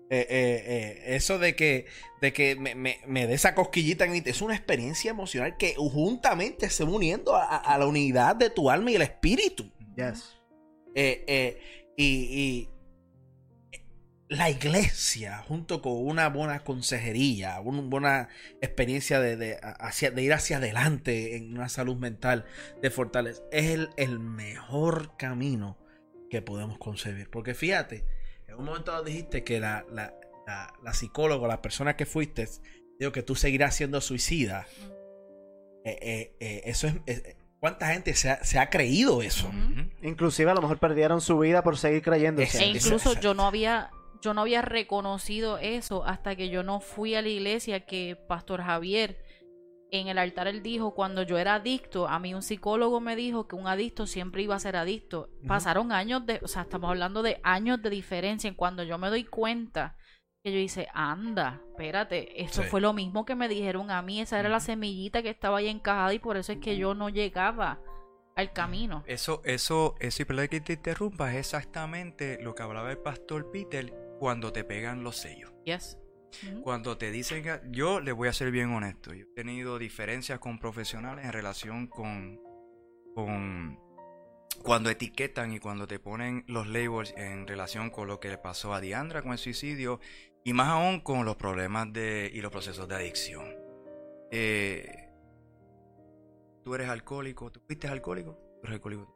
Eh, 0.10 0.26
eh, 0.30 0.64
eh, 1.10 1.16
eso 1.16 1.38
de 1.38 1.56
que, 1.56 1.86
de 2.22 2.32
que 2.32 2.56
me, 2.56 2.76
me, 2.76 3.00
me 3.08 3.28
dé 3.28 3.34
esa 3.34 3.54
cosquillita 3.54 4.06
en 4.06 4.12
mí, 4.12 4.24
es 4.26 4.42
una 4.42 4.56
experiencia 4.56 5.12
emocional 5.12 5.58
que 5.58 5.76
juntamente 5.76 6.70
se 6.70 6.86
va 6.86 6.92
uniendo 6.92 7.36
a, 7.36 7.78
la 7.78 7.86
unidad 7.86 8.36
de 8.38 8.50
tu 8.50 8.70
alma 8.70 8.92
y 8.92 8.96
el 8.96 9.02
espíritu. 9.02 9.70
Yes. 9.98 10.38
Y, 10.96 12.04
y 12.06 12.70
la 14.30 14.50
iglesia, 14.50 15.40
junto 15.48 15.82
con 15.82 15.94
una 16.06 16.30
buena 16.30 16.60
consejería, 16.64 17.60
una 17.62 17.82
buena 17.82 18.30
experiencia 18.62 19.20
de, 19.20 19.38
de, 19.38 19.58
hacia- 19.62 20.12
de 20.12 20.22
ir 20.24 20.34
hacia 20.34 20.58
adelante 20.58 21.38
en 21.38 21.54
una 21.54 21.70
salud 21.70 21.98
mental, 21.98 22.46
de 22.82 22.90
fortaleza, 22.92 23.42
es 23.52 23.72
el, 23.72 23.90
el 23.98 24.20
mejor 24.20 25.16
camino 25.18 25.78
que 26.30 26.42
podemos 26.42 26.78
concebir. 26.78 27.30
Porque 27.30 27.54
fíjate, 27.54 28.06
en 28.58 28.62
un 28.62 28.66
momento 28.66 28.92
dado 28.92 29.04
dijiste 29.04 29.44
que 29.44 29.60
la, 29.60 29.86
la, 29.92 30.14
la, 30.48 30.74
la 30.84 30.94
psicóloga, 30.94 31.48
la 31.48 31.62
persona 31.62 31.96
que 31.96 32.06
fuiste, 32.06 32.48
dijo 33.00 33.12
que 33.12 33.22
tú 33.24 33.36
seguirás 33.36 33.76
siendo 33.76 34.02
suicida. 34.02 34.66
Eh, 35.86 35.98
eh, 36.02 36.36
eh, 36.40 36.62
eso 36.66 36.88
es, 36.88 36.96
es- 37.06 37.36
¿Cuánta 37.60 37.88
gente 37.92 38.14
se 38.14 38.30
ha, 38.30 38.44
se 38.44 38.60
ha 38.60 38.70
creído 38.70 39.24
eso? 39.24 39.48
Ujú. 39.48 39.90
Inclusive 40.04 40.52
a 40.52 40.54
lo 40.54 40.62
mejor 40.62 40.78
perdieron 40.78 41.22
su 41.22 41.40
vida 41.40 41.64
por 41.64 41.76
seguir 41.78 42.04
creyendo. 42.04 42.42
E 42.44 42.66
incluso 42.68 43.20
yo 43.20 43.34
no 43.34 43.48
había 43.48 43.90
yo 44.22 44.34
no 44.36 44.42
había 44.42 44.62
reconocido 44.62 45.58
eso 45.58 46.04
hasta 46.06 46.36
que 46.36 46.50
yo 46.50 46.62
no 46.62 46.82
fui 46.82 47.16
a 47.16 47.22
la 47.24 47.30
iglesia 47.30 47.86
que 47.86 48.16
Pastor 48.28 48.62
Javier 48.62 49.18
en 49.92 50.08
el 50.08 50.18
altar 50.18 50.48
él 50.48 50.62
dijo 50.64 50.94
cuando 50.94 51.24
yo 51.24 51.38
era 51.38 51.56
adicto, 51.56 52.08
a 52.08 52.20
mí 52.20 52.34
un 52.34 52.42
psicólogo 52.42 53.00
me 53.00 53.16
dijo 53.16 53.48
que 53.48 53.56
un 53.56 53.68
adicto 53.68 54.06
siempre 54.06 54.44
iba 54.44 54.56
a 54.56 54.60
ser 54.60 54.76
adicto. 54.76 55.30
Pasaron 55.48 55.92
años 55.92 56.26
de, 56.26 56.40
o 56.44 56.48
sea, 56.48 56.64
estamos 56.64 56.90
hablando 56.90 57.24
de 57.24 57.40
años 57.44 57.82
de 57.82 57.90
diferencia 57.90 58.48
en 58.48 58.56
cuando 58.56 58.84
yo 58.84 58.98
me 58.98 59.10
doy 59.10 59.24
cuenta 59.24 59.96
que 60.44 60.52
yo 60.52 60.60
hice, 60.60 60.88
anda, 60.94 61.62
espérate, 61.72 62.42
esto 62.42 62.64
Sí. 62.64 62.70
fue 62.70 62.82
lo 62.82 62.94
mismo 62.94 63.26
que 63.26 63.36
me 63.36 63.48
dijeron 63.48 63.90
a 63.92 64.02
mí, 64.02 64.22
esa 64.22 64.40
era 64.40 64.50
la 64.50 64.60
semillita 64.60 65.22
que 65.24 65.30
estaba 65.30 65.58
ahí 65.58 65.68
encajada 65.68 66.14
y 66.14 66.20
por 66.20 66.38
eso 66.38 66.52
es 66.52 66.60
que 66.60 66.78
yo 66.78 66.94
no 66.94 67.10
llegaba 67.10 67.82
al 68.36 68.54
camino. 68.54 69.04
Eso, 69.08 69.42
eso, 69.46 69.96
eso, 70.00 70.22
y 70.22 70.26
perdón 70.26 70.48
que 70.50 70.62
te 70.62 70.74
interrumpa, 70.74 71.32
es 71.34 71.40
exactamente 71.40 72.38
lo 72.42 72.54
que 72.56 72.64
hablaba 72.64 72.92
el 72.92 73.00
pastor 73.00 73.50
Peter 73.52 73.94
cuando 74.20 74.52
te 74.54 74.64
pegan 74.64 75.04
los 75.04 75.18
sellos. 75.18 75.52
Yes. 75.66 75.98
Cuando 76.64 76.98
te 76.98 77.10
dicen, 77.12 77.44
que- 77.44 77.62
yo 77.72 78.00
le 78.00 78.12
voy 78.12 78.28
a 78.28 78.34
ser 78.34 78.52
bien 78.52 78.70
honesto, 78.72 79.14
yo 79.14 79.24
he 79.26 79.34
tenido 79.36 79.78
diferencias 79.80 80.40
con 80.40 80.60
profesionales 80.60 81.26
en 81.26 81.32
relación 81.34 81.88
con, 81.88 82.40
con 83.16 83.80
cuando 84.64 84.90
etiquetan 84.90 85.54
y 85.54 85.60
cuando 85.60 85.88
te 85.88 86.00
ponen 86.00 86.44
los 86.48 86.68
labels 86.68 87.14
en 87.18 87.48
relación 87.48 87.90
con 87.90 88.08
lo 88.08 88.20
que 88.20 88.30
le 88.30 88.38
pasó 88.38 88.74
a 88.74 88.82
Diandra 88.82 89.22
con 89.22 89.32
el 89.32 89.38
suicidio 89.38 90.00
y 90.44 90.54
más 90.54 90.68
aún 90.70 91.00
con 91.02 91.26
los 91.26 91.36
problemas 91.36 91.92
de, 91.94 92.30
y 92.34 92.42
los 92.42 92.52
procesos 92.52 92.88
de 92.88 92.96
adicción. 92.96 93.46
Eh, 94.32 95.10
tú 96.64 96.76
eres 96.76 96.90
alcohólico, 96.90 97.52
tú 97.52 97.62
fuiste 97.66 97.88
alcohólico, 97.88 98.34
tú 98.62 98.68
eres 98.68 98.74
alcohólico. 98.76 99.14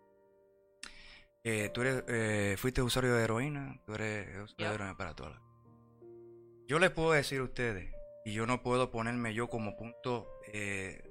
Eh, 1.44 1.70
tú 1.74 1.82
eres, 1.82 2.04
eh, 2.08 2.56
fuiste 2.58 2.82
usuario 2.82 3.14
de 3.16 3.24
heroína, 3.24 3.82
tú 3.86 3.94
eres 3.96 4.28
usuario 4.44 4.56
Yeah. 4.58 4.70
de 4.70 4.76
heroína 4.76 4.98
para 4.98 5.16
toda 5.16 5.32
la 5.32 5.42
yo 6.72 6.80
les 6.80 6.90
puedo 6.90 7.12
decir 7.12 7.42
a 7.42 7.44
ustedes, 7.44 7.94
y 8.24 8.32
yo 8.32 8.46
no 8.46 8.64
puedo 8.64 8.92
ponerme 8.92 9.34
yo 9.34 9.50
como 9.50 9.76
punto, 9.76 10.30
eh, 10.54 11.04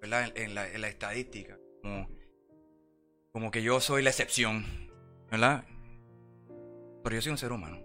¿verdad? 0.00 0.28
En, 0.36 0.44
en 0.44 0.54
la, 0.54 0.68
en 0.70 0.80
la 0.80 0.86
estadística, 0.86 1.58
como, 1.82 2.08
como 3.32 3.50
que 3.50 3.64
yo 3.64 3.80
soy 3.80 4.04
la 4.04 4.10
excepción, 4.10 4.64
¿verdad? 5.28 5.64
Pero 7.02 7.16
yo 7.16 7.20
soy 7.20 7.32
un 7.32 7.38
ser 7.38 7.50
humano. 7.50 7.82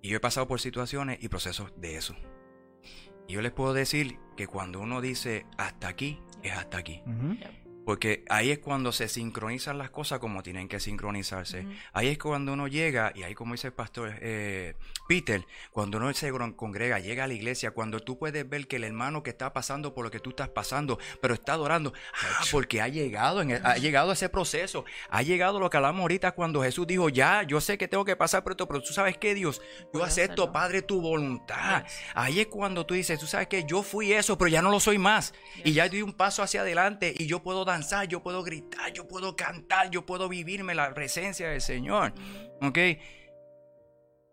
Y 0.00 0.10
yo 0.10 0.18
he 0.18 0.20
pasado 0.20 0.46
por 0.46 0.60
situaciones 0.60 1.18
y 1.20 1.26
procesos 1.26 1.72
de 1.76 1.96
eso. 1.96 2.14
Y 3.26 3.32
yo 3.32 3.42
les 3.42 3.50
puedo 3.50 3.74
decir 3.74 4.16
que 4.36 4.46
cuando 4.46 4.78
uno 4.78 5.00
dice 5.00 5.44
hasta 5.56 5.88
aquí, 5.88 6.22
es 6.44 6.52
hasta 6.52 6.78
aquí. 6.78 7.02
Porque 7.88 8.22
ahí 8.28 8.50
es 8.50 8.58
cuando 8.58 8.92
se 8.92 9.08
sincronizan 9.08 9.78
las 9.78 9.88
cosas 9.88 10.18
como 10.18 10.42
tienen 10.42 10.68
que 10.68 10.78
sincronizarse. 10.78 11.64
Ahí 11.94 12.08
es 12.08 12.18
cuando 12.18 12.52
uno 12.52 12.68
llega, 12.68 13.12
y 13.14 13.22
ahí 13.22 13.34
como 13.34 13.54
dice 13.54 13.68
el 13.68 13.72
pastor 13.72 14.12
eh, 14.20 14.74
Peter, 15.08 15.46
cuando 15.70 15.96
uno 15.96 16.12
se 16.12 16.30
congrega, 16.54 16.98
llega 16.98 17.24
a 17.24 17.26
la 17.26 17.32
iglesia, 17.32 17.70
cuando 17.70 18.00
tú 18.00 18.18
puedes 18.18 18.46
ver 18.46 18.66
que 18.66 18.76
el 18.76 18.84
hermano 18.84 19.22
que 19.22 19.30
está 19.30 19.54
pasando 19.54 19.94
por 19.94 20.04
lo 20.04 20.10
que 20.10 20.20
tú 20.20 20.28
estás 20.28 20.50
pasando, 20.50 20.98
pero 21.22 21.32
está 21.32 21.54
adorando, 21.54 21.94
ah, 22.12 22.44
porque 22.52 22.82
ha 22.82 22.88
llegado, 22.88 23.40
en 23.40 23.52
el- 23.52 23.64
ha 23.64 23.78
llegado 23.78 24.12
ese 24.12 24.28
proceso, 24.28 24.84
ha 25.08 25.22
llegado 25.22 25.58
lo 25.58 25.70
que 25.70 25.78
hablamos 25.78 26.02
ahorita 26.02 26.32
cuando 26.32 26.62
Jesús 26.62 26.86
dijo, 26.86 27.08
ya, 27.08 27.42
yo 27.44 27.58
sé 27.58 27.78
que 27.78 27.88
tengo 27.88 28.04
que 28.04 28.16
pasar 28.16 28.42
por 28.42 28.52
esto, 28.52 28.68
pero 28.68 28.82
tú 28.82 28.92
sabes 28.92 29.16
que 29.16 29.34
Dios, 29.34 29.62
yo 29.94 30.04
acepto, 30.04 30.42
hacerlo. 30.42 30.52
Padre, 30.52 30.82
tu 30.82 31.00
voluntad. 31.00 31.84
Yes. 31.84 31.92
Ahí 32.12 32.40
es 32.40 32.48
cuando 32.48 32.84
tú 32.84 32.92
dices, 32.92 33.18
tú 33.18 33.26
sabes 33.26 33.48
que 33.48 33.64
yo 33.64 33.82
fui 33.82 34.12
eso, 34.12 34.36
pero 34.36 34.48
ya 34.48 34.60
no 34.60 34.70
lo 34.70 34.78
soy 34.78 34.98
más. 34.98 35.32
Y 35.64 35.72
ya 35.72 35.88
di 35.88 36.02
un 36.02 36.12
paso 36.12 36.42
hacia 36.42 36.60
adelante 36.60 37.14
y 37.18 37.26
yo 37.26 37.42
puedo 37.42 37.64
danzar, 37.78 38.08
yo 38.08 38.22
puedo 38.22 38.42
gritar, 38.42 38.92
yo 38.92 39.06
puedo 39.06 39.36
cantar, 39.36 39.90
yo 39.90 40.04
puedo 40.04 40.28
vivirme 40.28 40.74
la 40.74 40.92
presencia 40.94 41.48
del 41.48 41.60
Señor. 41.60 42.12
¿Ok? 42.60 42.78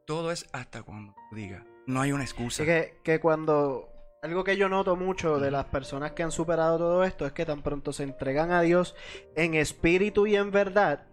Todo 0.06 0.32
es 0.32 0.46
hasta 0.52 0.84
cuando 0.84 1.14
diga. 1.32 1.66
No 1.88 2.02
hay 2.02 2.12
una 2.12 2.24
excusa. 2.24 2.66
Que, 2.66 2.98
que 3.04 3.20
cuando. 3.20 3.90
Algo 4.22 4.44
que 4.44 4.58
yo 4.58 4.70
noto 4.70 4.96
mucho 4.96 5.40
de 5.40 5.52
las 5.52 5.66
personas 5.66 6.14
que 6.14 6.24
han 6.24 6.32
superado 6.32 6.80
todo 6.80 7.04
esto 7.04 7.28
es 7.28 7.32
que 7.34 7.46
tan 7.46 7.62
pronto 7.62 7.94
se 7.94 8.04
entregan 8.04 8.52
a 8.52 8.62
Dios 8.62 8.96
en 9.36 9.54
espíritu 9.54 10.26
y 10.26 10.36
en 10.36 10.50
verdad, 10.50 11.06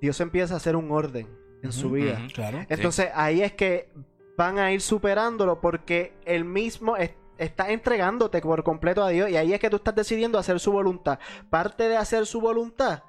Dios 0.00 0.20
empieza 0.20 0.54
a 0.54 0.58
hacer 0.58 0.76
un 0.76 0.92
orden 0.92 1.26
en 1.64 1.72
su 1.72 1.90
vida. 1.90 2.20
Claro. 2.32 2.64
Entonces 2.68 3.08
ahí 3.14 3.42
es 3.42 3.52
que 3.52 3.88
van 4.36 4.60
a 4.60 4.70
ir 4.70 4.80
superándolo 4.80 5.60
porque 5.60 6.12
él 6.24 6.44
mismo 6.44 6.96
es- 6.96 7.10
está 7.38 7.70
entregándote 7.70 8.40
por 8.40 8.62
completo 8.64 9.02
a 9.02 9.10
Dios 9.10 9.30
y 9.30 9.36
ahí 9.36 9.52
es 9.52 9.60
que 9.60 9.70
tú 9.70 9.76
estás 9.76 9.94
decidiendo 9.94 10.38
hacer 10.38 10.60
su 10.60 10.72
voluntad. 10.72 11.18
Parte 11.50 11.88
de 11.88 11.96
hacer 11.96 12.26
su 12.26 12.40
voluntad 12.40 13.02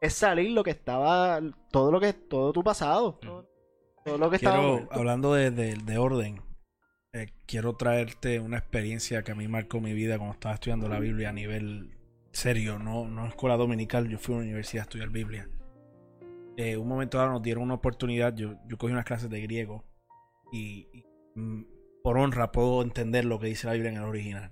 es 0.00 0.14
salir 0.14 0.50
lo 0.52 0.62
que 0.64 0.70
estaba, 0.70 1.40
todo 1.70 1.90
lo 1.92 2.00
que, 2.00 2.12
todo 2.12 2.52
tu 2.52 2.62
pasado, 2.62 3.18
todo 4.04 4.18
lo 4.18 4.30
que 4.30 4.36
estaba. 4.36 4.56
Quiero, 4.58 4.72
muerto. 4.76 4.94
hablando 4.94 5.34
de, 5.34 5.50
de- 5.50 5.74
de 5.76 5.98
orden, 5.98 6.40
eh, 7.12 7.32
quiero 7.46 7.74
traerte 7.76 8.38
una 8.40 8.58
experiencia 8.58 9.22
que 9.22 9.32
a 9.32 9.34
mí 9.34 9.48
marcó 9.48 9.80
mi 9.80 9.92
vida 9.92 10.16
cuando 10.18 10.34
estaba 10.34 10.54
estudiando 10.54 10.88
la 10.88 11.00
Biblia 11.00 11.30
a 11.30 11.32
nivel 11.32 11.94
serio, 12.32 12.78
no, 12.78 13.06
no 13.08 13.26
escuela 13.26 13.56
dominical, 13.56 14.08
yo 14.08 14.18
fui 14.18 14.34
a 14.34 14.38
una 14.38 14.44
universidad 14.46 14.82
a 14.82 14.84
estudiar 14.84 15.08
Biblia. 15.08 15.48
Eh, 16.56 16.76
un 16.76 16.86
momento 16.88 17.18
dado 17.18 17.30
nos 17.30 17.42
dieron 17.42 17.62
una 17.64 17.74
oportunidad, 17.74 18.34
yo, 18.34 18.54
yo 18.66 18.76
cogí 18.78 18.92
unas 18.92 19.04
clases 19.04 19.30
de 19.30 19.40
griego 19.40 19.84
y, 20.52 20.86
y, 20.92 21.04
mm, 21.36 21.64
por 22.08 22.16
honra 22.16 22.52
puedo 22.52 22.80
entender 22.80 23.26
lo 23.26 23.38
que 23.38 23.48
dice 23.48 23.66
la 23.66 23.74
Biblia 23.74 23.90
en 23.90 23.98
el 23.98 24.04
original. 24.04 24.50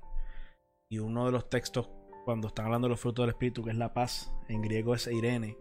Y 0.91 0.99
uno 0.99 1.25
de 1.25 1.33
los 1.33 1.49
textos, 1.49 1.89
cuando 2.27 2.49
están 2.49 2.67
hablando 2.67 2.87
de 2.87 2.91
los 2.91 3.01
frutos 3.01 3.23
del 3.23 3.31
Espíritu, 3.31 3.65
que 3.65 3.71
es 3.71 3.79
la 3.79 3.95
paz, 3.95 4.31
en 4.51 4.61
griego 4.61 4.95
es 4.95 5.07
Irene. 5.07 5.57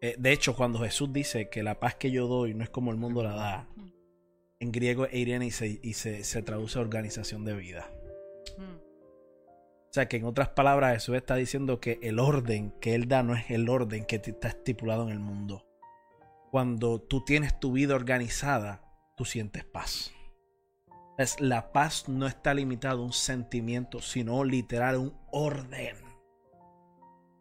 Eh, 0.00 0.16
de 0.18 0.32
hecho, 0.32 0.56
cuando 0.56 0.80
Jesús 0.80 1.12
dice 1.12 1.48
que 1.50 1.62
la 1.62 1.78
paz 1.78 1.94
que 1.94 2.10
yo 2.10 2.26
doy 2.26 2.52
no 2.54 2.64
es 2.64 2.70
como 2.70 2.90
el 2.90 2.96
mundo 2.96 3.22
la 3.22 3.36
da, 3.36 3.68
en 4.58 4.72
griego 4.72 5.06
es 5.06 5.14
Irene 5.14 5.46
y, 5.46 5.52
se, 5.52 5.78
y 5.80 5.92
se, 5.92 6.24
se 6.24 6.42
traduce 6.42 6.80
a 6.80 6.82
organización 6.82 7.44
de 7.44 7.54
vida. 7.54 7.88
O 8.58 9.92
sea 9.92 10.08
que 10.08 10.16
en 10.16 10.24
otras 10.24 10.48
palabras 10.48 10.94
Jesús 10.94 11.14
está 11.14 11.36
diciendo 11.36 11.78
que 11.78 12.00
el 12.02 12.18
orden 12.18 12.72
que 12.80 12.96
Él 12.96 13.06
da 13.06 13.22
no 13.22 13.36
es 13.36 13.48
el 13.52 13.68
orden 13.68 14.04
que 14.04 14.16
está 14.16 14.48
estipulado 14.48 15.04
en 15.04 15.10
el 15.10 15.20
mundo. 15.20 15.64
Cuando 16.50 17.00
tú 17.00 17.24
tienes 17.24 17.60
tu 17.60 17.70
vida 17.70 17.94
organizada, 17.94 18.82
tú 19.14 19.24
sientes 19.24 19.64
paz. 19.64 20.13
Es, 21.18 21.40
la 21.40 21.72
paz 21.72 22.08
no 22.08 22.26
está 22.26 22.54
limitada 22.54 22.94
a 22.94 23.00
un 23.02 23.12
sentimiento, 23.12 24.00
sino 24.00 24.42
literal 24.44 24.96
un 24.96 25.14
orden. 25.30 25.96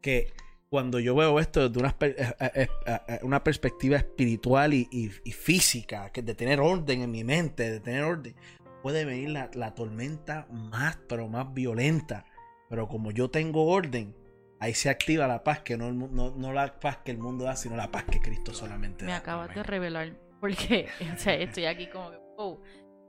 Que 0.01 0.33
cuando 0.69 0.99
yo 0.99 1.15
veo 1.15 1.39
esto 1.39 1.69
desde 1.69 1.79
una, 1.79 1.95
eh, 2.01 2.33
eh, 2.55 2.67
eh, 3.07 3.19
una 3.23 3.43
perspectiva 3.43 3.97
espiritual 3.97 4.73
y, 4.73 4.87
y- 4.91 5.11
y 5.23 5.31
física, 5.31 6.11
que 6.11 6.21
de 6.21 6.35
tener 6.35 6.59
orden 6.59 7.01
en 7.01 7.11
mi 7.11 7.23
mente, 7.23 7.71
de 7.71 7.79
tener 7.79 8.03
orden, 8.03 8.35
puede 8.81 9.05
venir 9.05 9.29
la, 9.29 9.49
la 9.53 9.73
tormenta 9.73 10.47
más, 10.51 10.97
pero 11.07 11.27
más 11.27 11.53
violenta. 11.53 12.25
Pero 12.69 12.87
como 12.87 13.11
yo 13.11 13.29
tengo 13.29 13.65
orden, 13.67 14.15
ahí 14.59 14.73
se 14.73 14.89
activa 14.89 15.27
la 15.27 15.43
paz, 15.43 15.59
que 15.61 15.77
no, 15.77 15.91
no, 15.91 16.31
no 16.35 16.53
la 16.53 16.79
paz 16.79 16.97
que 17.05 17.11
el 17.11 17.17
mundo 17.19 17.45
da, 17.45 17.55
sino 17.55 17.75
la 17.75 17.91
paz 17.91 18.05
que 18.05 18.19
Cristo 18.19 18.53
solamente 18.53 19.05
Me 19.05 19.11
da. 19.11 19.17
acabas 19.17 19.53
de 19.55 19.63
revelar. 19.63 20.17
Porque, 20.41 20.87
o 21.15 21.17
sea, 21.17 21.35
estoy 21.35 21.65
aquí 21.65 21.87
como 21.87 22.11
que, 22.11 22.17
wow. 22.35 22.61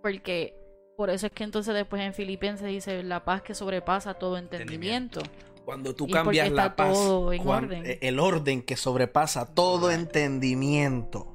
Porque 0.05 0.55
por 0.99 1.09
eso 1.09 1.25
es 1.29 1.33
que 1.33 1.45
entonces 1.45 1.73
después 1.73 2.03
en 2.03 2.13
Filipenses 2.13 2.69
dice 2.69 3.03
la 3.03 3.25
paz 3.25 3.41
que 3.41 3.55
sobrepasa 3.55 4.13
todo 4.13 4.37
entendimiento. 4.37 5.23
Cuando 5.65 5.95
tú 5.95 6.07
cambias 6.07 6.53
la 6.53 6.77
paz, 6.77 6.93
todo 6.93 7.33
en 7.33 7.43
cuan- 7.43 7.65
orden. 7.65 7.87
eh, 7.87 7.99
el 8.03 8.19
orden 8.21 8.61
que 8.61 8.77
sobrepasa 8.77 9.55
todo 9.55 9.91
entendimiento. 9.91 11.27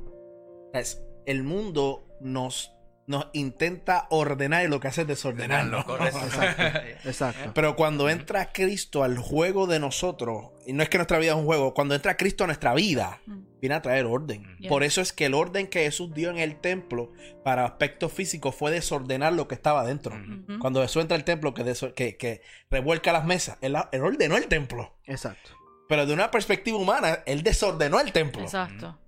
Es, 0.72 1.04
el 1.26 1.42
mundo 1.42 2.06
nos, 2.22 2.72
nos 3.10 3.28
intenta 3.34 4.06
ordenar 4.12 4.64
y 4.64 4.68
lo 4.68 4.80
que 4.80 4.88
hace 4.88 5.02
es 5.02 5.08
desordenarnos. 5.08 5.84
Correcto. 5.84 6.20
Exacto. 7.06 7.52
Pero 7.56 7.76
cuando 7.76 8.08
entra 8.08 8.52
Cristo 8.52 9.04
al 9.04 9.18
juego 9.18 9.66
de 9.66 9.80
nosotros, 9.80 10.52
y 10.68 10.74
no 10.74 10.84
es 10.84 10.90
que 10.90 11.00
nuestra 11.00 11.18
vida 11.18 11.32
es 11.32 11.38
un 11.38 11.46
juego, 11.46 11.74
cuando 11.74 11.96
entra 11.96 12.16
Cristo 12.18 12.44
a 12.44 12.48
nuestra 12.48 12.76
vida, 12.76 13.20
viene 13.60 13.74
a 13.74 13.82
traer 13.82 14.06
orden. 14.06 14.56
Yeah. 14.60 14.70
Por 14.70 14.84
eso 14.84 15.02
es 15.02 15.12
que 15.12 15.26
el 15.26 15.34
orden 15.34 15.66
que 15.66 15.80
Jesús 15.86 16.14
dio 16.14 16.30
en 16.30 16.38
el 16.38 16.58
templo 16.58 17.12
para 17.44 17.66
aspectos 17.66 18.14
físicos 18.14 18.54
fue 18.56 18.70
desordenar 18.70 19.34
lo 19.34 19.48
que 19.48 19.56
estaba 19.56 19.84
dentro. 19.84 20.16
Cuando 20.60 20.84
Jesús 20.84 21.02
entra 21.02 21.18
al 21.18 21.24
templo 21.24 21.56
que, 21.56 21.66
deso- 21.66 21.96
que, 21.96 22.16
que 22.16 22.42
revuelca 22.70 23.12
las 23.12 23.26
mesas, 23.26 23.58
él, 23.62 23.76
él 23.92 24.02
ordenó 24.02 24.38
el 24.38 24.46
templo. 24.46 24.94
Exacto. 25.06 25.50
Pero 25.88 26.06
de 26.06 26.14
una 26.14 26.30
perspectiva 26.30 26.78
humana, 26.78 27.24
él 27.26 27.42
desordenó 27.42 28.00
el 28.00 28.12
templo. 28.12 28.44
Exacto. 28.44 29.00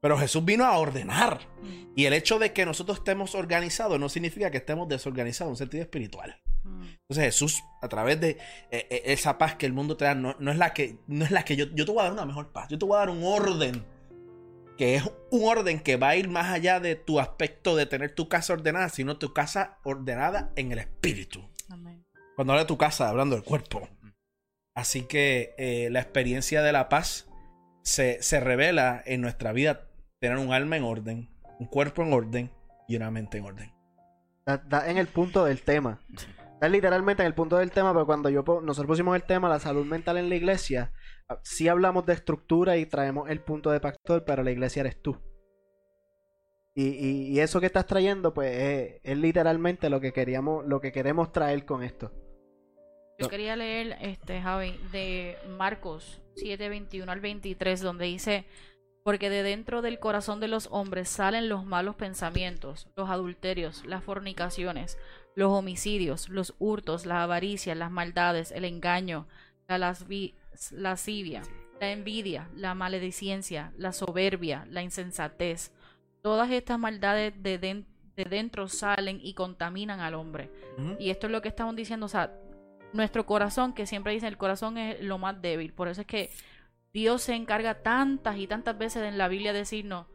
Pero 0.00 0.18
Jesús 0.18 0.44
vino 0.44 0.64
a 0.64 0.78
ordenar. 0.78 1.40
Mm. 1.62 1.92
Y 1.94 2.06
el 2.06 2.14
hecho 2.14 2.38
de 2.38 2.52
que 2.52 2.64
nosotros 2.64 2.98
estemos 2.98 3.34
organizados 3.34 4.00
no 4.00 4.08
significa 4.08 4.50
que 4.50 4.58
estemos 4.58 4.88
desorganizados 4.88 5.48
en 5.48 5.52
un 5.52 5.56
sentido 5.56 5.82
espiritual. 5.82 6.40
Mm. 6.64 6.84
Entonces 7.02 7.24
Jesús, 7.24 7.62
a 7.82 7.88
través 7.88 8.20
de 8.20 8.30
eh, 8.70 8.86
eh, 8.90 9.02
esa 9.06 9.36
paz 9.36 9.56
que 9.56 9.66
el 9.66 9.72
mundo 9.72 9.96
te 9.96 10.06
da, 10.06 10.14
no, 10.14 10.36
no 10.38 10.50
es 10.50 10.56
la 10.56 10.72
que, 10.72 10.98
no 11.06 11.24
es 11.24 11.30
la 11.30 11.44
que 11.44 11.56
yo, 11.56 11.66
yo 11.74 11.84
te 11.84 11.92
voy 11.92 12.00
a 12.00 12.04
dar 12.04 12.12
una 12.12 12.24
mejor 12.24 12.50
paz. 12.50 12.68
Yo 12.70 12.78
te 12.78 12.86
voy 12.86 12.96
a 12.96 13.00
dar 13.00 13.10
un 13.10 13.22
orden. 13.22 13.84
Que 14.78 14.94
es 14.94 15.04
un 15.30 15.44
orden 15.44 15.80
que 15.80 15.96
va 15.96 16.10
a 16.10 16.16
ir 16.16 16.28
más 16.28 16.50
allá 16.50 16.80
de 16.80 16.96
tu 16.96 17.20
aspecto 17.20 17.76
de 17.76 17.84
tener 17.84 18.14
tu 18.14 18.30
casa 18.30 18.54
ordenada, 18.54 18.88
sino 18.88 19.18
tu 19.18 19.34
casa 19.34 19.78
ordenada 19.84 20.52
en 20.56 20.72
el 20.72 20.78
espíritu. 20.78 21.46
Amén. 21.68 22.06
Cuando 22.34 22.54
habla 22.54 22.62
de 22.62 22.68
tu 22.68 22.78
casa, 22.78 23.10
hablando 23.10 23.36
del 23.36 23.44
cuerpo. 23.44 23.86
Así 24.74 25.02
que 25.02 25.54
eh, 25.58 25.88
la 25.90 26.00
experiencia 26.00 26.62
de 26.62 26.72
la 26.72 26.88
paz 26.88 27.28
se, 27.82 28.22
se 28.22 28.40
revela 28.40 29.02
en 29.04 29.20
nuestra 29.20 29.52
vida 29.52 29.89
tener 30.20 30.38
un 30.38 30.52
alma 30.52 30.76
en 30.76 30.84
orden, 30.84 31.28
un 31.58 31.66
cuerpo 31.66 32.02
en 32.02 32.12
orden 32.12 32.50
y 32.86 32.96
una 32.96 33.10
mente 33.10 33.38
en 33.38 33.44
orden. 33.44 33.72
Da, 34.46 34.58
da 34.58 34.90
en 34.90 34.98
el 34.98 35.06
punto 35.08 35.44
del 35.44 35.62
tema. 35.62 36.00
Da 36.60 36.68
literalmente 36.68 37.22
en 37.22 37.26
el 37.26 37.34
punto 37.34 37.56
del 37.56 37.70
tema, 37.70 37.92
pero 37.92 38.04
cuando 38.06 38.28
yo 38.28 38.42
nosotros 38.62 38.86
pusimos 38.86 39.16
el 39.16 39.22
tema 39.24 39.48
la 39.48 39.58
salud 39.58 39.86
mental 39.86 40.18
en 40.18 40.28
la 40.28 40.34
iglesia, 40.36 40.92
ah, 41.28 41.40
sí 41.42 41.68
hablamos 41.68 42.04
de 42.06 42.12
estructura 42.12 42.76
y 42.76 42.84
traemos 42.86 43.30
el 43.30 43.40
punto 43.40 43.70
de 43.70 43.80
pastor, 43.80 44.24
pero 44.26 44.42
la 44.42 44.50
iglesia 44.50 44.80
eres 44.80 45.00
tú. 45.00 45.18
Y, 46.74 46.84
y- 46.88 47.26
y 47.32 47.40
eso 47.40 47.58
que 47.60 47.66
estás 47.66 47.86
trayendo, 47.86 48.32
pues 48.34 48.54
es, 48.56 49.00
es 49.02 49.18
literalmente 49.18 49.88
lo 49.90 50.00
que 50.00 50.12
queríamos, 50.12 50.64
lo 50.66 50.80
que 50.80 50.92
queremos 50.92 51.32
traer 51.32 51.64
con 51.64 51.82
esto. 51.82 52.12
Yo 53.18 53.28
quería 53.28 53.54
leer, 53.56 53.96
este, 54.00 54.40
Javi, 54.40 54.78
de 54.92 55.36
Marcos 55.58 56.22
7, 56.36 56.68
21 56.70 57.10
al 57.10 57.20
23, 57.20 57.80
donde 57.82 58.06
dice, 58.06 58.46
porque 59.02 59.30
de 59.30 59.42
dentro 59.42 59.82
del 59.82 59.98
corazón 59.98 60.40
de 60.40 60.48
los 60.48 60.68
hombres 60.70 61.08
salen 61.08 61.48
los 61.48 61.64
malos 61.64 61.96
pensamientos, 61.96 62.88
los 62.96 63.08
adulterios, 63.08 63.84
las 63.86 64.04
fornicaciones, 64.04 64.98
los 65.34 65.50
homicidios, 65.52 66.28
los 66.28 66.54
hurtos, 66.58 67.06
las 67.06 67.18
avaricias, 67.18 67.76
las 67.76 67.90
maldades, 67.90 68.52
el 68.52 68.64
engaño, 68.64 69.26
la 69.68 69.78
lascivia, 70.72 71.42
la 71.80 71.92
envidia, 71.92 72.48
la 72.54 72.74
maledicencia, 72.74 73.72
la 73.78 73.92
soberbia, 73.92 74.66
la 74.68 74.82
insensatez. 74.82 75.72
Todas 76.20 76.50
estas 76.50 76.78
maldades 76.78 77.32
de 77.42 77.84
dentro 78.28 78.68
salen 78.68 79.18
y 79.22 79.32
contaminan 79.32 80.00
al 80.00 80.14
hombre. 80.14 80.50
Y 80.98 81.08
esto 81.08 81.26
es 81.26 81.32
lo 81.32 81.40
que 81.40 81.48
estamos 81.48 81.74
diciendo, 81.74 82.04
o 82.04 82.10
sea, 82.10 82.34
nuestro 82.92 83.24
corazón, 83.24 83.72
que 83.72 83.86
siempre 83.86 84.12
dicen 84.12 84.28
el 84.28 84.36
corazón 84.36 84.76
es 84.76 85.00
lo 85.00 85.16
más 85.16 85.40
débil. 85.40 85.72
Por 85.72 85.88
eso 85.88 86.02
es 86.02 86.06
que 86.06 86.30
Dios 86.92 87.22
se 87.22 87.34
encarga 87.34 87.82
tantas 87.82 88.36
y 88.38 88.46
tantas 88.46 88.76
veces 88.78 89.02
en 89.04 89.18
la 89.18 89.28
Biblia 89.28 89.52
de 89.52 89.60
decirnos, 89.60 90.06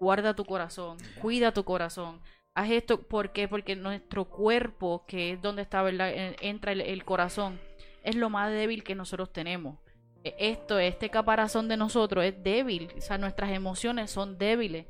guarda 0.00 0.34
tu 0.34 0.44
corazón, 0.44 0.96
cuida 1.20 1.52
tu 1.52 1.64
corazón. 1.64 2.20
Haz 2.54 2.70
esto, 2.70 3.02
¿por 3.02 3.32
qué? 3.32 3.48
Porque 3.48 3.76
nuestro 3.76 4.24
cuerpo, 4.28 5.04
que 5.06 5.32
es 5.32 5.42
donde 5.42 5.62
está, 5.62 5.82
¿verdad? 5.82 6.12
En- 6.12 6.36
Entra 6.40 6.72
el, 6.72 6.80
el 6.80 7.04
corazón, 7.04 7.60
es 8.02 8.16
lo 8.16 8.30
más 8.30 8.50
débil 8.50 8.82
que 8.84 8.94
nosotros 8.94 9.32
tenemos. 9.32 9.78
E- 10.24 10.34
Esto, 10.38 10.78
este 10.78 11.10
caparazón 11.10 11.68
de 11.68 11.76
nosotros 11.76 12.24
es 12.24 12.42
débil, 12.42 12.88
o 12.96 13.00
sea, 13.00 13.18
nuestras 13.18 13.50
emociones 13.50 14.10
son 14.10 14.36
débiles. 14.38 14.86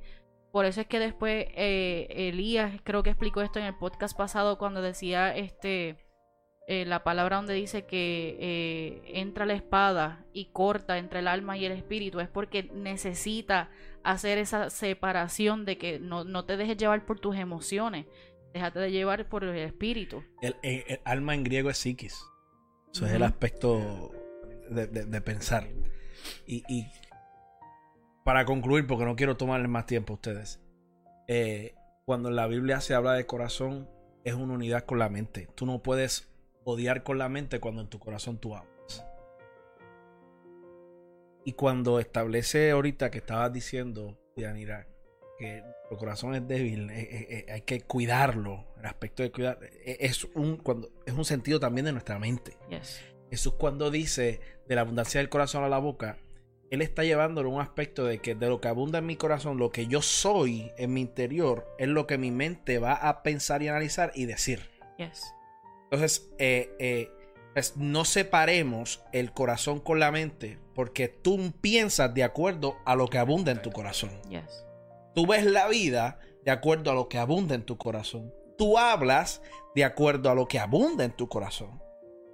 Por 0.53 0.65
eso 0.65 0.81
es 0.81 0.87
que 0.89 0.99
después 0.99 1.47
eh, 1.55 2.07
Elías 2.11 2.81
creo 2.83 3.03
que 3.03 3.11
explicó 3.11 3.41
esto 3.41 3.59
en 3.61 3.67
el 3.67 3.77
podcast 3.77 4.17
pasado 4.17 4.59
cuando 4.59 4.83
decía 4.83 5.35
este 5.37 5.97
eh, 6.73 6.85
la 6.87 7.03
palabra 7.03 7.37
donde 7.37 7.55
dice 7.55 7.85
que 7.85 8.37
eh, 8.39 9.03
entra 9.21 9.45
la 9.45 9.55
espada 9.55 10.25
y 10.33 10.51
corta 10.53 10.99
entre 10.99 11.19
el 11.19 11.27
alma 11.27 11.57
y 11.57 11.65
el 11.65 11.73
espíritu 11.73 12.21
es 12.21 12.29
porque 12.29 12.63
necesita 12.73 13.71
hacer 14.05 14.39
esa 14.39 14.71
separación 14.71 15.65
de 15.65 15.79
que 15.79 15.99
no, 15.99 16.23
no 16.23 16.45
te 16.45 16.57
dejes 16.57 16.77
llevar 16.77 17.05
por 17.05 17.19
tus 17.19 17.35
emociones, 17.37 18.07
déjate 18.55 18.79
de 18.79 18.93
llevar 18.93 19.29
por 19.29 19.43
el 19.43 19.57
espíritu. 19.59 20.23
El, 20.43 20.55
el- 20.63 20.85
el 20.87 21.01
alma 21.05 21.35
en 21.35 21.43
griego 21.43 21.71
es 21.71 21.79
psiquis. 21.79 22.23
Eso 22.95 23.05
es 23.05 23.13
el 23.15 23.25
aspecto 23.25 24.13
de, 24.71 24.87
de- 24.87 25.07
de 25.07 25.21
pensar. 25.21 25.67
Y, 26.47 26.63
y 26.69 26.87
para 28.25 28.45
concluir, 28.45 28.87
porque 28.87 29.05
no 29.05 29.17
quiero 29.17 29.37
tomarles 29.37 29.69
más 29.69 29.87
tiempo 29.87 30.13
a 30.13 30.17
ustedes, 30.17 30.61
eh, 31.27 31.75
cuando 32.05 32.29
en 32.29 32.37
la 32.37 32.47
Biblia 32.47 32.81
se 32.81 32.95
habla 32.95 33.15
de 33.15 33.27
corazón, 33.27 33.89
es 34.25 34.35
una 34.35 34.55
unidad 34.55 34.85
con 34.85 34.99
la 35.01 35.09
mente. 35.09 35.49
Tú 35.57 35.67
no 35.67 35.83
puedes 35.83 36.30
odiar 36.65 37.03
con 37.03 37.19
la 37.19 37.29
mente 37.29 37.61
cuando 37.61 37.83
en 37.83 37.89
tu 37.89 37.99
corazón 37.99 38.39
tú 38.39 38.55
amas. 38.55 38.71
Y 41.45 41.53
cuando 41.53 42.01
establece 42.01 42.71
ahorita 42.71 43.11
que 43.11 43.19
estabas 43.19 43.53
diciendo, 43.53 44.19
Dianira, 44.37 44.87
que 45.39 45.63
el 45.91 45.97
corazón 45.97 46.35
es 46.35 46.47
débil, 46.47 46.91
eh, 46.91 47.01
eh, 47.01 47.27
eh, 47.31 47.53
hay 47.53 47.63
que 47.63 47.81
cuidarlo, 47.81 48.67
el 48.79 48.87
aspecto 48.87 49.23
de 49.23 49.33
cuidar, 49.33 49.59
es 49.85 50.25
un, 50.35 50.59
cuando, 50.59 50.91
es 51.07 51.15
un 51.15 51.25
sentido 51.25 51.59
también 51.59 51.87
de 51.87 51.93
nuestra 51.93 52.19
mente. 52.19 52.59
Yes. 52.69 53.01
Jesús 53.31 53.55
cuando 53.55 53.91
dice 53.91 54.41
de 54.69 54.75
la 54.75 54.83
abundancia 54.83 55.21
del 55.21 55.31
corazón 55.31 55.65
a 55.65 55.69
la 55.69 55.79
boca, 55.79 56.19
Él 56.71 56.83
está 56.83 57.05
llevándolo 57.05 57.49
a 57.49 57.55
un 57.55 57.61
aspecto 57.61 58.05
de 58.05 58.19
que 58.19 58.35
de 58.35 58.49
lo 58.49 58.61
que 58.61 58.69
abunda 58.69 58.99
en 58.99 59.07
mi 59.07 59.17
corazón, 59.17 59.57
lo 59.57 59.71
que 59.71 59.87
yo 59.87 60.03
soy 60.03 60.73
en 60.77 60.93
mi 60.93 61.01
interior, 61.01 61.67
es 61.79 61.89
lo 61.89 62.07
que 62.07 62.19
mi 62.19 62.31
mente 62.31 62.79
va 62.79 62.95
a 62.95 63.23
pensar 63.23 63.63
y 63.63 63.69
analizar 63.69 64.13
y 64.15 64.27
decir. 64.27 64.69
Yes. 64.99 65.33
Entonces, 65.91 66.31
eh, 66.39 66.75
eh, 66.79 67.11
pues, 67.55 67.77
no 67.77 68.05
separemos 68.05 69.03
el 69.13 69.33
corazón 69.33 69.81
con 69.81 69.99
la 69.99 70.13
mente, 70.13 70.59
porque 70.75 71.09
tú 71.09 71.53
piensas 71.61 72.15
de 72.15 72.23
acuerdo 72.23 72.77
a 72.85 72.95
lo 72.95 73.09
que 73.09 73.19
abunda 73.19 73.51
en 73.53 73.61
tu 73.61 73.73
corazón. 73.73 74.11
Yes. 74.29 74.65
Tú 75.15 75.27
ves 75.27 75.45
la 75.45 75.69
vida 75.69 76.21
de 76.45 76.53
acuerdo 76.53 76.91
a 76.91 76.95
lo 76.95 77.09
que 77.09 77.19
abunda 77.19 77.55
en 77.55 77.65
tu 77.65 77.77
corazón. 77.77 78.33
Tú 78.57 78.79
hablas 78.79 79.43
de 79.75 79.85
acuerdo 79.85 80.31
a 80.31 80.35
lo 80.35 80.47
que 80.47 80.59
abunda 80.59 81.05
en 81.05 81.13
tu 81.13 81.29
corazón. 81.29 81.83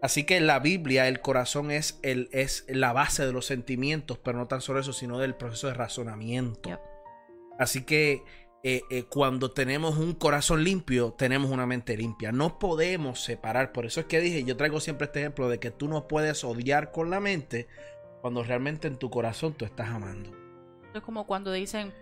Así 0.02 0.24
que 0.24 0.36
en 0.36 0.46
la 0.46 0.58
Biblia 0.58 1.08
el 1.08 1.20
corazón 1.20 1.70
es, 1.70 1.98
el, 2.02 2.28
es 2.32 2.66
la 2.68 2.92
base 2.92 3.24
de 3.24 3.32
los 3.32 3.46
sentimientos, 3.46 4.18
pero 4.18 4.38
no 4.38 4.46
tan 4.46 4.60
solo 4.60 4.80
eso, 4.80 4.92
sino 4.92 5.18
del 5.18 5.34
proceso 5.34 5.68
de 5.68 5.74
razonamiento. 5.74 6.68
Yep. 6.68 6.80
Así 7.58 7.84
que 7.84 8.22
eh, 8.62 8.82
eh, 8.90 9.04
cuando 9.04 9.50
tenemos 9.52 9.96
un 9.96 10.14
corazón 10.14 10.64
limpio, 10.64 11.14
tenemos 11.16 11.50
una 11.50 11.66
mente 11.66 11.96
limpia. 11.96 12.32
No 12.32 12.58
podemos 12.58 13.20
separar. 13.22 13.72
Por 13.72 13.86
eso 13.86 14.00
es 14.00 14.06
que 14.06 14.20
dije, 14.20 14.44
yo 14.44 14.56
traigo 14.56 14.80
siempre 14.80 15.06
este 15.06 15.20
ejemplo 15.20 15.48
de 15.48 15.60
que 15.60 15.70
tú 15.70 15.88
no 15.88 16.08
puedes 16.08 16.42
odiar 16.44 16.90
con 16.90 17.10
la 17.10 17.20
mente 17.20 17.68
cuando 18.22 18.42
realmente 18.42 18.88
en 18.88 18.96
tu 18.96 19.08
corazón 19.10 19.54
tú 19.54 19.64
estás 19.64 19.88
amando. 19.90 20.30
Es 20.94 21.02
como 21.02 21.26
cuando 21.26 21.52
dicen, 21.52 21.92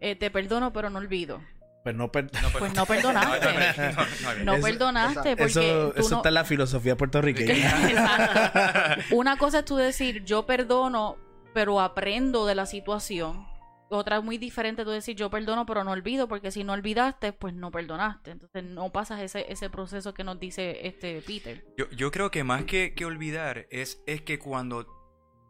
eh, 0.00 0.16
te 0.16 0.30
perdono, 0.30 0.72
pero 0.72 0.90
no 0.90 0.98
olvido. 0.98 1.40
Pues 1.84 1.94
no, 1.94 2.10
per- 2.12 2.30
Pues 2.58 2.74
no 2.74 2.84
perdonaste. 2.86 3.46
No 4.44 4.54
Eso- 4.54 4.62
perdonaste 4.66 5.30
porque 5.36 5.44
eso, 5.44 5.92
tú 5.92 6.00
eso 6.00 6.10
no... 6.10 6.16
está 6.16 6.28
en 6.28 6.34
la 6.34 6.44
filosofía 6.44 6.96
puertorriqueña. 6.96 8.98
Una 9.12 9.36
cosa 9.38 9.60
es 9.60 9.64
tú 9.64 9.76
decir, 9.76 10.24
yo 10.24 10.44
perdono, 10.44 11.16
pero 11.54 11.80
aprendo 11.80 12.46
de 12.46 12.54
la 12.54 12.66
situación. 12.66 13.46
Otra 13.92 14.20
muy 14.20 14.38
diferente 14.38 14.84
tú 14.84 14.90
decir, 14.90 15.16
yo 15.16 15.30
perdono, 15.30 15.66
pero 15.66 15.82
no 15.82 15.90
olvido, 15.90 16.28
porque 16.28 16.52
si 16.52 16.62
no 16.62 16.74
olvidaste, 16.74 17.32
pues 17.32 17.54
no 17.54 17.72
perdonaste. 17.72 18.30
Entonces 18.30 18.62
no 18.62 18.92
pasas 18.92 19.20
ese, 19.20 19.50
ese 19.50 19.68
proceso 19.68 20.14
que 20.14 20.22
nos 20.22 20.38
dice 20.38 20.86
este 20.86 21.20
Peter. 21.22 21.64
Yo, 21.76 21.90
yo 21.90 22.12
creo 22.12 22.30
que 22.30 22.44
más 22.44 22.64
que, 22.64 22.94
que 22.94 23.04
olvidar 23.04 23.66
es, 23.70 24.00
es 24.06 24.22
que 24.22 24.38
cuando 24.38 24.86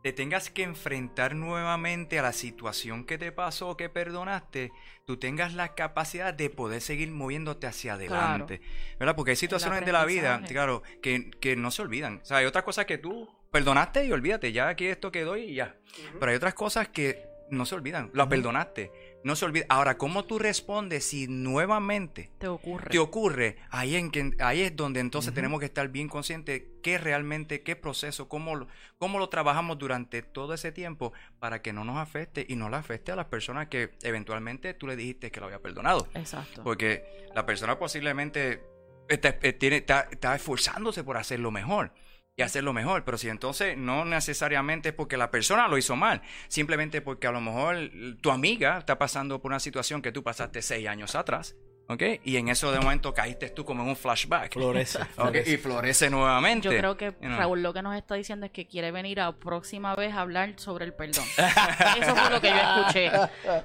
te 0.03 0.15
tengas 0.15 0.49
que 0.49 0.63
enfrentar 0.63 1.35
nuevamente 1.35 2.19
a 2.19 2.23
la 2.23 2.33
situación 2.33 3.05
que 3.05 3.19
te 3.19 3.31
pasó 3.31 3.69
o 3.69 3.77
que 3.77 3.91
perdonaste, 3.91 4.73
tú 5.05 5.19
tengas 5.19 5.53
la 5.53 5.75
capacidad 5.75 6.33
de 6.33 6.49
poder 6.49 6.81
seguir 6.81 7.11
moviéndote 7.11 7.67
hacia 7.67 7.95
adelante. 7.95 8.63
¿Verdad? 8.99 9.17
Porque 9.17 9.33
hay 9.33 9.37
situaciones 9.37 9.85
de 9.85 9.93
la 9.93 10.07
vida, 10.07 10.41
claro, 10.49 10.83
que, 11.03 11.31
que 11.31 11.57
no 11.57 11.71
se 11.71 11.83
olvidan. 11.83 12.21
O 12.23 12.25
sea, 12.25 12.39
hay 12.39 12.47
otras 12.47 12.65
cosas 12.65 12.87
que 12.87 12.97
tú 12.97 13.29
perdonaste 13.51 14.07
y 14.07 14.13
olvídate, 14.13 14.53
ya 14.53 14.69
aquí 14.69 14.87
esto 14.87 15.13
quedó 15.13 15.37
y 15.37 15.55
ya. 15.55 15.77
Pero 16.19 16.31
hay 16.31 16.37
otras 16.37 16.55
cosas 16.55 16.89
que 16.89 17.30
no 17.51 17.67
se 17.67 17.75
olvidan, 17.75 18.11
las 18.15 18.27
perdonaste, 18.27 18.93
no 19.25 19.37
se 19.37 19.45
olvida. 19.45 19.67
Ahora, 19.69 19.99
¿cómo 19.99 20.25
tú 20.25 20.39
respondes 20.39 21.05
si 21.05 21.29
nuevamente 21.29 22.31
Te 22.39 22.49
ocurre. 22.49 22.91
te 22.91 22.99
ocurre, 22.99 23.57
ahí, 23.71 23.97
en 23.97 24.11
que, 24.11 24.33
ahí 24.41 24.63
es 24.63 24.77
donde 24.77 25.01
entonces 25.01 25.35
tenemos 25.35 25.61
que 25.61 25.67
estar 25.67 25.89
bien 25.89 26.09
conscientes 26.09 26.63
qué 26.83 26.99
realmente, 26.99 27.63
qué 27.63 27.77
proceso, 27.77 28.29
cómo 28.29 28.57
lo, 28.57 28.69
cómo 28.99 29.19
lo 29.19 29.29
trabajamos 29.29 29.79
durante 29.79 30.23
todo 30.23 30.55
ese 30.55 30.73
tiempo 30.73 31.13
para 31.39 31.63
que 31.63 31.73
no 31.73 31.85
nos 31.85 31.99
afecte 31.99 32.47
y 32.49 32.57
no 32.57 32.71
le 32.71 32.77
afecte 32.77 33.13
a 33.13 33.17
las 33.17 33.27
personas 33.27 33.69
que 33.69 33.91
eventualmente 34.03 34.75
tú 34.75 34.87
le 34.87 34.97
dijiste 34.97 35.31
que 35.31 35.41
lo 35.41 35.47
había 35.47 35.61
perdonado. 35.61 36.09
Exacto. 36.15 36.63
Porque 36.63 37.05
la 37.35 37.47
persona 37.47 37.79
posiblemente 37.79 38.63
está, 39.09 39.39
eh, 39.43 39.53
tiene, 39.53 39.77
está, 39.77 40.09
está 40.11 40.35
esforzándose 40.35 41.05
por 41.05 41.17
hacerlo 41.17 41.51
mejor 41.51 41.93
y 42.37 42.43
hacerlo 42.43 42.73
mejor, 42.73 43.05
pero 43.05 43.19
si 43.19 43.29
entonces 43.29 43.77
no 43.77 44.05
necesariamente 44.05 44.91
es 44.91 44.95
porque 44.95 45.17
la 45.17 45.31
persona 45.31 45.69
lo 45.69 45.77
hizo 45.77 45.97
mal, 45.97 46.23
simplemente 46.49 47.03
porque 47.03 47.27
a 47.27 47.33
lo 47.33 47.41
mejor 47.41 47.91
tu 48.21 48.31
amiga 48.31 48.79
está 48.79 48.99
pasando 48.99 49.41
por 49.41 49.51
una 49.51 49.61
situación 49.61 50.01
que 50.01 50.13
tú 50.13 50.23
pasaste 50.23 50.63
seis 50.63 50.89
años 50.89 51.15
atrás, 51.15 51.57
¿ok? 51.93 52.03
Y 52.25 52.37
en 52.37 52.49
eso 52.49 52.71
de 52.73 52.79
momento 52.81 53.13
caíste 53.13 53.51
tú 53.51 53.65
como 53.65 53.83
en 53.83 53.89
un 53.91 53.97
flashback. 53.97 54.53
Florece. 54.53 54.99
¿ok? 55.03 55.09
florece. 55.15 55.51
Y 55.53 55.57
florece 55.57 56.11
nuevamente. 56.11 56.65
Yo 56.71 56.77
creo 56.79 56.97
que 56.97 57.07
you 57.07 57.13
know. 57.29 57.39
Raúl 57.39 57.63
lo 57.63 57.73
que 57.73 57.83
nos 57.83 57.97
está 57.97 58.15
diciendo 58.15 58.47
es 58.47 58.53
que 58.53 58.67
quiere 58.67 58.91
venir 58.93 59.21
a 59.21 59.33
próxima 59.33 59.95
vez 59.97 60.15
a 60.15 60.21
hablar 60.21 60.55
sobre 60.57 60.85
el 60.85 60.93
perdón. 60.95 61.25
Eso 62.01 62.15
fue 62.17 62.31
lo 62.31 62.41
que 62.41 62.49
yo 62.51 62.57
escuché. 62.57 63.11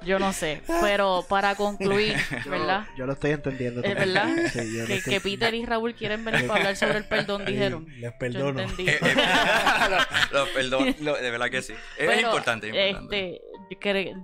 Yo 0.04 0.18
no 0.18 0.32
sé. 0.32 0.62
Pero 0.82 1.24
para 1.28 1.54
concluir, 1.54 2.16
¿verdad? 2.46 2.86
Yo 2.96 3.06
lo 3.06 3.12
estoy 3.14 3.30
entendiendo. 3.32 3.82
¿Es 3.82 3.94
verdad? 3.94 4.28
Sí, 4.52 4.76
yo 4.76 4.86
Que, 4.86 4.94
estoy- 4.96 5.12
que 5.14 5.20
Peter 5.20 5.54
y 5.54 5.64
Raúl 5.64 5.94
quieren 5.94 6.24
venir 6.24 6.46
para 6.46 6.60
hablar 6.60 6.76
sobre 6.76 6.98
el 6.98 7.04
perdón, 7.04 7.44
dijeron. 7.44 7.86
Les 8.00 8.12
Yo 8.12 8.18
perdono. 8.18 8.60
entendí. 8.60 8.88
Eh, 8.90 8.98
eh, 9.00 9.14
lo- 10.32 10.38
lo- 10.44 10.52
perdón, 10.52 10.94
lo- 11.00 11.14
de 11.16 11.30
verdad 11.30 11.50
que 11.50 11.62
sí. 11.62 11.72
Es 11.72 12.06
Pero, 12.08 12.20
importante, 12.20 12.68
es 12.68 12.90
importante. 12.90 13.34
Este, 13.34 13.42
yo 13.52 13.55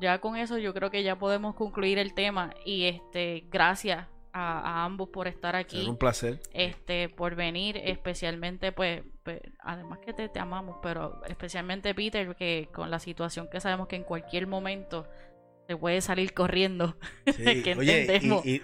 ya 0.00 0.20
con 0.20 0.36
eso 0.36 0.58
yo 0.58 0.72
creo 0.74 0.90
que 0.90 1.02
ya 1.02 1.18
podemos 1.18 1.54
concluir 1.54 1.98
el 1.98 2.14
tema. 2.14 2.54
Y 2.64 2.84
este, 2.84 3.44
gracias 3.50 4.06
a, 4.32 4.58
a 4.60 4.84
ambos 4.84 5.08
por 5.10 5.28
estar 5.28 5.54
Es 5.56 5.60
aquí. 5.62 5.86
un 5.88 5.96
placer. 5.98 6.40
este 6.52 7.08
por 7.10 7.34
venir 7.34 7.76
especialmente 7.76 8.72
pues, 8.72 9.02
pues, 9.24 9.40
además 9.58 9.98
que 9.98 10.14
te, 10.14 10.28
te 10.30 10.38
amamos 10.40 10.76
pero 10.82 11.20
especialmente 11.26 11.94
Peter 11.94 12.34
que 12.34 12.68
con 12.72 12.90
la 12.90 12.98
situación 12.98 13.48
que 13.50 13.60
sabemos 13.60 13.88
que 13.88 13.96
en 13.96 14.04
cualquier 14.04 14.46
momento 14.46 15.06
se 15.68 15.76
puede 15.76 16.00
salir 16.00 16.32
corriendo 16.32 16.96
Sí. 17.26 17.62
que 17.62 17.74
Oye, 17.78 18.00
entendemos 18.02 18.46
y, 18.46 18.56
y 18.56 18.62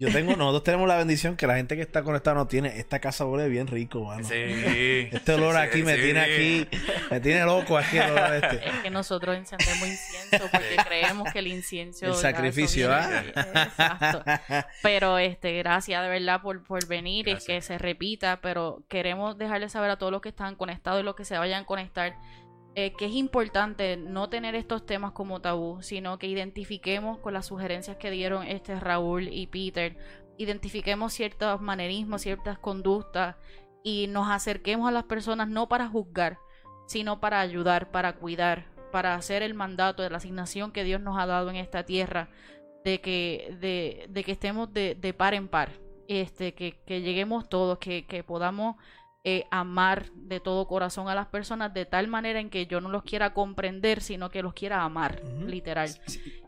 yo 0.00 0.10
tengo, 0.10 0.34
nosotros 0.34 0.64
tenemos 0.64 0.88
la 0.88 0.96
bendición 0.96 1.36
que 1.36 1.46
la 1.46 1.56
gente 1.56 1.76
que 1.76 1.82
está 1.82 2.02
conectada 2.02 2.34
no 2.36 2.46
tiene. 2.48 2.78
Esta 2.78 2.98
casa 2.98 3.26
huele 3.26 3.48
bien 3.48 3.66
rico, 3.68 4.02
mano. 4.04 4.26
Sí. 4.26 4.34
Este 4.34 5.32
olor 5.34 5.54
Sí, 5.54 5.60
aquí 5.60 5.82
me 5.82 5.94
sí. 5.96 6.00
tiene 6.02 6.20
aquí, 6.20 6.68
me 7.10 7.20
tiene 7.20 7.44
loco 7.44 7.76
aquí 7.78 7.98
el 7.98 8.10
olor 8.10 8.34
este. 8.42 8.68
es 8.68 8.74
que 8.82 8.90
nosotros 8.90 9.36
encendemos 9.36 9.86
incienso 9.86 10.48
porque 10.50 10.76
creemos 10.88 11.30
que 11.32 11.38
el 11.40 11.46
incienso 11.48 12.06
El 12.06 12.14
sacrificio, 12.14 12.90
¿ah? 12.92 13.22
exacto 13.26 14.24
pero 14.82 15.18
este 15.18 15.52
gracias 15.58 16.02
de 16.02 16.08
verdad 16.08 16.40
por, 16.40 16.62
por 16.64 16.86
venir 16.86 17.28
y 17.28 17.32
Gracias. 17.32 17.46
que 17.46 17.60
se 17.60 17.78
repita 17.78 18.40
pero 18.40 18.82
queremos 18.88 19.36
dejarles 19.38 19.72
saber 19.72 19.90
a 19.90 19.98
todos 19.98 20.12
los 20.12 20.22
que 20.22 20.30
están 20.30 20.56
conectados 20.56 21.00
y 21.02 21.04
los 21.04 21.14
que 21.14 21.24
se 21.24 21.36
vayan 21.36 21.62
a 21.62 21.66
conectar 21.66 22.14
eh, 22.74 22.92
que 22.96 23.06
es 23.06 23.12
importante 23.12 23.96
no 23.96 24.28
tener 24.28 24.54
estos 24.54 24.86
temas 24.86 25.12
como 25.12 25.40
tabú 25.40 25.82
sino 25.82 26.18
que 26.18 26.26
identifiquemos 26.26 27.18
con 27.18 27.34
las 27.34 27.46
sugerencias 27.46 27.96
que 27.96 28.10
dieron 28.10 28.46
este 28.46 28.78
Raúl 28.78 29.28
y 29.28 29.46
Peter. 29.46 29.96
Identifiquemos 30.36 31.12
ciertos 31.12 31.60
manerismos 31.60 32.22
ciertas 32.22 32.58
conductas 32.58 33.36
y 33.82 34.06
nos 34.08 34.28
acerquemos 34.30 34.88
a 34.88 34.92
las 34.92 35.04
personas 35.04 35.48
no 35.48 35.68
para 35.68 35.88
juzgar 35.88 36.38
sino 36.86 37.20
para 37.20 37.40
ayudar 37.40 37.90
para 37.90 38.14
cuidar 38.14 38.66
para 38.90 39.14
hacer 39.14 39.42
el 39.42 39.54
mandato 39.54 40.02
de 40.02 40.10
la 40.10 40.16
asignación 40.16 40.72
que 40.72 40.84
Dios 40.84 41.00
nos 41.00 41.18
ha 41.18 41.26
dado 41.26 41.50
en 41.50 41.56
esta 41.56 41.84
tierra 41.84 42.28
de 42.84 43.00
que, 43.00 43.56
de, 43.60 44.06
de 44.08 44.24
que 44.24 44.32
estemos 44.32 44.72
de, 44.72 44.94
de 44.94 45.14
par 45.14 45.34
en 45.34 45.48
par, 45.48 45.72
este, 46.08 46.54
que, 46.54 46.80
que 46.86 47.02
lleguemos 47.02 47.48
todos, 47.48 47.78
que, 47.78 48.06
que 48.06 48.24
podamos 48.24 48.76
eh, 49.24 49.44
amar 49.50 50.10
de 50.14 50.40
todo 50.40 50.66
corazón 50.66 51.08
a 51.08 51.14
las 51.14 51.26
personas 51.26 51.74
de 51.74 51.84
tal 51.86 52.08
manera 52.08 52.40
en 52.40 52.48
que 52.50 52.66
yo 52.66 52.80
no 52.80 52.88
los 52.88 53.02
quiera 53.02 53.34
comprender, 53.34 54.00
sino 54.00 54.30
que 54.30 54.42
los 54.42 54.54
quiera 54.54 54.82
amar, 54.82 55.20
literal. 55.46 55.90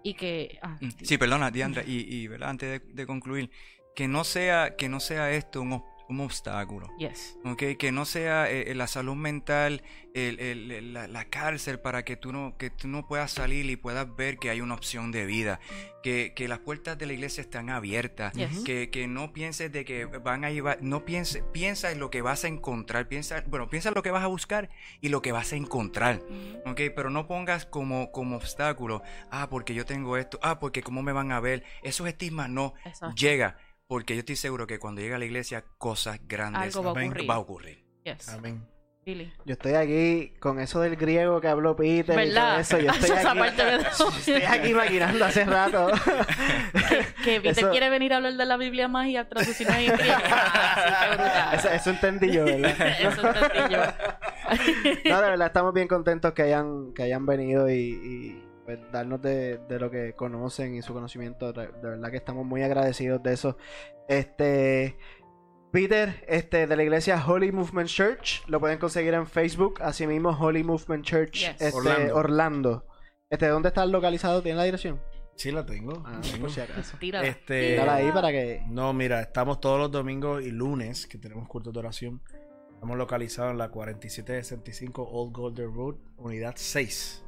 Y 0.03 0.15
que... 0.15 0.59
ah, 0.63 0.77
Mm, 0.81 0.89
Sí, 1.03 1.19
perdona, 1.19 1.51
Diandra, 1.51 1.83
y, 1.87 1.99
y 2.15 2.27
¿verdad? 2.29 2.51
antes 2.51 2.81
de, 2.83 2.93
de 2.95 3.07
concluir, 3.07 3.51
que 3.95 4.09
no 4.09 4.25
sea, 4.25 4.75
que 4.77 4.89
no 4.89 5.01
sea 5.01 5.31
esto 5.33 5.61
un, 5.61 5.85
un 6.13 6.21
obstáculo. 6.21 6.89
yes. 6.99 7.37
¿ok? 7.45 7.63
Que 7.79 7.91
no 7.93 8.05
sea 8.05 8.51
eh, 8.51 8.71
eh, 8.71 8.75
la 8.75 8.87
salud 8.87 9.17
mental, 9.17 9.83
el- 10.15 10.39
el- 10.41 10.71
el- 10.71 10.93
la, 10.93 11.07
la 11.09 11.25
cárcel 11.25 11.81
para 11.81 12.05
que 12.05 12.17
tú, 12.17 12.33
no, 12.33 12.57
que 12.59 12.71
tú 12.71 12.87
no 12.89 13.07
puedas 13.07 13.31
salir 13.33 13.67
y 13.69 13.77
puedas 13.77 14.15
ver 14.17 14.39
que 14.39 14.51
hay 14.51 14.61
una 14.61 14.75
opción 14.75 15.11
de 15.11 15.25
vida, 15.27 15.59
que, 16.03 16.33
que 16.37 16.49
las 16.49 16.59
puertas 16.61 16.99
de 16.99 17.07
la 17.07 17.13
iglesia 17.15 17.41
están 17.41 17.71
abiertas, 17.71 18.33
Yes. 18.35 18.61
que, 18.65 18.91
que 18.91 19.07
no 19.09 19.33
pienses 19.33 19.73
de 19.73 19.85
que 19.85 20.05
van 20.07 20.45
a 20.45 20.51
llevar, 20.51 20.79
no 20.83 21.05
pienses, 21.05 21.43
piensa 21.53 21.91
en 21.93 21.99
lo 21.99 22.11
que 22.11 22.23
vas 22.23 22.45
a 22.45 22.49
encontrar, 22.49 23.09
piensa, 23.09 23.43
bueno, 23.47 23.69
piensa 23.71 23.89
en 23.89 23.95
lo 23.95 24.03
que 24.03 24.11
vas 24.11 24.23
a 24.25 24.27
buscar 24.29 24.69
y 25.01 25.09
lo 25.09 25.23
que 25.23 25.33
vas 25.33 25.53
a 25.53 25.57
encontrar. 25.57 26.17
Ujú. 26.17 26.71
¿ok? 26.71 26.81
Pero 26.95 27.11
no 27.11 27.27
pongas 27.27 27.67
como, 27.67 28.11
como 28.13 28.37
obstáculo, 28.37 29.03
ah, 29.31 29.49
porque 29.51 29.75
yo 29.75 29.85
tengo 29.87 30.17
esto, 30.17 30.39
ah, 30.43 30.59
porque 30.59 30.83
cómo 30.83 31.03
me 31.03 31.13
van 31.13 31.33
a 31.33 31.41
ver, 31.41 31.63
esos 31.83 32.07
estigmas 32.07 32.49
no, 32.51 32.75
Exacto. 32.85 33.15
llega, 33.17 33.57
porque 33.93 34.15
yo 34.15 34.21
estoy 34.21 34.37
seguro 34.37 34.67
que 34.67 34.79
cuando 34.79 35.03
llega 35.03 35.17
a 35.17 35.19
la 35.19 35.27
iglesia 35.27 35.63
cosas 35.77 36.19
grandes 36.27 36.63
Algo 36.63 36.83
va 36.83 36.89
a 36.89 36.93
Amén. 36.93 37.11
ocurrir. 37.11 37.31
va 37.31 37.35
a 37.35 37.39
ocurrir. 37.39 37.85
Yes. 38.05 38.29
Amén. 38.31 38.67
Billy. 39.05 39.31
Yo 39.45 39.53
estoy 39.55 39.75
aquí 39.75 40.33
con 40.41 40.59
eso 40.61 40.81
del 40.81 40.97
griego 40.97 41.41
que 41.43 41.49
habló 41.49 41.77
Peter 41.77 41.99
y 41.99 42.03
todo 42.05 42.17
¿Verdad? 42.17 42.61
eso. 42.61 42.79
Yo 42.79 42.91
estoy 42.93 43.11
Esa 43.19 43.33
aquí, 43.33 43.57
da- 43.57 43.77
estoy 44.19 44.43
aquí 44.45 44.73
maquinando 44.75 45.25
hace 45.27 45.45
rato. 45.45 45.89
que 47.25 47.41
Peter 47.41 47.59
Eso- 47.59 47.71
quiere 47.71 47.91
venir 47.91 48.15
a 48.15 48.17
hablar 48.17 48.33
de 48.35 48.47
la 48.47 48.57
Biblia 48.57 48.89
más 48.89 49.09
y 49.09 49.17
a 49.19 49.29
traducirnos 49.29 49.77
en 49.77 49.93
griego. 49.93 50.15
Brutal. 51.11 51.55
Eso, 51.55 51.69
eso 51.69 51.91
entendí 51.91 52.33
yo, 52.33 52.45
¿verdad? 52.47 53.01
Eso 53.01 53.27
entendí 53.27 53.75
yo. 53.75 55.11
No, 55.11 55.21
de 55.21 55.31
verdad 55.31 55.47
estamos 55.49 55.75
bien 55.75 55.89
contentos 55.89 56.33
que 56.33 56.43
hayan, 56.43 56.95
que 56.95 57.03
hayan 57.03 57.27
venido 57.27 57.69
y, 57.69 57.75
y, 57.75 58.45
pues, 58.65 58.79
darnos 58.93 59.21
de, 59.23 59.59
de 59.59 59.79
lo 59.79 59.91
que 59.91 60.15
conocen 60.15 60.75
y 60.75 60.83
su 60.83 60.93
conocimiento. 60.93 61.53
De, 61.53 61.67
de 61.69 61.91
verdad 61.91 62.11
que 62.11 62.17
estamos 62.17 62.45
muy 62.47 62.63
agradecidos 62.63 63.23
de 63.23 63.33
eso. 63.33 63.57
Este. 64.09 64.97
Peter, 65.73 66.23
este, 66.29 66.67
de 66.67 66.77
la 66.77 66.83
iglesia 66.83 67.25
Holy 67.27 67.51
Movement 67.51 67.89
Church, 67.89 68.43
lo 68.47 68.61
pueden 68.61 68.79
conseguir 68.79 69.15
en 69.15 69.27
Facebook, 69.27 69.81
así 69.81 70.07
mismo 70.07 70.29
Holy 70.39 70.63
Movement 70.63 71.03
Church 71.03 71.33
Yes. 71.33 71.61
este, 71.63 71.73
Orlando. 71.75 72.15
Orlando. 72.17 72.87
Este, 73.31 73.49
¿dónde 73.49 73.69
está 73.69 73.87
localizado? 73.87 74.43
¿Tiene 74.43 74.59
la 74.59 74.65
dirección? 74.65 75.01
Sí, 75.35 75.51
la 75.51 75.65
tengo. 75.65 76.03
Ah, 76.05 76.21
tengo. 76.21 76.41
por 76.43 76.51
si 76.51 76.61
acaso. 76.61 76.99
Tírala. 76.99 77.27
Este, 77.27 77.77
Dale 77.77 77.91
ahí 77.91 78.13
para 78.13 78.31
que. 78.31 78.63
No, 78.69 78.93
mira, 78.93 79.23
estamos 79.23 79.63
todos 79.63 79.79
los 79.79 79.91
domingos 79.91 80.43
y 80.45 80.51
lunes 80.51 81.07
que 81.07 81.17
tenemos 81.17 81.49
culto 81.49 81.73
de 81.73 81.79
oración. 81.79 82.21
Estamos 82.75 82.99
localizados 82.99 83.53
en 83.53 83.59
la 83.59 83.71
4765 83.71 85.09
Old 85.11 85.33
Golden 85.33 85.73
Road, 85.75 85.95
unidad 86.19 86.53
6. 86.57 87.25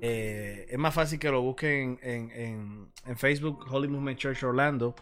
Eh, 0.00 0.66
es 0.68 0.78
más 0.78 0.94
fácil 0.94 1.18
que 1.18 1.30
lo 1.30 1.42
busquen 1.42 1.98
en, 2.02 2.30
en- 2.30 2.92
en 3.06 3.16
Facebook, 3.16 3.64
Holy 3.70 3.88
Movement 3.88 4.18
Church 4.18 4.42
Orlando. 4.44 4.94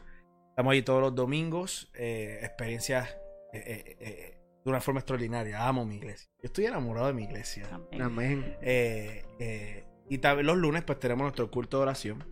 Estamos 0.50 0.72
ahí 0.72 0.82
todos 0.82 1.00
los 1.00 1.14
domingos. 1.14 1.90
eh, 1.94 2.38
experiencias 2.42 3.08
eh, 3.52 3.62
eh, 3.66 3.96
eh, 4.00 4.38
de 4.64 4.70
una 4.70 4.80
forma 4.80 5.00
extraordinaria. 5.00 5.66
Amo 5.66 5.84
mi 5.84 5.96
iglesia. 5.96 6.28
Yo 6.42 6.46
estoy 6.46 6.66
enamorado 6.66 7.08
de 7.08 7.12
mi 7.14 7.24
iglesia. 7.24 7.66
Amén. 7.72 8.02
Amén. 8.02 8.56
Eh, 8.62 9.24
eh, 9.40 9.84
y 10.08 10.18
también 10.18 10.46
los 10.46 10.56
lunes 10.56 10.82
pues 10.84 10.98
tenemos 11.00 11.22
nuestro 11.22 11.50
culto 11.50 11.78
de 11.78 11.82
oración. 11.82 12.24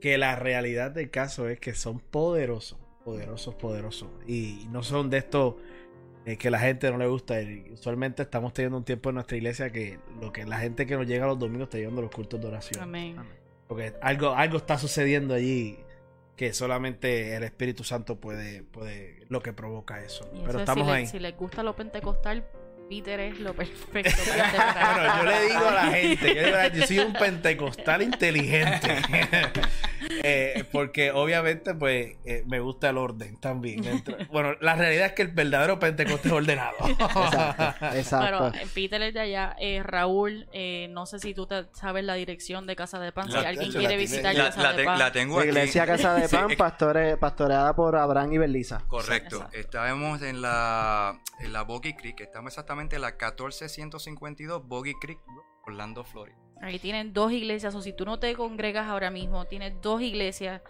Que 0.00 0.18
la 0.18 0.34
realidad 0.36 0.90
del 0.90 1.10
caso 1.10 1.48
es 1.48 1.60
que 1.60 1.74
son 1.74 2.00
poderosos, 2.00 2.78
poderosos, 3.04 3.54
poderosos. 3.54 4.10
Y 4.26 4.66
no 4.70 4.82
son 4.82 5.10
de 5.10 5.18
estos 5.18 5.54
eh, 6.26 6.36
que 6.36 6.50
la 6.50 6.58
gente 6.58 6.90
no 6.90 6.98
le 6.98 7.06
gusta. 7.06 7.40
Y 7.40 7.70
usualmente 7.72 8.22
estamos 8.22 8.52
teniendo 8.52 8.78
un 8.78 8.84
tiempo 8.84 9.08
en 9.10 9.16
nuestra 9.16 9.36
iglesia 9.36 9.70
que 9.70 9.98
lo 10.20 10.32
que 10.32 10.44
la 10.44 10.58
gente 10.58 10.86
que 10.86 10.96
nos 10.96 11.06
llega 11.06 11.26
los 11.26 11.38
domingos 11.38 11.64
está 11.66 11.78
llevando 11.78 12.02
los 12.02 12.10
cultos 12.10 12.40
de 12.40 12.46
oración. 12.48 12.82
Amén. 12.82 13.16
Porque 13.68 13.94
algo, 14.02 14.34
algo 14.34 14.58
está 14.58 14.78
sucediendo 14.78 15.34
allí 15.34 15.78
que 16.36 16.52
solamente 16.52 17.36
el 17.36 17.42
Espíritu 17.44 17.84
Santo 17.84 18.16
puede, 18.20 18.62
puede 18.64 19.24
lo 19.28 19.40
que 19.42 19.52
provoca 19.52 20.02
eso. 20.02 20.28
Y 20.34 20.38
Pero 20.40 20.48
eso 20.50 20.58
es, 20.58 20.62
estamos 20.62 20.86
si, 20.86 20.90
le- 20.92 20.96
ahí. 20.98 21.06
si 21.06 21.18
les 21.18 21.36
gusta 21.36 21.62
lo 21.62 21.74
pentecostal, 21.76 22.44
Peter 22.88 23.20
es 23.20 23.38
lo 23.40 23.54
perfecto. 23.54 24.10
Bueno, 24.26 25.16
yo 25.18 25.24
le 25.24 25.42
digo 25.48 25.66
a 25.68 25.72
la 25.74 25.82
gente, 25.92 26.34
yo, 26.34 26.44
digo, 26.44 26.58
yo 26.74 26.86
soy 26.86 26.98
un 26.98 27.12
pentecostal 27.14 28.02
inteligente. 28.02 28.96
Eh, 30.24 30.64
porque 30.72 31.10
obviamente, 31.12 31.74
pues, 31.74 32.16
eh, 32.24 32.42
me 32.46 32.60
gusta 32.60 32.90
el 32.90 32.98
orden 32.98 33.36
también. 33.38 33.82
Bueno, 34.30 34.54
la 34.60 34.74
realidad 34.76 35.06
es 35.06 35.12
que 35.12 35.22
el 35.22 35.28
verdadero 35.28 35.78
pentecostal 35.78 36.26
es 36.26 36.32
ordenado. 36.32 36.74
Exacto. 36.88 37.86
Exacto. 37.96 38.38
Bueno, 38.50 38.56
eh, 38.58 38.66
Peter 38.74 39.02
es 39.02 39.14
de 39.14 39.20
allá. 39.20 39.56
Eh, 39.58 39.82
Raúl, 39.82 40.48
eh, 40.52 40.88
no 40.90 41.06
sé 41.06 41.18
si 41.18 41.34
tú 41.34 41.46
te 41.46 41.64
sabes 41.72 42.04
la 42.04 42.14
dirección 42.14 42.66
de 42.66 42.76
Casa 42.76 42.98
de 43.00 43.12
Pan. 43.12 43.26
Si 43.26 43.32
La- 43.32 43.48
alguien 43.48 43.72
la 43.72 43.78
quiere 43.78 43.96
visitar 43.96 44.34
La, 44.34 44.44
Casa 44.46 44.62
la 44.62 44.70
de 44.72 44.76
te- 44.78 44.84
Pan. 44.84 44.98
la 44.98 45.12
tengo 45.12 45.38
aquí. 45.38 45.48
iglesia 45.48 45.86
Casa 45.86 46.14
de 46.14 46.28
Pan, 46.28 46.50
pastore- 46.50 47.18
pastoreada 47.18 47.74
por 47.74 47.96
Abraham 47.96 48.32
y 48.32 48.38
Belisa. 48.38 48.82
Correcto. 48.88 49.36
Exacto. 49.36 49.58
Estábamos 49.58 50.22
en 50.22 50.42
la, 50.42 51.20
en 51.40 51.52
la 51.52 51.62
Boggy 51.62 51.94
Creek. 51.94 52.20
Estamos 52.20 52.52
exactamente 52.52 52.96
en 52.96 53.02
la 53.02 53.16
14152 53.16 54.66
Boggy 54.66 54.94
Creek, 55.00 55.18
Orlando, 55.66 56.04
Florida. 56.04 56.36
Ahí 56.62 56.78
tienen 56.78 57.12
dos 57.12 57.32
iglesias, 57.32 57.74
o 57.74 57.82
si 57.82 57.92
tú 57.92 58.04
no 58.04 58.18
te 58.18 58.34
congregas 58.34 58.86
ahora 58.88 59.10
mismo, 59.10 59.44
tienes 59.46 59.74
dos 59.82 60.00
iglesias 60.00 60.62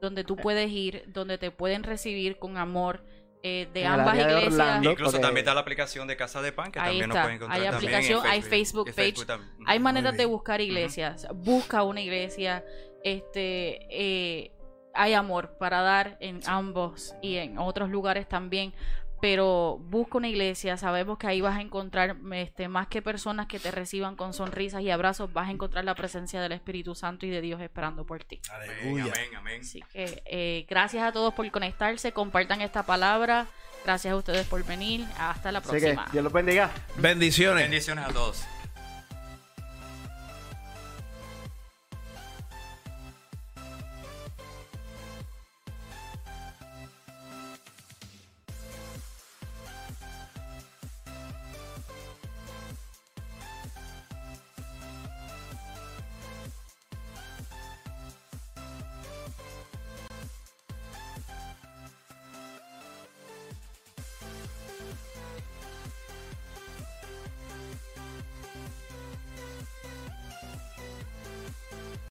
donde 0.00 0.24
tú 0.24 0.36
puedes 0.36 0.70
ir, 0.70 1.04
donde 1.06 1.38
te 1.38 1.50
pueden 1.50 1.82
recibir 1.84 2.38
con 2.38 2.58
amor 2.58 3.02
eh, 3.42 3.68
de 3.72 3.82
En 3.82 3.86
ambas 3.92 4.16
de 4.16 4.22
iglesias. 4.22 4.52
Orlando. 4.54 4.90
Incluso 4.90 5.12
porque- 5.12 5.22
también 5.22 5.42
está 5.44 5.54
la 5.54 5.60
aplicación 5.60 6.08
de 6.08 6.16
Casa 6.16 6.42
de 6.42 6.50
Pan, 6.52 6.72
que 6.72 6.80
Ahí 6.80 6.86
también 6.98 7.10
está. 7.10 7.14
nos 7.14 7.22
pueden 7.24 7.36
encontrar 7.36 7.60
Hay 7.60 7.70
también 7.70 7.92
en 7.92 7.96
aplicación, 7.98 8.26
hay 8.32 8.42
Facebook 8.42 8.94
page. 8.94 9.24
también. 9.24 9.52
Hay 9.66 9.78
maneras 9.78 10.16
de 10.16 10.24
buscar 10.26 10.60
iglesias. 10.60 11.28
Busca 11.32 11.84
una 11.84 12.00
iglesia. 12.00 12.64
Este, 13.04 13.86
eh, 13.90 14.50
hay 14.94 15.12
amor 15.12 15.56
para 15.58 15.80
dar 15.82 16.16
en 16.20 16.40
ambos 16.46 17.14
y 17.22 17.36
en 17.36 17.58
otros 17.58 17.88
lugares 17.88 18.28
también. 18.28 18.74
Pero 19.20 19.78
busca 19.88 20.18
una 20.18 20.28
iglesia. 20.28 20.76
Sabemos 20.76 21.18
que 21.18 21.26
ahí 21.26 21.40
vas 21.40 21.56
a 21.56 21.60
encontrar 21.60 22.16
este, 22.32 22.68
más 22.68 22.86
que 22.88 23.00
personas 23.02 23.46
que 23.46 23.58
te 23.58 23.70
reciban 23.70 24.14
con 24.16 24.32
sonrisas 24.34 24.82
y 24.82 24.90
abrazos. 24.90 25.32
Vas 25.32 25.48
a 25.48 25.52
encontrar 25.52 25.84
la 25.84 25.94
presencia 25.94 26.40
del 26.40 26.52
Espíritu 26.52 26.94
Santo 26.94 27.24
y 27.26 27.30
de 27.30 27.40
Dios 27.40 27.60
esperando 27.60 28.04
por 28.04 28.22
ti. 28.24 28.40
Amén, 28.50 28.70
Aleluya. 28.70 29.04
amén, 29.04 29.36
amén. 29.36 29.60
Así 29.62 29.82
que 29.92 30.22
eh, 30.26 30.66
gracias 30.68 31.02
a 31.02 31.12
todos 31.12 31.32
por 31.34 31.50
conectarse. 31.50 32.12
Compartan 32.12 32.60
esta 32.60 32.84
palabra. 32.84 33.46
Gracias 33.84 34.12
a 34.12 34.16
ustedes 34.16 34.46
por 34.46 34.64
venir. 34.64 35.04
Hasta 35.18 35.52
la 35.52 35.60
Así 35.60 35.68
que 35.70 35.78
próxima. 35.78 36.08
Dios 36.12 36.24
los 36.24 36.32
bendiga. 36.32 36.70
Bendiciones. 36.96 37.62
Bendiciones 37.64 38.04
a 38.04 38.12
todos. 38.12 38.44